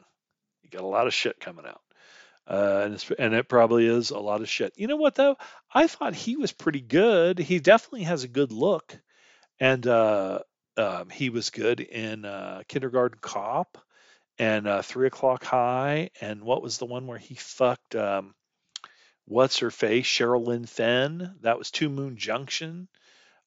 You 0.63 0.69
got 0.71 0.81
a 0.81 0.87
lot 0.87 1.05
of 1.05 1.13
shit 1.13 1.39
coming 1.39 1.65
out. 1.67 1.81
Uh, 2.47 2.81
and, 2.85 3.05
and, 3.19 3.33
it 3.35 3.47
probably 3.47 3.85
is 3.85 4.09
a 4.09 4.17
lot 4.17 4.41
of 4.41 4.49
shit. 4.49 4.73
You 4.75 4.87
know 4.87 4.97
what 4.97 5.15
though? 5.15 5.37
I 5.73 5.87
thought 5.87 6.13
he 6.13 6.35
was 6.35 6.51
pretty 6.51 6.81
good. 6.81 7.39
He 7.39 7.59
definitely 7.59 8.03
has 8.03 8.23
a 8.23 8.27
good 8.27 8.51
look, 8.51 8.97
and 9.59 9.85
uh, 9.87 10.39
um, 10.75 11.09
he 11.09 11.29
was 11.29 11.51
good 11.51 11.79
in 11.79 12.25
uh, 12.25 12.63
Kindergarten 12.67 13.19
Cop 13.21 13.77
and 14.43 14.67
uh, 14.67 14.81
Three 14.81 15.07
O'clock 15.07 15.45
High, 15.45 16.09
and 16.19 16.41
what 16.41 16.61
was 16.61 16.77
the 16.77 16.85
one 16.85 17.07
where 17.07 17.17
he 17.17 17.35
fucked 17.35 17.95
um, 17.95 18.35
what's 19.25 19.59
her 19.59 19.71
face, 19.71 20.05
Sherilyn 20.05 20.67
Fenn? 20.67 21.35
That 21.41 21.57
was 21.57 21.71
Two 21.71 21.87
Moon 21.87 22.17
Junction. 22.17 22.89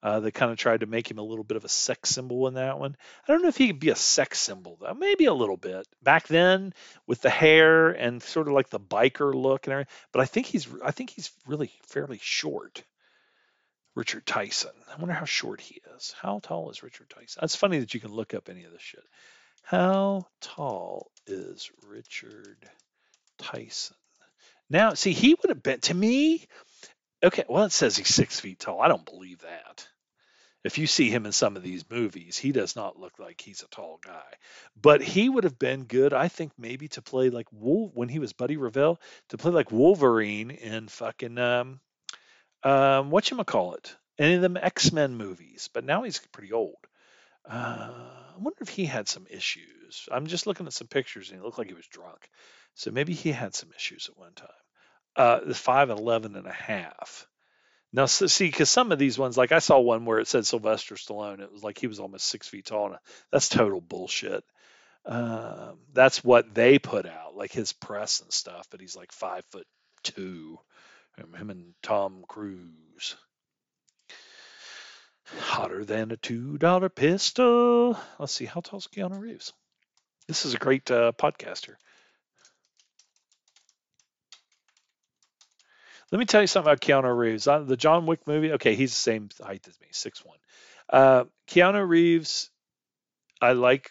Uh, 0.03 0.21
they 0.21 0.31
kind 0.31 0.51
of 0.51 0.57
tried 0.57 0.81
to 0.81 0.87
make 0.87 1.11
him 1.11 1.19
a 1.19 1.23
little 1.23 1.45
bit 1.45 1.59
of 1.59 1.67
a 1.67 1.69
sex 1.69 2.11
symbol 2.11 2.49
in 2.49 2.55
that 2.55 2.79
one. 2.79 2.97
I 3.27 3.33
don't 3.33 3.43
know 3.43 3.49
if 3.49 3.59
he 3.59 3.67
could 3.67 3.81
be 3.81 3.91
a 3.91 3.97
sex 3.97 4.39
symbol 4.39 4.79
though, 4.81 4.95
maybe 4.95 5.27
a 5.27 5.35
little 5.35 5.57
bit 5.59 5.87
back 6.03 6.29
then 6.29 6.73
with 7.07 7.21
the 7.21 7.31
hair 7.31 7.91
and 7.91 8.23
sort 8.23 8.49
of 8.49 8.55
like 8.55 8.71
the 8.71 8.81
biker 8.81 9.35
look 9.35 9.67
and 9.67 9.73
everything. 9.73 9.93
But 10.13 10.23
I 10.23 10.27
think 10.27 10.47
he's 10.47 10.67
I 10.83 10.93
think 10.93 11.11
he's 11.11 11.31
really 11.47 11.73
fairly 11.89 12.21
short. 12.23 12.83
Richard 13.95 14.27
Tyson. 14.27 14.73
I 14.91 14.97
wonder 14.99 15.15
how 15.15 15.25
short 15.25 15.61
he 15.61 15.81
is. 15.97 16.15
How 16.21 16.39
tall 16.43 16.71
is 16.71 16.83
Richard 16.83 17.09
Tyson? 17.11 17.43
It's 17.43 17.57
funny 17.57 17.79
that 17.81 17.95
you 17.95 18.01
can 18.01 18.13
look 18.13 18.35
up 18.35 18.49
any 18.51 18.65
of 18.65 18.73
this 18.73 18.83
shit. 18.83 19.03
How 19.67 20.29
tall 20.41 21.11
is 21.27 21.73
Richard 21.89 22.71
Tyson? 23.37 23.97
Now, 24.71 24.95
see, 24.95 25.13
he 25.13 25.35
would 25.35 25.49
have 25.49 25.63
been 25.65 25.81
to 25.81 25.95
me. 25.95 26.47
Okay, 27.21 27.43
well, 27.49 27.65
it 27.65 27.73
says 27.73 27.97
he's 27.97 28.15
six 28.15 28.39
feet 28.39 28.61
tall. 28.61 28.81
I 28.81 28.87
don't 28.87 29.05
believe 29.05 29.41
that. 29.41 29.89
If 30.63 30.79
you 30.79 30.87
see 30.87 31.11
him 31.11 31.27
in 31.27 31.33
some 31.33 31.57
of 31.57 31.65
these 31.65 31.91
movies, 31.91 32.39
he 32.39 32.53
does 32.53 32.77
not 32.77 32.97
look 32.97 33.19
like 33.19 33.41
he's 33.41 33.63
a 33.63 33.69
tall 33.75 33.99
guy. 34.07 34.23
But 34.81 35.03
he 35.03 35.29
would 35.29 35.43
have 35.43 35.59
been 35.59 35.83
good, 35.83 36.13
I 36.13 36.29
think, 36.29 36.53
maybe 36.57 36.87
to 36.91 37.03
play 37.03 37.31
like 37.31 37.49
Wolf 37.51 37.91
when 37.93 38.09
he 38.09 38.21
was 38.21 38.33
Buddy 38.33 38.57
Revell, 38.57 39.01
to 39.31 39.37
play 39.37 39.51
like 39.51 39.73
Wolverine 39.73 40.53
in 40.53 40.87
fucking 40.87 41.39
um, 41.39 41.81
um, 42.63 43.11
what 43.11 43.29
you 43.33 43.43
call 43.43 43.75
it, 43.75 43.97
any 44.17 44.35
of 44.35 44.43
them 44.43 44.57
X 44.57 44.93
Men 44.93 45.17
movies. 45.17 45.69
But 45.75 45.83
now 45.83 46.05
he's 46.05 46.21
pretty 46.31 46.53
old. 46.53 46.77
Uh, 47.45 47.91
I 48.37 48.39
wonder 48.39 48.59
if 48.61 48.69
he 48.69 48.85
had 48.85 49.09
some 49.09 49.27
issues. 49.31 50.09
I'm 50.13 50.27
just 50.27 50.47
looking 50.47 50.67
at 50.67 50.75
some 50.75 50.89
pictures 50.89 51.31
and 51.31 51.39
he 51.39 51.45
looked 51.45 51.57
like 51.57 51.69
he 51.69 51.75
was 51.75 51.87
drunk. 51.87 52.29
So 52.75 52.91
maybe 52.91 53.15
he 53.15 53.33
had 53.33 53.55
some 53.55 53.71
issues 53.75 54.11
at 54.11 54.19
one 54.19 54.35
time. 54.35 54.49
Uh, 55.17 55.41
the 55.47 55.55
5 55.55 55.91
and 55.91 55.99
11 55.99 56.37
and 56.37 56.47
a 56.47 56.53
half. 56.53 57.27
Now, 57.93 58.05
so, 58.05 58.27
see, 58.27 58.47
because 58.47 58.71
some 58.71 58.93
of 58.93 58.99
these 58.99 59.19
ones, 59.19 59.39
like 59.39 59.53
I 59.53 59.61
saw 59.61 59.79
one 59.81 60.05
where 60.05 60.19
it 60.19 60.29
said 60.29 60.45
Sylvester 60.45 60.97
Stallone, 60.97 61.41
it 61.41 61.51
was 61.51 61.63
like 61.63 61.79
he 61.79 61.87
was 61.87 61.99
almost 61.99 62.27
six 62.27 62.47
feet 62.47 62.67
tall. 62.67 62.95
That's 63.33 63.49
total 63.49 63.81
bullshit. 63.81 64.45
Um, 65.07 65.79
that's 65.95 66.23
what 66.23 66.53
they 66.55 66.79
put 66.79 67.07
out, 67.07 67.37
like 67.37 67.53
his 67.53 67.73
press 67.73 68.21
and 68.21 68.33
stuff. 68.33 68.67
But 68.71 68.81
he's 68.81 68.97
like 68.97 69.13
five 69.13 69.45
foot 69.47 69.67
two. 70.03 70.59
Him 71.17 71.49
and 71.49 71.73
Tom 71.83 72.25
Cruise. 72.29 73.17
Hotter 75.39 75.85
than 75.85 76.13
a 76.13 76.17
$2 76.17 76.95
pistol. 76.95 77.99
Let's 78.19 78.33
see, 78.33 78.45
how 78.45 78.61
tall 78.61 78.79
is 78.79 78.87
Keanu 78.87 79.19
Reeves? 79.19 79.53
This 80.29 80.45
is 80.45 80.55
a 80.55 80.59
great 80.59 80.91
uh, 80.91 81.13
podcaster. 81.13 81.75
Let 86.13 86.19
me 86.19 86.25
tell 86.25 86.41
you 86.41 86.47
something 86.47 86.71
about 86.71 86.81
Keanu 86.81 87.17
Reeves. 87.17 87.49
Uh, 87.49 87.61
the 87.61 87.77
John 87.77 88.07
Wick 88.07 88.27
movie, 88.27 88.53
okay, 88.53 88.75
he's 88.75 88.93
the 88.93 88.97
same 88.97 89.29
height 89.43 89.67
as 89.69 89.81
me, 89.81 89.89
six 89.91 90.25
one. 90.25 90.39
Uh, 90.89 91.25
Keanu 91.49 91.87
Reeves, 91.87 92.51
I 93.41 93.53
like 93.53 93.91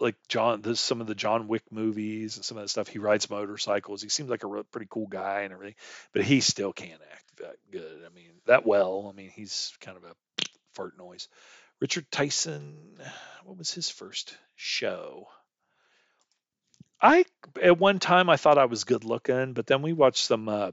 like 0.00 0.16
John, 0.28 0.60
this 0.60 0.80
some 0.80 1.00
of 1.00 1.06
the 1.06 1.14
John 1.14 1.48
Wick 1.48 1.62
movies 1.70 2.36
and 2.36 2.44
some 2.44 2.58
of 2.58 2.64
that 2.64 2.68
stuff. 2.68 2.88
He 2.88 2.98
rides 2.98 3.30
motorcycles. 3.30 4.02
He 4.02 4.08
seems 4.10 4.28
like 4.28 4.44
a 4.44 4.64
pretty 4.64 4.88
cool 4.90 5.06
guy 5.06 5.42
and 5.42 5.52
everything, 5.52 5.76
but 6.12 6.24
he 6.24 6.40
still 6.40 6.72
can't 6.72 7.00
act 7.12 7.36
that 7.38 7.56
good. 7.70 8.02
I 8.04 8.14
mean, 8.14 8.30
that 8.46 8.66
well. 8.66 9.08
I 9.10 9.16
mean, 9.16 9.30
he's 9.30 9.72
kind 9.80 9.96
of 9.96 10.04
a 10.04 10.14
fart 10.74 10.98
noise. 10.98 11.28
Richard 11.80 12.10
Tyson, 12.10 12.76
what 13.44 13.58
was 13.58 13.72
his 13.72 13.90
first 13.90 14.36
show? 14.56 15.28
I 17.00 17.24
at 17.62 17.78
one 17.78 17.98
time 17.98 18.30
I 18.30 18.36
thought 18.36 18.58
I 18.58 18.64
was 18.66 18.84
good 18.84 19.04
looking, 19.04 19.52
but 19.52 19.66
then 19.66 19.82
we 19.82 19.92
watched 19.92 20.24
some 20.24 20.48
uh, 20.48 20.70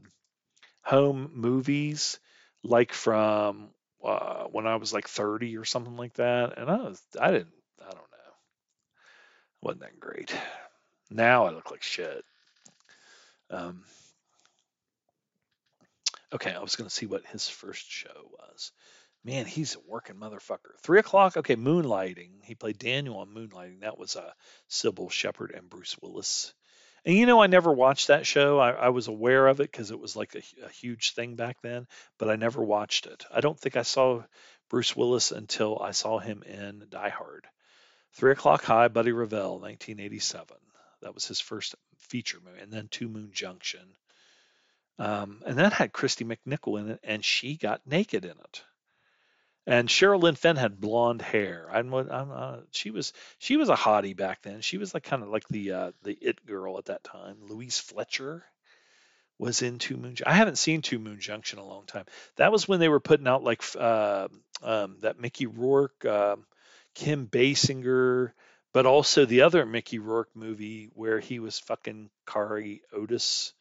home 0.83 1.31
movies, 1.33 2.19
like 2.63 2.93
from 2.93 3.69
uh, 4.03 4.45
when 4.45 4.67
I 4.67 4.77
was 4.77 4.93
like 4.93 5.07
30 5.07 5.57
or 5.57 5.65
something 5.65 5.97
like 5.97 6.13
that, 6.13 6.57
and 6.57 6.69
I 6.69 6.77
was 6.77 7.01
I 7.19 7.31
didn't 7.31 7.53
I 7.81 7.85
don't 7.91 7.95
know, 7.95 8.33
wasn't 9.61 9.81
that 9.81 9.99
great. 9.99 10.33
Now 11.09 11.45
I 11.47 11.51
look 11.51 11.69
like 11.71 11.83
shit. 11.83 12.23
Um, 13.49 13.83
okay, 16.33 16.53
I 16.53 16.59
was 16.59 16.77
gonna 16.77 16.89
see 16.89 17.07
what 17.07 17.25
his 17.25 17.49
first 17.49 17.89
show 17.91 18.29
was. 18.39 18.71
Man, 19.23 19.45
he's 19.45 19.75
a 19.75 19.79
working 19.87 20.15
motherfucker. 20.15 20.79
Three 20.81 20.99
o'clock. 20.99 21.37
Okay, 21.37 21.55
Moonlighting. 21.55 22.43
He 22.43 22.55
played 22.55 22.79
Daniel 22.79 23.17
on 23.17 23.33
Moonlighting. 23.33 23.81
That 23.81 23.99
was 23.99 24.15
uh, 24.15 24.31
Cybill 24.69 25.11
Shepherd 25.11 25.51
and 25.51 25.69
Bruce 25.69 25.95
Willis. 26.01 26.53
And 27.05 27.15
you 27.15 27.25
know, 27.25 27.41
I 27.41 27.47
never 27.47 27.71
watched 27.71 28.07
that 28.07 28.25
show. 28.25 28.59
I, 28.59 28.71
I 28.71 28.89
was 28.89 29.07
aware 29.07 29.47
of 29.47 29.59
it 29.59 29.71
because 29.71 29.91
it 29.91 29.99
was 29.99 30.15
like 30.15 30.35
a, 30.35 30.65
a 30.65 30.69
huge 30.69 31.13
thing 31.13 31.35
back 31.35 31.57
then, 31.61 31.87
but 32.17 32.29
I 32.29 32.35
never 32.35 32.63
watched 32.63 33.05
it. 33.05 33.25
I 33.31 33.41
don't 33.41 33.59
think 33.59 33.75
I 33.75 33.81
saw 33.83 34.23
Bruce 34.69 34.95
Willis 34.95 35.31
until 35.31 35.79
I 35.79 35.91
saw 35.91 36.19
him 36.19 36.43
in 36.43 36.85
Die 36.89 37.09
Hard. 37.09 37.47
Three 38.13 38.31
O'clock 38.31 38.63
High, 38.63 38.87
Buddy 38.87 39.11
Revell, 39.11 39.59
1987. 39.59 40.57
That 41.01 41.13
was 41.13 41.27
his 41.27 41.39
first 41.39 41.75
feature 41.97 42.39
movie. 42.43 42.59
And 42.59 42.71
then 42.71 42.87
Two 42.89 43.07
Moon 43.07 43.31
Junction. 43.33 43.95
Um, 44.99 45.41
and 45.45 45.57
that 45.57 45.73
had 45.73 45.93
Kristy 45.93 46.25
McNichol 46.25 46.79
in 46.79 46.89
it, 46.91 46.99
and 47.03 47.25
she 47.25 47.57
got 47.57 47.85
naked 47.87 48.25
in 48.25 48.31
it. 48.31 48.63
And 49.67 49.87
Sherilyn 49.87 50.23
Lynn 50.23 50.35
Fenn 50.35 50.55
had 50.55 50.81
blonde 50.81 51.21
hair. 51.21 51.67
I'm, 51.71 51.93
I'm 51.93 52.31
uh, 52.31 52.57
she 52.71 52.89
was 52.89 53.13
she 53.37 53.57
was 53.57 53.69
a 53.69 53.75
hottie 53.75 54.15
back 54.15 54.41
then. 54.41 54.61
She 54.61 54.77
was 54.77 54.93
like 54.93 55.03
kind 55.03 55.21
of 55.21 55.29
like 55.29 55.47
the 55.49 55.71
uh, 55.71 55.91
the 56.03 56.17
it 56.19 56.43
girl 56.45 56.77
at 56.79 56.85
that 56.85 57.03
time. 57.03 57.37
Louise 57.47 57.77
Fletcher 57.77 58.43
was 59.37 59.61
in 59.61 59.77
Two 59.77 59.97
Moon. 59.97 60.15
I 60.25 60.33
haven't 60.33 60.57
seen 60.57 60.81
Two 60.81 60.97
Moon 60.97 61.19
Junction 61.19 61.59
in 61.59 61.65
a 61.65 61.67
long 61.67 61.85
time. 61.85 62.05
That 62.37 62.51
was 62.51 62.67
when 62.67 62.79
they 62.79 62.89
were 62.89 62.99
putting 62.99 63.27
out 63.27 63.43
like 63.43 63.63
uh, 63.77 64.29
um, 64.63 64.97
that 65.01 65.19
Mickey 65.19 65.45
Rourke, 65.45 66.05
um, 66.05 66.45
Kim 66.95 67.27
Basinger, 67.27 68.31
but 68.73 68.87
also 68.87 69.25
the 69.25 69.41
other 69.41 69.65
Mickey 69.65 69.99
Rourke 69.99 70.35
movie 70.35 70.89
where 70.95 71.19
he 71.19 71.39
was 71.39 71.59
fucking 71.59 72.09
Carré 72.25 72.79
Otis, 72.93 73.53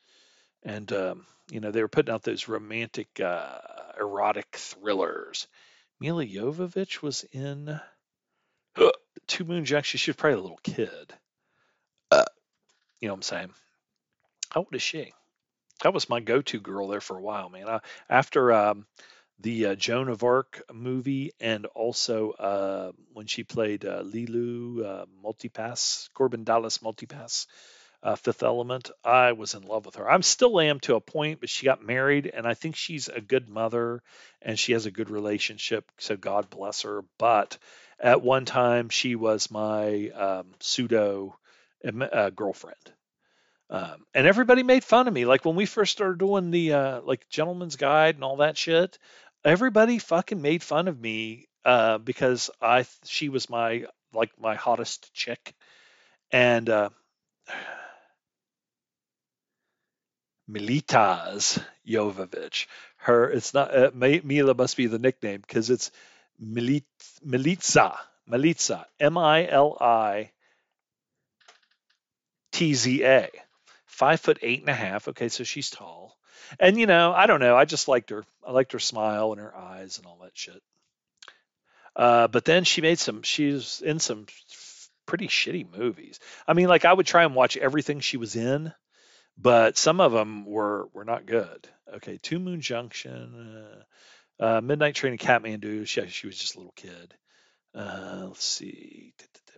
and 0.63 0.91
um, 0.95 1.27
you 1.51 1.61
know 1.61 1.71
they 1.71 1.83
were 1.83 1.89
putting 1.89 2.13
out 2.13 2.23
those 2.23 2.49
romantic 2.49 3.21
uh, 3.21 3.59
erotic 3.99 4.57
thrillers 4.57 5.47
Milla 6.01 6.25
Jovovich 6.25 7.03
was 7.03 7.25
in 7.33 7.79
Two 9.27 9.45
Moon 9.45 9.65
Junction. 9.65 9.99
She 9.99 10.11
was 10.11 10.17
probably 10.17 10.39
a 10.39 10.43
little 10.43 10.61
kid. 10.63 11.13
Uh, 12.11 12.25
you 13.01 13.09
know 13.09 13.15
what 13.15 13.19
I'm 13.19 13.23
saying? 13.23 13.51
How 14.49 14.61
old 14.61 14.75
is 14.75 14.83
she? 14.83 15.13
That 15.83 15.95
was 15.95 16.09
my 16.09 16.21
go-to 16.21 16.59
girl 16.59 16.89
there 16.89 17.01
for 17.01 17.17
a 17.17 17.23
while, 17.23 17.51
man. 17.51 17.69
I, 17.69 17.81
after 18.09 18.53
um, 18.53 18.87
the 19.39 19.67
uh, 19.67 19.75
Joan 19.75 20.09
of 20.09 20.25
Arc 20.25 20.63
movie, 20.73 21.33
and 21.39 21.67
also 21.67 22.31
uh, 22.33 22.93
when 23.13 23.27
she 23.27 23.45
played 23.45 23.85
uh, 23.85 24.03
Leeloo 24.03 24.85
uh, 24.85 25.07
Multipass, 25.25 26.09
Korben 26.15 26.45
Dallas 26.45 26.79
Multipass 26.79 27.47
uh, 28.03 28.17
Fifth 28.17 28.43
Element. 28.43 28.91
I 29.05 29.33
was 29.33 29.55
in 29.55 29.63
love 29.63 29.87
with 29.87 29.97
her. 29.97 30.11
I'm 30.11 30.23
still 30.23 30.61
am 30.61 30.81
to 30.81 30.97
a 30.97 31.01
point, 31.01 31.41
but 31.41 31.51
she 31.51 31.67
got 31.67 31.85
married, 31.85 32.31
and 32.33 32.47
I 32.47 32.55
think 32.55 32.77
she's 32.77 33.09
a 33.09 33.21
good 33.21 33.49
mother 33.49 34.03
and 34.43 34.59
she 34.59 34.73
has 34.73 34.87
a 34.87 34.91
good 34.91 35.11
relationship. 35.11 35.91
So 35.99 36.17
God 36.17 36.49
bless 36.51 36.83
her. 36.83 37.05
But 37.19 37.59
at 37.99 38.23
one 38.23 38.45
time, 38.47 38.89
she 38.89 39.15
was 39.15 39.51
my 39.51 40.09
um, 40.09 40.47
pseudo 40.61 41.39
uh, 41.85 42.31
girlfriend. 42.31 42.77
Um, 43.69 44.05
and 44.15 44.27
everybody 44.27 44.63
made 44.63 44.83
fun 44.83 45.07
of 45.07 45.15
me. 45.15 45.27
Like 45.27 45.45
when 45.45 45.55
we 45.55 45.67
first 45.67 45.93
started 45.93 46.19
doing 46.19 46.51
the 46.51 46.73
uh, 46.73 47.01
like 47.03 47.29
Gentleman's 47.29 47.77
Guide 47.77 48.17
and 48.17 48.25
all 48.25 48.39
that 48.39 48.57
shit, 48.57 48.99
everybody 49.45 49.99
fucking 49.99 50.43
made 50.43 50.63
fun 50.63 50.89
of 50.89 50.99
me 50.99 51.47
uh, 51.65 51.99
because 51.99 52.51
I 52.61 52.87
she 53.05 53.29
was 53.29 53.49
my 53.49 53.85
like 54.13 54.33
my 54.41 54.57
hottest 54.57 55.13
chick, 55.15 55.55
and 56.33 56.69
uh, 56.69 56.91
Militas 60.51 61.63
Jovovich. 61.87 62.67
Her, 62.97 63.31
it's 63.31 63.55
not 63.55 63.75
uh, 63.75 63.91
Mila 63.95 64.55
must 64.55 64.77
be 64.77 64.87
the 64.87 64.99
nickname 64.99 65.41
because 65.41 65.71
it's 65.71 65.91
Milit, 66.43 66.85
Militza, 67.27 67.97
Militza, 68.29 68.85
M-I-L-I 68.99 70.31
T-Z-A. 72.53 73.29
Five 73.87 74.21
foot 74.21 74.39
eight 74.43 74.61
and 74.61 74.69
a 74.69 74.75
half. 74.75 75.09
Okay, 75.09 75.29
so 75.29 75.45
she's 75.45 75.71
tall. 75.71 76.17
And 76.59 76.79
you 76.79 76.87
know, 76.87 77.13
I 77.13 77.27
don't 77.27 77.41
know. 77.41 77.57
I 77.57 77.65
just 77.65 77.87
liked 77.87 78.11
her. 78.11 78.25
I 78.47 78.53
liked 78.53 78.73
her 78.73 78.79
smile 78.79 79.33
and 79.33 79.41
her 79.41 79.55
eyes 79.55 79.99
and 79.99 80.07
all 80.07 80.19
that 80.23 80.37
shit. 80.37 80.63
Uh, 81.95 82.29
but 82.29 82.45
then 82.45 82.65
she 82.65 82.81
made 82.81 82.99
some. 82.99 83.23
She's 83.23 83.83
in 83.85 83.99
some 83.99 84.27
pretty 85.07 85.29
shitty 85.29 85.77
movies. 85.77 86.19
I 86.47 86.55
mean, 86.55 86.69
like 86.69 86.85
I 86.85 86.93
would 86.93 87.07
try 87.07 87.25
and 87.25 87.35
watch 87.35 87.57
everything 87.57 88.01
she 88.01 88.17
was 88.17 88.37
in 88.37 88.73
but 89.41 89.79
some 89.79 90.01
of 90.01 90.13
them 90.13 90.45
were 90.45 90.89
were 90.93 91.05
not 91.05 91.27
good. 91.27 91.69
Okay, 91.97 92.19
Two 92.23 92.39
Moon 92.39 92.61
Junction, 92.61 93.85
uh, 94.41 94.45
uh, 94.45 94.61
Midnight 94.61 94.95
Train, 94.95 95.13
and 95.13 95.21
Kathmandu. 95.21 95.87
She 95.87 96.07
she 96.09 96.27
was 96.27 96.39
just 96.39 96.55
a 96.55 96.59
little 96.59 96.75
kid. 96.77 97.15
Uh, 97.75 98.25
let's 98.27 98.45
see, 98.45 99.15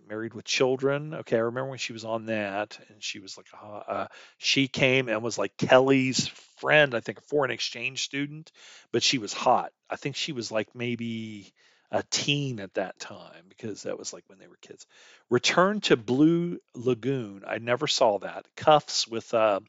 Married 0.07 0.33
with 0.33 0.45
Children. 0.45 1.13
Okay, 1.13 1.37
I 1.37 1.41
remember 1.41 1.69
when 1.69 1.79
she 1.79 1.93
was 1.93 2.05
on 2.05 2.27
that, 2.27 2.77
and 2.89 3.01
she 3.01 3.19
was 3.19 3.37
like, 3.37 3.47
uh, 3.61 4.07
she 4.37 4.67
came 4.67 5.09
and 5.09 5.23
was 5.23 5.37
like 5.37 5.57
Kelly's 5.57 6.27
friend, 6.57 6.93
I 6.93 6.99
think, 6.99 7.19
a 7.19 7.21
foreign 7.21 7.51
exchange 7.51 8.03
student, 8.03 8.51
but 8.91 9.03
she 9.03 9.17
was 9.17 9.33
hot. 9.33 9.71
I 9.89 9.95
think 9.95 10.15
she 10.15 10.31
was 10.31 10.51
like 10.51 10.75
maybe 10.75 11.53
a 11.93 12.03
teen 12.09 12.59
at 12.59 12.73
that 12.73 12.99
time 12.99 13.45
because 13.49 13.83
that 13.83 13.99
was 13.99 14.11
like 14.11 14.23
when 14.27 14.39
they 14.39 14.47
were 14.47 14.57
kids. 14.61 14.87
Return 15.29 15.79
to 15.81 15.95
Blue 15.95 16.57
Lagoon. 16.73 17.43
I 17.47 17.59
never 17.59 17.87
saw 17.87 18.17
that. 18.19 18.47
Kuffs 18.57 19.07
with 19.07 19.31
uh, 19.33 19.59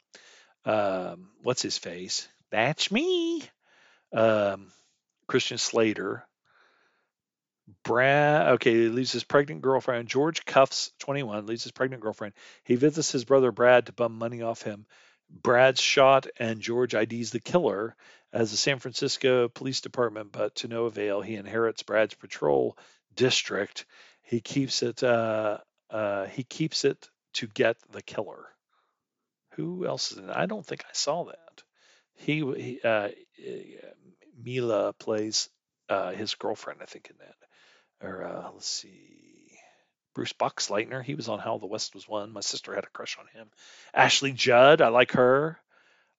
um, 0.65 1.29
what's 1.43 1.61
his 1.61 1.77
face? 1.77 2.27
That's 2.49 2.91
me. 2.91 3.43
Um, 4.11 4.71
Christian 5.27 5.59
Slater. 5.59 6.25
Brad, 7.83 8.53
okay, 8.53 8.73
he 8.73 8.89
leaves 8.89 9.11
his 9.11 9.23
pregnant 9.23 9.61
girlfriend. 9.61 10.07
George 10.07 10.45
Kuffs, 10.45 10.91
21, 10.99 11.45
leaves 11.45 11.63
his 11.63 11.71
pregnant 11.71 12.01
girlfriend. 12.01 12.33
He 12.63 12.75
visits 12.75 13.11
his 13.11 13.25
brother 13.25 13.51
Brad 13.51 13.85
to 13.87 13.93
bum 13.93 14.17
money 14.17 14.41
off 14.41 14.63
him. 14.63 14.85
Brad's 15.29 15.81
shot 15.81 16.27
and 16.37 16.59
George 16.59 16.93
IDs 16.93 17.31
the 17.31 17.39
killer 17.39 17.95
as 18.35 18.51
the 18.51 18.57
San 18.57 18.79
Francisco 18.79 19.47
Police 19.47 19.79
Department, 19.79 20.33
but 20.33 20.55
to 20.55 20.67
no 20.67 20.85
avail. 20.85 21.21
He 21.21 21.35
inherits 21.35 21.83
Brad's 21.83 22.15
patrol 22.15 22.77
district. 23.15 23.85
He 24.21 24.41
keeps 24.41 24.83
it. 24.83 25.01
Uh, 25.01 25.59
uh, 25.89 26.25
he 26.25 26.43
keeps 26.43 26.83
it 26.83 27.09
to 27.35 27.47
get 27.47 27.77
the 27.91 28.01
killer. 28.01 28.45
Who 29.53 29.87
else 29.87 30.11
is 30.11 30.17
in 30.17 30.29
it? 30.29 30.35
I 30.35 30.47
don't 30.47 30.65
think 30.65 30.83
I 30.83 30.91
saw 30.91 31.23
that. 31.23 31.63
He, 32.15 32.39
he 32.39 32.81
uh, 32.83 33.09
Mila 34.43 34.91
plays 34.91 35.49
uh, 35.87 36.11
his 36.11 36.35
girlfriend, 36.35 36.81
I 36.81 36.85
think, 36.85 37.09
in 37.09 37.15
that. 37.19 38.05
Or 38.05 38.25
uh, 38.25 38.51
let's 38.53 38.67
see. 38.67 39.13
Bruce 40.13 40.33
Boxleitner, 40.33 41.03
he 41.03 41.15
was 41.15 41.29
on 41.29 41.39
How 41.39 41.57
the 41.57 41.67
West 41.67 41.95
Was 41.95 42.07
Won. 42.07 42.31
My 42.31 42.41
sister 42.41 42.75
had 42.75 42.83
a 42.83 42.89
crush 42.89 43.17
on 43.17 43.27
him. 43.27 43.47
Ashley 43.93 44.33
Judd, 44.33 44.81
I 44.81 44.89
like 44.89 45.13
her. 45.13 45.57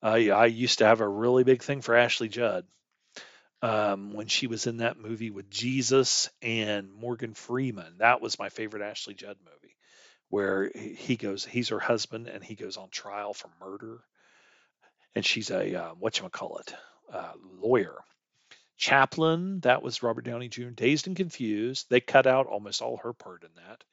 Uh, 0.06 0.30
I 0.32 0.46
used 0.46 0.78
to 0.78 0.86
have 0.86 1.00
a 1.00 1.08
really 1.08 1.42
big 1.42 1.64
thing 1.64 1.80
for 1.80 1.96
Ashley 1.96 2.28
Judd 2.28 2.64
um, 3.60 4.12
when 4.12 4.28
she 4.28 4.46
was 4.46 4.68
in 4.68 4.76
that 4.76 4.96
movie 4.96 5.30
with 5.30 5.50
Jesus 5.50 6.30
and 6.40 6.92
Morgan 6.92 7.34
Freeman. 7.34 7.96
That 7.98 8.20
was 8.20 8.38
my 8.38 8.48
favorite 8.48 8.84
Ashley 8.84 9.14
Judd 9.14 9.36
movie, 9.44 9.74
where 10.28 10.70
he 10.72 11.16
goes, 11.16 11.44
he's 11.44 11.70
her 11.70 11.80
husband, 11.80 12.28
and 12.28 12.44
he 12.44 12.54
goes 12.54 12.76
on 12.76 12.88
trial 12.88 13.34
for 13.34 13.50
murder, 13.60 13.98
and 15.16 15.24
she's 15.24 15.50
a 15.50 15.74
uh, 15.74 15.94
what 15.94 16.20
you 16.20 16.28
call 16.28 16.58
it, 16.58 16.72
uh, 17.12 17.32
lawyer. 17.60 17.96
Chaplin, 18.76 19.58
that 19.60 19.82
was 19.82 20.04
Robert 20.04 20.24
Downey 20.24 20.48
Jr. 20.48 20.68
Dazed 20.68 21.08
and 21.08 21.16
Confused. 21.16 21.86
They 21.90 22.00
cut 22.00 22.28
out 22.28 22.46
almost 22.46 22.80
all 22.80 22.98
her 22.98 23.12
part 23.12 23.42
in 23.42 23.50
that. 23.56 23.84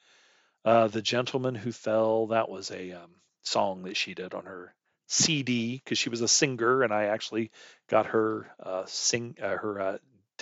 Uh, 0.63 0.87
the 0.89 1.01
Gentleman 1.01 1.55
Who 1.55 1.71
Fell, 1.71 2.27
that 2.27 2.49
was 2.49 2.69
a 2.69 2.91
um, 2.91 3.15
song 3.41 3.81
that 3.83 3.97
she 3.97 4.13
did 4.13 4.35
on 4.35 4.45
her 4.45 4.75
CD 5.07 5.81
because 5.83 5.97
she 5.97 6.09
was 6.09 6.21
a 6.21 6.27
singer, 6.27 6.83
and 6.83 6.93
I 6.93 7.05
actually 7.05 7.51
got 7.89 8.07
her 8.07 8.51
uh, 8.61 8.83
sing 8.87 9.35
uh, 9.41 9.57
her 9.57 9.79
uh, 9.81 9.97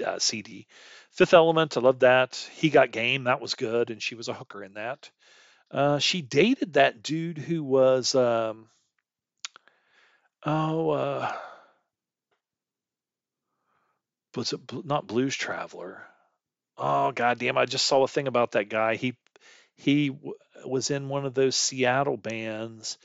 uh 0.06 0.20
CD. 0.20 0.68
Fifth 1.12 1.34
Element, 1.34 1.78
I 1.78 1.82
love 1.82 2.00
that. 2.00 2.36
He 2.54 2.70
Got 2.70 2.92
Game, 2.92 3.26
that 3.26 3.42
was 3.42 3.56
good, 3.56 3.90
and 3.90 4.02
she 4.02 4.16
was 4.16 4.30
a 4.30 4.34
hooker 4.34 4.64
in 4.64 4.74
that. 4.76 5.10
Uh, 5.72 6.00
she 6.00 6.22
dated 6.22 6.74
that 6.74 7.04
dude 7.04 7.38
who 7.38 7.64
was 7.64 8.16
um, 8.16 8.70
oh 10.46 10.90
uh, 10.92 11.34
was 14.36 14.54
it 14.54 14.86
not 14.86 15.08
Blues 15.08 15.36
Traveler? 15.36 16.06
Oh 16.78 17.12
goddamn! 17.12 17.58
I 17.58 17.66
just 17.66 17.86
saw 17.86 18.04
a 18.04 18.08
thing 18.08 18.28
about 18.28 18.54
that 18.54 18.70
guy. 18.70 18.96
He 18.96 19.16
he 19.76 20.10
w- 20.10 20.36
was 20.66 20.92
in 20.92 21.10
one 21.10 21.26
of 21.26 21.34
those 21.34 21.56
Seattle 21.56 22.18
bands, 22.18 22.98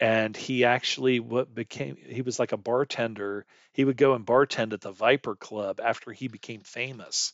and 0.00 0.36
he 0.36 0.64
actually 0.64 1.20
what 1.20 1.54
became 1.54 1.96
he 1.96 2.22
was 2.22 2.38
like 2.38 2.52
a 2.52 2.56
bartender. 2.56 3.46
He 3.72 3.84
would 3.84 3.96
go 3.96 4.14
and 4.14 4.26
bartend 4.26 4.72
at 4.72 4.80
the 4.80 4.92
Viper 4.92 5.34
Club 5.36 5.80
after 5.82 6.12
he 6.12 6.28
became 6.28 6.60
famous. 6.60 7.32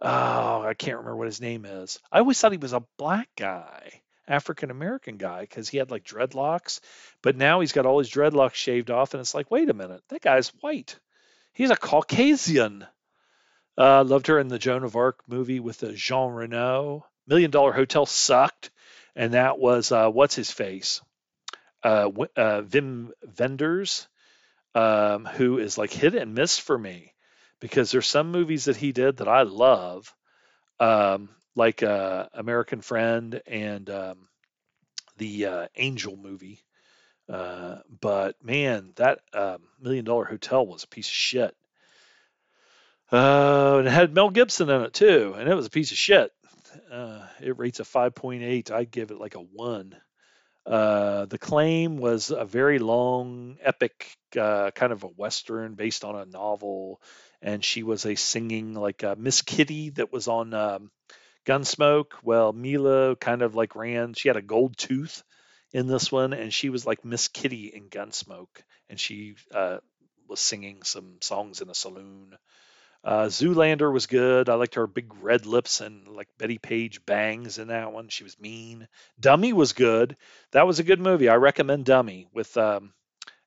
Oh, 0.00 0.62
I 0.62 0.74
can't 0.74 0.98
remember 0.98 1.16
what 1.16 1.26
his 1.26 1.40
name 1.40 1.64
is. 1.64 1.98
I 2.10 2.20
always 2.20 2.40
thought 2.40 2.52
he 2.52 2.58
was 2.58 2.72
a 2.72 2.86
black 2.96 3.28
guy, 3.36 4.02
African 4.26 4.70
American 4.70 5.18
guy, 5.18 5.42
because 5.42 5.68
he 5.68 5.76
had 5.78 5.90
like 5.90 6.04
dreadlocks. 6.04 6.80
But 7.22 7.36
now 7.36 7.60
he's 7.60 7.72
got 7.72 7.86
all 7.86 7.98
his 7.98 8.10
dreadlocks 8.10 8.54
shaved 8.54 8.90
off, 8.90 9.12
and 9.12 9.20
it's 9.20 9.34
like, 9.34 9.50
wait 9.50 9.68
a 9.68 9.74
minute, 9.74 10.02
that 10.08 10.22
guy's 10.22 10.48
white. 10.60 10.98
He's 11.52 11.70
a 11.70 11.76
Caucasian. 11.76 12.86
Uh, 13.76 14.04
loved 14.04 14.26
her 14.26 14.38
in 14.38 14.48
the 14.48 14.58
Joan 14.58 14.84
of 14.84 14.96
Arc 14.96 15.22
movie 15.26 15.60
with 15.60 15.84
Jean 15.94 16.32
Reno. 16.32 17.06
Million 17.26 17.50
Dollar 17.50 17.72
Hotel 17.72 18.06
sucked, 18.06 18.70
and 19.14 19.34
that 19.34 19.58
was 19.58 19.92
uh, 19.92 20.08
what's 20.10 20.34
his 20.34 20.50
face, 20.50 21.00
uh, 21.82 22.10
uh, 22.36 22.62
Wim 22.62 23.10
Wenders, 23.38 24.08
um, 24.74 25.24
who 25.24 25.58
is 25.58 25.78
like 25.78 25.92
hit 25.92 26.14
and 26.14 26.34
miss 26.34 26.58
for 26.58 26.78
me 26.78 27.14
because 27.60 27.90
there's 27.90 28.08
some 28.08 28.32
movies 28.32 28.64
that 28.64 28.76
he 28.76 28.92
did 28.92 29.18
that 29.18 29.28
I 29.28 29.42
love, 29.42 30.14
um, 30.78 31.28
like 31.54 31.82
uh, 31.82 32.26
American 32.32 32.80
Friend 32.80 33.40
and 33.46 33.88
um, 33.90 34.28
the 35.18 35.46
uh, 35.46 35.66
Angel 35.76 36.16
movie. 36.16 36.62
Uh, 37.28 37.78
but 38.00 38.42
man, 38.42 38.92
that 38.96 39.20
um, 39.34 39.58
Million 39.80 40.04
Dollar 40.04 40.24
Hotel 40.24 40.66
was 40.66 40.84
a 40.84 40.88
piece 40.88 41.06
of 41.06 41.12
shit. 41.12 41.54
Uh, 43.12 43.76
and 43.78 43.88
it 43.88 43.92
had 43.92 44.14
Mel 44.14 44.30
Gibson 44.30 44.70
in 44.70 44.82
it 44.82 44.92
too, 44.92 45.34
and 45.36 45.48
it 45.48 45.54
was 45.54 45.66
a 45.66 45.70
piece 45.70 45.90
of 45.90 45.98
shit. 45.98 46.32
Uh, 46.90 47.26
it 47.40 47.58
rates 47.58 47.80
a 47.80 47.84
5.8. 47.84 48.70
I'd 48.70 48.90
give 48.90 49.10
it 49.10 49.18
like 49.18 49.34
a 49.34 49.40
one. 49.40 49.96
Uh, 50.70 51.26
the 51.26 51.38
claim 51.38 51.98
was 51.98 52.30
a 52.30 52.44
very 52.46 52.78
long, 52.78 53.58
epic, 53.60 54.16
uh, 54.40 54.70
kind 54.70 54.92
of 54.92 55.02
a 55.02 55.08
western 55.08 55.74
based 55.74 56.04
on 56.04 56.14
a 56.16 56.26
novel, 56.26 57.00
and 57.42 57.64
she 57.64 57.82
was 57.82 58.06
a 58.06 58.14
singing 58.14 58.74
like 58.74 59.04
uh, 59.04 59.16
Miss 59.18 59.42
Kitty 59.42 59.90
that 59.90 60.12
was 60.12 60.28
on 60.28 60.54
um, 60.54 60.92
Gunsmoke. 61.46 62.12
Well, 62.22 62.52
Mila 62.52 63.16
kind 63.16 63.42
of 63.42 63.54
like 63.56 63.76
ran. 63.76 64.14
She 64.14 64.28
had 64.28 64.36
a 64.36 64.42
gold 64.42 64.76
tooth 64.78 65.24
in 65.72 65.88
this 65.88 66.12
one, 66.12 66.32
and 66.34 66.54
she 66.54 66.70
was 66.70 66.86
like 66.86 67.04
Miss 67.04 67.28
Kitty 67.28 67.66
in 67.66 67.88
Gunsmoke, 67.90 68.62
and 68.88 69.00
she 69.00 69.36
uh, 69.54 69.78
was 70.28 70.40
singing 70.40 70.82
some 70.84 71.18
songs 71.20 71.62
in 71.62 71.70
a 71.70 71.74
saloon. 71.74 72.36
Uh, 73.02 73.26
Zoolander 73.26 73.90
was 73.90 74.06
good. 74.06 74.48
I 74.48 74.54
liked 74.54 74.74
her 74.74 74.86
big 74.86 75.12
red 75.22 75.46
lips 75.46 75.80
and 75.80 76.06
like 76.08 76.28
Bettie 76.38 76.58
Page 76.58 77.04
bangs 77.06 77.58
in 77.58 77.68
that 77.68 77.92
one. 77.92 78.08
She 78.08 78.24
was 78.24 78.38
mean. 78.38 78.88
Dummy 79.18 79.52
was 79.52 79.72
good. 79.72 80.16
That 80.52 80.66
was 80.66 80.78
a 80.78 80.84
good 80.84 81.00
movie. 81.00 81.28
I 81.28 81.36
recommend 81.36 81.86
Dummy 81.86 82.28
with 82.34 82.54
um, 82.58 82.92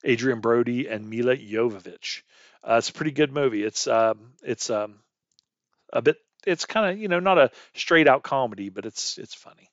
Adrien 0.05 0.39
Brody 0.39 0.88
and 0.88 1.07
Mila 1.07 1.38
Jovovich. 1.38 2.23
Uh, 2.63 2.75
it's 2.77 2.89
a 2.89 2.93
pretty 2.93 3.11
good 3.11 3.31
movie. 3.31 3.63
It's 3.63 3.88
um, 3.88 4.34
it's 4.41 4.69
um, 4.69 4.99
a 5.91 6.01
bit. 6.01 6.17
It's 6.47 6.65
kind 6.65 6.91
of 6.91 6.99
you 6.99 7.07
know 7.07 7.19
not 7.19 7.38
a 7.38 7.51
straight 7.75 8.07
out 8.07 8.23
comedy, 8.23 8.69
but 8.69 8.85
it's 8.85 9.19
it's 9.19 9.35
funny. 9.35 9.69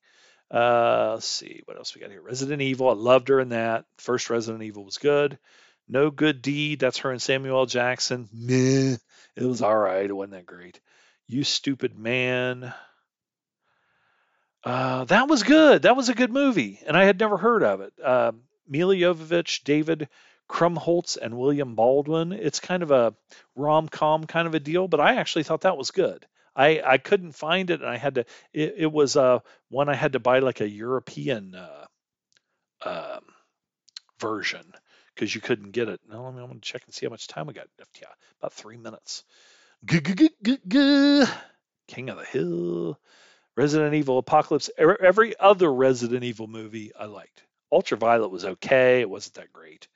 Uh, 0.51 1.13
let's 1.15 1.27
see 1.27 1.63
what 1.65 1.77
else 1.77 1.95
we 1.95 2.01
got 2.01 2.11
here. 2.11 2.21
Resident 2.21 2.61
Evil. 2.61 2.91
I 2.91 2.95
loved 2.95 3.29
her 3.29 3.41
in 3.41 3.51
that. 3.51 3.85
First 3.99 4.29
Resident 4.29 4.63
Evil 4.65 4.85
was 4.85 4.99
good. 4.99 5.39
No 5.91 6.13
Good 6.13 6.41
Deed. 6.41 6.79
That's 6.79 6.99
her 6.99 7.11
and 7.11 7.21
Samuel 7.21 7.67
Jackson. 7.67 8.29
Meh. 8.33 8.97
It 9.37 9.45
was 9.45 9.61
all 9.61 9.77
right. 9.77 10.09
It 10.09 10.13
wasn't 10.13 10.35
that 10.35 10.47
great. 10.47 10.81
You 11.27 11.43
Stupid 11.43 11.99
Man. 11.99 12.73
Uh, 14.63 15.05
that 15.05 15.29
was 15.29 15.43
good. 15.43 15.83
That 15.83 15.97
was 15.97 16.09
a 16.09 16.15
good 16.15 16.33
movie, 16.33 16.79
and 16.87 16.97
I 16.97 17.05
had 17.05 17.19
never 17.19 17.37
heard 17.37 17.65
of 17.65 17.81
it. 17.81 17.93
Uh, 18.03 18.33
Mila 18.69 18.95
Jovovich, 18.95 19.65
David 19.65 20.09
Krumholtz, 20.49 21.17
and 21.21 21.37
William 21.37 21.75
Baldwin. 21.75 22.33
It's 22.33 22.61
kind 22.61 22.83
of 22.83 22.91
a 22.91 23.15
rom-com 23.57 24.27
kind 24.27 24.47
of 24.47 24.55
a 24.55 24.61
deal, 24.61 24.87
but 24.87 25.01
I 25.01 25.17
actually 25.17 25.45
thought 25.45 25.63
that 25.63 25.79
was 25.79 25.91
good. 25.91 26.27
I, 26.55 26.83
I 26.85 26.99
couldn't 26.99 27.33
find 27.33 27.71
it, 27.71 27.81
and 27.81 27.89
I 27.89 27.97
had 27.97 28.17
to. 28.17 28.27
It, 28.53 28.75
it 28.79 28.93
was 28.93 29.17
uh, 29.17 29.41
one 29.71 29.89
I 29.89 29.95
had 29.95 30.13
to 30.13 30.21
buy 30.21 30.41
like 30.41 30.61
a 30.61 30.69
European 30.69 31.55
uh, 31.55 31.87
um, 32.85 33.25
version 34.21 34.73
because 35.15 35.35
you 35.35 35.41
couldn't 35.41 35.73
get 35.73 35.89
it. 35.89 36.01
Now 36.09 36.25
I'm 36.25 36.37
going 36.37 36.49
to 36.55 36.61
check 36.61 36.83
and 36.87 36.95
see 36.95 37.07
how 37.07 37.11
much 37.11 37.29
time 37.29 37.47
we 37.47 37.55
got 37.55 37.69
left. 37.79 37.99
Yeah, 38.01 38.09
about 38.41 38.53
three 38.53 38.77
minutes. 38.77 39.25
King 41.89 42.11
of 42.11 42.19
the 42.19 42.25
Hill, 42.25 42.99
Resident 43.57 43.95
Evil 43.95 44.19
Apocalypse. 44.19 44.71
Every 44.79 45.39
other 45.39 45.73
Resident 45.73 46.25
Evil 46.25 46.47
movie 46.47 46.93
I 46.99 47.07
liked. 47.07 47.43
Ultraviolet 47.73 48.31
was 48.31 48.45
okay. 48.45 49.01
It 49.01 49.11
wasn't 49.11 49.35
that 49.35 49.53
great. 49.53 49.89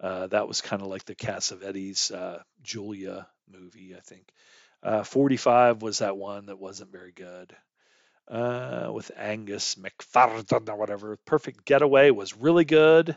Uh, 0.00 0.28
that 0.28 0.46
was 0.46 0.60
kind 0.60 0.82
of 0.82 0.88
like 0.88 1.04
the 1.04 1.14
Cassavetes 1.14 2.12
uh, 2.12 2.38
Julia 2.62 3.26
movie, 3.50 3.94
I 3.96 4.00
think. 4.00 4.32
Uh, 4.82 5.02
45 5.02 5.82
was 5.82 5.98
that 5.98 6.16
one 6.16 6.46
that 6.46 6.58
wasn't 6.58 6.92
very 6.92 7.12
good. 7.12 7.54
Uh, 8.28 8.90
with 8.92 9.10
Angus 9.16 9.76
McFarlane 9.76 10.68
or 10.68 10.76
whatever. 10.76 11.16
Perfect 11.24 11.64
Getaway 11.64 12.10
was 12.10 12.36
really 12.36 12.66
good 12.66 13.16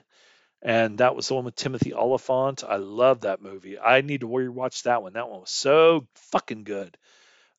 and 0.62 1.00
that 1.00 1.16
was 1.16 1.28
the 1.28 1.36
one 1.36 1.46
with 1.46 1.56
Timothy 1.56 1.94
Olyphant. 1.94 2.64
I 2.68 2.76
love 2.76 3.22
that 3.22 3.42
movie. 3.42 3.80
I 3.80 4.02
need 4.02 4.22
to 4.22 4.28
rewatch 4.28 4.84
that 4.84 5.02
one. 5.02 5.14
That 5.14 5.30
one 5.30 5.42
was 5.42 5.52
so 5.52 6.08
fucking 6.16 6.64
good. 6.64 6.98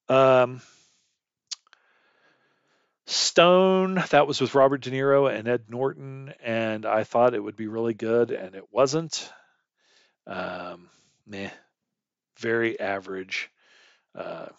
Um, 0.09 0.63
Stone, 3.07 4.03
that 4.11 4.27
was 4.27 4.41
with 4.41 4.55
Robert 4.55 4.81
De 4.81 4.91
Niro 4.91 5.33
and 5.33 5.49
Ed 5.49 5.65
Norton, 5.69 6.33
and 6.43 6.87
I 6.87 7.05
thought 7.05 7.35
it 7.35 7.43
would 7.43 7.57
be 7.57 7.67
really 7.67 7.95
good, 7.95 8.31
and 8.31 8.55
it 8.55 8.65
wasn't. 8.71 9.31
Um, 10.27 10.89
meh, 11.27 11.51
very 12.39 12.79
average. 12.79 13.51
Uh, 14.15 14.47
let's 14.49 14.55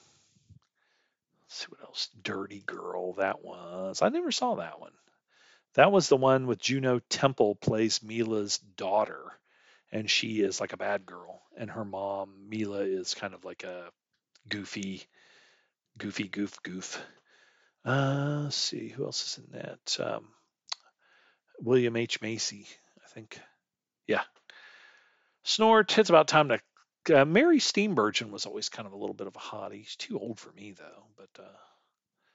see 1.48 1.68
what 1.70 1.82
else. 1.84 2.10
Dirty 2.22 2.62
Girl, 2.66 3.14
that 3.14 3.44
was. 3.44 4.02
I 4.02 4.10
never 4.10 4.32
saw 4.32 4.56
that 4.56 4.82
one. 4.82 4.92
That 5.76 5.92
was 5.92 6.08
the 6.08 6.18
one 6.18 6.46
with 6.46 6.60
Juno 6.60 7.00
Temple 7.10 7.56
plays 7.56 8.04
Mila's 8.04 8.60
daughter, 8.60 9.24
and 9.92 10.10
she 10.10 10.42
is 10.42 10.62
like 10.62 10.74
a 10.74 10.78
bad 10.78 11.06
girl, 11.06 11.42
and 11.58 11.70
her 11.72 11.84
mom 11.84 12.48
Mila 12.48 12.82
is 12.82 13.16
kind 13.16 13.34
of 13.34 13.44
like 13.44 13.64
a 13.64 13.90
goofy, 14.48 15.04
goofy 15.98 16.28
goof 16.28 16.62
goof. 16.62 17.04
Uh, 17.84 18.42
let's 18.44 18.56
see 18.56 18.90
who 18.90 19.06
else 19.06 19.26
is 19.26 19.44
in 19.44 19.60
that. 19.60 19.98
Um, 20.00 20.28
William 21.60 21.96
H 21.96 22.22
Macy, 22.22 22.68
I 23.04 23.08
think. 23.08 23.40
Yeah. 24.08 24.24
Snort. 25.44 25.98
It's 25.98 26.10
about 26.10 26.28
time 26.28 26.50
to. 26.50 26.60
Uh, 27.14 27.26
Mary 27.26 27.60
Steenburgen 27.60 28.32
was 28.32 28.46
always 28.46 28.70
kind 28.70 28.86
of 28.86 28.94
a 28.94 28.98
little 28.98 29.16
bit 29.16 29.28
of 29.28 29.36
a 29.36 29.40
hottie. 29.40 29.86
She's 29.86 29.96
too 29.98 30.20
old 30.20 30.40
for 30.40 30.52
me 30.52 30.74
though, 30.74 31.06
but. 31.18 31.30
Uh, 31.42 31.73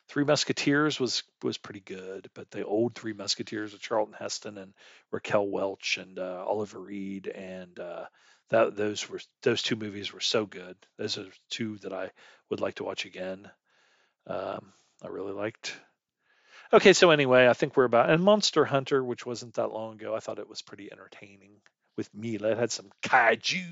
Three 0.09 0.24
Musketeers 0.24 0.98
was 0.98 1.22
was 1.43 1.59
pretty 1.59 1.80
good, 1.80 2.30
but 2.35 2.51
the 2.51 2.64
old 2.64 2.94
Three 2.94 3.12
Musketeers 3.12 3.72
with 3.72 3.82
Charlton 3.82 4.14
Heston 4.18 4.56
and 4.56 4.72
Raquel 5.10 5.47
Welch 5.47 5.98
and 5.98 6.18
uh, 6.18 6.44
Oliver 6.47 6.78
Reed 6.78 7.26
and 7.28 7.78
uh, 7.78 8.06
that 8.48 8.74
those 8.76 9.09
were 9.09 9.20
those 9.43 9.62
two 9.62 9.76
movies 9.76 10.12
were 10.12 10.20
so 10.20 10.47
good. 10.47 10.76
Those 10.97 11.18
are 11.18 11.26
two 11.51 11.76
that 11.78 11.93
I 11.93 12.10
would 12.48 12.60
like 12.60 12.76
to 12.76 12.85
watch 12.85 13.05
again. 13.05 13.51
Um, 14.26 14.72
I 15.02 15.09
really 15.09 15.32
liked. 15.32 15.76
Okay, 16.72 16.93
so 16.93 17.10
anyway, 17.10 17.47
I 17.47 17.52
think 17.52 17.76
we're 17.76 17.85
about 17.85 18.10
and 18.10 18.22
Monster 18.22 18.64
Hunter, 18.64 19.02
which 19.02 19.26
wasn't 19.26 19.55
that 19.55 19.72
long 19.72 19.94
ago. 19.94 20.14
I 20.14 20.20
thought 20.20 20.39
it 20.39 20.48
was 20.48 20.62
pretty 20.62 20.90
entertaining 20.90 21.52
with 21.97 22.14
Mila. 22.14 22.52
It 22.52 22.59
had 22.59 22.72
some 22.72 22.90
kaiju. 23.02 23.64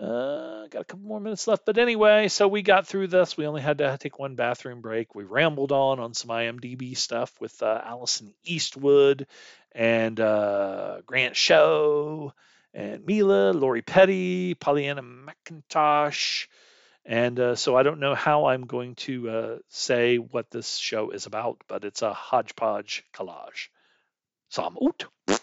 Uh, 0.00 0.66
got 0.68 0.80
a 0.80 0.84
couple 0.84 1.06
more 1.06 1.20
minutes 1.20 1.46
left, 1.46 1.66
but 1.66 1.76
anyway, 1.76 2.28
so 2.28 2.48
we 2.48 2.62
got 2.62 2.86
through 2.86 3.06
this. 3.06 3.36
We 3.36 3.46
only 3.46 3.60
had 3.60 3.78
to 3.78 3.98
take 4.00 4.18
one 4.18 4.34
bathroom 4.34 4.80
break. 4.80 5.14
We 5.14 5.24
rambled 5.24 5.72
on 5.72 6.00
on 6.00 6.14
some 6.14 6.30
IMDb 6.30 6.96
stuff 6.96 7.32
with 7.38 7.62
uh, 7.62 7.82
Alison 7.84 8.32
Eastwood 8.42 9.26
and 9.72 10.18
uh, 10.18 11.02
Grant 11.04 11.36
Show 11.36 12.32
and 12.72 13.04
Mila, 13.04 13.52
Lori 13.52 13.82
Petty, 13.82 14.54
Pollyanna 14.54 15.02
McIntosh. 15.02 16.46
And 17.04 17.38
uh, 17.38 17.54
so 17.56 17.76
I 17.76 17.82
don't 17.82 18.00
know 18.00 18.14
how 18.14 18.46
I'm 18.46 18.66
going 18.66 18.94
to 18.96 19.28
uh, 19.28 19.58
say 19.68 20.16
what 20.16 20.50
this 20.50 20.76
show 20.76 21.10
is 21.10 21.26
about, 21.26 21.58
but 21.68 21.84
it's 21.84 22.00
a 22.00 22.14
hodgepodge 22.14 23.04
collage. 23.12 23.68
Sam 24.48 24.76
ut. 24.80 25.39